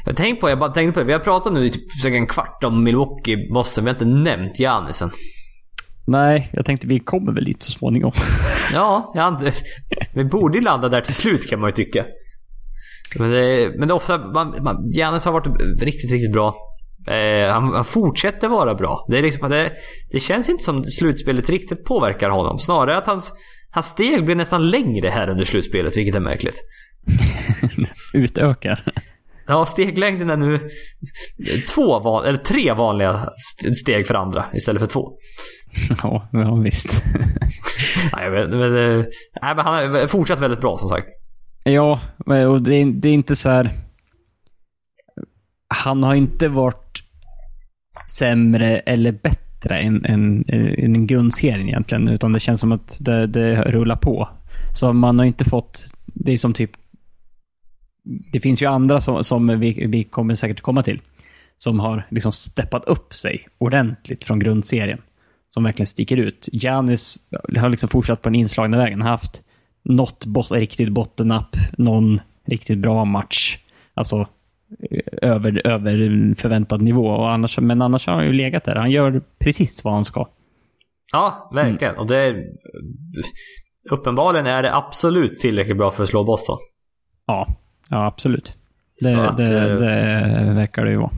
Jag 0.05 0.15
tänkte 0.15 0.41
på, 0.41 0.49
jag 0.49 0.59
bara 0.59 0.69
tänkte 0.69 0.93
på 0.93 0.99
det. 0.99 1.05
Vi 1.05 1.13
har 1.13 1.19
pratat 1.19 1.53
nu 1.53 1.65
i 1.65 1.69
typ 1.69 1.83
en 2.05 2.27
kvart 2.27 2.63
om 2.63 2.83
Milwaukee, 2.83 3.49
Boston. 3.53 3.83
Vi 3.83 3.89
har 3.89 3.95
inte 3.95 4.05
nämnt 4.05 4.59
Giannisen. 4.59 5.11
Nej, 6.07 6.49
jag 6.53 6.65
tänkte 6.65 6.87
vi 6.87 6.99
kommer 6.99 7.31
väl 7.31 7.43
dit 7.43 7.63
så 7.63 7.71
småningom. 7.71 8.11
Ja, 8.73 9.13
inte, 9.27 9.51
vi 10.13 10.23
borde 10.23 10.57
ju 10.57 10.63
landa 10.63 10.89
där 10.89 11.01
till 11.01 11.13
slut 11.13 11.49
kan 11.49 11.59
man 11.59 11.69
ju 11.69 11.73
tycka. 11.73 12.05
Men 13.19 13.31
det, 13.31 13.71
men 13.77 13.87
det 13.87 13.91
är 13.91 13.95
ofta, 13.95 14.17
man, 14.17 14.55
man, 14.61 14.91
Giannis 14.91 15.25
har 15.25 15.31
varit 15.31 15.47
riktigt, 15.81 16.11
riktigt 16.11 16.33
bra. 16.33 16.55
Eh, 17.07 17.53
han, 17.53 17.73
han, 17.73 17.85
fortsätter 17.85 18.47
vara 18.47 18.75
bra. 18.75 19.05
Det, 19.09 19.17
är 19.17 19.21
liksom, 19.21 19.49
det, 19.49 19.71
det 20.11 20.19
känns 20.19 20.49
inte 20.49 20.63
som 20.63 20.83
slutspelet 20.83 21.49
riktigt 21.49 21.85
påverkar 21.85 22.29
honom. 22.29 22.59
Snarare 22.59 22.97
att 22.97 23.07
hans, 23.07 23.33
hans 23.71 23.85
steg 23.85 24.25
blir 24.25 24.35
nästan 24.35 24.69
längre 24.69 25.07
här 25.07 25.29
under 25.29 25.45
slutspelet, 25.45 25.97
vilket 25.97 26.15
är 26.15 26.19
märkligt. 26.19 26.61
Utökar. 28.13 28.83
Ja, 29.47 29.65
steglängden 29.65 30.29
är 30.29 30.37
nu 30.37 30.69
två 31.75 31.99
van, 31.99 32.25
eller 32.25 32.37
tre 32.37 32.73
vanliga 32.73 33.29
steg 33.81 34.07
för 34.07 34.13
andra 34.13 34.45
istället 34.53 34.81
för 34.81 34.87
två. 34.87 35.11
Ja, 36.03 36.29
ja 36.31 36.55
visst. 36.55 37.05
nej, 38.13 38.29
men, 38.31 38.49
men, 38.49 38.75
eh, 38.75 39.05
nej, 39.41 39.55
men 39.55 39.65
han 39.65 39.73
har 39.73 40.07
fortsatt 40.07 40.39
väldigt 40.39 40.61
bra 40.61 40.77
som 40.77 40.89
sagt. 40.89 41.07
Ja, 41.63 41.99
och 42.25 42.61
det 42.61 42.75
är, 42.75 42.85
det 42.85 43.09
är 43.09 43.13
inte 43.13 43.35
så 43.35 43.49
här... 43.49 43.71
Han 45.67 46.03
har 46.03 46.15
inte 46.15 46.47
varit 46.47 47.03
sämre 48.17 48.79
eller 48.79 49.11
bättre 49.11 49.77
än, 49.77 50.05
än, 50.05 50.45
än 50.47 50.95
en 50.95 51.07
grundserien 51.07 51.67
egentligen. 51.67 52.07
Utan 52.07 52.33
det 52.33 52.39
känns 52.39 52.61
som 52.61 52.71
att 52.71 52.97
det, 52.99 53.27
det 53.27 53.61
rullar 53.61 53.95
på. 53.95 54.29
Så 54.73 54.93
man 54.93 55.19
har 55.19 55.25
inte 55.25 55.45
fått... 55.45 55.85
Det 56.05 56.33
är 56.33 56.37
som 56.37 56.53
typ... 56.53 56.71
Det 58.31 58.39
finns 58.39 58.61
ju 58.61 58.65
andra 58.65 59.01
som, 59.01 59.23
som 59.23 59.59
vi, 59.59 59.87
vi 59.87 60.03
kommer 60.03 60.35
säkert 60.35 60.61
komma 60.61 60.83
till. 60.83 61.01
Som 61.57 61.79
har 61.79 62.07
liksom 62.09 62.31
steppat 62.31 62.85
upp 62.85 63.13
sig 63.13 63.47
ordentligt 63.57 64.23
från 64.23 64.39
grundserien. 64.39 65.01
Som 65.49 65.63
verkligen 65.63 65.87
sticker 65.87 66.17
ut. 66.17 66.49
Janis 66.51 67.17
har 67.57 67.69
liksom 67.69 67.89
fortsatt 67.89 68.21
på 68.21 68.29
den 68.29 68.35
inslagna 68.35 68.77
vägen. 68.77 69.01
Han 69.01 69.05
har 69.05 69.11
haft 69.11 69.43
något 69.83 70.25
bot 70.25 70.51
riktigt 70.51 70.89
bottennapp, 70.91 71.55
någon 71.77 72.19
riktigt 72.45 72.77
bra 72.77 73.05
match. 73.05 73.57
Alltså 73.93 74.27
över, 75.21 75.67
över 75.67 76.35
förväntad 76.35 76.81
nivå. 76.81 77.07
Och 77.07 77.31
annars, 77.31 77.59
men 77.59 77.81
annars 77.81 78.07
har 78.07 78.13
han 78.13 78.25
ju 78.25 78.33
legat 78.33 78.63
där. 78.63 78.75
Han 78.75 78.91
gör 78.91 79.21
precis 79.39 79.83
vad 79.83 79.93
han 79.93 80.05
ska. 80.05 80.27
Ja, 81.11 81.49
verkligen. 81.53 81.93
Mm. 81.93 82.01
Och 82.01 82.07
det 82.07 82.17
är, 82.17 82.43
Uppenbarligen 83.91 84.45
är 84.45 84.63
det 84.63 84.75
absolut 84.75 85.39
tillräckligt 85.39 85.77
bra 85.77 85.91
för 85.91 86.03
att 86.03 86.09
slå 86.09 86.23
Boston. 86.23 86.57
Ja, 87.25 87.47
ja 87.89 88.05
absolut. 88.05 88.53
Det, 88.99 89.27
att, 89.27 89.37
det, 89.37 89.71
eh, 89.71 89.77
det 90.45 90.53
verkar 90.53 90.85
det 90.85 90.91
ju 90.91 90.97
vara. 90.97 91.11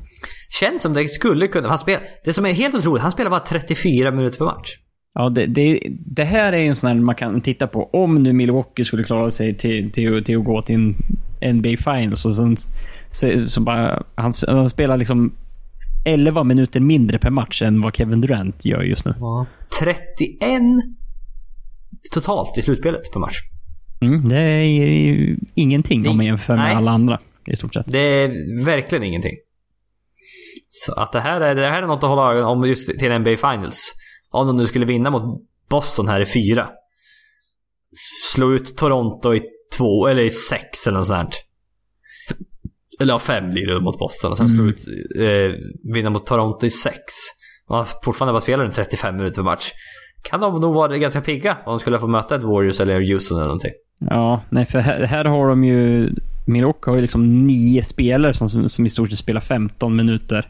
Känns 0.60 0.82
som 0.82 0.94
det 0.94 1.08
skulle 1.08 1.48
kunna... 1.48 1.68
Han 1.68 1.78
spel, 1.78 2.00
det 2.26 2.34
som 2.34 2.46
är 2.46 2.54
helt 2.54 2.76
otroligt, 2.76 3.02
han 3.02 3.12
spelar 3.12 3.30
bara 3.30 3.40
34 3.40 4.12
minuter 4.12 4.38
per 4.38 4.46
match. 4.46 4.78
Ja, 5.14 5.30
det, 5.30 5.46
det, 5.46 5.80
det, 6.06 6.24
här 6.24 6.54
är 6.54 6.58
ju 6.58 6.68
en 6.68 6.76
sån 6.76 6.88
här 6.88 6.96
man 6.96 7.16
kan 7.16 7.42
titta 7.42 7.68
på. 7.68 7.90
Om 7.94 8.24
nu 8.24 8.34
Milwaukee 8.34 8.86
skulle 8.86 9.04
klara 9.04 9.32
sig 9.32 9.58
till, 9.58 9.92
till, 9.92 10.24
till 10.24 10.38
att 10.38 10.46
gå 10.46 10.62
till 10.62 10.76
en 11.40 11.58
NBA 11.58 11.70
Finals 11.78 12.26
och 12.26 12.36
sen 12.36 12.58
så, 13.10 13.48
så 13.48 13.62
bara, 13.62 14.04
han, 14.16 14.34
han, 14.48 14.70
spelar 14.70 14.98
liksom 14.98 15.36
11 16.06 16.44
minuter 16.44 16.80
mindre 16.80 17.20
per 17.20 17.30
match 17.30 17.62
än 17.62 17.82
vad 17.82 17.96
Kevin 17.96 18.22
Durant 18.22 18.66
gör 18.66 18.82
just 18.82 19.06
nu. 19.06 19.16
Ja. 19.20 19.46
31 19.80 20.62
totalt 22.12 22.58
i 22.58 22.62
slutspelet 22.62 23.12
per 23.14 23.20
match. 23.20 23.38
Mm, 24.02 24.30
det 24.30 24.40
är 24.40 24.64
ju 24.64 25.38
ingenting 25.56 26.08
om 26.08 26.18
man 26.18 26.26
jämför 26.26 26.56
med 26.56 26.66
Nej. 26.66 26.76
alla 26.76 26.92
andra 26.92 27.20
i 27.48 27.56
stort 27.56 27.74
sett. 27.74 27.86
Det 27.88 28.00
är 28.00 28.66
verkligen 28.66 29.04
ingenting. 29.04 29.36
Så 30.70 30.94
att 30.94 31.12
det 31.12 31.20
här 31.20 31.42
är, 31.42 31.56
det 31.56 31.70
här 31.70 31.84
är 31.84 31.88
något 31.88 32.04
att 32.04 32.10
hålla 32.10 32.32
ögonen 32.32 32.46
om 32.46 32.68
just 32.68 33.00
till 33.00 33.20
NBA 33.20 33.38
Finals. 33.38 33.96
Om 34.30 34.48
de 34.48 34.58
nu 34.58 34.68
skulle 34.68 34.86
vinna 34.86 35.10
mot 35.12 35.42
Boston 35.70 36.08
här 36.08 36.22
i 36.22 36.26
fyra. 36.26 36.70
Slå 38.34 38.54
ut 38.54 38.78
Toronto 38.78 39.34
i 39.34 39.42
två, 39.78 40.08
eller 40.08 40.22
i 40.22 40.30
sex 40.30 40.88
eller 40.88 40.98
något 40.98 41.08
sånt. 41.08 41.46
Eller 43.00 43.14
ja, 43.14 43.20
fem 43.20 43.52
blir 43.52 43.68
det 43.68 43.80
mot 43.80 44.00
Boston 44.00 44.32
och 44.32 44.38
sen 44.38 44.46
mm. 44.46 44.58
slå 44.58 44.66
ut, 44.66 44.80
eh, 45.20 45.60
vinna 45.94 46.10
mot 46.10 46.26
Toronto 46.26 46.66
i 46.66 46.70
sex. 46.70 47.04
Och 47.68 47.88
fortfarande 48.04 48.34
bara 48.34 48.42
spelar 48.42 48.64
den 48.64 48.74
35 48.74 49.18
minuter 49.18 49.36
per 49.36 49.44
match. 49.44 49.72
Kan 50.22 50.40
de 50.40 50.62
nog 50.62 50.74
vara 50.74 50.98
ganska 50.98 51.22
pigga 51.22 51.58
om 51.66 51.72
de 51.72 51.80
skulle 51.80 52.00
få 52.00 52.08
möta 52.08 52.36
ett 52.36 52.44
Warriors 52.44 52.80
eller 52.80 53.14
Houston 53.14 53.38
eller 53.38 53.48
någonting. 53.48 53.72
Ja, 54.00 54.42
nej 54.50 54.66
för 54.66 54.80
här, 54.80 55.04
här 55.04 55.26
har 55.26 55.48
de 55.48 55.64
ju... 55.64 56.10
Milwaukee 56.46 56.92
har 56.92 56.96
ju 56.96 57.02
liksom 57.02 57.40
nio 57.40 57.84
spelare 57.84 58.34
som, 58.34 58.70
som 58.70 58.86
i 58.86 58.90
stort 58.90 59.10
sett 59.10 59.20
spelar 59.20 59.42
15 59.42 59.96
minuter 59.96 60.48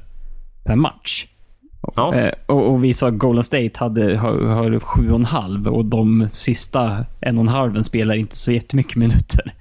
per 0.64 0.76
match. 0.76 1.26
Ja. 1.96 2.16
Eh, 2.16 2.34
och, 2.46 2.72
och, 2.72 2.84
vi 2.84 2.94
sa 2.94 3.08
att 3.08 3.18
Golden 3.18 3.44
State 3.44 3.72
hade, 3.76 4.18
har, 4.18 4.42
har 4.42 4.80
sju 4.80 5.10
och 5.10 5.20
en 5.20 5.26
halv 5.26 5.68
och 5.68 5.86
de 5.86 6.28
sista 6.34 7.06
en 7.22 7.38
och 7.38 7.42
en 7.42 7.48
halven 7.48 7.84
spelar 7.84 8.16
inte 8.16 8.36
så 8.36 8.52
jättemycket 8.52 8.96
minuter. 8.96 9.54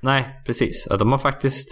Nej, 0.00 0.42
precis. 0.46 0.88
De 0.98 1.10
har 1.10 1.18
faktiskt... 1.18 1.68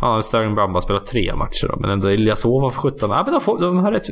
Ja, 0.00 0.22
Sterling 0.22 0.54
Brown 0.54 0.72
bara 0.72 0.82
spelat 0.82 1.06
tre 1.06 1.34
matcher 1.34 1.66
då, 1.68 1.80
men 1.80 1.90
ändå 1.90 2.10
Ilyasova 2.10 2.70
för 2.70 2.78
17. 2.78 3.10
Ja, 3.10 3.22
men 3.24 3.32
de, 3.32 3.40
får, 3.40 3.60
de 3.60 3.76
har 3.76 3.92
rätt... 3.92 4.06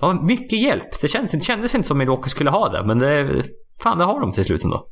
De 0.00 0.06
har 0.06 0.22
mycket 0.22 0.58
hjälp. 0.58 1.00
Det 1.00 1.08
kändes, 1.08 1.32
det 1.32 1.40
kändes 1.40 1.74
inte 1.74 1.88
som 1.88 1.98
Milwaukee 1.98 2.30
skulle 2.30 2.50
ha 2.50 2.68
det, 2.68 2.84
men 2.84 2.98
det... 2.98 3.42
Fan, 3.82 3.98
det 3.98 4.04
har 4.04 4.20
de 4.20 4.32
till 4.32 4.44
slut 4.44 4.64
ändå. 4.64 4.86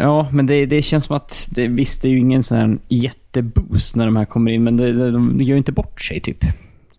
Ja, 0.00 0.28
men 0.32 0.46
det, 0.46 0.66
det 0.66 0.82
känns 0.82 1.04
som 1.04 1.16
att 1.16 1.48
det, 1.50 1.66
visst, 1.66 2.02
det 2.02 2.08
är 2.08 2.10
ju 2.10 2.18
ingen 2.18 2.42
sån 2.42 2.58
här 2.58 2.78
jätteboost 2.88 3.96
när 3.96 4.04
de 4.04 4.16
här 4.16 4.24
kommer 4.24 4.50
in, 4.50 4.64
men 4.64 4.76
det, 4.76 5.10
de 5.10 5.40
gör 5.40 5.56
inte 5.56 5.72
bort 5.72 6.00
sig 6.00 6.20
typ. 6.20 6.42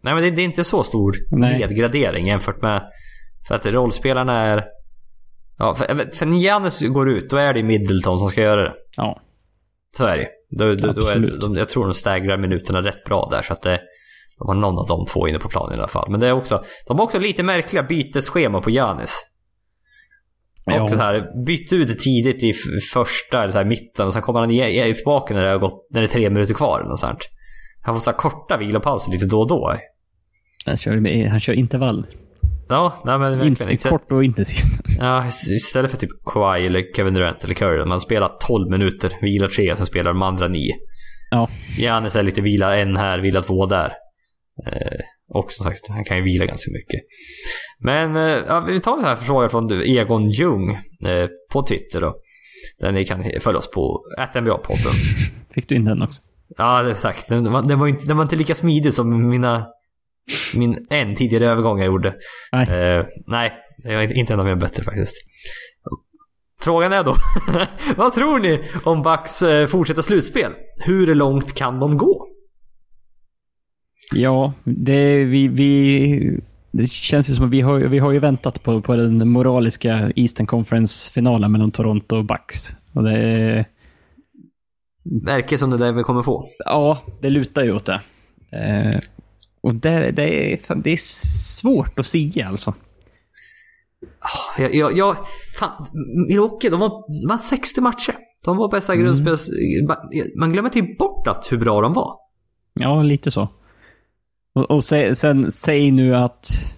Nej 0.02 0.14
men 0.14 0.23
det, 0.23 0.30
det 0.30 0.41
är 0.41 0.45
inte 0.45 0.64
så 0.64 0.84
stor 0.84 1.15
Nej. 1.32 1.60
nedgradering 1.60 2.28
jämfört 2.28 2.61
med... 2.61 2.82
För 3.48 3.56
att 3.56 3.65
rollspelarna 3.65 4.41
är... 4.41 4.64
Ja, 5.57 5.76
för, 5.76 6.15
för 6.15 6.26
när 6.26 6.38
Giannis 6.38 6.82
går 6.82 7.10
ut, 7.10 7.30
då 7.30 7.38
är 7.38 7.53
det 7.53 7.64
Middleton 7.64 8.19
som 8.19 8.28
ska 8.28 8.41
göra 8.41 8.64
det. 8.64 8.73
Ja. 8.98 9.22
Så 9.98 10.06
är 10.06 10.18
det 10.18 10.28
då, 10.49 10.76
då, 10.76 10.94
då 10.94 11.07
är, 11.07 11.40
de, 11.41 11.56
Jag 11.56 11.69
tror 11.69 11.86
de 11.86 11.94
stägrar 11.94 12.38
minuterna 12.38 12.82
rätt 12.82 13.03
bra 13.03 13.28
där 13.32 13.41
så 13.41 13.53
att 13.53 13.61
det... 13.61 13.80
De 14.38 14.48
har 14.48 14.56
någon 14.56 14.80
av 14.80 14.88
de 14.88 15.06
två 15.06 15.28
inne 15.28 15.40
på 15.40 15.49
planen 15.49 15.76
i 15.76 15.78
alla 15.78 15.88
fall. 15.88 16.11
Men 16.11 16.19
det 16.19 16.28
är 16.28 16.32
också... 16.32 16.64
De 16.88 16.98
har 16.98 17.06
också 17.06 17.19
lite 17.19 17.44
märkliga 17.44 17.84
bytesschema 17.84 18.61
på 18.61 18.69
Giannis. 18.69 19.26
Ja. 20.66 20.84
Och 20.84 20.90
så 20.90 20.96
här, 20.96 21.46
bytte 21.46 21.76
ut 21.76 22.00
tidigt 22.00 22.44
i 22.44 22.54
första, 22.94 23.44
eller 23.44 23.52
så 23.52 23.58
här, 23.58 23.66
mitten 23.66 24.08
och 24.08 24.14
sen 24.14 24.22
kommer 24.22 24.40
han 24.40 24.50
tillbaka 24.96 25.34
när 25.34 25.44
det, 25.44 25.50
har 25.50 25.58
gått, 25.58 25.88
när 25.94 26.02
det 26.02 26.08
är 26.08 26.12
tre 26.12 26.30
minuter 26.30 26.54
kvar. 26.54 26.80
Eller 26.80 26.90
något 26.90 27.00
sånt. 27.00 27.30
Han 27.82 27.96
får 27.96 28.02
så 28.02 28.12
här 28.12 28.18
korta 28.18 28.58
vilopauser 28.58 29.12
lite 29.12 29.26
då 29.26 29.40
och 29.40 29.48
då. 29.48 29.76
Han 30.66 30.78
kör, 30.78 31.28
han 31.28 31.40
kör 31.40 31.54
intervall. 31.54 32.06
Ja, 32.70 32.94
nej 33.06 33.20
men 33.20 33.40
verkligen. 33.40 33.72
Inte, 33.72 33.90
kort 33.90 34.12
och 34.12 34.24
intensivt. 34.24 34.82
Ja, 35.00 35.28
istället 35.28 35.92
för 35.92 35.98
typ 35.98 36.10
Kawhi 36.26 36.66
eller 36.66 36.84
Kevin 36.96 37.14
Durant 37.14 37.44
eller 37.44 37.54
Curry. 37.54 37.86
Man 37.86 38.02
spelar 38.02 38.32
12 38.48 38.70
minuter, 38.70 39.18
vilar 39.22 39.48
tre 39.48 39.72
och 39.72 39.78
sen 39.78 39.86
spelar 39.86 40.14
de 40.14 40.22
andra 40.22 40.48
9. 40.48 40.72
Ja. 41.32 41.50
Giannis 41.78 42.16
är 42.16 42.24
lite 42.24 42.42
vila 42.42 42.78
en 42.78 42.98
här, 42.98 43.20
vila 43.20 43.42
två 43.42 43.66
där. 43.66 43.94
Eh, 45.34 45.38
och 45.40 45.52
som 45.52 45.66
sagt, 45.66 45.88
han 45.88 46.03
kan 46.03 46.18
ju 46.18 46.24
vila 46.24 46.45
ganska 46.45 46.72
mycket. 46.72 47.02
Men 47.80 48.16
eh, 48.16 48.44
ja, 48.48 48.60
vi 48.60 48.80
tar 48.80 48.95
den 48.95 49.06
här 49.06 49.16
frågan 49.16 49.49
från 49.49 49.72
Egon 49.72 50.30
Ljung 50.30 50.72
eh, 51.06 51.28
på 51.52 51.64
Twitter 51.68 52.02
då. 52.02 52.16
Där 52.80 52.91
ni 52.91 53.06
kan 53.06 53.24
följa 53.40 53.60
oss 53.60 53.72
på 53.72 54.06
NBA-podden. 54.36 54.94
Fick 55.53 55.70
du 55.70 55.76
in 55.76 55.86
den 55.86 56.02
också? 56.02 56.22
Ja, 56.58 56.94
tack. 57.02 57.28
Den 57.28 57.52
var, 57.52 57.62
den, 57.62 57.80
var 57.80 57.88
inte, 57.88 58.06
den 58.06 58.18
var 58.18 58.24
inte 58.24 58.36
lika 58.36 58.56
smidig 58.56 58.94
som 58.94 59.30
mina 59.30 59.68
min 60.56 60.86
en 60.90 61.16
tidigare 61.16 61.48
övergång 61.48 61.80
jag 61.80 61.86
gjorde. 61.86 62.16
Nej. 62.52 62.98
Uh, 62.99 63.06
nej, 63.28 63.52
inte 64.16 64.34
en 64.34 64.40
av 64.40 64.45
mina 64.45 64.58
bättre 64.58 64.84
faktiskt. 64.84 65.16
Frågan 66.62 66.94
är 66.94 67.03
då, 67.03 67.16
vad 67.98 68.14
tror 68.14 68.40
ni 68.40 68.62
om 68.84 69.02
Bucks 69.02 69.44
uh, 69.44 69.66
fortsätta 69.66 70.02
slutspel? 70.02 70.52
Hur 70.86 71.16
långt 71.16 71.53
kan 71.53 71.80
de 71.80 71.98
gå? 71.98 72.28
Ja, 74.14 74.54
det, 74.64 75.24
vi, 75.24 75.48
vi, 75.48 76.40
det 76.72 76.92
känns 76.92 77.30
ju 77.30 77.34
som 77.34 77.46
att 77.46 77.52
vi 77.52 77.62
har, 77.62 77.80
vi 77.80 78.00
har 78.00 78.12
ju 78.12 78.20
väntat 78.20 78.64
på, 78.64 78.82
på 78.82 78.96
den 78.96 79.30
moraliska 79.30 80.12
Eastern 80.16 80.48
Conference-finalen 80.48 81.52
mellan 81.52 81.72
Toronto 81.72 82.18
och 82.18 82.26
Bucks. 82.26 82.76
Och 82.94 83.04
det 83.04 83.66
Verkar 85.04 85.58
som 85.58 85.70
det 85.70 85.78
där 85.78 85.92
vi 85.92 86.04
kommer 86.04 86.22
få. 86.22 86.48
Ja, 86.66 87.00
det 87.22 87.30
lutar 87.30 87.64
ju 87.64 87.76
åt 87.76 87.86
det. 87.86 88.02
Eh, 88.52 89.00
och 89.62 89.76
det, 89.76 90.12
det, 90.12 90.54
är, 90.54 90.76
det 90.76 90.92
är 90.92 90.98
svårt 91.62 92.00
att 92.00 92.06
säga 92.06 92.48
alltså. 92.48 92.74
Jag, 94.58 94.76
jag, 94.76 94.98
jag, 94.98 95.18
fan, 95.60 95.88
Milwaukee, 96.28 96.70
de 96.70 96.80
var, 96.80 96.90
de 97.22 97.28
var 97.30 97.38
60 97.38 97.82
matcher. 97.82 98.16
De 98.46 98.58
var 98.58 98.72
bästa 98.72 98.94
mm. 98.94 99.06
grundspels... 99.06 99.50
Man 100.36 100.52
glömmer 100.52 100.70
till 100.70 100.96
bort 101.00 101.28
att 101.28 101.52
hur 101.52 101.58
bra 101.58 101.82
de 101.82 101.94
var. 101.94 102.18
Ja, 102.74 103.04
lite 103.04 103.32
så. 103.32 103.48
Och, 104.53 104.72
och 104.72 104.84
sen, 104.84 105.15
sen, 105.15 105.52
säg 105.52 105.91
nu 105.91 106.15
att 106.15 106.76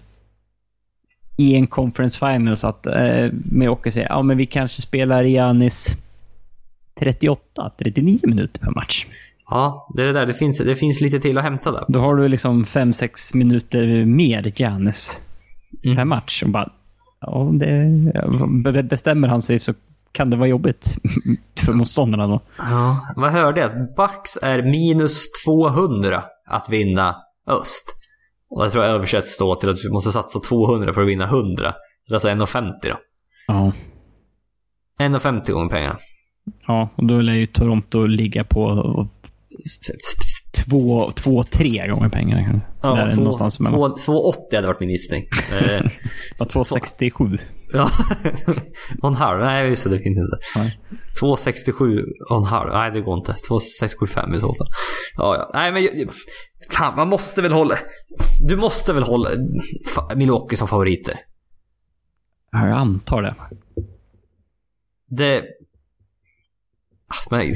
i 1.36 1.54
en 1.54 1.66
conference 1.66 2.18
finals 2.18 2.64
att 2.64 2.86
eh, 2.86 3.26
Milwaukee 3.32 3.90
säger 3.90 4.08
ja 4.08 4.22
men 4.22 4.36
vi 4.36 4.46
kanske 4.46 4.82
spelar 4.82 5.24
Giannis 5.24 5.96
38, 6.98 7.72
39 7.78 8.18
minuter 8.22 8.60
per 8.60 8.70
match. 8.70 9.06
Ja, 9.50 9.88
det 9.94 10.02
är 10.02 10.06
det 10.06 10.12
där. 10.12 10.26
Det 10.26 10.34
finns, 10.34 10.58
det 10.58 10.76
finns 10.76 11.00
lite 11.00 11.20
till 11.20 11.38
att 11.38 11.44
hämta 11.44 11.72
där. 11.72 11.84
Då 11.88 12.00
har 12.00 12.16
du 12.16 12.28
liksom 12.28 12.64
5-6 12.64 13.36
minuter 13.36 14.04
mer 14.04 14.52
Giannis 14.56 15.20
mm. 15.84 15.96
per 15.96 16.04
match. 16.04 16.42
Och 16.42 16.50
bara, 16.50 16.70
ja, 17.20 17.50
det, 18.72 18.82
bestämmer 18.82 19.28
han 19.28 19.42
sig 19.42 19.58
så 19.58 19.74
kan 20.12 20.30
det 20.30 20.36
vara 20.36 20.48
jobbigt 20.48 20.98
för 21.64 21.72
motståndarna 21.72 22.26
då. 22.26 22.40
Ja, 22.58 23.08
vad 23.16 23.32
hörde 23.32 23.60
jag? 23.60 23.70
Bucks 23.96 24.38
är 24.42 24.62
minus 24.62 25.26
200 25.44 26.24
att 26.46 26.68
vinna 26.70 27.16
öst. 27.46 27.84
Och 28.50 28.64
jag 28.64 28.72
tror 28.72 28.84
jag 28.84 28.94
översätts 28.94 29.38
då 29.38 29.54
till 29.54 29.68
att 29.70 29.76
du 29.76 29.90
måste 29.90 30.12
satsa 30.12 30.40
200 30.40 30.94
för 30.94 31.02
att 31.02 31.08
vinna 31.08 31.24
100. 31.24 31.72
Så 32.08 32.14
det 32.14 32.28
är 32.28 32.32
alltså 32.32 32.58
1,50 32.58 32.72
då. 32.82 32.96
Ja. 33.46 33.72
1,50 35.00 35.52
gånger 35.52 35.68
pengarna. 35.70 35.98
Ja, 36.66 36.88
och 36.96 37.06
då 37.06 37.20
lär 37.20 37.32
ju 37.34 37.46
Toronto 37.46 38.06
ligga 38.06 38.44
på 38.44 39.08
två, 40.64 41.10
två 41.10 41.42
tre 41.42 41.88
gånger 41.88 42.08
pengarna 42.08 42.42
kanske. 42.44 42.60
Ja, 42.82 42.94
Där 42.94 43.06
är 43.06 43.10
två- 43.10 43.16
någonstans 43.18 43.60
mellan. 43.60 43.80
två- 43.80 44.32
2,80 44.32 44.54
hade 44.56 44.66
varit 44.66 44.80
min 44.80 44.90
gissning. 44.90 45.24
Eh, 45.62 45.90
Ja, 46.38 46.44
267. 46.44 47.38
Ja, 47.74 47.90
och 49.02 49.08
en 49.08 49.14
halv. 49.14 49.40
Nej, 49.40 49.68
just 49.68 49.84
det, 49.84 49.90
det 49.90 49.98
finns 49.98 50.18
inte. 50.18 50.38
Nej. 50.56 50.80
2,67 51.20 52.04
och 52.30 52.38
en 52.38 52.44
halv. 52.44 52.72
Nej, 52.72 52.90
det 52.90 53.00
går 53.00 53.18
inte. 53.18 53.32
2,675 53.48 54.34
i 54.34 54.40
så 54.40 54.54
fall. 54.54 54.68
Ja, 55.16 55.36
ja. 55.36 55.50
Nej, 55.54 55.72
men 55.72 56.08
fan, 56.70 56.96
man 56.96 57.08
måste 57.08 57.42
väl 57.42 57.52
hålla... 57.52 57.78
Du 58.40 58.56
måste 58.56 58.92
väl 58.92 59.02
hålla 59.02 59.30
Milwaukee 60.16 60.56
som 60.56 60.68
favoriter? 60.68 61.20
Ja, 62.52 62.68
jag 62.68 62.76
antar 62.78 63.22
det. 63.22 63.34
Det... 65.06 65.44
Ah, 67.06 67.28
Men, 67.30 67.54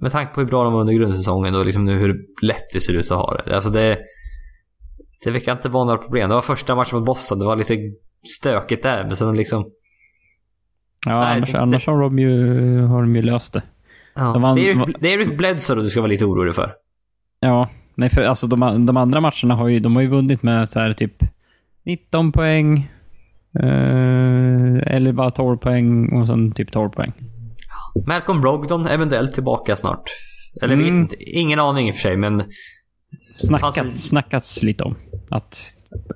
med 0.00 0.12
tanke 0.12 0.34
på 0.34 0.40
hur 0.40 0.48
bra 0.48 0.64
de 0.64 0.72
var 0.72 0.80
under 0.80 0.92
grundsäsongen 0.94 1.54
och 1.54 1.64
liksom 1.64 1.84
nu 1.84 1.98
hur 1.98 2.26
lätt 2.42 2.72
det 2.72 2.80
ser 2.80 2.92
ut 2.92 3.10
att 3.10 3.18
ha 3.18 3.34
det. 3.34 3.54
Alltså 3.54 3.70
det... 3.70 3.98
Det 5.24 5.30
verkar 5.30 5.52
inte 5.52 5.68
vara 5.68 5.84
några 5.84 5.98
problem. 5.98 6.28
Det 6.28 6.34
var 6.34 6.42
första 6.42 6.74
matchen 6.74 6.98
mot 6.98 7.06
Boston. 7.06 7.38
Det 7.38 7.44
var 7.44 7.56
lite 7.56 7.78
stökigt 8.28 8.82
där. 8.82 9.04
Men 9.04 9.16
sen 9.16 9.36
liksom... 9.36 9.66
Ja, 11.06 11.24
Nej, 11.24 11.36
annars, 11.36 11.52
det- 11.52 11.60
annars 11.60 11.86
har, 11.86 12.00
de 12.00 12.18
ju, 12.18 12.80
har 12.80 13.00
de 13.02 13.16
ju 13.16 13.22
löst 13.22 13.52
det. 13.52 13.62
Ja. 14.14 14.22
De 14.22 14.42
vann- 14.42 14.56
det, 14.56 14.70
är 14.70 14.94
det 15.00 15.12
är 15.12 15.18
Eric 15.20 15.38
Bledsoe 15.38 15.82
du 15.82 15.88
ska 15.90 16.00
vara 16.00 16.08
lite 16.10 16.24
orolig 16.24 16.54
för. 16.54 16.74
Ja, 17.40 17.68
nej 17.94 18.08
för 18.08 18.22
alltså 18.22 18.46
de, 18.46 18.86
de 18.86 18.96
andra 18.96 19.20
matcherna 19.20 19.54
har 19.54 19.68
ju, 19.68 19.80
de 19.80 19.94
har 19.96 20.02
ju 20.02 20.08
vunnit 20.08 20.42
med 20.42 20.68
så 20.68 20.80
här 20.80 20.94
typ 20.94 21.22
19 21.84 22.32
poäng. 22.32 22.90
Eh, 23.58 24.94
eller 24.94 25.12
bara 25.12 25.30
12 25.30 25.56
poäng 25.56 26.12
och 26.12 26.26
sen 26.26 26.52
typ 26.52 26.72
12 26.72 26.90
poäng. 26.90 27.12
Malcolm 28.06 28.40
Brogdon 28.40 28.86
eventuellt 28.86 29.34
tillbaka 29.34 29.76
snart. 29.76 30.02
Eller 30.62 30.74
Mm. 30.74 30.84
vet 30.84 30.94
inte. 30.94 31.16
Ingen 31.38 31.60
aning 31.60 31.88
i 31.88 31.90
och 31.90 31.94
för 31.94 32.02
sig 32.02 32.16
men... 32.16 32.42
Snackats, 33.36 33.76
Fast- 33.76 34.08
snackats 34.08 34.62
lite 34.62 34.84
om 34.84 34.94
att 35.30 35.73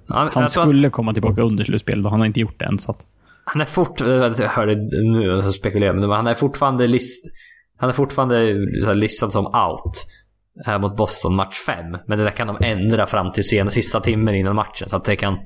Han, 0.08 0.18
han 0.18 0.32
tror 0.32 0.42
att 0.42 0.68
skulle 0.68 0.90
komma 0.90 1.12
tillbaka 1.12 1.42
under 1.42 1.64
slutspelet 1.64 2.04
och 2.04 2.10
han 2.10 2.20
har 2.20 2.26
inte 2.26 2.40
gjort 2.40 2.58
det 2.58 2.64
än. 2.64 2.78
Så 2.78 2.90
att, 2.90 3.06
han 3.44 3.60
är 3.60 3.64
fort... 3.64 4.00
Jag 4.00 4.48
hörde 4.48 4.74
nu, 5.02 5.42
så 5.42 5.52
spekulerar 5.52 5.92
men 5.92 6.10
han 6.10 6.26
är 6.26 6.34
fortfarande 6.34 6.86
list... 6.86 7.24
Han 7.76 7.88
är 7.88 7.92
fortfarande 7.92 8.54
listad 8.94 9.30
som 9.30 9.46
out. 9.46 10.06
Här 10.64 10.78
mot 10.78 10.96
Boston 10.96 11.34
match 11.34 11.54
5. 11.66 11.96
Men 12.06 12.18
det 12.18 12.24
där 12.24 12.30
kan 12.30 12.46
de 12.46 12.56
ändra 12.60 13.06
fram 13.06 13.30
till 13.32 13.48
sen, 13.48 13.70
sista 13.70 14.00
timmen 14.00 14.34
innan 14.34 14.56
matchen. 14.56 14.88
Så 14.88 14.96
att 14.96 15.04
det 15.04 15.16
kan... 15.16 15.38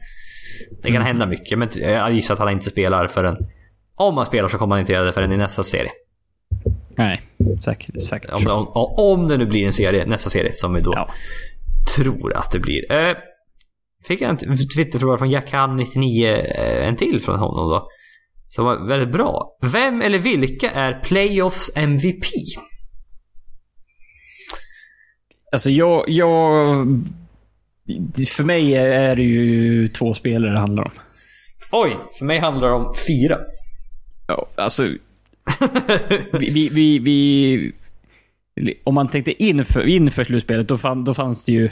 Det 0.83 0.93
kan 0.93 1.03
hända 1.03 1.27
mycket. 1.27 1.59
Men 1.59 1.69
jag 1.81 2.13
gissar 2.13 2.35
att 2.35 2.41
han 2.41 2.51
inte 2.51 2.71
spelar 2.71 3.07
förrän... 3.07 3.37
Om 3.95 4.17
han 4.17 4.27
spelar 4.27 4.49
så 4.49 4.59
kommer 4.59 4.75
han 4.75 4.81
inte 4.81 4.93
göra 4.93 5.05
det 5.05 5.13
förrän 5.13 5.33
i 5.33 5.37
nästa 5.37 5.63
serie. 5.63 5.91
nej, 6.97 7.23
säkert. 7.65 8.03
säkert. 8.03 8.33
Om, 8.33 8.47
om, 8.49 8.95
om 8.97 9.29
det 9.29 9.37
nu 9.37 9.47
blir 9.47 9.67
en 9.67 9.73
serie, 9.73 10.07
nästa 10.07 10.31
serie 10.31 10.53
som 10.53 10.75
vi 10.75 10.81
då 10.81 10.93
Ja. 10.97 11.09
tror 11.97 12.37
att 12.37 12.51
det 12.51 12.59
blir. 12.59 12.93
Eh, 12.93 13.15
fick 14.05 14.21
jag 14.21 14.31
en 14.31 14.59
Twitterfråga 14.77 15.19
från 15.19 15.31
Jack 15.31 15.53
Han 15.53 15.77
99, 15.77 16.29
eh, 16.29 16.89
en 16.89 16.97
till 16.97 17.21
från 17.21 17.39
honom 17.39 17.71
då. 17.71 17.89
Som 18.49 18.65
var 18.65 18.89
väldigt 18.89 19.13
bra. 19.13 19.59
Vem 19.63 20.03
eller 20.03 20.19
vilka 20.19 20.71
är 20.71 21.01
Playoffs 21.01 21.71
MVP? 21.77 22.25
Alltså 25.53 25.71
jag, 25.71 26.05
jag... 26.09 26.87
För 28.37 28.45
mig 28.45 28.75
är 28.75 29.17
det 29.17 29.23
ju 29.23 29.89
två 29.89 30.15
spelare 30.15 30.53
det 30.53 30.59
handlar 30.59 30.85
om. 30.85 30.93
Oj, 31.73 31.97
för 32.19 32.25
mig 32.25 32.39
handlar 32.39 32.69
det 32.69 32.75
om 32.75 32.95
fyra. 33.09 33.39
Ja, 34.29 34.47
alltså... 34.55 34.83
vi, 36.33 36.69
vi, 36.73 36.99
vi, 36.99 37.73
vi, 38.55 38.81
om 38.85 38.95
man 38.95 39.11
tänkte 39.11 39.43
inför, 39.43 39.87
inför 39.87 40.25
slutspelet, 40.25 40.69
då, 40.69 40.79
fann, 40.79 41.05
då 41.05 41.15
fanns 41.15 41.47
det 41.47 41.53
ju... 41.53 41.71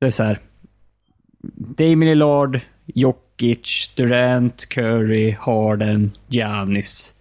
Det 0.00 0.06
är 0.06 0.10
så 0.10 0.22
här. 0.22 0.38
Damien 1.54 2.08
Lillard, 2.08 2.60
Jokic, 2.86 3.92
Durant, 3.96 4.68
Curry, 4.68 5.36
Harden, 5.40 6.12
Giannis, 6.28 7.14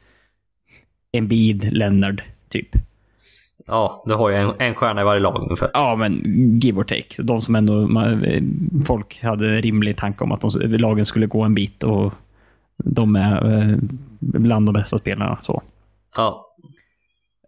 Embiid, 1.13 1.73
Leonard, 1.73 2.23
typ. 2.49 2.69
Ja, 3.67 4.03
du 4.05 4.13
har 4.13 4.29
ju 4.29 4.35
en, 4.35 4.53
en 4.59 4.75
stjärna 4.75 5.01
i 5.01 5.03
varje 5.03 5.21
lag 5.21 5.41
ungefär. 5.41 5.71
Ja, 5.73 5.95
men 5.95 6.21
give 6.59 6.79
or 6.79 6.83
take. 6.83 7.23
De 7.23 7.41
som 7.41 7.55
ändå... 7.55 7.87
Man, 7.87 8.25
folk 8.85 9.23
hade 9.23 9.61
rimlig 9.61 9.97
tanke 9.97 10.23
om 10.23 10.31
att 10.31 10.41
de, 10.41 10.77
lagen 10.77 11.05
skulle 11.05 11.27
gå 11.27 11.41
en 11.41 11.55
bit 11.55 11.83
och 11.83 12.13
de 12.77 13.15
är 13.15 13.59
eh, 13.59 13.77
bland 14.19 14.65
de 14.65 14.73
bästa 14.73 14.97
spelarna. 14.97 15.39
Så. 15.43 15.61
Ja. 16.15 16.45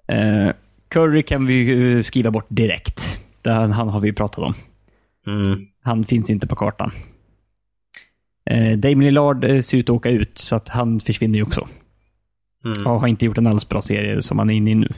Eh, 0.07 0.51
Curry 0.87 1.23
kan 1.23 1.45
vi 1.45 1.53
ju 1.53 2.03
skriva 2.03 2.31
bort 2.31 2.47
direkt. 2.47 3.19
Det, 3.41 3.51
han, 3.51 3.71
han 3.71 3.89
har 3.89 3.99
vi 3.99 4.07
ju 4.07 4.13
pratat 4.13 4.43
om. 4.43 4.53
Mm. 5.27 5.67
Han 5.81 6.03
finns 6.03 6.29
inte 6.29 6.47
på 6.47 6.55
kartan. 6.55 6.91
Eh, 8.49 8.77
Damien 8.77 9.05
Lillard 9.05 9.43
eh, 9.43 9.59
ser 9.59 9.77
ut 9.77 9.89
att 9.89 9.95
åka 9.95 10.09
ut, 10.09 10.37
så 10.37 10.55
att 10.55 10.69
han 10.69 10.99
försvinner 10.99 11.35
ju 11.35 11.43
också. 11.43 11.67
Mm. 12.65 12.87
Och 12.87 12.99
har 12.99 13.07
inte 13.07 13.25
gjort 13.25 13.37
en 13.37 13.47
alls 13.47 13.69
bra 13.69 13.81
serie 13.81 14.21
som 14.21 14.39
han 14.39 14.49
är 14.49 14.53
inne 14.53 14.71
i 14.71 14.75
nu. 14.75 14.93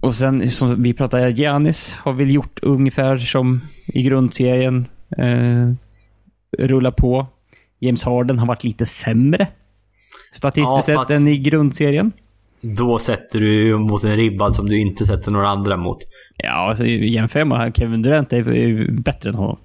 Och 0.00 0.14
sen, 0.14 0.50
som 0.50 0.82
vi 0.82 0.92
pratade, 0.92 1.30
Giannis 1.30 1.92
har 1.92 2.12
väl 2.12 2.30
gjort 2.30 2.58
ungefär 2.62 3.16
som 3.16 3.60
i 3.86 4.02
grundserien. 4.02 4.86
Eh, 5.18 5.72
rullar 6.58 6.90
på. 6.90 7.26
James 7.78 8.04
Harden 8.04 8.38
har 8.38 8.46
varit 8.46 8.64
lite 8.64 8.86
sämre. 8.86 9.48
Statistiskt 10.30 10.88
Ja, 10.88 11.04
sett 11.04 11.16
än 11.16 11.28
i 11.28 11.38
grundserien. 11.38 12.12
Då 12.62 12.98
sätter 12.98 13.40
du 13.40 13.78
mot 13.78 14.04
en 14.04 14.16
ribba 14.16 14.52
som 14.52 14.68
du 14.68 14.80
inte 14.80 15.06
sätter 15.06 15.30
några 15.30 15.48
andra 15.48 15.76
mot. 15.76 15.98
Ja, 16.36 16.50
alltså 16.68 16.86
jämför 16.86 17.44
man. 17.44 17.72
Kevin 17.72 18.02
Durant 18.02 18.32
är 18.32 18.52
ju 18.52 18.92
bättre 18.92 19.28
än 19.28 19.34
honom. 19.34 19.58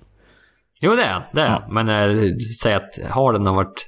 Jo, 0.81 0.95
det 0.95 1.03
är. 1.03 1.21
Det 1.33 1.41
är 1.41 1.45
Ja. 1.45 1.67
Men 1.71 1.89
äh, 1.89 2.23
säg 2.63 2.73
att 2.73 2.99
Harden 3.09 3.45
har 3.45 3.55
varit... 3.55 3.87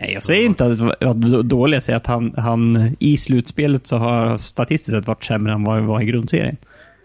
Nej, 0.00 0.10
jag 0.14 0.24
säger 0.24 0.46
inte 0.46 0.64
att 0.66 0.78
det 0.78 0.84
var 1.06 1.42
dåligt. 1.42 1.74
Jag 1.74 1.82
säger 1.82 1.96
att 1.96 2.06
han, 2.06 2.34
han 2.36 2.96
i 2.98 3.16
slutspelet 3.16 3.86
så 3.86 3.96
har 3.96 4.36
statistiskt 4.36 4.96
sett 4.98 5.06
varit 5.06 5.24
sämre 5.24 5.52
än 5.52 5.64
vad 5.64 5.74
han 5.74 5.86
var 5.86 6.00
i 6.02 6.04
grundserien. 6.04 6.56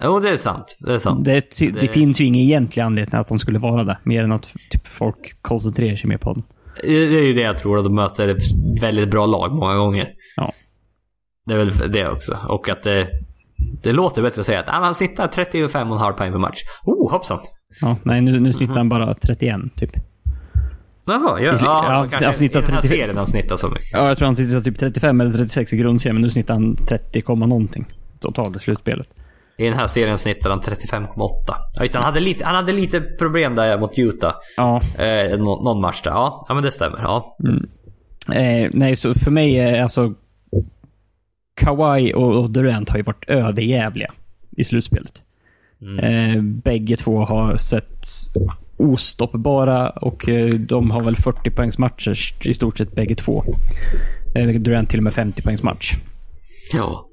Jo, 0.04 0.20
det 0.20 0.30
är 0.30 0.38
sant. 0.38 0.78
Det 0.80 0.94
är 0.94 1.00
sant. 1.00 1.26
Det, 1.26 1.60
Det- 1.60 1.72
det 1.82 1.88
finns 1.88 2.22
ju 2.22 2.26
ingen 2.26 2.42
egentlig 2.42 2.82
anledning 2.84 3.20
att 3.20 3.30
han 3.30 3.40
skulle 3.40 3.60
vara 3.60 3.84
det. 3.84 3.98
Mer 4.04 4.24
än 4.24 4.32
att 4.32 4.54
typ, 4.70 4.88
folk 4.88 5.36
koncentrerar 5.42 5.96
sig 5.96 6.10
mer 6.10 6.18
på 6.18 6.30
honom. 6.30 6.44
Det 6.82 6.88
är 7.18 7.24
ju 7.26 7.34
det 7.34 7.42
jag 7.42 7.58
tror, 7.58 7.78
att 7.78 7.84
de 7.84 7.96
möter 7.96 8.38
väldigt 8.82 9.12
bra 9.12 9.26
lag 9.26 9.56
många 9.56 9.76
gånger. 9.76 10.10
Ja. 10.36 10.54
Det 11.46 11.54
är 11.54 11.58
väl 11.58 11.92
det 11.92 12.08
också. 12.10 12.38
Och 12.48 12.70
att 12.70 12.84
det, 12.84 13.08
det 13.84 13.92
låter 13.92 14.22
bättre 14.22 14.40
att 14.40 14.46
säga 14.46 14.60
att 14.60 14.70
ah, 14.70 14.72
han 14.72 14.96
snittar 14.96 15.28
35,5 15.28 16.12
poäng 16.14 16.32
per 16.32 16.40
match. 16.40 16.60
Oh, 16.84 17.12
hoppsan. 17.12 17.40
Ja, 17.82 17.96
nej, 18.04 18.22
nu, 18.22 18.40
nu 18.40 18.54
snittar 18.54 18.76
han 18.76 18.90
bara 18.90 19.14
31, 19.14 19.60
typ. 19.76 19.92
Jaha, 21.06 21.40
ja. 21.42 21.58
Ja, 21.62 21.84
han- 21.88 21.96
kanske 21.96 22.26
han 22.26 22.34
snittar 22.34 22.60
i 22.60 22.64
den 22.66 22.74
här 22.74 22.82
35. 22.82 22.98
serien 22.98 23.18
han 23.18 23.28
snittar 23.28 23.58
så 23.58 23.70
mycket. 23.70 23.90
Ja, 23.94 24.08
jag 24.08 24.18
tror 24.18 24.26
han 24.26 24.36
snittar 24.36 24.60
typ 24.60 24.78
35 24.80 25.22
eller 25.22 25.32
36 25.32 25.74
i 25.74 25.78
grundserien, 25.78 26.16
men 26.16 26.22
nu 26.22 26.30
snittar 26.30 26.54
han 26.54 26.76
30, 26.76 27.22
komma 27.22 27.46
någonting 27.46 27.86
totalt 28.20 28.56
i 28.56 28.60
slutspelet. 28.60 29.08
I 29.58 29.64
den 29.64 29.74
här 29.74 29.88
serien 29.88 30.18
snittar 30.18 30.50
han 30.50 30.60
35,8. 30.60 31.08
Ja, 31.80 31.88
han, 31.94 32.04
hade 32.04 32.20
lite, 32.20 32.46
han 32.46 32.56
hade 32.56 32.72
lite 32.72 33.02
problem 33.02 33.56
där 33.56 33.80
mot 33.80 33.92
Utah. 34.00 34.34
Ja, 34.58 34.82
Eh, 34.98 35.38
någon, 35.38 35.82
match 35.82 36.02
där. 36.02 36.12
Ja, 36.12 36.46
ja 36.48 36.54
men 36.54 36.64
det 36.64 36.72
stämmer. 36.72 37.00
Ja. 37.02 37.38
eh, 38.34 38.70
nej, 38.74 38.96
så 38.96 39.14
för 39.14 39.32
mig 39.32 39.56
är 39.60 39.82
alltså... 39.84 40.14
Kawhi 41.56 42.14
och, 42.15 42.49
Durant 42.49 42.90
har 42.90 42.98
ju 42.98 43.03
varit 43.03 43.26
överjävliga 43.28 44.11
i 44.57 44.64
slutspelet. 44.64 45.23
Eh, 46.02 46.41
bägge 46.41 46.95
två 46.95 47.26
har 47.26 47.57
sett 47.57 48.06
ostoppbara 48.78 49.90
och 49.90 50.30
eh, 50.30 50.53
de 50.53 50.91
har 50.91 51.02
väl 51.02 51.15
40 51.15 51.49
poängs 51.49 51.78
matcher 51.78 52.18
i 52.48 52.53
stort 52.53 52.78
sett 52.78 52.95
bägge 52.95 53.15
två. 53.15 53.44
Eh, 54.36 54.48
Durant 54.48 54.90
till 54.90 54.99
och 54.99 55.03
med 55.03 55.14
50 55.14 55.41
poängs 55.41 55.64
match. 55.64 55.94
Ja. 56.73 57.07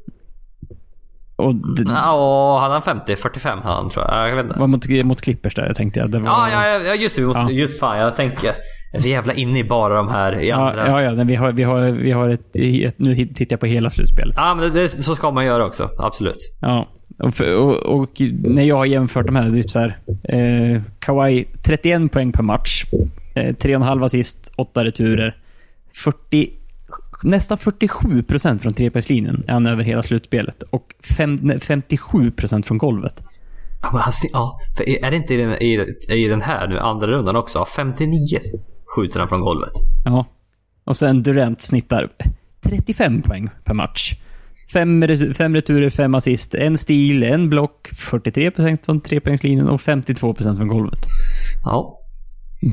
Och 1.37 1.55
det 1.55 1.85
Ja, 1.89 2.69
han 2.71 2.83
50? 2.83 3.17
45 3.17 3.59
hade 3.59 3.75
han 3.75 3.91
tror 3.91 4.05
jag. 4.05 4.31
Jag 4.31 4.37
vet 4.37 4.45
inte. 4.47 4.59
var 4.61 4.67
mot, 4.67 4.89
mot 4.89 5.21
Clippers 5.21 5.55
där, 5.55 5.75
tänkte 5.75 6.01
jag. 6.01 6.09
Var, 6.09 6.21
Ja, 6.21 6.51
ja, 6.51 6.79
ja, 6.79 6.95
just 6.95 7.17
det. 7.17 7.23
Ja. 7.23 7.51
Just 7.51 7.81
fan, 7.81 7.99
jag 7.99 8.17
tänker... 8.17 8.55
Jag 8.93 8.99
är 8.99 9.03
så 9.03 9.09
jävla 9.09 9.33
inne 9.35 9.59
i 9.59 9.65
bara 9.65 9.97
de 9.97 10.09
här 10.09 10.41
i 10.41 10.49
Ja, 10.49 10.69
andra. 10.71 10.87
ja, 10.89 11.03
ja 11.03 11.15
men 11.15 11.27
vi 11.27 11.35
har, 11.35 11.53
vi 11.53 11.63
har, 11.63 11.81
vi 11.91 12.11
har 12.13 12.29
ett, 12.29 12.57
ett... 12.57 12.99
Nu 12.99 13.15
tittar 13.15 13.47
jag 13.55 13.61
på 13.61 13.67
hela 13.67 13.91
slutspelet. 13.91 14.35
Ja, 14.37 14.55
men 14.55 14.73
det, 14.73 14.89
så 14.89 15.15
ska 15.15 15.31
man 15.31 15.45
göra 15.47 15.67
också. 15.67 15.91
Absolut. 15.99 16.57
Ja. 16.61 16.89
Och, 17.19 17.41
och, 17.41 18.01
och 18.01 18.11
när 18.43 18.63
jag 18.63 18.77
har 18.77 18.87
jämfört 18.87 19.27
de 19.27 19.37
här, 19.37 19.51
typ 19.51 19.71
så 19.71 19.79
här. 19.79 19.99
Eh, 20.23 20.83
Kawhi, 20.99 21.45
31 21.65 22.13
poäng 22.13 22.33
per 22.33 22.43
match. 22.43 22.85
Eh, 23.35 23.55
3,5 23.55 24.05
assist, 24.05 24.53
8 24.57 24.85
returer. 24.85 25.37
nästan 27.23 27.59
47 27.59 28.23
procent 28.23 28.63
från 28.63 28.73
trepoängslinjen 28.73 29.45
är 29.47 29.53
han 29.53 29.67
över 29.67 29.83
hela 29.85 30.03
slutspelet. 30.03 30.63
Och 30.63 30.95
fem, 31.17 31.51
57 31.61 32.31
procent 32.31 32.67
från 32.67 32.79
golvet. 32.79 33.23
Ja, 33.83 33.89
men 33.93 34.01
han, 34.01 34.13
ja, 34.33 34.59
är 35.03 35.11
det 35.11 35.17
inte 35.17 35.35
i 35.35 35.37
den, 35.37 35.53
i, 35.63 35.95
i 36.09 36.29
den 36.29 36.41
här 36.43 36.69
nu, 36.69 36.79
andra 36.79 37.07
rundan 37.07 37.37
också? 37.37 37.65
59 37.77 38.39
skjuter 38.97 39.21
han 39.21 39.29
från 39.29 39.41
golvet. 39.41 39.73
Ja. 40.05 40.27
Och 40.85 40.97
sen 40.97 41.23
Durant 41.23 41.61
snittar 41.61 42.09
35 42.63 43.23
poäng 43.23 43.51
per 43.65 43.75
match. 43.75 44.15
Fem, 44.73 45.05
fem 45.35 45.55
returer, 45.55 45.91
fem 45.91 46.15
assist, 46.15 46.55
en 46.55 46.79
stil, 46.79 47.23
en 47.23 47.49
block, 47.51 47.89
43 47.89 48.51
procent 48.51 48.85
från 48.87 49.01
trepoängslinjen 49.01 49.69
och 49.69 49.81
52 49.81 50.35
procent 50.35 50.59
från 50.59 50.69
golvet. 50.69 50.99
Ja. 51.65 52.01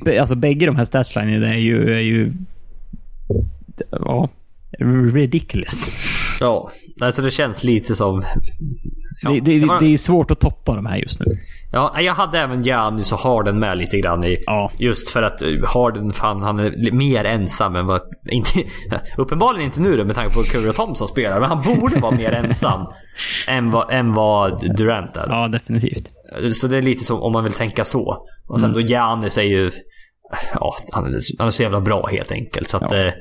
Be- 0.05 0.19
Alltså 0.21 0.35
bägge 0.35 0.65
de 0.65 0.75
här 0.75 0.85
statslinjerna 0.85 1.53
är 1.53 1.57
ju, 1.59 1.93
är 1.93 1.99
ju... 1.99 2.31
Ja. 3.91 4.29
Ridiculous. 5.13 5.91
Ja, 6.39 6.71
alltså 7.01 7.21
det 7.21 7.31
känns 7.31 7.63
lite 7.63 7.95
som... 7.95 8.23
Ja, 9.21 9.29
det, 9.31 9.39
det, 9.59 9.65
var- 9.65 9.79
det 9.79 9.93
är 9.93 9.97
svårt 9.97 10.31
att 10.31 10.39
toppa 10.39 10.75
de 10.75 10.85
här 10.85 10.97
just 10.97 11.19
nu. 11.19 11.25
Ja, 11.71 12.01
jag 12.01 12.13
hade 12.13 12.39
även 12.39 12.63
Giannis 12.63 13.11
och 13.11 13.19
Harden 13.19 13.59
med 13.59 13.77
lite 13.77 13.97
grann 13.97 14.23
i. 14.23 14.37
Ja. 14.45 14.71
Just 14.77 15.09
för 15.09 15.23
att 15.23 15.41
eh, 15.41 15.49
Harden, 15.65 16.13
fan, 16.13 16.41
han 16.41 16.59
är 16.59 16.91
mer 16.91 17.25
ensam 17.25 17.75
än 17.75 17.85
vad... 17.85 18.01
Inte, 18.29 18.63
uppenbarligen 19.17 19.65
inte 19.65 19.81
nu 19.81 19.97
då 19.97 20.03
med 20.03 20.15
tanke 20.15 20.35
på 20.35 20.43
Curry 20.43 20.69
och 20.69 20.75
Thompson 20.75 21.07
spelar, 21.07 21.39
men 21.39 21.49
han 21.49 21.61
borde 21.61 21.99
vara 21.99 22.15
mer 22.15 22.31
ensam 22.31 22.87
än, 23.47 23.71
vad, 23.71 23.91
än 23.91 24.13
vad 24.13 24.75
Durant 24.77 25.17
är. 25.17 25.25
Ja, 25.29 25.47
definitivt. 25.47 26.09
Så 26.53 26.67
det 26.67 26.77
är 26.77 26.81
lite 26.81 27.03
som 27.03 27.21
om 27.21 27.33
man 27.33 27.43
vill 27.43 27.53
tänka 27.53 27.83
så. 27.83 28.27
Och 28.47 28.59
sen 28.59 28.73
då 28.73 28.81
Giannis 28.81 29.37
är 29.37 29.43
ju... 29.43 29.71
Ja, 30.53 30.75
han 30.91 31.05
är, 31.05 31.19
han 31.37 31.47
är 31.47 31.51
så 31.51 31.63
jävla 31.63 31.81
bra 31.81 32.07
helt 32.07 32.31
enkelt. 32.31 32.69
Så 32.69 32.77
att... 32.77 32.91
Ja. 32.91 32.97
Eh, 32.97 33.13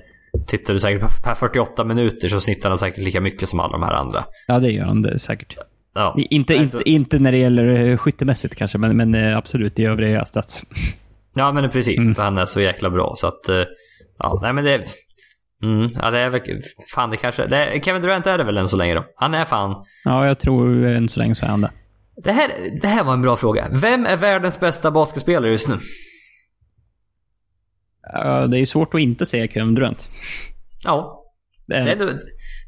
tittar 0.47 0.75
du 0.75 0.81
säkert 0.81 1.01
på 1.01 1.09
per 1.25 1.35
48 1.35 1.85
minuter 1.85 2.29
så 2.29 2.41
snittar 2.41 2.69
han 2.69 2.79
säkert 2.79 3.05
lika 3.05 3.21
mycket 3.21 3.49
som 3.49 3.61
alla 3.61 3.73
de 3.73 3.83
här 3.83 3.93
andra. 3.93 4.25
Ja, 4.47 4.59
det 4.59 4.71
gör 4.71 4.85
han 4.85 5.03
det 5.03 5.19
säkert. 5.19 5.57
Ja. 5.95 6.17
Inte, 6.31 6.59
Alltså- 6.59 6.79
inte, 6.79 6.91
inte 6.91 7.19
när 7.19 7.33
det 7.33 7.39
gäller 7.39 7.89
eh, 7.91 7.97
skyttemässigt 7.97 8.55
kanske, 8.57 8.79
men, 8.79 8.97
men 8.97 9.15
eh, 9.15 9.37
absolut 9.39 9.79
i 9.79 9.85
övriga 9.85 10.25
stats. 10.25 10.63
Ja 11.37 11.53
men 11.53 11.71
precis, 11.71 11.99
Mm. 11.99 12.15
för 12.15 12.23
han 12.23 12.39
är 12.39 12.47
så 12.47 12.61
jäkla 12.61 12.91
bra 12.91 13.15
så 13.17 13.27
att... 13.27 13.49
eh, 13.49 13.63
Ja, 14.19 14.39
nej 14.43 14.53
men 14.53 14.65
det... 14.65 14.75
Mm, 15.63 15.91
ja 16.03 16.11
det 16.11 16.19
är 16.19 16.31
väl... 16.31 16.41
Fan 16.95 17.11
det 17.11 17.17
kanske... 17.17 17.47
Det 17.47 17.57
är, 17.57 17.81
Kevin 17.81 18.03
Durant 18.03 18.27
är 18.27 18.39
det 18.39 18.45
väl 18.45 18.57
än 18.57 18.69
så 18.69 18.77
länge 18.77 18.95
då. 18.95 19.05
Han 19.17 19.35
är 19.35 19.45
fan... 19.45 19.85
Ja, 20.05 20.27
jag 20.27 20.39
tror 20.39 20.85
än 20.87 21.09
så 21.09 21.21
länge 21.21 21.35
så 21.35 21.45
är 21.47 21.51
han 21.51 21.61
det. 21.61 21.71
Det 22.17 22.33
här, 22.33 22.51
det 22.83 22.89
här 22.89 23.05
var 23.05 23.13
en 23.13 23.23
bra 23.23 23.37
fråga. 23.37 23.69
Vem 23.73 24.07
är 24.07 24.17
världens 24.17 24.61
bästa 24.61 24.91
basketspelare 24.91 25.51
just 25.51 25.69
nu? 25.69 25.79
Ja, 28.13 28.47
det 28.47 28.57
är 28.57 28.59
ju 28.59 28.67
svårt 28.67 28.95
att 28.95 29.01
inte 29.01 29.27
säga 29.27 29.47
Kevin 29.49 29.75
Durant. 29.75 30.09
Ja. 30.85 31.25
Det 31.67 31.77
är, 31.77 31.85
Det 31.85 32.05
är, 32.05 32.21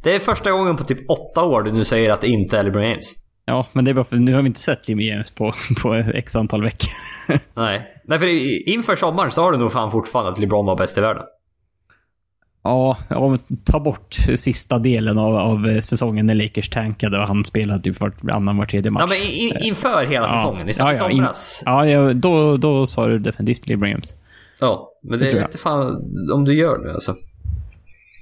det 0.07 0.15
är 0.15 0.19
första 0.19 0.51
gången 0.51 0.77
på 0.77 0.85
typ 0.85 1.11
åtta 1.11 1.45
år 1.45 1.63
du 1.63 1.73
nu 1.73 1.85
säger 1.85 2.11
att 2.11 2.21
det 2.21 2.29
inte 2.29 2.59
är 2.59 2.63
LeBron 2.63 2.83
James. 2.85 3.13
Ja, 3.45 3.67
men 3.73 3.85
det 3.85 3.91
är 3.91 3.95
bara 3.95 4.05
för 4.05 4.17
nu 4.17 4.35
har 4.35 4.43
vi 4.43 4.47
inte 4.47 4.61
sett 4.61 4.89
Jimmy 4.89 5.09
James 5.09 5.31
på, 5.31 5.53
på 5.83 5.95
x 5.95 6.37
antal 6.37 6.63
veckor. 6.63 6.91
Nej. 7.55 7.83
Nej 8.05 8.19
för 8.19 8.27
inför 8.69 8.97
sommaren 8.97 9.31
så 9.31 9.43
har 9.43 9.53
du 9.53 9.59
nog 9.59 9.73
fan 9.73 9.91
fortfarande 9.91 10.33
att 10.33 10.39
LeBron 10.39 10.67
var 10.67 10.77
bäst 10.77 10.99
i 10.99 11.01
världen. 11.01 11.23
ja, 12.63 12.97
om 13.11 13.39
tar 13.65 13.81
bort 13.81 14.15
sista 14.37 14.79
delen 14.79 15.19
av, 15.19 15.37
av 15.37 15.81
säsongen 15.81 16.27
när 16.27 16.35
Lakers 16.35 16.69
tankade 16.69 17.19
och 17.19 17.27
han 17.29 17.45
spelade 17.45 17.83
typ 17.83 18.01
varannan, 18.01 18.57
var 18.57 18.67
tredje 18.67 18.91
match. 18.91 19.03
Ja 19.11 19.17
men 19.21 19.29
i- 19.29 19.31
i- 19.65 19.67
inför 19.69 20.07
hela 20.07 20.29
säsongen. 20.37 20.69
I 20.69 20.73
ja, 20.79 20.93
ja, 20.95 21.11
in, 21.11 21.27
ja, 21.65 21.87
ja, 21.87 22.13
då, 22.13 22.57
då 22.57 22.87
sa 22.87 23.07
du 23.07 23.19
definitivt 23.19 23.69
LeBron 23.69 23.91
James. 23.91 24.15
Ja, 24.61 24.91
men 25.03 25.19
Det 25.19 25.25
det 25.25 25.31
jag. 25.37 25.47
inte 25.47 25.59
fan 25.59 25.97
om 26.35 26.45
du 26.45 26.55
gör 26.59 26.79
nu 26.79 26.91
alltså. 26.91 27.15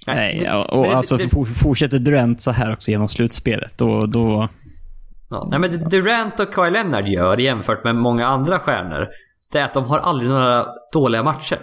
Nej, 0.07 0.39
det- 0.39 0.53
och 0.55 0.85
det- 0.85 0.97
alltså 0.97 1.17
det- 1.17 1.29
fortsätter 1.63 1.99
Durant 1.99 2.41
så 2.41 2.51
här 2.51 2.73
också 2.73 2.91
genom 2.91 3.09
slutspelet, 3.09 3.79
då... 3.79 4.07
då 4.07 4.49
Ja, 5.31 5.49
nej 5.51 5.59
men 5.61 5.71
det 5.71 5.77
Durant 5.77 6.41
och 6.41 6.55
Kawhi 6.55 6.71
Leonard 6.71 7.09
gör 7.09 7.37
jämfört 7.37 7.85
med 7.85 7.97
många 7.97 8.27
andra 8.27 8.59
stjärnor. 8.59 9.09
Det 9.53 9.59
är 9.59 9.65
att 9.65 9.75
de 9.75 9.85
har 9.85 9.99
aldrig 9.99 10.31
några 10.31 10.67
dåliga 10.93 11.23
matcher. 11.23 11.59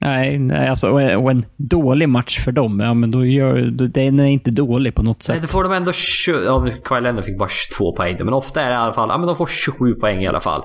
nej, 0.00 0.38
nej, 0.38 0.68
alltså 0.68 0.88
och, 0.90 1.30
en 1.30 1.42
dålig 1.56 2.08
match 2.08 2.38
för 2.44 2.52
dem, 2.52 2.80
ja 2.80 2.94
men 2.94 3.10
då 3.10 3.24
gör... 3.24 3.54
Den 3.88 4.20
är 4.20 4.24
inte 4.24 4.50
dålig 4.50 4.94
på 4.94 5.02
något 5.02 5.28
Nej, 5.28 5.36
sätt. 5.38 5.42
då 5.42 5.48
får 5.48 5.62
de 5.64 5.72
ändå... 5.72 5.90
tjo- 5.92 6.44
Ja, 6.44 6.62
nu, 6.64 6.70
Kawhi 6.84 7.00
Leonard 7.00 7.24
fick 7.24 7.38
bara 7.38 7.48
22 7.48 7.96
poäng 7.96 8.16
men 8.18 8.34
ofta 8.34 8.62
är 8.62 8.66
det 8.70 8.74
i 8.74 8.76
alla 8.76 8.92
fall... 8.94 9.08
Ja, 9.08 9.18
men 9.18 9.26
de 9.26 9.36
får 9.36 9.46
27 9.46 9.94
poäng 9.94 10.22
i 10.22 10.26
alla 10.26 10.40
fall. 10.40 10.62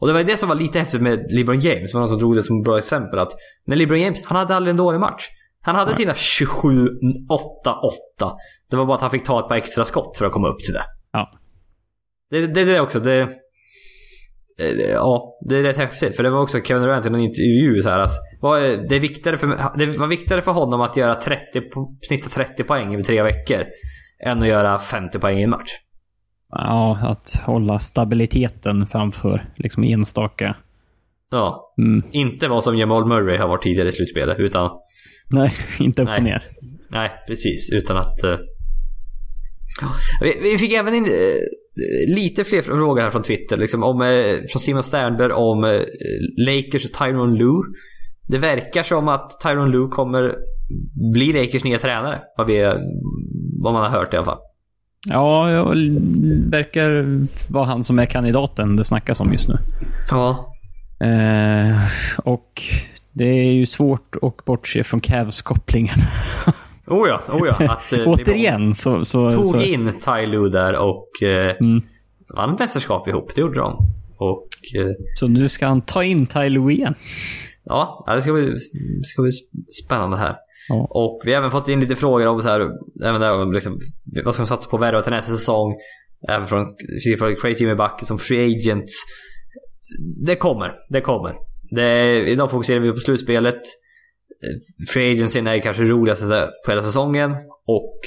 Och 0.00 0.06
det 0.06 0.12
var 0.12 0.22
det 0.22 0.36
som 0.36 0.48
var 0.48 0.56
lite 0.56 0.78
häftigt 0.78 1.00
med 1.02 1.26
LeBron 1.30 1.60
James. 1.60 1.92
Det 1.92 1.98
var 1.98 2.00
någon 2.00 2.08
som 2.08 2.18
drog 2.18 2.34
det 2.36 2.42
som 2.42 2.58
ett 2.58 2.64
bra 2.64 2.78
exempel. 2.78 3.18
Att 3.18 3.32
när 3.66 3.76
LeBron 3.76 4.00
James, 4.00 4.22
han 4.24 4.38
hade 4.38 4.56
aldrig 4.56 4.70
en 4.70 4.76
dålig 4.76 5.00
match. 5.00 5.28
Han 5.62 5.74
hade 5.74 5.94
sina 5.94 6.14
27, 6.14 6.88
8, 7.28 7.74
8. 8.18 8.32
Det 8.70 8.76
var 8.76 8.84
bara 8.86 8.94
att 8.94 9.00
han 9.02 9.10
fick 9.10 9.24
ta 9.24 9.40
ett 9.40 9.48
par 9.48 9.56
extra 9.56 9.84
skott 9.84 10.16
för 10.16 10.26
att 10.26 10.32
komma 10.32 10.48
upp 10.48 10.58
till 10.58 10.74
det. 10.74 10.84
Ja. 11.12 11.30
Det, 12.30 12.46
det, 12.46 12.64
det 12.64 12.80
också, 12.80 13.00
det... 13.00 13.20
eh, 14.60 14.90
Ja, 14.92 15.38
det 15.48 15.56
är 15.56 15.62
rätt 15.62 15.76
häftigt. 15.76 16.16
För 16.16 16.22
det 16.22 16.30
var 16.30 16.40
också 16.42 16.60
Kevin 16.60 16.82
Durant 16.82 17.06
i 17.06 17.10
någon 17.10 17.20
intervju 17.20 17.82
så 17.82 17.88
här 17.90 17.98
att 17.98 18.10
vad 18.40 18.62
det, 18.62 18.96
är 18.96 19.00
viktigare 19.00 19.36
för, 19.38 19.46
det 19.78 19.86
var 19.86 20.06
viktigare 20.06 20.40
för 20.42 20.52
honom 20.52 20.80
att 20.80 20.96
göra 20.96 21.14
30, 21.14 21.60
po- 21.60 21.96
snitta 22.08 22.28
30 22.28 22.62
poäng 22.64 22.92
över 22.94 23.02
tre 23.04 23.22
veckor 23.22 23.64
än 24.24 24.42
att 24.42 24.48
göra 24.48 24.78
50 24.78 25.18
poäng 25.18 25.38
i 25.38 25.42
en 25.42 25.50
match. 25.50 25.70
Ja, 26.50 26.98
att 27.02 27.42
hålla 27.46 27.78
stabiliteten 27.78 28.86
framför 28.86 29.48
liksom 29.56 29.84
enstaka... 29.84 30.56
Ja. 31.30 31.74
Mm, 31.78 32.02
Inte 32.10 32.48
vad 32.48 32.64
som 32.64 32.76
Jamal 32.76 33.06
Murray 33.06 33.38
har 33.38 33.48
varit 33.48 33.62
tidigare 33.62 33.88
i 33.88 33.92
slutspelet 33.92 34.38
utan 34.38 34.70
nej, 35.32 35.52
inte 35.80 36.02
upp 36.02 36.08
och 36.16 36.22
ner. 36.22 36.44
Nej, 36.90 37.10
precis. 37.26 37.70
Utan 37.72 37.96
att... 37.96 38.18
ja. 38.22 38.38
vi, 40.20 40.38
vi 40.42 40.58
fick 40.58 40.72
även 40.72 40.94
in 40.94 41.04
eh, 41.04 42.14
lite 42.14 42.44
fler 42.44 42.62
frågor 42.62 43.02
här 43.02 43.10
från 43.10 43.22
Twitter. 43.22 43.56
Liksom, 43.56 43.82
om, 43.82 44.02
eh, 44.02 44.36
från 44.52 44.60
Simon 44.60 44.82
Sternberg 44.82 45.32
om 45.32 45.84
Lakers 46.46 46.84
och 46.84 46.92
Tyron 46.92 47.34
Lue. 47.34 47.62
Det 48.28 48.38
verkar 48.38 48.82
som 48.82 49.08
att 49.08 49.40
Tyron 49.42 49.70
Lue 49.70 49.88
kommer 49.88 50.34
bli 51.12 51.32
Lakers 51.32 51.64
nya 51.64 51.78
tränare. 51.78 52.20
Vad, 52.36 52.46
vi, 52.46 52.62
vad 53.62 53.72
man 53.72 53.82
har 53.82 53.98
hört 53.98 54.14
i 54.14 54.16
alla 54.16 54.26
fall. 54.26 54.38
Ja, 55.08 55.48
det 55.74 56.56
verkar 56.56 57.06
vara 57.52 57.64
han 57.64 57.84
som 57.84 57.98
är 57.98 58.06
kandidaten 58.06 58.76
det 58.76 58.84
snackas 58.84 59.20
om 59.20 59.32
just 59.32 59.48
nu. 59.48 59.58
Ja. 60.10 60.54
Eh, 61.00 61.76
och 62.24 62.62
det 63.12 63.24
är 63.24 63.52
ju 63.52 63.66
svårt 63.66 64.16
att 64.22 64.44
bortse 64.44 64.84
från 64.84 65.00
Cavs-kopplingen. 65.00 65.98
Oh 66.86 67.08
ja, 67.08 67.22
oh 67.28 67.46
ja. 67.46 67.72
Att, 67.72 67.92
eh, 67.92 68.08
Återigen 68.08 68.74
så... 68.74 69.04
så, 69.04 69.30
Tog 69.30 69.46
så 69.46 69.60
in 69.60 69.92
Ty 70.04 70.26
Lue 70.26 70.50
där 70.50 70.76
och 70.76 71.22
eh, 71.22 71.56
mm, 71.60 71.82
vann 72.36 72.56
mästerskap 72.58 73.08
ihop. 73.08 73.34
Det 73.34 73.40
gjorde 73.40 73.60
de. 73.60 73.76
Och... 74.16 74.48
Eh, 74.76 74.90
så 75.14 75.28
nu 75.28 75.48
ska 75.48 75.66
han 75.66 75.80
ta 75.80 76.04
in 76.04 76.26
Ty 76.26 76.46
Lue 76.46 76.72
igen. 76.72 76.94
Ja, 77.64 78.04
det 78.14 78.22
ska 78.22 78.32
bli, 78.32 78.58
ska 79.02 79.22
bli 79.22 79.30
spännande 79.84 80.16
här. 80.16 80.36
Ja. 80.68 80.86
Och 80.90 81.22
vi 81.24 81.32
har 81.32 81.38
även 81.38 81.50
fått 81.50 81.68
in 81.68 81.80
lite 81.80 81.96
frågor 81.96 82.26
om 82.26 82.42
så 82.42 82.48
här, 82.48 82.70
även 83.04 83.20
där, 83.20 83.42
om 83.42 83.52
liksom, 83.52 83.80
vad 84.24 84.34
ska 84.34 84.42
de 84.42 84.46
satsa 84.46 84.70
på 84.70 84.76
att 84.76 84.82
värva 84.82 85.02
till 85.02 85.12
nästa 85.12 85.32
säsong? 85.32 85.74
Även 86.28 86.46
från, 86.46 86.66
från 87.18 87.36
Crazy 87.36 87.64
Jimmy 87.64 87.74
Bucket 87.74 88.06
som 88.06 88.18
free 88.18 88.56
agents. 88.56 88.92
Det 90.26 90.36
kommer, 90.36 90.74
det 90.88 91.00
kommer. 91.00 91.34
Det, 91.76 92.18
idag 92.28 92.50
fokuserar 92.50 92.80
vi 92.80 92.92
på 92.92 92.98
slutspelet. 92.98 93.54
Eh, 93.54 94.86
Free 94.92 95.12
agency 95.12 95.38
är 95.38 95.60
kanske 95.60 95.82
roligaste 95.82 96.48
på 96.64 96.70
hela 96.70 96.82
säsongen. 96.82 97.30
Och 97.66 97.98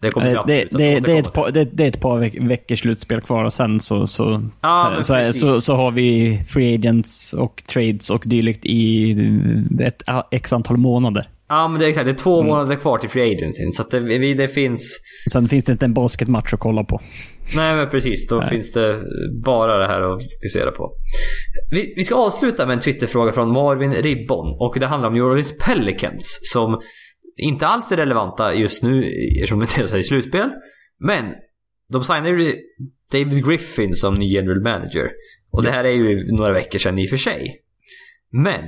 det 0.00 0.08
Eh, 0.16 0.46
Det, 0.46 0.68
det, 0.70 1.00
det, 1.00 1.12
är 1.12 1.18
ett 1.18 1.32
par, 1.32 1.50
det, 1.50 1.84
är 1.84 1.88
ett 1.88 2.00
par 2.00 2.18
veck, 2.18 2.34
veckors 2.40 2.80
slutspel 2.80 3.20
kvar 3.20 3.44
och 3.44 3.52
sen 3.52 3.80
så, 3.80 4.06
så, 4.06 4.50
men 4.62 5.04
så, 5.04 5.32
så, 5.32 5.32
så, 5.32 5.60
så 5.60 5.74
har 5.74 5.90
vi 5.90 6.40
free 6.48 6.74
agents 6.74 7.32
och 7.32 7.62
trades 7.66 8.10
och 8.10 8.22
dylikt 8.26 8.66
i 8.66 9.12
ett 9.80 10.02
x 10.30 10.52
antal 10.52 10.76
månader. 10.76 11.28
Ja 11.48 11.68
men 11.68 11.80
det 11.80 11.86
är 11.86 11.88
exakt, 11.88 12.04
det 12.06 12.10
är 12.10 12.14
två 12.14 12.40
Mm. 12.40 12.46
månader 12.46 12.76
kvar 12.76 12.98
till 12.98 13.08
free 13.08 13.34
agency. 13.36 13.70
Så 13.70 13.82
det, 13.90 14.34
det 14.34 14.48
finns 14.48 15.00
Sen 15.32 15.48
finns 15.48 15.64
det 15.64 15.72
inte 15.72 15.84
en 15.84 15.94
basketmatch 15.94 16.54
att 16.54 16.60
kolla 16.60 16.84
på. 16.84 17.00
Nej 17.56 17.76
men 17.76 17.90
precis, 17.90 18.28
då 18.28 18.36
Nej. 18.36 18.48
finns 18.48 18.72
det 18.72 19.02
bara 19.44 19.78
det 19.78 19.86
här 19.86 20.00
att 20.00 20.22
fokusera 20.22 20.70
på. 20.70 20.92
Vi, 21.70 21.94
vi 21.96 22.04
ska 22.04 22.14
avsluta 22.14 22.66
med 22.66 22.74
en 22.74 22.80
Twitterfråga 22.80 23.32
från 23.32 23.52
Marvin 23.52 23.94
Ribbon 23.94 24.56
och 24.60 24.76
det 24.80 24.86
handlar 24.86 25.08
om 25.08 25.14
New 25.14 25.24
Orleans 25.24 25.58
Pelicans 25.58 26.38
som 26.42 26.80
inte 27.36 27.66
alls 27.66 27.92
är 27.92 27.96
relevanta 27.96 28.54
just 28.54 28.82
nu 28.82 29.04
eftersom 29.36 29.58
de 29.58 29.64
inte 29.64 29.96
är 29.96 29.98
i 29.98 30.04
slutspel. 30.04 30.50
Men 30.98 31.34
de 31.92 32.04
signade 32.04 32.42
ju 32.42 32.56
David 33.12 33.46
Griffin 33.46 33.94
som 33.94 34.14
ny 34.14 34.26
general 34.26 34.62
manager. 34.62 35.10
Och 35.50 35.62
det 35.62 35.70
här 35.70 35.84
är 35.84 35.92
ju 35.92 36.32
några 36.32 36.52
veckor 36.52 36.78
sedan 36.78 36.98
i 36.98 37.06
och 37.06 37.10
för 37.10 37.16
sig. 37.16 37.60
Men 38.30 38.64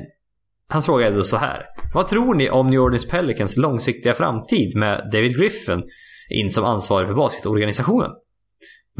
hans 0.69 0.86
fråga 0.86 1.07
är 1.07 1.11
då 1.11 1.23
så 1.23 1.36
här. 1.36 1.66
Vad 1.94 2.09
tror 2.09 2.35
ni 2.35 2.51
om 2.51 2.66
New 2.66 2.81
Orleans 2.81 3.09
Pelicans 3.09 3.57
långsiktiga 3.57 4.15
framtid 4.15 4.77
med 4.77 5.09
David 5.12 5.39
Griffin 5.39 5.82
in 6.31 6.51
som 6.51 6.65
ansvarig 6.65 7.09
för 7.09 7.15
basketorganisationen? 7.15 8.11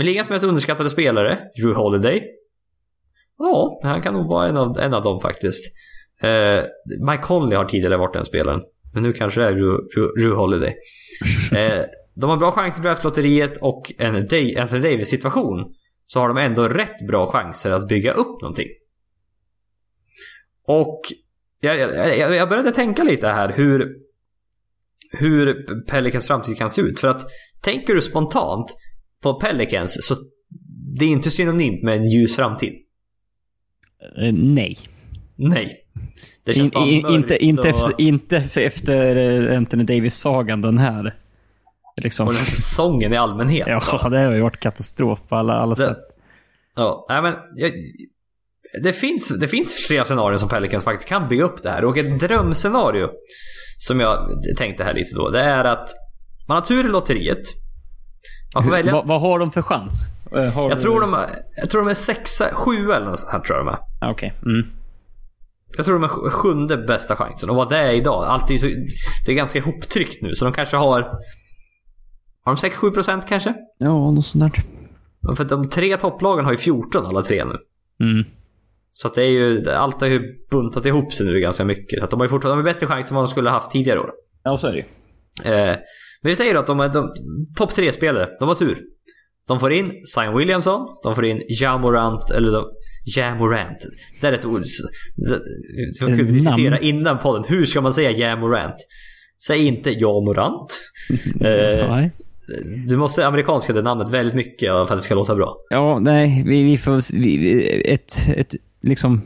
Med 0.01 0.07
ligans 0.07 0.31
mest 0.31 0.45
underskattade 0.45 0.91
spelare, 0.91 1.39
Drew 1.57 1.75
Holiday. 1.75 2.25
Ja, 3.39 3.81
han 3.83 4.03
kan 4.03 4.15
nog 4.15 4.29
vara 4.29 4.49
en 4.49 4.57
av, 4.57 4.79
en 4.79 4.95
av 4.95 5.03
dem 5.03 5.21
faktiskt. 5.21 5.65
Eh, 6.21 6.65
Mike 7.11 7.23
Conley 7.23 7.59
har 7.59 7.65
tidigare 7.65 7.97
varit 7.97 8.13
den 8.13 8.25
spelaren. 8.25 8.61
Men 8.95 9.03
nu 9.03 9.13
kanske 9.13 9.41
det 9.41 9.47
är 9.47 9.53
Ru 10.21 10.35
Holiday. 10.35 10.75
eh, 11.53 11.85
de 12.15 12.31
har 12.31 12.37
bra 12.37 12.53
chanser 12.53 12.81
i 12.81 12.83
draftlotteriet 12.83 13.57
och 13.57 13.93
en 13.99 14.17
Anthony 14.17 14.83
Davis 14.83 15.11
situation. 15.11 15.75
Så 16.07 16.21
har 16.21 16.29
de 16.29 16.37
ändå 16.37 16.69
rätt 16.69 17.07
bra 17.09 17.27
chanser 17.27 17.71
att 17.71 17.89
bygga 17.89 18.13
upp 18.13 18.43
någonting. 18.43 18.69
Och 20.67 21.01
jag, 21.61 21.79
jag, 21.79 22.35
jag 22.35 22.49
började 22.49 22.73
tänka 22.73 23.03
lite 23.03 23.29
här 23.29 23.53
hur, 23.53 23.97
hur 25.11 25.67
Pelicans 25.87 26.27
framtid 26.27 26.59
kan 26.59 26.71
se 26.71 26.83
ut. 26.83 27.01
För 27.01 27.09
att 27.09 27.27
tänker 27.63 27.95
du 27.95 28.01
spontant 28.01 28.77
på 29.23 29.41
Pelicans 29.41 30.07
så 30.07 30.17
det 30.99 31.05
är 31.05 31.09
inte 31.09 31.31
synonymt 31.31 31.83
med 31.83 31.97
en 31.97 32.11
ljus 32.11 32.37
framtid. 32.37 32.73
Uh, 34.19 34.33
nej. 34.33 34.79
Nej. 35.37 35.77
In, 36.47 36.71
in, 36.75 37.07
inte, 37.07 37.45
inte, 37.45 37.61
och... 37.61 37.67
efter, 37.67 38.01
inte 38.01 38.37
efter 38.57 39.17
eh, 39.17 39.57
Anthony 39.57 39.85
Davis-sagan 39.85 40.63
den 40.63 40.79
här. 40.79 41.13
Liksom. 42.03 42.27
Och 42.27 42.33
den 42.33 42.39
här 42.39 42.51
säsongen 42.51 43.13
i 43.13 43.17
allmänhet. 43.17 43.67
ja, 43.69 44.09
det 44.11 44.19
har 44.19 44.33
ju 44.33 44.41
varit 44.41 44.61
katastrof 44.61 45.29
på 45.29 45.37
alla, 45.37 45.55
alla 45.55 45.75
det, 45.75 45.81
sätt. 45.81 45.99
Ja, 46.77 47.07
nej 47.09 47.23
men. 47.23 47.35
Jag, 47.55 47.73
det, 48.83 48.93
finns, 48.93 49.29
det 49.29 49.49
finns 49.49 49.87
flera 49.87 50.05
scenarier 50.05 50.39
som 50.39 50.49
Pelicans 50.49 50.85
faktiskt 50.85 51.09
kan 51.09 51.29
bygga 51.29 51.45
upp 51.45 51.63
det 51.63 51.71
här. 51.71 51.85
Och 51.85 51.99
ett 51.99 52.21
drömscenario 52.21 53.11
som 53.79 54.01
jag 54.01 54.29
tänkte 54.59 54.85
här 54.85 54.95
lite 54.95 55.15
då. 55.15 55.29
Det 55.29 55.41
är 55.41 55.65
att 55.65 55.89
man 56.49 56.57
har 56.57 56.65
tur 56.65 56.85
i 56.85 56.89
lotteriet. 56.89 57.43
Man 58.55 58.65
får 58.65 58.71
välja. 58.71 58.93
Vad, 58.93 59.07
vad 59.07 59.21
har 59.21 59.39
de 59.39 59.51
för 59.51 59.63
chans? 59.63 60.25
Eh, 60.33 60.45
har 60.45 60.69
jag, 60.69 60.79
du... 60.79 60.83
tror 60.83 61.01
de, 61.01 61.17
jag 61.57 61.71
tror 61.71 61.81
de 61.85 61.91
är 61.91 61.95
sexa, 61.95 62.55
sju 62.55 62.93
eller 62.93 63.07
något 63.07 63.29
här 63.29 63.41
tror 63.41 63.59
jag 63.59 63.67
de 63.67 63.69
är. 63.69 64.11
Okej. 64.11 64.35
Okay. 64.41 64.53
Mm. 64.53 64.71
Jag 65.77 65.87
tror 65.87 65.95
de 65.95 66.05
är 66.05 66.31
sjunde 66.31 66.77
bästa 66.77 67.17
chansen. 67.17 67.51
Och 67.51 67.57
vad 67.57 67.69
det 67.69 67.77
är 67.79 67.93
idag. 67.93 68.25
Allt 68.25 68.51
är 68.51 68.59
så, 68.59 68.67
det 69.27 69.33
är 69.33 69.37
ganska 69.37 69.59
ihoptryckt 69.59 70.23
nu. 70.23 70.35
Så 70.35 70.45
de 70.45 70.55
kanske 70.55 70.77
har... 70.77 71.03
Har 72.45 72.57
de 72.57 72.69
6-7 72.69 72.91
procent 72.91 73.27
kanske? 73.29 73.55
Ja, 73.79 74.11
något 74.11 74.25
sånt 74.25 74.55
där. 74.55 75.35
För 75.35 75.45
de 75.45 75.69
tre 75.69 75.97
topplagen 75.97 76.45
har 76.45 76.53
ju 76.53 76.59
14 76.59 77.07
alla 77.07 77.23
tre 77.23 77.45
nu. 77.45 77.59
Mm. 78.07 78.25
Så 78.93 79.09
att 79.09 79.15
det 79.15 79.23
är 79.23 79.31
ju, 79.31 79.71
allt 79.71 80.01
har 80.01 80.09
ju 80.09 80.47
buntat 80.51 80.87
ihop 80.87 81.13
sig 81.13 81.27
nu 81.27 81.41
ganska 81.41 81.65
mycket. 81.65 81.99
Så 81.99 82.05
att 82.05 82.11
de 82.11 82.21
har 82.21 82.25
ju 82.25 82.31
fortfarande 82.31 82.63
bättre 82.65 82.87
chans 82.87 83.11
än 83.11 83.15
vad 83.15 83.25
de 83.25 83.29
skulle 83.29 83.51
ha 83.51 83.59
haft 83.59 83.71
tidigare 83.71 84.01
år. 84.01 84.13
Ja, 84.43 84.57
så 84.57 84.67
är 84.67 84.73
det 84.73 84.79
ju. 84.79 85.55
Eh, 85.55 85.77
men 86.23 86.31
vi 86.31 86.37
säger 86.37 86.55
då 86.55 86.61
att 86.61 86.67
de 86.67 86.81
är 86.81 86.89
de, 86.89 87.13
topp 87.57 87.75
tre 87.75 87.93
spelare. 87.93 88.29
De 88.41 88.49
har 88.49 88.55
tur. 88.55 88.79
De 89.49 89.61
får 89.61 89.73
in 89.73 89.93
Zion 90.15 90.37
Williamson, 90.39 90.87
de 91.03 91.15
får 91.15 91.25
in 91.25 91.43
Jamorant, 91.49 92.31
eller 92.31 92.53
de, 92.53 92.65
Jamorant. 93.17 93.87
Det 94.21 94.27
är 94.27 94.33
ett 94.33 94.45
ord. 94.45 94.63
Kul 95.99 96.13
att 96.13 96.33
diskutera 96.33 96.79
innan 96.79 97.19
podden. 97.19 97.45
Hur 97.49 97.67
ska 97.67 97.81
man 97.81 97.95
säga 97.95 98.11
Jamorant? 98.11 98.77
Säg 99.47 99.67
inte 99.67 99.91
Jamorant. 99.91 100.81
eh, 101.41 102.07
du 102.89 102.97
måste 102.97 103.27
amerikanska 103.27 103.73
det 103.73 103.83
namnet 103.83 104.11
väldigt 104.11 104.35
mycket 104.35 104.69
för 104.69 104.83
att 104.83 104.91
det 104.91 105.01
ska 105.01 105.15
låta 105.15 105.35
bra. 105.35 105.57
Ja, 105.71 105.99
nej, 105.99 106.45
vi, 106.47 106.63
vi 106.63 106.79
får... 106.79 107.17
Vi, 107.23 107.93
ett, 107.93 108.13
ett, 108.37 108.55
liksom 108.83 109.23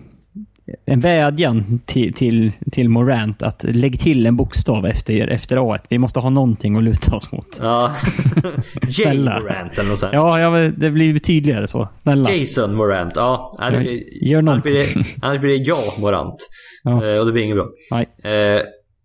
en 0.87 1.01
vädjan 1.01 1.81
till, 1.87 2.13
till, 2.15 2.53
till 2.73 2.89
Morant 2.89 3.43
att 3.43 3.65
lägg 3.69 4.01
till 4.01 4.27
en 4.27 4.37
bokstav 4.37 4.87
efter, 4.87 5.29
efter 5.29 5.75
A. 5.75 5.79
Vi 5.91 5.99
måste 5.99 6.21
ha 6.21 6.31
någonting 6.31 6.77
att 6.77 6.83
luta 6.83 7.17
oss 7.17 7.33
mot. 7.33 7.59
Ja. 7.63 7.97
J 8.89 9.19
Morant 9.19 9.79
eller 9.79 9.91
något 9.91 9.99
sånt. 9.99 10.13
Ja, 10.13 10.41
ja, 10.41 10.71
det 10.77 10.91
blir 10.91 11.19
tydligare 11.19 11.67
så. 11.67 11.89
Snälla. 11.97 12.31
Jason 12.31 12.75
Morant. 12.75 13.13
Ja, 13.17 13.57
ja 13.59 13.83
gör 14.23 14.43
någonting. 14.43 14.73
Annars 14.77 14.93
blir 14.93 15.03
det, 15.03 15.27
annars 15.27 15.41
blir 15.41 15.59
det 15.59 15.65
ja 15.65 15.79
Morant. 15.99 16.49
Ja. 16.83 17.07
Eh, 17.07 17.19
och 17.19 17.27
det 17.27 17.33
blir 17.33 17.43
inget 17.43 17.57
bra. 17.57 17.67
Nej. 17.91 18.09
Eh, 18.25 18.63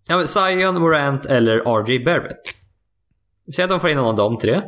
ja, 0.07 0.17
men 0.17 0.27
Zion, 0.27 0.81
Morant 0.81 1.25
eller 1.25 1.57
RJ 1.57 1.99
Barrett. 1.99 2.41
Säg 3.55 3.63
att 3.63 3.69
de 3.69 3.79
får 3.79 3.89
in 3.89 3.97
någon 3.97 4.07
av 4.07 4.15
de 4.15 4.37
tre. 4.37 4.61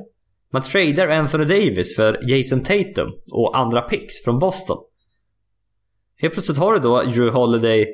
Man 0.53 0.61
tradar 0.61 1.07
Anthony 1.07 1.45
Davis 1.45 1.95
för 1.95 2.19
Jason 2.31 2.63
Tatum 2.63 3.09
och 3.31 3.57
andra 3.57 3.81
picks 3.81 4.23
från 4.23 4.39
Boston. 4.39 4.77
Helt 6.21 6.33
plötsligt 6.33 6.57
har 6.57 6.73
du 6.73 6.79
då 6.79 7.01
Drew 7.01 7.31
Holiday, 7.31 7.87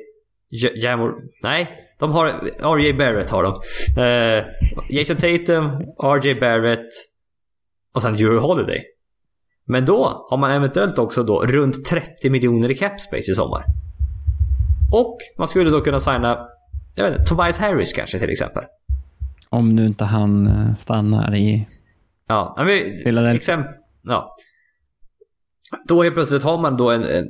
Jamor... 0.74 1.14
Nej, 1.42 1.80
de 1.98 2.12
har... 2.12 2.28
RJ 2.76 2.92
Barrett 2.92 3.30
har 3.30 3.42
de. 3.42 3.54
Uh, 4.00 4.44
Jason 4.90 5.16
Tatum, 5.16 5.64
RJ 6.02 6.34
Barrett 6.34 6.88
och 7.94 8.02
sen 8.02 8.16
Drew 8.16 8.40
Holiday. 8.40 8.84
Men 9.64 9.84
då 9.84 10.26
har 10.30 10.36
man 10.36 10.50
eventuellt 10.50 10.98
också 10.98 11.22
då 11.22 11.42
runt 11.42 11.84
30 11.84 12.30
miljoner 12.30 12.70
i 12.70 12.74
cap 12.74 13.00
space 13.00 13.32
i 13.32 13.34
sommar. 13.34 13.64
Och 14.92 15.18
man 15.38 15.48
skulle 15.48 15.70
då 15.70 15.80
kunna 15.80 16.00
signa 16.00 16.48
jag 16.98 17.04
vet 17.04 17.18
inte, 17.18 17.28
Tobias 17.28 17.58
Harris 17.58 17.92
kanske 17.92 18.18
till 18.18 18.30
exempel. 18.30 18.64
Om 19.48 19.68
nu 19.68 19.86
inte 19.86 20.04
han 20.04 20.46
eh, 20.46 20.74
stannar 20.74 21.34
i 21.34 21.68
ja, 22.28 22.54
men, 23.04 23.36
exempel, 23.36 23.72
ja. 24.02 24.36
Då 25.88 26.02
helt 26.02 26.14
plötsligt 26.14 26.42
har 26.42 26.58
man 26.58 26.76
då 26.76 26.90
en, 26.90 27.04
en 27.04 27.28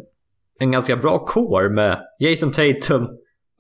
en 0.59 0.71
ganska 0.71 0.97
bra 0.97 1.27
core 1.27 1.71
med 1.71 1.99
Jason 2.19 2.53
Tatum, 2.53 3.09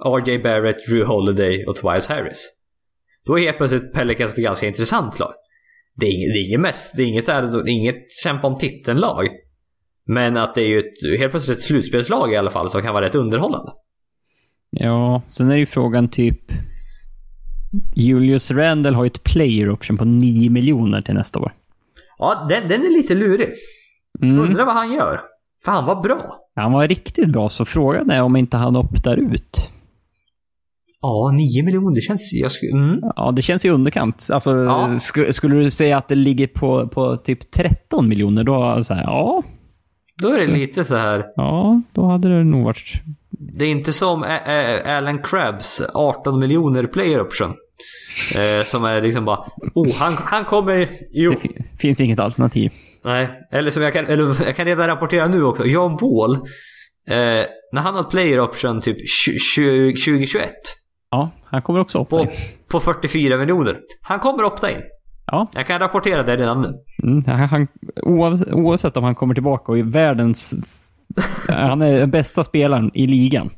RJ 0.04 0.38
Barrett, 0.38 0.86
Drew 0.88 1.04
Holiday 1.04 1.66
och 1.66 1.76
Tobias 1.76 2.08
Harris. 2.08 2.50
Då 3.26 3.38
är 3.38 3.42
helt 3.42 3.56
plötsligt 3.56 3.92
Pelicans 3.92 4.32
ett 4.32 4.44
ganska 4.44 4.66
intressant 4.66 5.18
lag. 5.18 5.32
Det 5.94 6.06
är 6.06 6.32
det 6.32 6.38
är 6.38 6.48
inget, 6.48 6.60
mest, 6.60 6.96
det 6.96 7.02
är 7.02 7.06
inget, 7.06 7.26
det 7.26 7.32
är 7.32 7.68
inget 7.68 8.12
kämpa 8.22 8.46
om 8.46 8.58
titeln-lag. 8.58 9.28
Men 10.06 10.36
att 10.36 10.54
det 10.54 10.62
är 10.62 10.66
ju 10.66 10.78
ett, 10.78 11.20
helt 11.20 11.30
plötsligt 11.30 11.58
ett 11.58 11.64
slutspelslag 11.64 12.32
i 12.32 12.36
alla 12.36 12.50
fall 12.50 12.70
som 12.70 12.82
kan 12.82 12.94
vara 12.94 13.06
rätt 13.06 13.14
underhållande. 13.14 13.72
Ja, 14.70 15.22
sen 15.26 15.50
är 15.50 15.56
ju 15.56 15.66
frågan 15.66 16.08
typ... 16.08 16.52
Julius 17.94 18.50
Randall 18.50 18.94
har 18.94 19.04
ju 19.04 19.06
ett 19.06 19.24
player 19.24 19.70
option 19.70 19.96
på 19.96 20.04
9 20.04 20.50
miljoner 20.50 21.00
till 21.00 21.14
nästa 21.14 21.40
år. 21.40 21.52
Ja, 22.18 22.46
den, 22.48 22.68
den 22.68 22.84
är 22.84 22.90
lite 22.90 23.14
lurig. 23.14 23.48
Mm. 24.22 24.40
Undrar 24.40 24.64
vad 24.64 24.74
han 24.74 24.92
gör. 24.92 25.20
För 25.64 25.72
han 25.72 25.84
var 25.84 26.02
bra. 26.02 26.36
Han 26.54 26.72
var 26.72 26.88
riktigt 26.88 27.28
bra, 27.28 27.48
så 27.48 27.64
frågan 27.64 28.10
är 28.10 28.22
om 28.22 28.36
inte 28.36 28.56
han 28.56 28.76
optar 28.76 29.16
ut. 29.16 29.70
Ja, 31.00 31.30
9 31.34 31.62
miljoner, 31.64 32.00
känns... 32.00 32.32
Sk- 32.32 32.72
mm. 32.72 33.00
Ja, 33.16 33.30
det 33.30 33.42
känns 33.42 33.64
i 33.64 33.68
underkant. 33.70 34.28
Alltså, 34.32 34.50
ja. 34.64 34.88
sk- 34.88 35.32
skulle 35.32 35.54
du 35.54 35.70
säga 35.70 35.96
att 35.96 36.08
det 36.08 36.14
ligger 36.14 36.46
på, 36.46 36.88
på 36.88 37.16
typ 37.16 37.50
13 37.50 38.08
miljoner, 38.08 38.44
då 38.44 38.82
så 38.84 38.94
här, 38.94 39.02
ja. 39.02 39.42
Då 40.22 40.28
är 40.28 40.38
det 40.38 40.46
lite 40.46 40.84
så 40.84 40.96
här... 40.96 41.24
Ja, 41.36 41.80
då 41.92 42.06
hade 42.06 42.28
det 42.38 42.44
nog 42.44 42.64
varit... 42.64 42.92
Det 43.30 43.64
är 43.64 43.68
inte 43.70 43.92
som 43.92 44.24
Ä- 44.24 44.40
Ä- 44.46 44.96
Alan 44.98 45.22
Krabs 45.22 45.82
18 45.94 46.38
miljoner 46.38 46.84
player 46.86 47.20
option. 47.20 47.54
Eh, 48.36 48.64
som 48.64 48.84
är 48.84 49.02
liksom 49.02 49.24
bara... 49.24 49.44
Oh, 49.74 49.94
han, 49.96 50.12
han 50.16 50.44
kommer... 50.44 50.88
Jo. 51.12 51.34
Det 51.56 51.78
finns 51.80 52.00
inget 52.00 52.18
alternativ. 52.18 52.72
Nej, 53.08 53.28
eller 53.50 53.70
som 53.70 53.82
jag 53.82 53.92
kan, 53.92 54.06
eller 54.06 54.44
jag 54.46 54.56
kan 54.56 54.64
redan 54.66 54.86
rapportera 54.86 55.26
nu 55.28 55.44
också. 55.44 55.66
Jan 55.66 55.98
Wall, 56.00 56.34
eh, 56.34 57.46
när 57.72 57.80
han 57.80 57.94
har 57.94 58.02
player 58.02 58.40
option 58.40 58.80
typ 58.80 58.96
2021. 59.56 60.52
Ja, 61.10 61.30
han 61.44 61.62
kommer 61.62 61.80
också 61.80 61.98
opta 61.98 62.16
på, 62.16 62.22
in. 62.22 62.30
På 62.70 62.80
44 62.80 63.36
miljoner. 63.36 63.78
Han 64.02 64.18
kommer 64.18 64.44
opta 64.44 64.70
in. 64.70 64.80
Ja. 65.26 65.50
Jag 65.54 65.66
kan 65.66 65.78
rapportera 65.78 66.22
det 66.22 66.36
redan 66.36 66.60
nu. 66.60 66.74
Mm, 67.02 67.24
han, 67.24 67.68
oavsett, 68.02 68.52
oavsett 68.52 68.96
om 68.96 69.04
han 69.04 69.14
kommer 69.14 69.34
tillbaka 69.34 69.72
och 69.72 69.78
är 69.78 69.82
världens... 69.82 70.54
han 71.48 71.82
är 71.82 72.00
den 72.00 72.10
bästa 72.10 72.44
spelaren 72.44 72.90
i 72.94 73.06
ligan. 73.06 73.50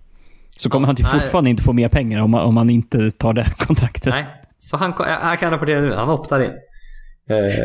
Så 0.57 0.71
kommer 0.71 0.87
han 0.87 0.97
typ 0.97 1.07
fortfarande 1.07 1.51
inte 1.51 1.63
få 1.63 1.73
mer 1.73 1.89
pengar 1.89 2.21
om, 2.21 2.35
om 2.35 2.57
han 2.57 2.71
inte 2.71 3.11
tar 3.11 3.33
det 3.33 3.53
kontraktet. 3.59 4.15
Nej, 4.15 4.27
så 4.59 4.77
han, 4.77 4.95
jag 4.99 5.39
kan 5.39 5.51
rapportera 5.51 5.81
nu. 5.81 5.95
Han 5.95 6.11
optar 6.11 6.41
in. 6.41 6.51
Eh, 7.31 7.65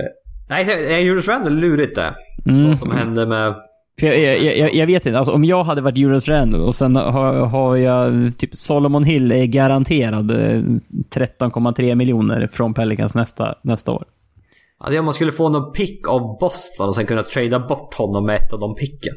Nej, 0.49 1.03
Julius 1.03 1.27
Randle 1.27 1.51
är 1.51 1.55
lurigt 1.55 1.95
det. 1.95 2.15
Mm. 2.45 2.69
Vad 2.69 2.79
som 2.79 2.91
hände 2.91 3.25
med... 3.25 3.55
Jag, 4.01 4.19
jag, 4.19 4.57
jag, 4.57 4.75
jag, 4.75 4.87
vet 4.87 5.05
inte. 5.05 5.17
Alltså, 5.17 5.33
om 5.33 5.43
jag 5.43 5.63
hade 5.63 5.81
varit 5.81 5.97
Julius 5.97 6.27
Randle 6.27 6.59
och 6.59 6.75
sen 6.75 6.95
har, 6.95 7.33
har 7.33 7.75
jag 7.75 8.37
typ 8.37 8.55
Solomon 8.55 9.03
Hill 9.03 9.31
är 9.31 9.45
garanterad 9.45 10.31
13,3 10.31 11.89
eh, 11.89 11.95
miljoner 11.95 12.49
från 12.51 12.73
Pelicans 12.73 13.15
nästa, 13.15 13.55
nästa 13.61 13.91
år. 13.91 14.03
Ja, 14.79 14.99
om 14.99 15.05
man 15.05 15.13
skulle 15.13 15.31
få 15.31 15.49
någon 15.49 15.73
pick 15.73 16.07
av 16.07 16.37
Boston 16.39 16.87
och 16.87 16.95
sen 16.95 17.05
kunna 17.05 17.23
trada 17.23 17.59
bort 17.59 17.93
honom 17.93 18.25
med 18.25 18.35
ett 18.35 18.53
av 18.53 18.59
de 18.59 18.75
picken. 18.75 19.13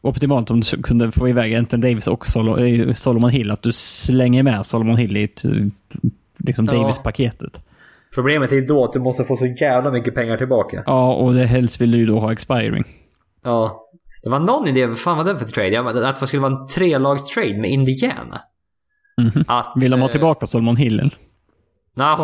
optimalt 0.00 0.50
om 0.50 0.60
du 0.60 0.82
kunde 0.82 1.12
få 1.12 1.28
iväg 1.28 1.54
Anthony 1.54 1.82
Davis 1.82 2.08
och 2.08 2.36
eh, 2.58 2.92
Solomon 2.92 3.30
Hill. 3.30 3.50
Att 3.50 3.62
du 3.62 3.72
slänger 3.72 4.42
med 4.42 4.66
Solomon 4.66 4.96
Hill 4.96 5.16
i 5.16 5.24
ett, 5.24 5.42
liksom 6.38 6.66
Davis-paketet. 6.66 7.60
Problemet 8.14 8.52
är 8.52 8.60
då 8.60 8.84
att 8.84 8.92
du 8.92 9.00
måste 9.00 9.24
få 9.24 9.36
så 9.36 9.46
jävla 9.46 9.90
mycket 9.90 10.14
pengar 10.14 10.36
tillbaka. 10.36 10.82
Ja, 10.86 11.14
och 11.14 11.34
det 11.34 11.46
helst 11.46 11.80
vill 11.80 11.90
du 11.90 11.98
ju 11.98 12.06
då 12.06 12.18
ha 12.18 12.32
expiring. 12.32 12.84
Ja. 13.44 13.88
Det 14.22 14.30
var 14.30 14.40
någon 14.40 14.68
idé, 14.68 14.86
vad 14.86 14.98
fan 14.98 15.16
var 15.16 15.24
det 15.24 15.38
för 15.38 15.46
trade? 15.46 16.08
Att 16.08 16.20
det 16.20 16.26
skulle 16.26 16.42
vara 16.42 16.52
en 16.52 16.66
trelagstrade 16.66 17.60
med 17.60 17.70
Indiana. 17.70 18.40
Mm 19.20 19.30
-hmm. 19.30 19.44
att, 19.48 19.72
vill 19.76 19.90
de 19.90 20.00
ha 20.00 20.08
eh, 20.08 20.10
tillbaka 20.10 20.46
Solomon 20.46 20.76
Hill? 20.76 21.10
Nej, 21.96 22.16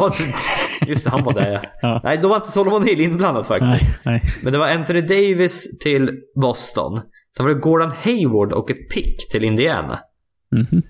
just 0.86 1.04
det, 1.04 1.10
han 1.10 1.24
var 1.24 1.32
där 1.32 1.68
ja. 1.82 2.00
Nej, 2.04 2.18
då 2.22 2.28
var 2.28 2.36
inte 2.36 2.50
Solomon 2.50 2.84
Hill 2.84 3.00
inblandad 3.00 3.46
faktiskt. 3.46 4.00
Nej, 4.04 4.22
nej. 4.22 4.22
Men 4.42 4.52
det 4.52 4.58
var 4.58 4.70
Anthony 4.70 5.00
Davis 5.00 5.78
till 5.78 6.10
Boston. 6.40 7.00
Sen 7.36 7.46
var 7.46 7.54
det 7.54 7.60
Gordon 7.60 7.92
Hayward 8.02 8.52
och 8.52 8.70
ett 8.70 8.90
pick 8.94 9.28
till 9.30 9.44
Indiana. 9.44 9.98
Mm 10.54 10.66
-hmm. 10.66 10.82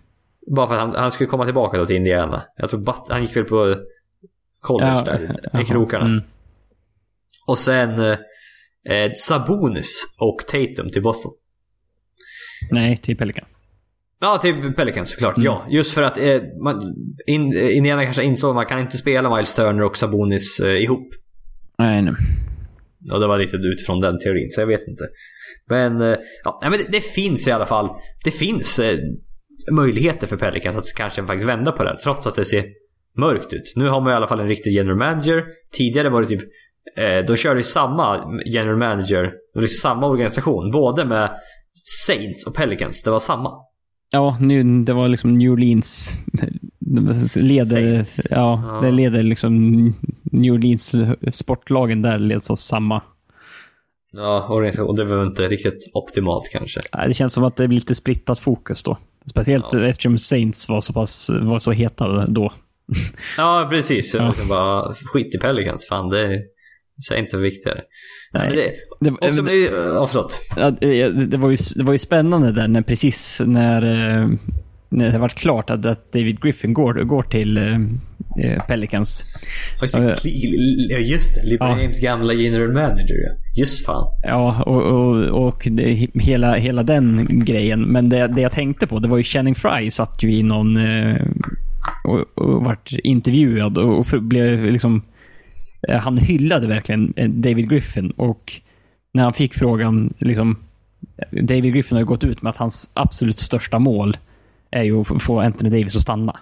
Bara 0.55 0.67
för 0.67 0.75
att 0.75 0.81
han, 0.81 0.95
han 0.95 1.13
skulle 1.13 1.29
komma 1.29 1.45
tillbaka 1.45 1.79
då 1.79 1.87
till 1.87 1.97
Indiana. 1.97 2.43
Jag 2.57 2.71
tror 2.71 2.81
Butt, 2.81 3.07
han 3.09 3.23
gick 3.23 3.37
väl 3.37 3.45
på 3.45 3.77
college 4.69 4.93
Ja, 4.97 5.03
där 5.05 5.37
jaha, 5.53 5.63
i 5.63 5.65
krokarna. 5.65 6.05
mm. 6.05 6.23
Och 7.47 7.59
sen 7.59 8.01
eh, 8.01 9.11
Sabonis 9.17 10.05
och 10.19 10.39
Tatum 10.49 10.91
till 10.91 11.03
Boston. 11.03 11.33
Nej, 12.71 12.97
till 12.97 13.17
Pelicans. 13.17 13.49
Ja, 14.21 14.39
till 14.39 14.73
Pelicans 14.77 15.11
såklart. 15.11 15.37
Mm. 15.37 15.45
Ja, 15.47 15.67
just 15.71 15.95
för 15.95 16.03
att 16.03 16.19
eh, 16.19 16.41
man, 16.63 16.95
in, 17.27 17.53
Indiana 17.59 18.05
kanske 18.05 18.25
insåg 18.25 18.51
att 18.51 18.55
man 18.57 18.67
kan 18.67 18.81
inte 18.81 18.97
spela 18.97 19.37
Miles 19.37 19.55
Turner 19.55 19.83
och 19.83 19.97
Sabonis 19.97 20.61
eh, 20.61 20.83
ihop. 20.83 21.09
Nej, 21.79 22.03
nej. 22.03 22.15
Och 23.13 23.21
det 23.21 23.27
var 23.27 23.39
lite 23.39 23.57
utifrån 23.57 24.01
den 24.01 24.19
teorin, 24.19 24.51
så 24.51 24.61
jag 24.61 24.67
vet 24.67 24.89
inte. 24.89 25.05
Men, 25.71 26.01
eh, 26.01 26.17
ja, 26.45 26.59
men 26.63 26.73
det, 26.73 26.87
det 26.93 27.01
finns 27.01 27.49
i 27.49 27.53
alla 27.53 27.67
fall. 27.67 27.89
Det 28.25 28.31
finns 28.31 28.79
eh, 28.79 28.99
möjligheter 29.73 30.27
för 30.27 30.37
Pelicans 30.37 30.77
att 30.77 30.95
kanske 30.97 31.27
faktiskt 31.27 31.49
vända 31.49 31.73
på 31.73 31.85
det 31.85 31.91
här, 31.91 31.97
trots 31.97 32.27
att 32.27 32.37
det 32.37 32.45
ser 32.45 32.65
mörkt 33.19 33.53
ut. 33.53 33.73
Nu 33.77 33.89
har 33.89 34.01
man 34.01 34.13
i 34.13 34.15
alla 34.15 34.29
fall 34.29 34.41
en 34.41 34.49
riktig 34.49 34.73
general 34.73 34.97
manager. 34.99 35.45
Tidigare 35.73 36.09
var 36.09 36.23
det 36.23 36.29
typ, 36.29 36.43
eh, 36.97 37.27
de 37.27 37.37
körde 37.37 37.61
ju 37.61 37.65
samma 37.65 38.25
general 38.47 38.77
manager, 38.77 39.33
och 39.55 39.63
är 39.63 39.67
samma 39.67 40.07
organisation, 40.07 40.71
både 40.71 41.05
med 41.05 41.31
Saints 42.07 42.47
och 42.47 42.55
Pelicans. 42.55 43.03
Det 43.03 43.11
var 43.11 43.19
samma. 43.21 43.53
Ja, 44.13 44.37
nu, 44.41 44.85
det 44.85 44.93
var 44.93 45.09
liksom 45.09 45.39
New 45.39 45.53
Orleans 45.53 46.19
leder, 47.37 47.93
Saints. 47.95 48.21
ja, 48.31 48.63
Ja. 48.67 48.81
det 48.87 48.91
leder 48.91 49.23
liksom 49.23 49.83
New 50.33 50.55
Orleans 50.55 50.95
sportlagen 51.31 52.03
där 52.03 52.19
leds 52.19 52.51
av 52.51 52.55
samma. 52.57 53.03
Ja, 54.13 54.49
organisation. 54.49 54.97
Det 54.97 55.05
var 55.05 55.17
väl 55.17 55.27
inte 55.27 55.43
riktigt 55.43 55.91
optimalt 55.95 56.49
kanske. 56.53 56.81
Det 57.09 57.15
känns 57.15 57.35
som 57.35 57.45
att 57.45 57.57
det 57.57 57.69
blir 57.69 57.79
lite 57.79 57.95
splittat 57.95 58.39
fokus 58.39 58.83
då. 58.83 58.97
Speciellt 59.31 59.73
Ja. 59.73 59.85
eftersom 59.87 60.19
Saints 60.19 60.69
var 60.69 60.81
så 60.81 60.93
pass 60.93 61.31
var 61.43 61.59
så 61.59 61.73
heta 61.73 62.27
då. 62.27 62.53
Ja, 63.37 63.67
precis. 63.71 64.15
Ja. 64.15 64.35
bara, 64.49 64.95
skit 65.13 65.35
i 65.35 65.39
Pelicans. 65.39 65.87
Fan, 65.89 66.09
det 66.09 66.21
är 66.21 66.41
är 67.11 67.39
viktigare. 67.39 67.81
Nej. 68.33 68.47
Men 68.49 68.57
det, 68.57 68.73
Det, 69.01 69.29
också, 69.29 69.43
det, 69.43 69.55
ja, 69.55 70.07
förlåt. 70.07 70.41
ja, 70.57 70.71
det, 70.71 71.37
var 71.37 71.51
ju, 71.51 71.57
det 71.77 71.85
var 71.85 71.93
ju 71.93 71.99
spännande 71.99 72.53
där 72.53 72.69
när 72.69 72.83
precis 72.83 73.43
när, 73.47 73.83
eh, 73.83 74.29
när 74.89 75.13
det 75.13 75.19
var 75.19 75.29
klart 75.29 75.71
att, 75.71 75.87
att 75.87 76.13
David 76.13 76.43
Griffin 76.43 76.73
går, 76.73 76.95
går 76.95 77.23
till 77.23 77.57
eh, 77.57 77.75
eh, 78.45 78.67
Pelicans. 78.67 79.25
Just 79.83 79.95
det, 79.95 80.99
just 80.99 81.35
det. 81.35 81.51
LeBron 81.51 81.71
Ja. 81.71 81.83
James 81.83 82.01
gamla 82.01 82.33
general 82.33 82.73
manager. 82.73 83.17
Just 83.59 83.87
fan. 83.87 84.07
Ja, 84.23 84.63
och, 84.63 84.83
och, 84.83 85.47
och 85.47 85.69
hela, 86.15 86.55
hela 86.55 86.83
den 86.83 87.27
grejen. 87.45 87.81
Men 87.83 88.09
det, 88.09 88.27
det 88.27 88.43
jag 88.43 88.53
tänkte 88.53 88.87
på, 88.87 88.99
det 88.99 89.09
var 89.09 89.17
ju 89.17 89.23
Channing 89.23 89.55
Fry 89.55 89.91
satt 89.91 90.23
ju 90.23 90.33
i 90.33 90.43
någon... 90.43 90.79
Och, 92.05 92.39
och 92.39 92.65
vart 92.65 92.93
intervjuad 92.93 93.79
och, 93.79 93.99
och 93.99 94.23
blev 94.23 94.65
liksom... 94.65 95.03
eh, 95.89 96.01
Han 96.01 96.19
hyllade 96.19 96.67
verkligen 96.67 97.13
eh, 97.17 97.29
David 97.29 97.71
Griffin 97.71 98.11
och 98.11 98.53
när 99.13 99.23
han 99.23 99.33
fick 99.33 99.55
frågan, 99.55 100.15
liksom... 100.19 100.57
David 101.31 101.73
Griffin 101.75 101.97
har 101.97 102.01
ju 102.01 102.07
gått 102.07 102.25
ut 102.25 102.43
med 102.43 102.51
att 102.51 102.57
hans 102.57 102.93
absolut 102.95 103.39
största 103.39 103.79
mål 103.79 104.17
är 104.71 104.83
ju 104.83 105.01
att 105.01 105.23
få 105.23 105.41
Anthony 105.41 105.71
Davis 105.71 105.97
att 105.97 106.03
stanna. 106.03 106.37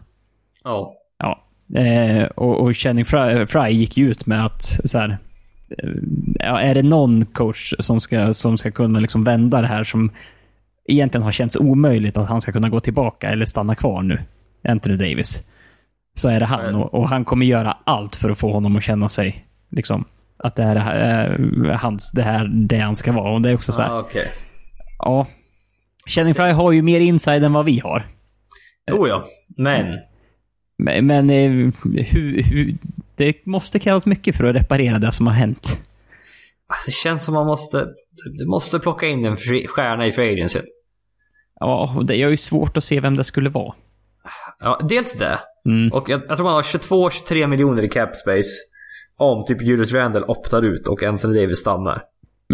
Ja. 0.65 0.95
Ja. 1.19 1.43
Eh, 1.81 2.25
och, 2.25 2.61
och 2.61 2.77
Channing 2.77 3.05
Fry, 3.05 3.47
Fry 3.47 3.71
gick 3.71 3.97
ju 3.97 4.11
ut 4.11 4.27
med 4.27 4.45
att 4.45 4.63
så 4.63 4.99
här, 4.99 5.19
eh, 6.41 6.69
är 6.69 6.75
det 6.75 6.83
någon 6.83 7.25
coach 7.25 7.75
som 7.79 8.01
ska, 8.01 8.35
som 8.35 8.59
ska 8.59 8.71
kunna 8.71 9.01
liksom 9.01 9.25
vända 9.25 9.61
det 9.61 9.67
här 9.67 9.85
som 9.85 10.11
egentligen 10.89 11.23
har 11.25 11.33
känts 11.33 11.57
omöjligt 11.57 12.17
att 12.17 12.29
han 12.29 12.41
ska 12.41 12.53
kunna 12.53 12.69
gå 12.69 12.81
tillbaka 12.81 13.31
eller 13.31 13.45
stanna 13.45 13.75
kvar 13.75 14.03
nu, 14.03 14.21
Anthony 14.69 14.97
Davis, 14.97 15.49
så 16.15 16.29
är 16.29 16.41
det 16.41 16.47
han. 16.47 16.75
Och, 16.75 16.95
och 16.95 17.09
han 17.09 17.25
kommer 17.25 17.47
göra 17.47 17.77
allt 17.85 18.17
för 18.17 18.31
att 18.31 18.39
få 18.39 18.53
honom 18.53 18.77
att 18.77 18.83
känna 18.85 19.09
sig 19.09 19.45
liksom 19.71 20.05
att 20.39 20.55
det 20.57 20.63
här 20.63 20.77
är 20.77 21.39
hans, 21.73 22.13
det 22.13 22.23
här 22.23 22.49
det 22.49 22.79
han 22.79 22.97
ska 22.97 23.13
vara. 23.13 23.33
Och 23.33 23.41
det 23.43 23.51
är 23.51 23.55
också 23.55 23.73
så 23.73 23.83
här, 23.83 23.91
Ah, 23.91 23.99
Okej. 24.01 24.29
ja. 24.99 25.27
Channing 26.09 26.35
Fry 26.35 26.51
har 26.51 26.73
ju 26.73 26.83
mer 26.83 27.01
inside 27.01 27.45
än 27.45 27.53
vad 27.53 27.65
vi 27.65 27.79
har. 27.79 28.07
Oh 28.93 29.09
ja. 29.09 29.25
Men. 29.57 29.99
Men, 30.79 31.07
men 31.07 31.31
eh, 31.31 31.51
hur, 32.13 32.43
hur, 32.43 32.77
det 33.17 33.47
måste 33.47 33.79
krävas 33.79 34.07
mycket 34.07 34.37
för 34.37 34.45
att 34.45 34.57
reparera 34.57 34.99
det 34.99 35.13
som 35.13 35.27
har 35.27 35.35
hänt. 35.35 35.87
alltså, 36.69 36.87
Det 36.87 36.93
känns 36.93 37.25
som 37.25 37.35
man 37.35 37.47
måste... 37.47 37.87
Du 38.39 38.47
måste 38.47 38.79
plocka 38.79 39.07
in 39.07 39.25
en 39.25 39.37
fri- 39.37 39.67
stjärna 39.67 40.07
i 40.07 40.13
free 40.13 40.33
agency. 40.33 40.61
Ja, 41.61 41.95
och 41.97 42.07
det 42.07 42.15
är 42.15 42.29
ju 42.29 42.37
svårt 42.37 42.77
att 42.77 42.85
se 42.85 43.01
vem 43.01 43.17
det 43.17 43.25
skulle 43.25 43.51
vara. 43.51 43.75
Ja, 44.61 44.81
dels 44.89 45.13
det. 45.13 45.39
Mm. 45.69 45.93
Och 45.93 46.09
jag, 46.09 46.21
jag 46.29 46.37
tror 46.37 46.45
man 46.45 46.55
har 46.55 46.63
22-23 46.63 47.47
miljoner 47.47 47.83
i 47.83 47.89
cap 47.89 48.17
space. 48.17 48.49
Om 49.19 49.45
typ 49.45 49.63
Julius 49.63 49.93
Randle 49.93 50.23
optar 50.23 50.63
ut 50.63 50.89
och 50.89 51.03
Anthony 51.03 51.41
Davis 51.41 51.59
stannar. 51.59 52.03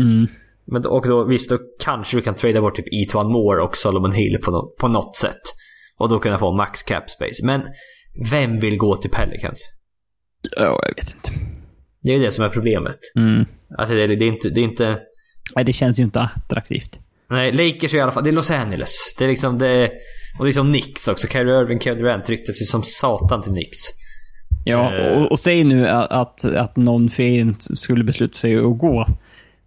Mm. 0.00 0.26
Men, 0.66 0.86
och 0.86 1.08
då 1.08 1.24
visst, 1.24 1.50
då 1.50 1.58
kanske 1.84 2.16
du 2.16 2.22
kan 2.22 2.34
trada 2.34 2.60
bort 2.60 2.76
typ 2.76 2.86
Etwan 3.08 3.32
Moore 3.32 3.62
och 3.62 3.76
Solomon 3.76 4.12
Hill 4.12 4.38
på, 4.44 4.50
no, 4.50 4.74
på 4.80 4.88
något 4.88 5.16
sätt. 5.16 5.40
Och 5.98 6.08
då 6.08 6.18
kunna 6.18 6.38
få 6.38 6.56
max 6.56 6.82
cap 6.82 7.10
space. 7.10 7.46
Men 7.46 7.62
vem 8.30 8.60
vill 8.60 8.76
gå 8.78 8.96
till 8.96 9.10
Pelicans? 9.10 9.58
Ja, 10.56 10.64
jag 10.82 10.94
vet 10.96 11.14
inte. 11.14 11.30
Det 12.02 12.14
är 12.14 12.20
det 12.20 12.30
som 12.30 12.44
är 12.44 12.48
problemet. 12.48 12.98
Mm. 13.16 13.44
Alltså 13.78 13.94
det, 13.94 14.02
är- 14.02 14.08
det 14.08 14.24
är 14.24 14.28
inte... 14.28 14.48
Det 14.48 14.60
är 14.60 14.64
inte 14.64 14.98
Nej, 15.56 15.64
det 15.64 15.72
känns 15.72 15.98
ju 16.00 16.02
inte 16.02 16.20
attraktivt. 16.20 16.98
nej, 17.30 17.52
Lakers 17.52 17.94
är 17.94 17.98
i 17.98 18.00
alla 18.00 18.12
fall... 18.12 18.24
Det 18.24 18.30
är 18.30 18.32
Los 18.32 18.50
Angeles. 18.50 19.14
Det 19.18 19.24
är 19.24 19.28
liksom 19.28 19.58
det... 19.58 19.90
Och 20.38 20.44
det 20.44 20.50
är 20.50 20.52
som 20.52 20.72
Knicks 20.72 21.08
också. 21.08 21.28
Kyrie 21.28 21.60
Irving, 21.60 21.80
Kevin 21.80 22.02
Durant 22.02 22.28
ryktas 22.28 22.60
ju 22.60 22.64
som 22.64 22.82
satan 22.82 23.42
till 23.42 23.52
Knicks. 23.52 23.78
Ja, 24.64 24.92
Eh. 24.92 25.18
och, 25.22 25.30
och 25.30 25.38
säg 25.38 25.64
nu 25.64 25.88
att, 25.88 26.44
att 26.44 26.76
någon 26.76 27.08
fint 27.08 27.62
skulle 27.78 28.04
besluta 28.04 28.32
sig 28.32 28.58
att 28.58 28.78
gå 28.78 29.06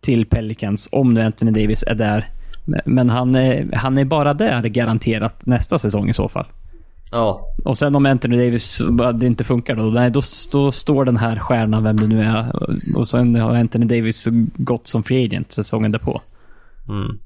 till 0.01 0.25
Pelicans, 0.25 0.89
om 0.91 1.13
nu 1.13 1.21
Anthony 1.21 1.51
Davis 1.51 1.83
är 1.87 1.95
där. 1.95 2.29
Men 2.85 3.09
han 3.09 3.35
är, 3.35 3.69
han 3.73 3.97
är 3.97 4.05
bara 4.05 4.33
där 4.33 4.61
garanterat 4.61 5.45
nästa 5.45 5.79
säsong 5.79 6.09
i 6.09 6.13
så 6.13 6.29
fall. 6.29 6.45
Ja. 7.11 7.41
Och 7.65 7.77
sen 7.77 7.95
om 7.95 8.05
Anthony 8.05 8.37
Davis 8.45 8.81
det 9.19 9.27
inte 9.27 9.43
funkar 9.43 9.75
då, 9.75 9.83
nej, 9.83 10.11
då, 10.11 10.21
då 10.51 10.71
står 10.71 11.05
den 11.05 11.17
här 11.17 11.39
stjärnan, 11.39 11.83
vem 11.83 11.99
det 11.99 12.07
nu 12.07 12.21
är, 12.21 12.51
och 12.95 13.07
sen 13.07 13.35
har 13.35 13.55
Anthony 13.55 13.85
Davis 13.85 14.27
gått 14.55 14.87
som 14.87 15.03
free 15.03 15.25
agent 15.25 15.51
säsongen 15.51 15.91
därpå. 15.91 16.21
Mm. 16.89 17.19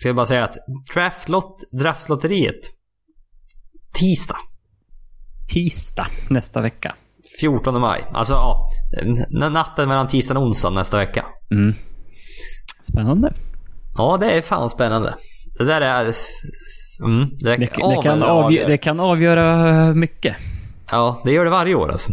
Ska 0.00 0.08
jag 0.08 0.16
bara 0.16 0.26
säga 0.26 0.44
att 0.44 0.56
draftlott, 0.94 1.62
draftlotteriet. 1.72 2.60
Tisdag. 3.92 4.36
Tisdag 5.52 6.06
nästa 6.30 6.60
vecka. 6.60 6.94
14 7.40 7.80
maj. 7.80 8.04
Alltså 8.12 8.32
ja. 8.34 8.70
Natten 9.50 9.88
mellan 9.88 10.08
tisdagen 10.08 10.36
och 10.42 10.48
onsdagen 10.48 10.74
nästa 10.74 10.96
vecka. 10.96 11.26
Mm. 11.50 11.74
Spännande. 12.82 13.34
Ja, 13.96 14.16
det 14.20 14.30
är 14.30 14.42
fan 14.42 14.70
spännande. 14.70 15.14
Det 15.58 15.64
där 15.64 15.80
är... 15.80 16.14
Mm, 17.04 17.28
det, 17.38 17.50
Det, 17.50 17.56
det, 17.56 17.68
ja, 17.78 18.02
kan 18.02 18.18
men- 18.18 18.28
avgö- 18.28 18.66
det 18.66 18.76
kan 18.76 19.00
avgöra 19.00 19.94
mycket. 19.94 20.36
Ja, 20.90 21.22
det 21.24 21.32
gör 21.32 21.44
det 21.44 21.50
varje 21.50 21.74
år 21.74 21.90
alltså. 21.92 22.12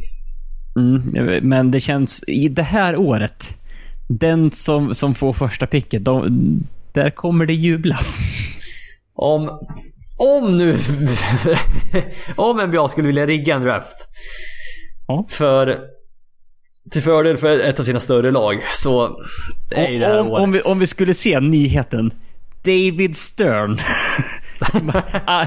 Mm, 0.79 1.01
men 1.49 1.71
det 1.71 1.79
känns, 1.79 2.23
i 2.27 2.47
det 2.49 2.63
här 2.63 2.99
året, 2.99 3.57
den 4.09 4.51
som, 4.51 4.93
som 4.95 5.15
får 5.15 5.33
första 5.33 5.67
picket, 5.67 6.05
de, 6.05 6.27
där 6.97 7.09
kommer 7.09 7.45
det 7.45 7.53
jublas. 7.53 8.19
Om... 9.15 9.59
Om 10.19 10.57
nu... 10.57 10.77
om 12.35 12.57
NBA 12.57 12.89
skulle 12.89 13.07
vilja 13.07 13.25
rigga 13.25 13.55
en 13.55 13.61
draft. 13.61 14.07
Ja. 15.07 15.25
För... 15.29 15.79
Till 16.91 17.01
fördel 17.01 17.37
för 17.37 17.59
ett 17.59 17.79
av 17.79 17.83
sina 17.83 17.99
större 17.99 18.31
lag 18.31 18.61
så... 18.73 19.21
Är 19.71 19.87
ju 19.87 19.99
det 19.99 20.05
här 20.05 20.19
om, 20.19 20.27
året. 20.27 20.43
om, 20.43 20.51
vi, 20.51 20.61
om 20.61 20.79
vi 20.79 20.87
skulle 20.87 21.13
se 21.13 21.39
nyheten. 21.39 22.11
David 22.63 23.15
Stern. 23.15 23.79
Ah, 25.25 25.41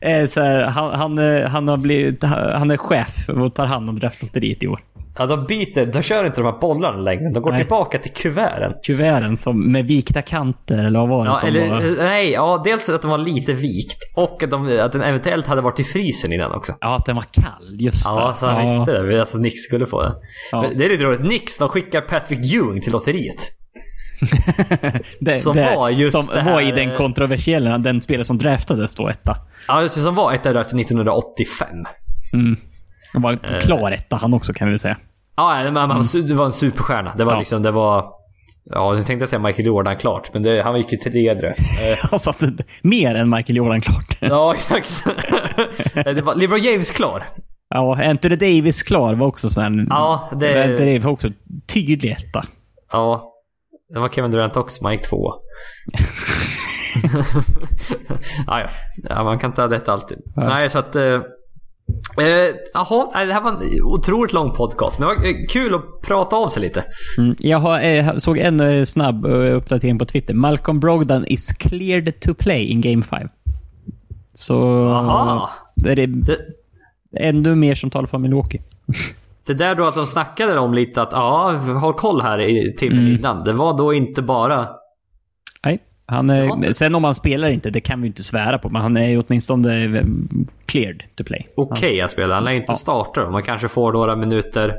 eh, 0.00 0.28
här, 0.36 0.62
han, 0.62 0.94
han, 0.94 1.18
eh, 1.18 1.48
han, 1.48 1.68
har 1.68 1.76
blivit, 1.76 2.22
han 2.24 2.70
är 2.70 2.76
chef 2.76 3.28
och 3.28 3.54
tar 3.54 3.66
hand 3.66 3.88
om 3.88 3.98
draftlotteriet 3.98 4.62
i 4.62 4.68
år. 4.68 4.80
Ja, 5.18 5.26
de 5.26 5.44
byter. 5.46 5.86
De 5.92 6.02
kör 6.02 6.24
inte 6.24 6.40
de 6.40 6.44
här 6.44 6.60
bollarna 6.60 6.98
längre. 6.98 7.30
De 7.34 7.42
går 7.42 7.50
Nej. 7.50 7.60
tillbaka 7.60 7.98
till 7.98 8.12
kuverten. 8.12 8.72
Kuverten 8.86 9.36
som, 9.36 9.72
med 9.72 9.86
vikta 9.86 10.22
kanter, 10.22 10.78
eller 10.86 10.98
vad 10.98 11.08
var 11.08 11.24
det 11.24 11.30
Ja, 11.30 11.34
som 11.34 11.48
eller, 11.48 11.68
var? 11.70 11.96
nej, 12.04 12.30
ja, 12.30 12.62
dels 12.64 12.88
att 12.88 13.02
den 13.02 13.10
var 13.10 13.18
lite 13.18 13.52
vikt 13.52 13.98
och 14.16 14.42
att, 14.42 14.50
de, 14.50 14.80
att 14.80 14.92
den 14.92 15.02
eventuellt 15.02 15.46
hade 15.46 15.60
varit 15.60 15.80
i 15.80 15.84
frysen 15.84 16.32
innan 16.32 16.52
också. 16.52 16.74
Ja, 16.80 16.96
att 16.96 17.06
den 17.06 17.16
var 17.16 17.24
kall. 17.32 17.76
Just 17.80 18.04
Ja, 18.08 18.28
det. 18.34 18.40
så 18.40 18.46
han 18.46 18.60
visste 18.78 19.02
det. 19.02 19.20
Alltså 19.20 19.38
Nix 19.38 19.60
skulle 19.62 19.86
få 19.86 20.02
det. 20.02 20.14
Ja. 20.52 20.64
Det 20.76 20.84
är 20.84 20.88
lite 20.88 21.04
roligt. 21.04 21.20
Nix, 21.24 21.58
de 21.58 21.68
skickar 21.68 22.00
Patrick 22.00 22.52
Ewing 22.52 22.80
till 22.80 22.92
lotteriet. 22.92 23.36
det, 25.20 25.36
som 25.36 25.52
det, 25.52 25.74
var 25.76 25.90
just 25.90 26.12
som 26.12 26.26
det 26.26 26.40
här- 26.40 26.52
var 26.52 26.60
i 26.60 26.70
den 26.70 26.96
kontroversiella, 26.96 27.78
den 27.78 28.00
spelare 28.00 28.24
som 28.24 28.38
draftades 28.38 28.94
då, 28.94 29.08
etta. 29.08 29.36
Ja, 29.68 29.82
just 29.82 29.94
det, 29.96 30.00
som 30.00 30.14
var 30.14 30.32
ett 30.32 30.42
där 30.42 30.60
1985. 30.60 31.68
Mm. 32.32 32.56
Han 33.12 33.22
var 33.22 33.60
klar 33.60 33.90
etta 33.92 34.16
han 34.16 34.34
också 34.34 34.52
kan 34.52 34.70
vi 34.70 34.78
säga. 34.78 34.96
Ja, 35.38 35.62
men 35.64 35.76
han- 35.76 35.90
han- 35.90 36.26
det 36.26 36.34
var 36.34 36.44
en 36.46 36.52
superstjärna. 36.52 37.14
Det 37.16 37.24
var 37.24 37.32
Ja. 37.32 37.38
liksom, 37.38 37.62
det 37.62 37.70
var... 37.70 38.04
Ja, 38.70 38.92
nu 38.92 39.02
tänkte 39.02 39.22
jag 39.22 39.28
säga 39.28 39.40
Michael 39.40 39.66
Jordan 39.66 39.96
klart, 39.96 40.30
men 40.32 40.42
det, 40.42 40.62
han 40.62 40.76
gick 40.76 40.92
ju 40.92 40.98
till 40.98 41.12
tredje. 41.12 41.48
Eh, 41.82 42.14
att 42.28 42.38
det, 42.38 42.64
mer 42.82 43.14
än 43.14 43.30
Michael 43.30 43.56
Jordan 43.56 43.80
klart. 43.80 44.16
ja, 44.20 44.54
exakt. 44.54 45.04
Eh, 45.94 46.04
det 46.14 46.20
var 46.22 46.34
LeBron 46.34 46.60
James 46.62 46.90
klar. 46.90 47.24
Ja, 47.74 48.04
Anthony 48.10 48.36
Davis 48.36 48.82
klar 48.82 49.14
var 49.14 49.26
också 49.26 49.50
sån 49.50 49.86
Ja, 49.90 50.28
Anthony 50.32 50.52
det... 50.52 50.76
Davis 50.76 51.04
var 51.04 51.12
också 51.12 51.28
tydlig 51.72 52.10
etta. 52.10 52.44
Ja. 52.92 53.32
Det 53.94 53.98
var 54.00 54.08
Kevin 54.08 54.30
Durant 54.30 54.56
också, 54.56 54.82
man 54.82 54.92
gick 54.92 55.02
tvåa. 55.08 55.34
ja, 58.46 58.60
ja. 58.60 58.66
ja, 59.08 59.24
man 59.24 59.38
kan 59.38 59.50
inte 59.50 59.62
ha 59.62 59.70
rätt 59.70 59.88
alltid. 59.88 60.18
Ja. 60.36 60.48
Nej, 60.48 60.70
så 60.70 60.78
att... 60.78 60.96
eh, 62.18 62.26
eh, 62.26 62.54
Jaha, 62.74 63.08
nej, 63.14 63.26
det 63.26 63.32
här 63.32 63.40
var 63.40 63.50
en 63.50 63.82
otroligt 63.82 64.32
lång 64.32 64.52
podcast. 64.52 64.98
Men 64.98 65.08
det 65.08 65.14
var 65.14 65.26
eh, 65.26 65.34
kul 65.48 65.74
att 65.74 66.00
prata 66.02 66.36
av 66.36 66.48
sig 66.48 66.62
lite. 66.62 66.84
Mm. 67.18 67.36
Jag 67.38 67.58
har, 67.58 67.80
eh, 67.80 68.16
såg 68.16 68.38
en 68.38 68.60
eh, 68.60 68.84
snabb 68.84 69.24
eh, 69.26 69.56
uppdatering 69.56 69.98
på 69.98 70.04
Twitter. 70.04 70.34
Malcolm 70.34 70.80
Brogdon 70.80 71.26
is 71.26 71.52
cleared 71.52 72.20
to 72.20 72.34
play 72.34 72.64
in 72.64 72.80
Game 72.80 73.02
5. 73.02 73.28
Så... 74.32 74.88
Aha. 74.88 75.50
Det 75.76 75.92
är 75.92 75.96
det 75.96 76.06
Det, 76.06 76.38
ännu 77.16 77.54
mer 77.54 77.74
som 77.74 77.90
talar 77.90 78.06
för 78.06 78.18
Milwaukee. 78.18 78.60
det 79.46 79.54
där 79.54 79.74
då 79.74 79.84
att 79.84 79.94
de 79.94 80.06
snackade 80.06 80.58
om 80.58 80.74
lite 80.74 81.02
att 81.02 81.12
ja, 81.12 81.52
håll 81.80 81.94
koll 81.94 82.20
här 82.20 82.40
i 82.40 82.74
timmen 82.78 83.08
innan. 83.18 83.44
Det 83.44 83.52
var 83.52 83.78
då 83.78 83.94
inte 83.94 84.22
bara... 84.22 84.68
Han 86.10 86.30
är, 86.30 86.72
sen 86.72 86.94
om 86.94 87.04
han 87.04 87.14
spelar 87.14 87.48
inte, 87.50 87.70
det 87.70 87.80
kan 87.80 88.00
vi 88.00 88.06
inte 88.06 88.22
svära 88.22 88.58
på, 88.58 88.68
men 88.68 88.82
han 88.82 88.96
är 88.96 89.08
ju 89.08 89.22
åtminstone 89.28 89.84
eh, 89.98 90.04
cleared 90.66 91.02
to 91.16 91.24
play. 91.24 91.46
Okej 91.56 92.00
att 92.00 92.10
spela. 92.10 92.34
Han 92.34 92.44
lär 92.44 92.52
inte 92.52 92.72
Ja. 92.72 92.76
starta 92.76 93.24
då. 93.24 93.30
Man 93.30 93.42
kanske 93.42 93.68
får 93.68 93.92
några 93.92 94.16
minuter 94.16 94.74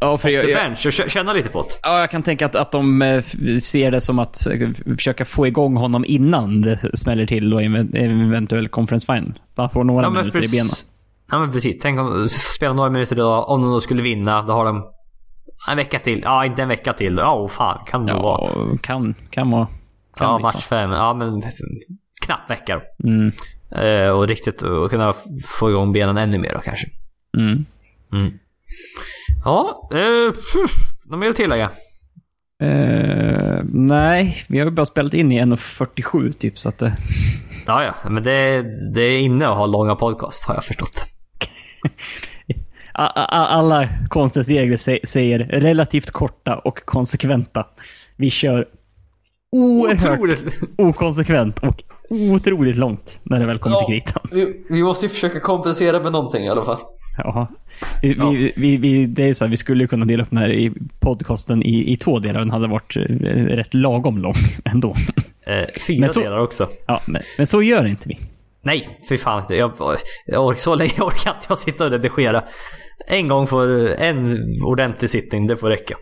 Ja, 0.00 0.16
för 0.18 0.28
off 0.28 0.32
jag, 0.34 0.44
the 0.44 0.50
jag, 0.50 0.64
bench 0.64 0.86
och 0.86 0.92
k- 0.96 1.08
känna 1.08 1.32
lite 1.32 1.48
på 1.48 1.62
det. 1.62 1.68
ja, 1.82 2.00
jag 2.00 2.10
kan 2.10 2.22
tänka 2.22 2.46
att, 2.46 2.54
att 2.56 2.72
de 2.72 3.02
eh, 3.02 3.22
ser 3.62 3.90
det 3.90 4.00
som 4.00 4.18
att 4.18 4.46
eh, 4.46 4.70
försöka 4.96 5.24
få 5.24 5.46
igång 5.46 5.76
honom 5.76 6.04
innan 6.08 6.62
det 6.62 6.76
smäller 6.98 7.26
till 7.26 7.50
då 7.50 7.60
i 7.60 7.64
en 7.64 7.94
eventuell 7.96 8.68
conference 8.68 9.06
final. 9.06 9.32
Bara 9.54 9.68
få 9.68 9.82
några 9.82 10.10
minuter 10.10 10.44
i 10.44 10.48
benen. 10.48 10.72
Ja 11.30 11.38
men 11.38 11.52
precis. 11.52 11.78
Tänk 11.82 12.00
om 12.00 12.06
de 12.22 12.28
spelar 12.28 12.74
några 12.74 12.90
minuter 12.90 13.16
idag. 13.16 13.48
Om 13.48 13.60
de 13.62 13.70
då 13.70 13.80
skulle 13.80 14.02
vinna, 14.02 14.42
då 14.42 14.52
har 14.52 14.64
de 14.64 14.84
en 15.70 15.76
vecka 15.76 15.98
till. 15.98 16.20
Ja, 16.24 16.44
inte 16.44 16.62
en 16.62 16.68
vecka 16.68 16.92
till. 16.92 17.16
Ja, 17.18 17.34
oh, 17.34 17.48
fan. 17.48 17.78
Kan 17.86 18.06
det 18.06 18.12
nog 18.12 18.22
vara. 18.22 18.50
Ja, 18.54 18.76
kan, 18.82 19.14
kan 19.30 19.50
vara. 19.50 19.66
Ja, 20.18 20.36
bli 20.36 20.42
match 20.42 20.64
fem. 20.66 20.90
Ja, 20.90 21.14
men 21.14 21.42
knappt 22.26 22.50
vecka 22.50 22.80
då. 23.00 23.08
Mm, 23.08 23.32
Eh, 23.76 24.08
och 24.10 24.26
riktigt 24.28 24.62
och 24.62 24.90
kunna 24.90 25.14
få 25.46 25.70
igång 25.70 25.92
benen 25.92 26.16
ännu 26.16 26.38
mer 26.38 26.52
då 26.54 26.60
kanske. 26.60 26.86
mm. 27.38 27.64
Mm. 28.12 28.38
Ja, 29.44 29.88
eh, 29.92 30.32
pff, 30.32 30.70
något 31.04 31.18
mer 31.20 31.28
att 31.28 31.36
tillägga? 31.36 31.70
Eh, 32.62 33.60
nej, 33.72 34.36
vi 34.48 34.58
har 34.58 34.64
ju 34.66 34.70
bara 34.70 34.86
spelat 34.86 35.14
in 35.14 35.32
i 35.32 35.40
1.47 35.42 36.32
typ, 36.32 36.58
så 36.58 36.68
att 36.68 36.78
det... 36.78 36.96
Ja, 37.66 37.84
ja. 37.84 38.10
Men 38.10 38.22
det, 38.22 38.62
det 38.94 39.00
är 39.02 39.18
inne 39.18 39.48
att 39.48 39.56
ha 39.56 39.66
långa 39.66 39.94
podcast 39.94 40.44
har 40.48 40.54
jag 40.54 40.64
förstått. 40.64 41.04
Alla 42.92 43.88
konstens 44.08 44.48
regler 44.48 44.76
sä- 44.76 45.06
säger 45.06 45.38
relativt 45.38 46.10
korta 46.10 46.56
och 46.58 46.84
konsekventa. 46.84 47.66
Vi 48.16 48.30
kör 48.30 48.66
oerhört 49.52 50.04
Otroligt. 50.04 50.44
okonsekvent 50.78 51.58
och 51.58 51.82
otroligt 52.10 52.76
långt 52.76 53.20
när 53.24 53.40
det 53.40 53.46
väl 53.46 53.58
kommer 53.58 53.78
till 53.78 53.86
kritan. 53.86 54.22
vi, 54.30 54.64
vi 54.70 54.82
måste 54.82 55.06
ju 55.06 55.10
försöka 55.10 55.40
kompensera 55.40 56.00
med 56.00 56.12
någonting 56.12 56.44
i 56.44 56.48
alla 56.48 56.64
fall. 56.64 56.78
Jaha. 57.18 57.46
Vi, 58.02 58.14
vi, 58.14 58.52
vi, 58.56 58.76
vi, 58.76 59.06
det 59.06 59.22
är 59.22 59.26
ju 59.26 59.34
så 59.34 59.44
här, 59.44 59.50
vi 59.50 59.56
skulle 59.56 59.84
ju 59.84 59.88
kunna 59.88 60.04
dela 60.04 60.22
upp 60.22 60.30
den 60.30 60.38
här 60.38 60.52
i 60.52 60.72
podcasten 61.00 61.62
i, 61.62 61.92
i 61.92 61.96
två 61.96 62.18
delar. 62.18 62.40
Den 62.40 62.50
hade 62.50 62.68
varit 62.68 62.96
eh, 62.96 63.00
rätt 63.32 63.74
lagom 63.74 64.18
lång 64.18 64.34
ändå. 64.64 64.94
Eh, 65.46 65.64
fyra 65.86 66.00
Men 66.00 66.08
så- 66.08 66.20
delar 66.20 66.38
också. 66.38 66.68
Ja, 66.86 67.00
men, 67.06 67.22
men 67.38 67.46
så 67.46 67.62
gör 67.62 67.86
inte 67.86 68.08
vi. 68.08 68.18
Nej, 68.62 68.98
fy 69.08 69.18
fan. 69.18 69.42
Jag, 69.48 69.72
jag 70.26 70.58
så 70.58 70.74
länge 70.74 70.92
orkar 71.00 71.30
inte 71.30 71.46
jag 71.48 71.58
sitta 71.58 71.84
och 71.84 71.90
redigera. 71.90 72.44
En 73.08 73.28
gång 73.28 73.46
för 73.46 73.86
en 73.88 74.38
ordentlig 74.64 75.10
sittning, 75.10 75.46
det 75.46 75.56
får 75.56 75.68
räcka. 75.68 75.96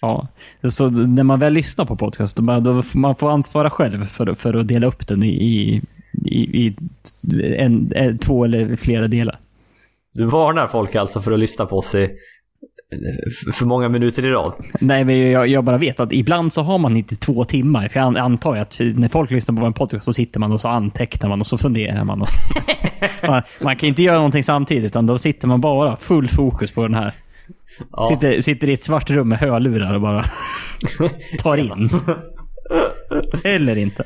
Ja. 0.00 0.28
Så, 0.70 0.88
när 0.88 1.22
man 1.22 1.40
väl 1.40 1.52
lyssnar 1.52 1.84
på 1.84 1.96
podcast, 1.96 2.36
då, 2.36 2.82
får 2.82 2.98
man 2.98 3.16
får 3.16 3.30
ansvara 3.30 3.70
själv 3.70 4.06
för, 4.06 4.34
för 4.34 4.54
att 4.54 4.68
dela 4.68 4.86
upp 4.86 5.06
den 5.06 5.24
i, 5.24 5.82
i, 6.24 6.32
i, 6.34 6.74
en, 7.58 7.92
en, 7.96 8.18
två 8.18 8.44
eller 8.44 8.76
flera 8.76 9.06
delar. 9.06 9.38
Du 10.14 10.24
varnar 10.24 10.66
folk 10.66 10.94
alltså 10.94 11.20
för 11.20 11.32
att 11.32 11.38
lyssna 11.38 11.66
på 11.66 11.76
oss 11.76 11.94
i 11.94 12.10
för 13.52 13.66
många 13.66 13.88
minuter 13.88 14.26
i 14.26 14.30
rad. 14.30 14.52
Nej, 14.80 15.04
men 15.04 15.30
jag, 15.30 15.48
jag 15.48 15.64
bara 15.64 15.78
vet 15.78 16.00
att 16.00 16.12
ibland 16.12 16.52
så 16.52 16.62
har 16.62 16.78
man 16.78 16.96
inte 16.96 17.16
två 17.16 17.44
timmar. 17.44 17.88
För 17.88 18.00
jag 18.00 18.06
an- 18.06 18.16
antar 18.16 18.56
att 18.56 18.80
när 18.94 19.08
folk 19.08 19.30
lyssnar 19.30 19.56
på 19.56 19.66
en 19.66 19.72
podcast 19.72 20.04
så 20.04 20.12
sitter 20.12 20.40
man 20.40 20.52
och 20.52 20.60
så 20.60 20.68
antecknar 20.68 21.28
man 21.28 21.40
och 21.40 21.46
så 21.46 21.58
funderar 21.58 22.04
man. 22.04 22.22
Och 22.22 22.28
så. 22.28 22.40
man, 23.26 23.42
man 23.60 23.76
kan 23.76 23.88
inte 23.88 24.02
göra 24.02 24.16
någonting 24.16 24.44
samtidigt, 24.44 24.84
utan 24.84 25.06
då 25.06 25.18
sitter 25.18 25.48
man 25.48 25.60
bara 25.60 25.96
full 25.96 26.28
fokus 26.28 26.74
på 26.74 26.82
den 26.82 26.94
här. 26.94 27.14
Ja. 27.92 28.06
Sitter, 28.06 28.40
sitter 28.40 28.70
i 28.70 28.72
ett 28.72 28.82
svart 28.82 29.10
rum 29.10 29.28
med 29.28 29.38
hörlurar 29.38 29.94
och 29.94 30.00
bara 30.00 30.24
tar 31.42 31.56
in. 31.56 31.88
Eller 33.44 33.78
inte. 33.78 34.04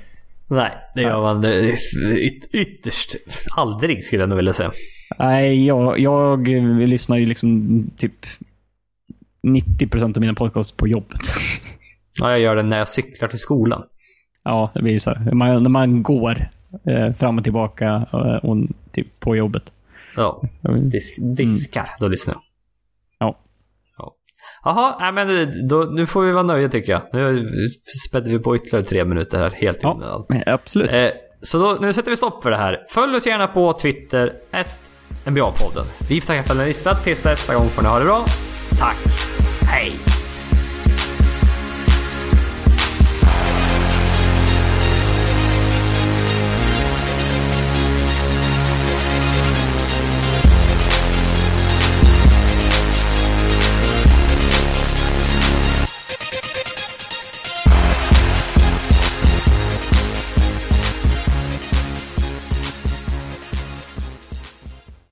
Nej, 0.51 0.73
det 0.95 1.03
gör 1.03 1.21
man 1.21 1.45
yt, 1.45 2.47
ytterst 2.53 3.17
aldrig 3.57 4.05
skulle 4.05 4.23
jag 4.23 4.29
nog 4.29 4.37
vilja 4.37 4.53
säga. 4.53 4.73
Nej, 5.19 5.67
jag, 5.67 5.99
jag 5.99 6.49
lyssnar 6.89 7.17
ju 7.17 7.27
liksom 7.27 7.83
typ 7.97 8.27
90% 9.43 10.17
av 10.17 10.21
mina 10.21 10.35
podcasts 10.35 10.77
på 10.77 10.89
jobbet. 10.89 11.21
Ja, 12.19 12.31
jag 12.31 12.41
gör 12.41 12.57
det 12.57 12.63
när 12.63 12.79
jag 12.79 12.89
cyklar 12.89 13.29
till 13.29 13.39
skolan. 13.39 13.83
Ja, 14.45 14.71
det 14.75 14.83
blir 14.83 14.93
ju 14.93 15.01
så. 15.01 15.15
Man, 15.33 15.63
när 15.63 15.71
man 15.71 16.03
går 16.03 16.49
eh, 16.87 17.13
fram 17.13 17.39
och 17.39 17.45
tillbaka 17.45 18.07
eh, 18.13 18.19
och 18.51 18.57
typ 18.93 19.21
på 19.21 19.37
jobbet. 19.37 19.73
Ja, 20.17 20.43
disk, 20.83 21.19
diskar. 21.21 21.89
Då 22.01 22.09
lyssnar 22.09 22.35
jag. 22.35 22.43
Ja. 24.65 24.71
Ja. 24.75 24.97
Jaha, 25.01 25.13
nej, 25.13 25.27
men 25.27 25.69
då, 25.69 25.79
nu 25.79 26.07
får 26.07 26.23
vi 26.23 26.33
vara 26.33 26.43
nöjda 26.43 26.69
tycker 26.69 26.93
jag. 26.93 27.03
Nu 27.13 27.51
spädde 28.09 28.31
vi 28.31 28.39
på 28.39 28.57
ytterligare 28.57 28.85
tre 28.87 29.05
minuter 29.05 29.39
här, 29.39 29.51
helt 29.51 29.77
i 29.77 29.81
Ja, 29.83 30.27
absolut. 30.47 30.91
Eh, 30.91 31.09
så 31.43 31.59
då, 31.59 31.79
nu 31.81 31.93
sätter 31.93 32.11
vi 32.11 32.17
stopp 32.17 32.43
för 32.43 32.51
det 32.51 32.57
här. 32.57 32.79
Följ 32.91 33.17
oss 33.17 33.27
gärna 33.27 33.47
på 33.47 33.73
Twitter, 33.73 34.33
NBA-podden. 35.25 35.85
Vi 36.09 36.21
får 36.21 36.27
tacka 36.27 36.43
för 36.43 36.51
att 36.51 36.57
ni 36.57 36.63
har 36.63 36.69
lyssnat. 36.69 37.05
Tills 37.05 37.25
nästa 37.25 37.55
gång 37.55 37.69
får 37.69 37.83
ni 37.83 37.89
ha 37.89 37.99
det 37.99 38.05
bra. 38.05 38.25
Tack. 38.79 38.99
Hej! 39.71 40.20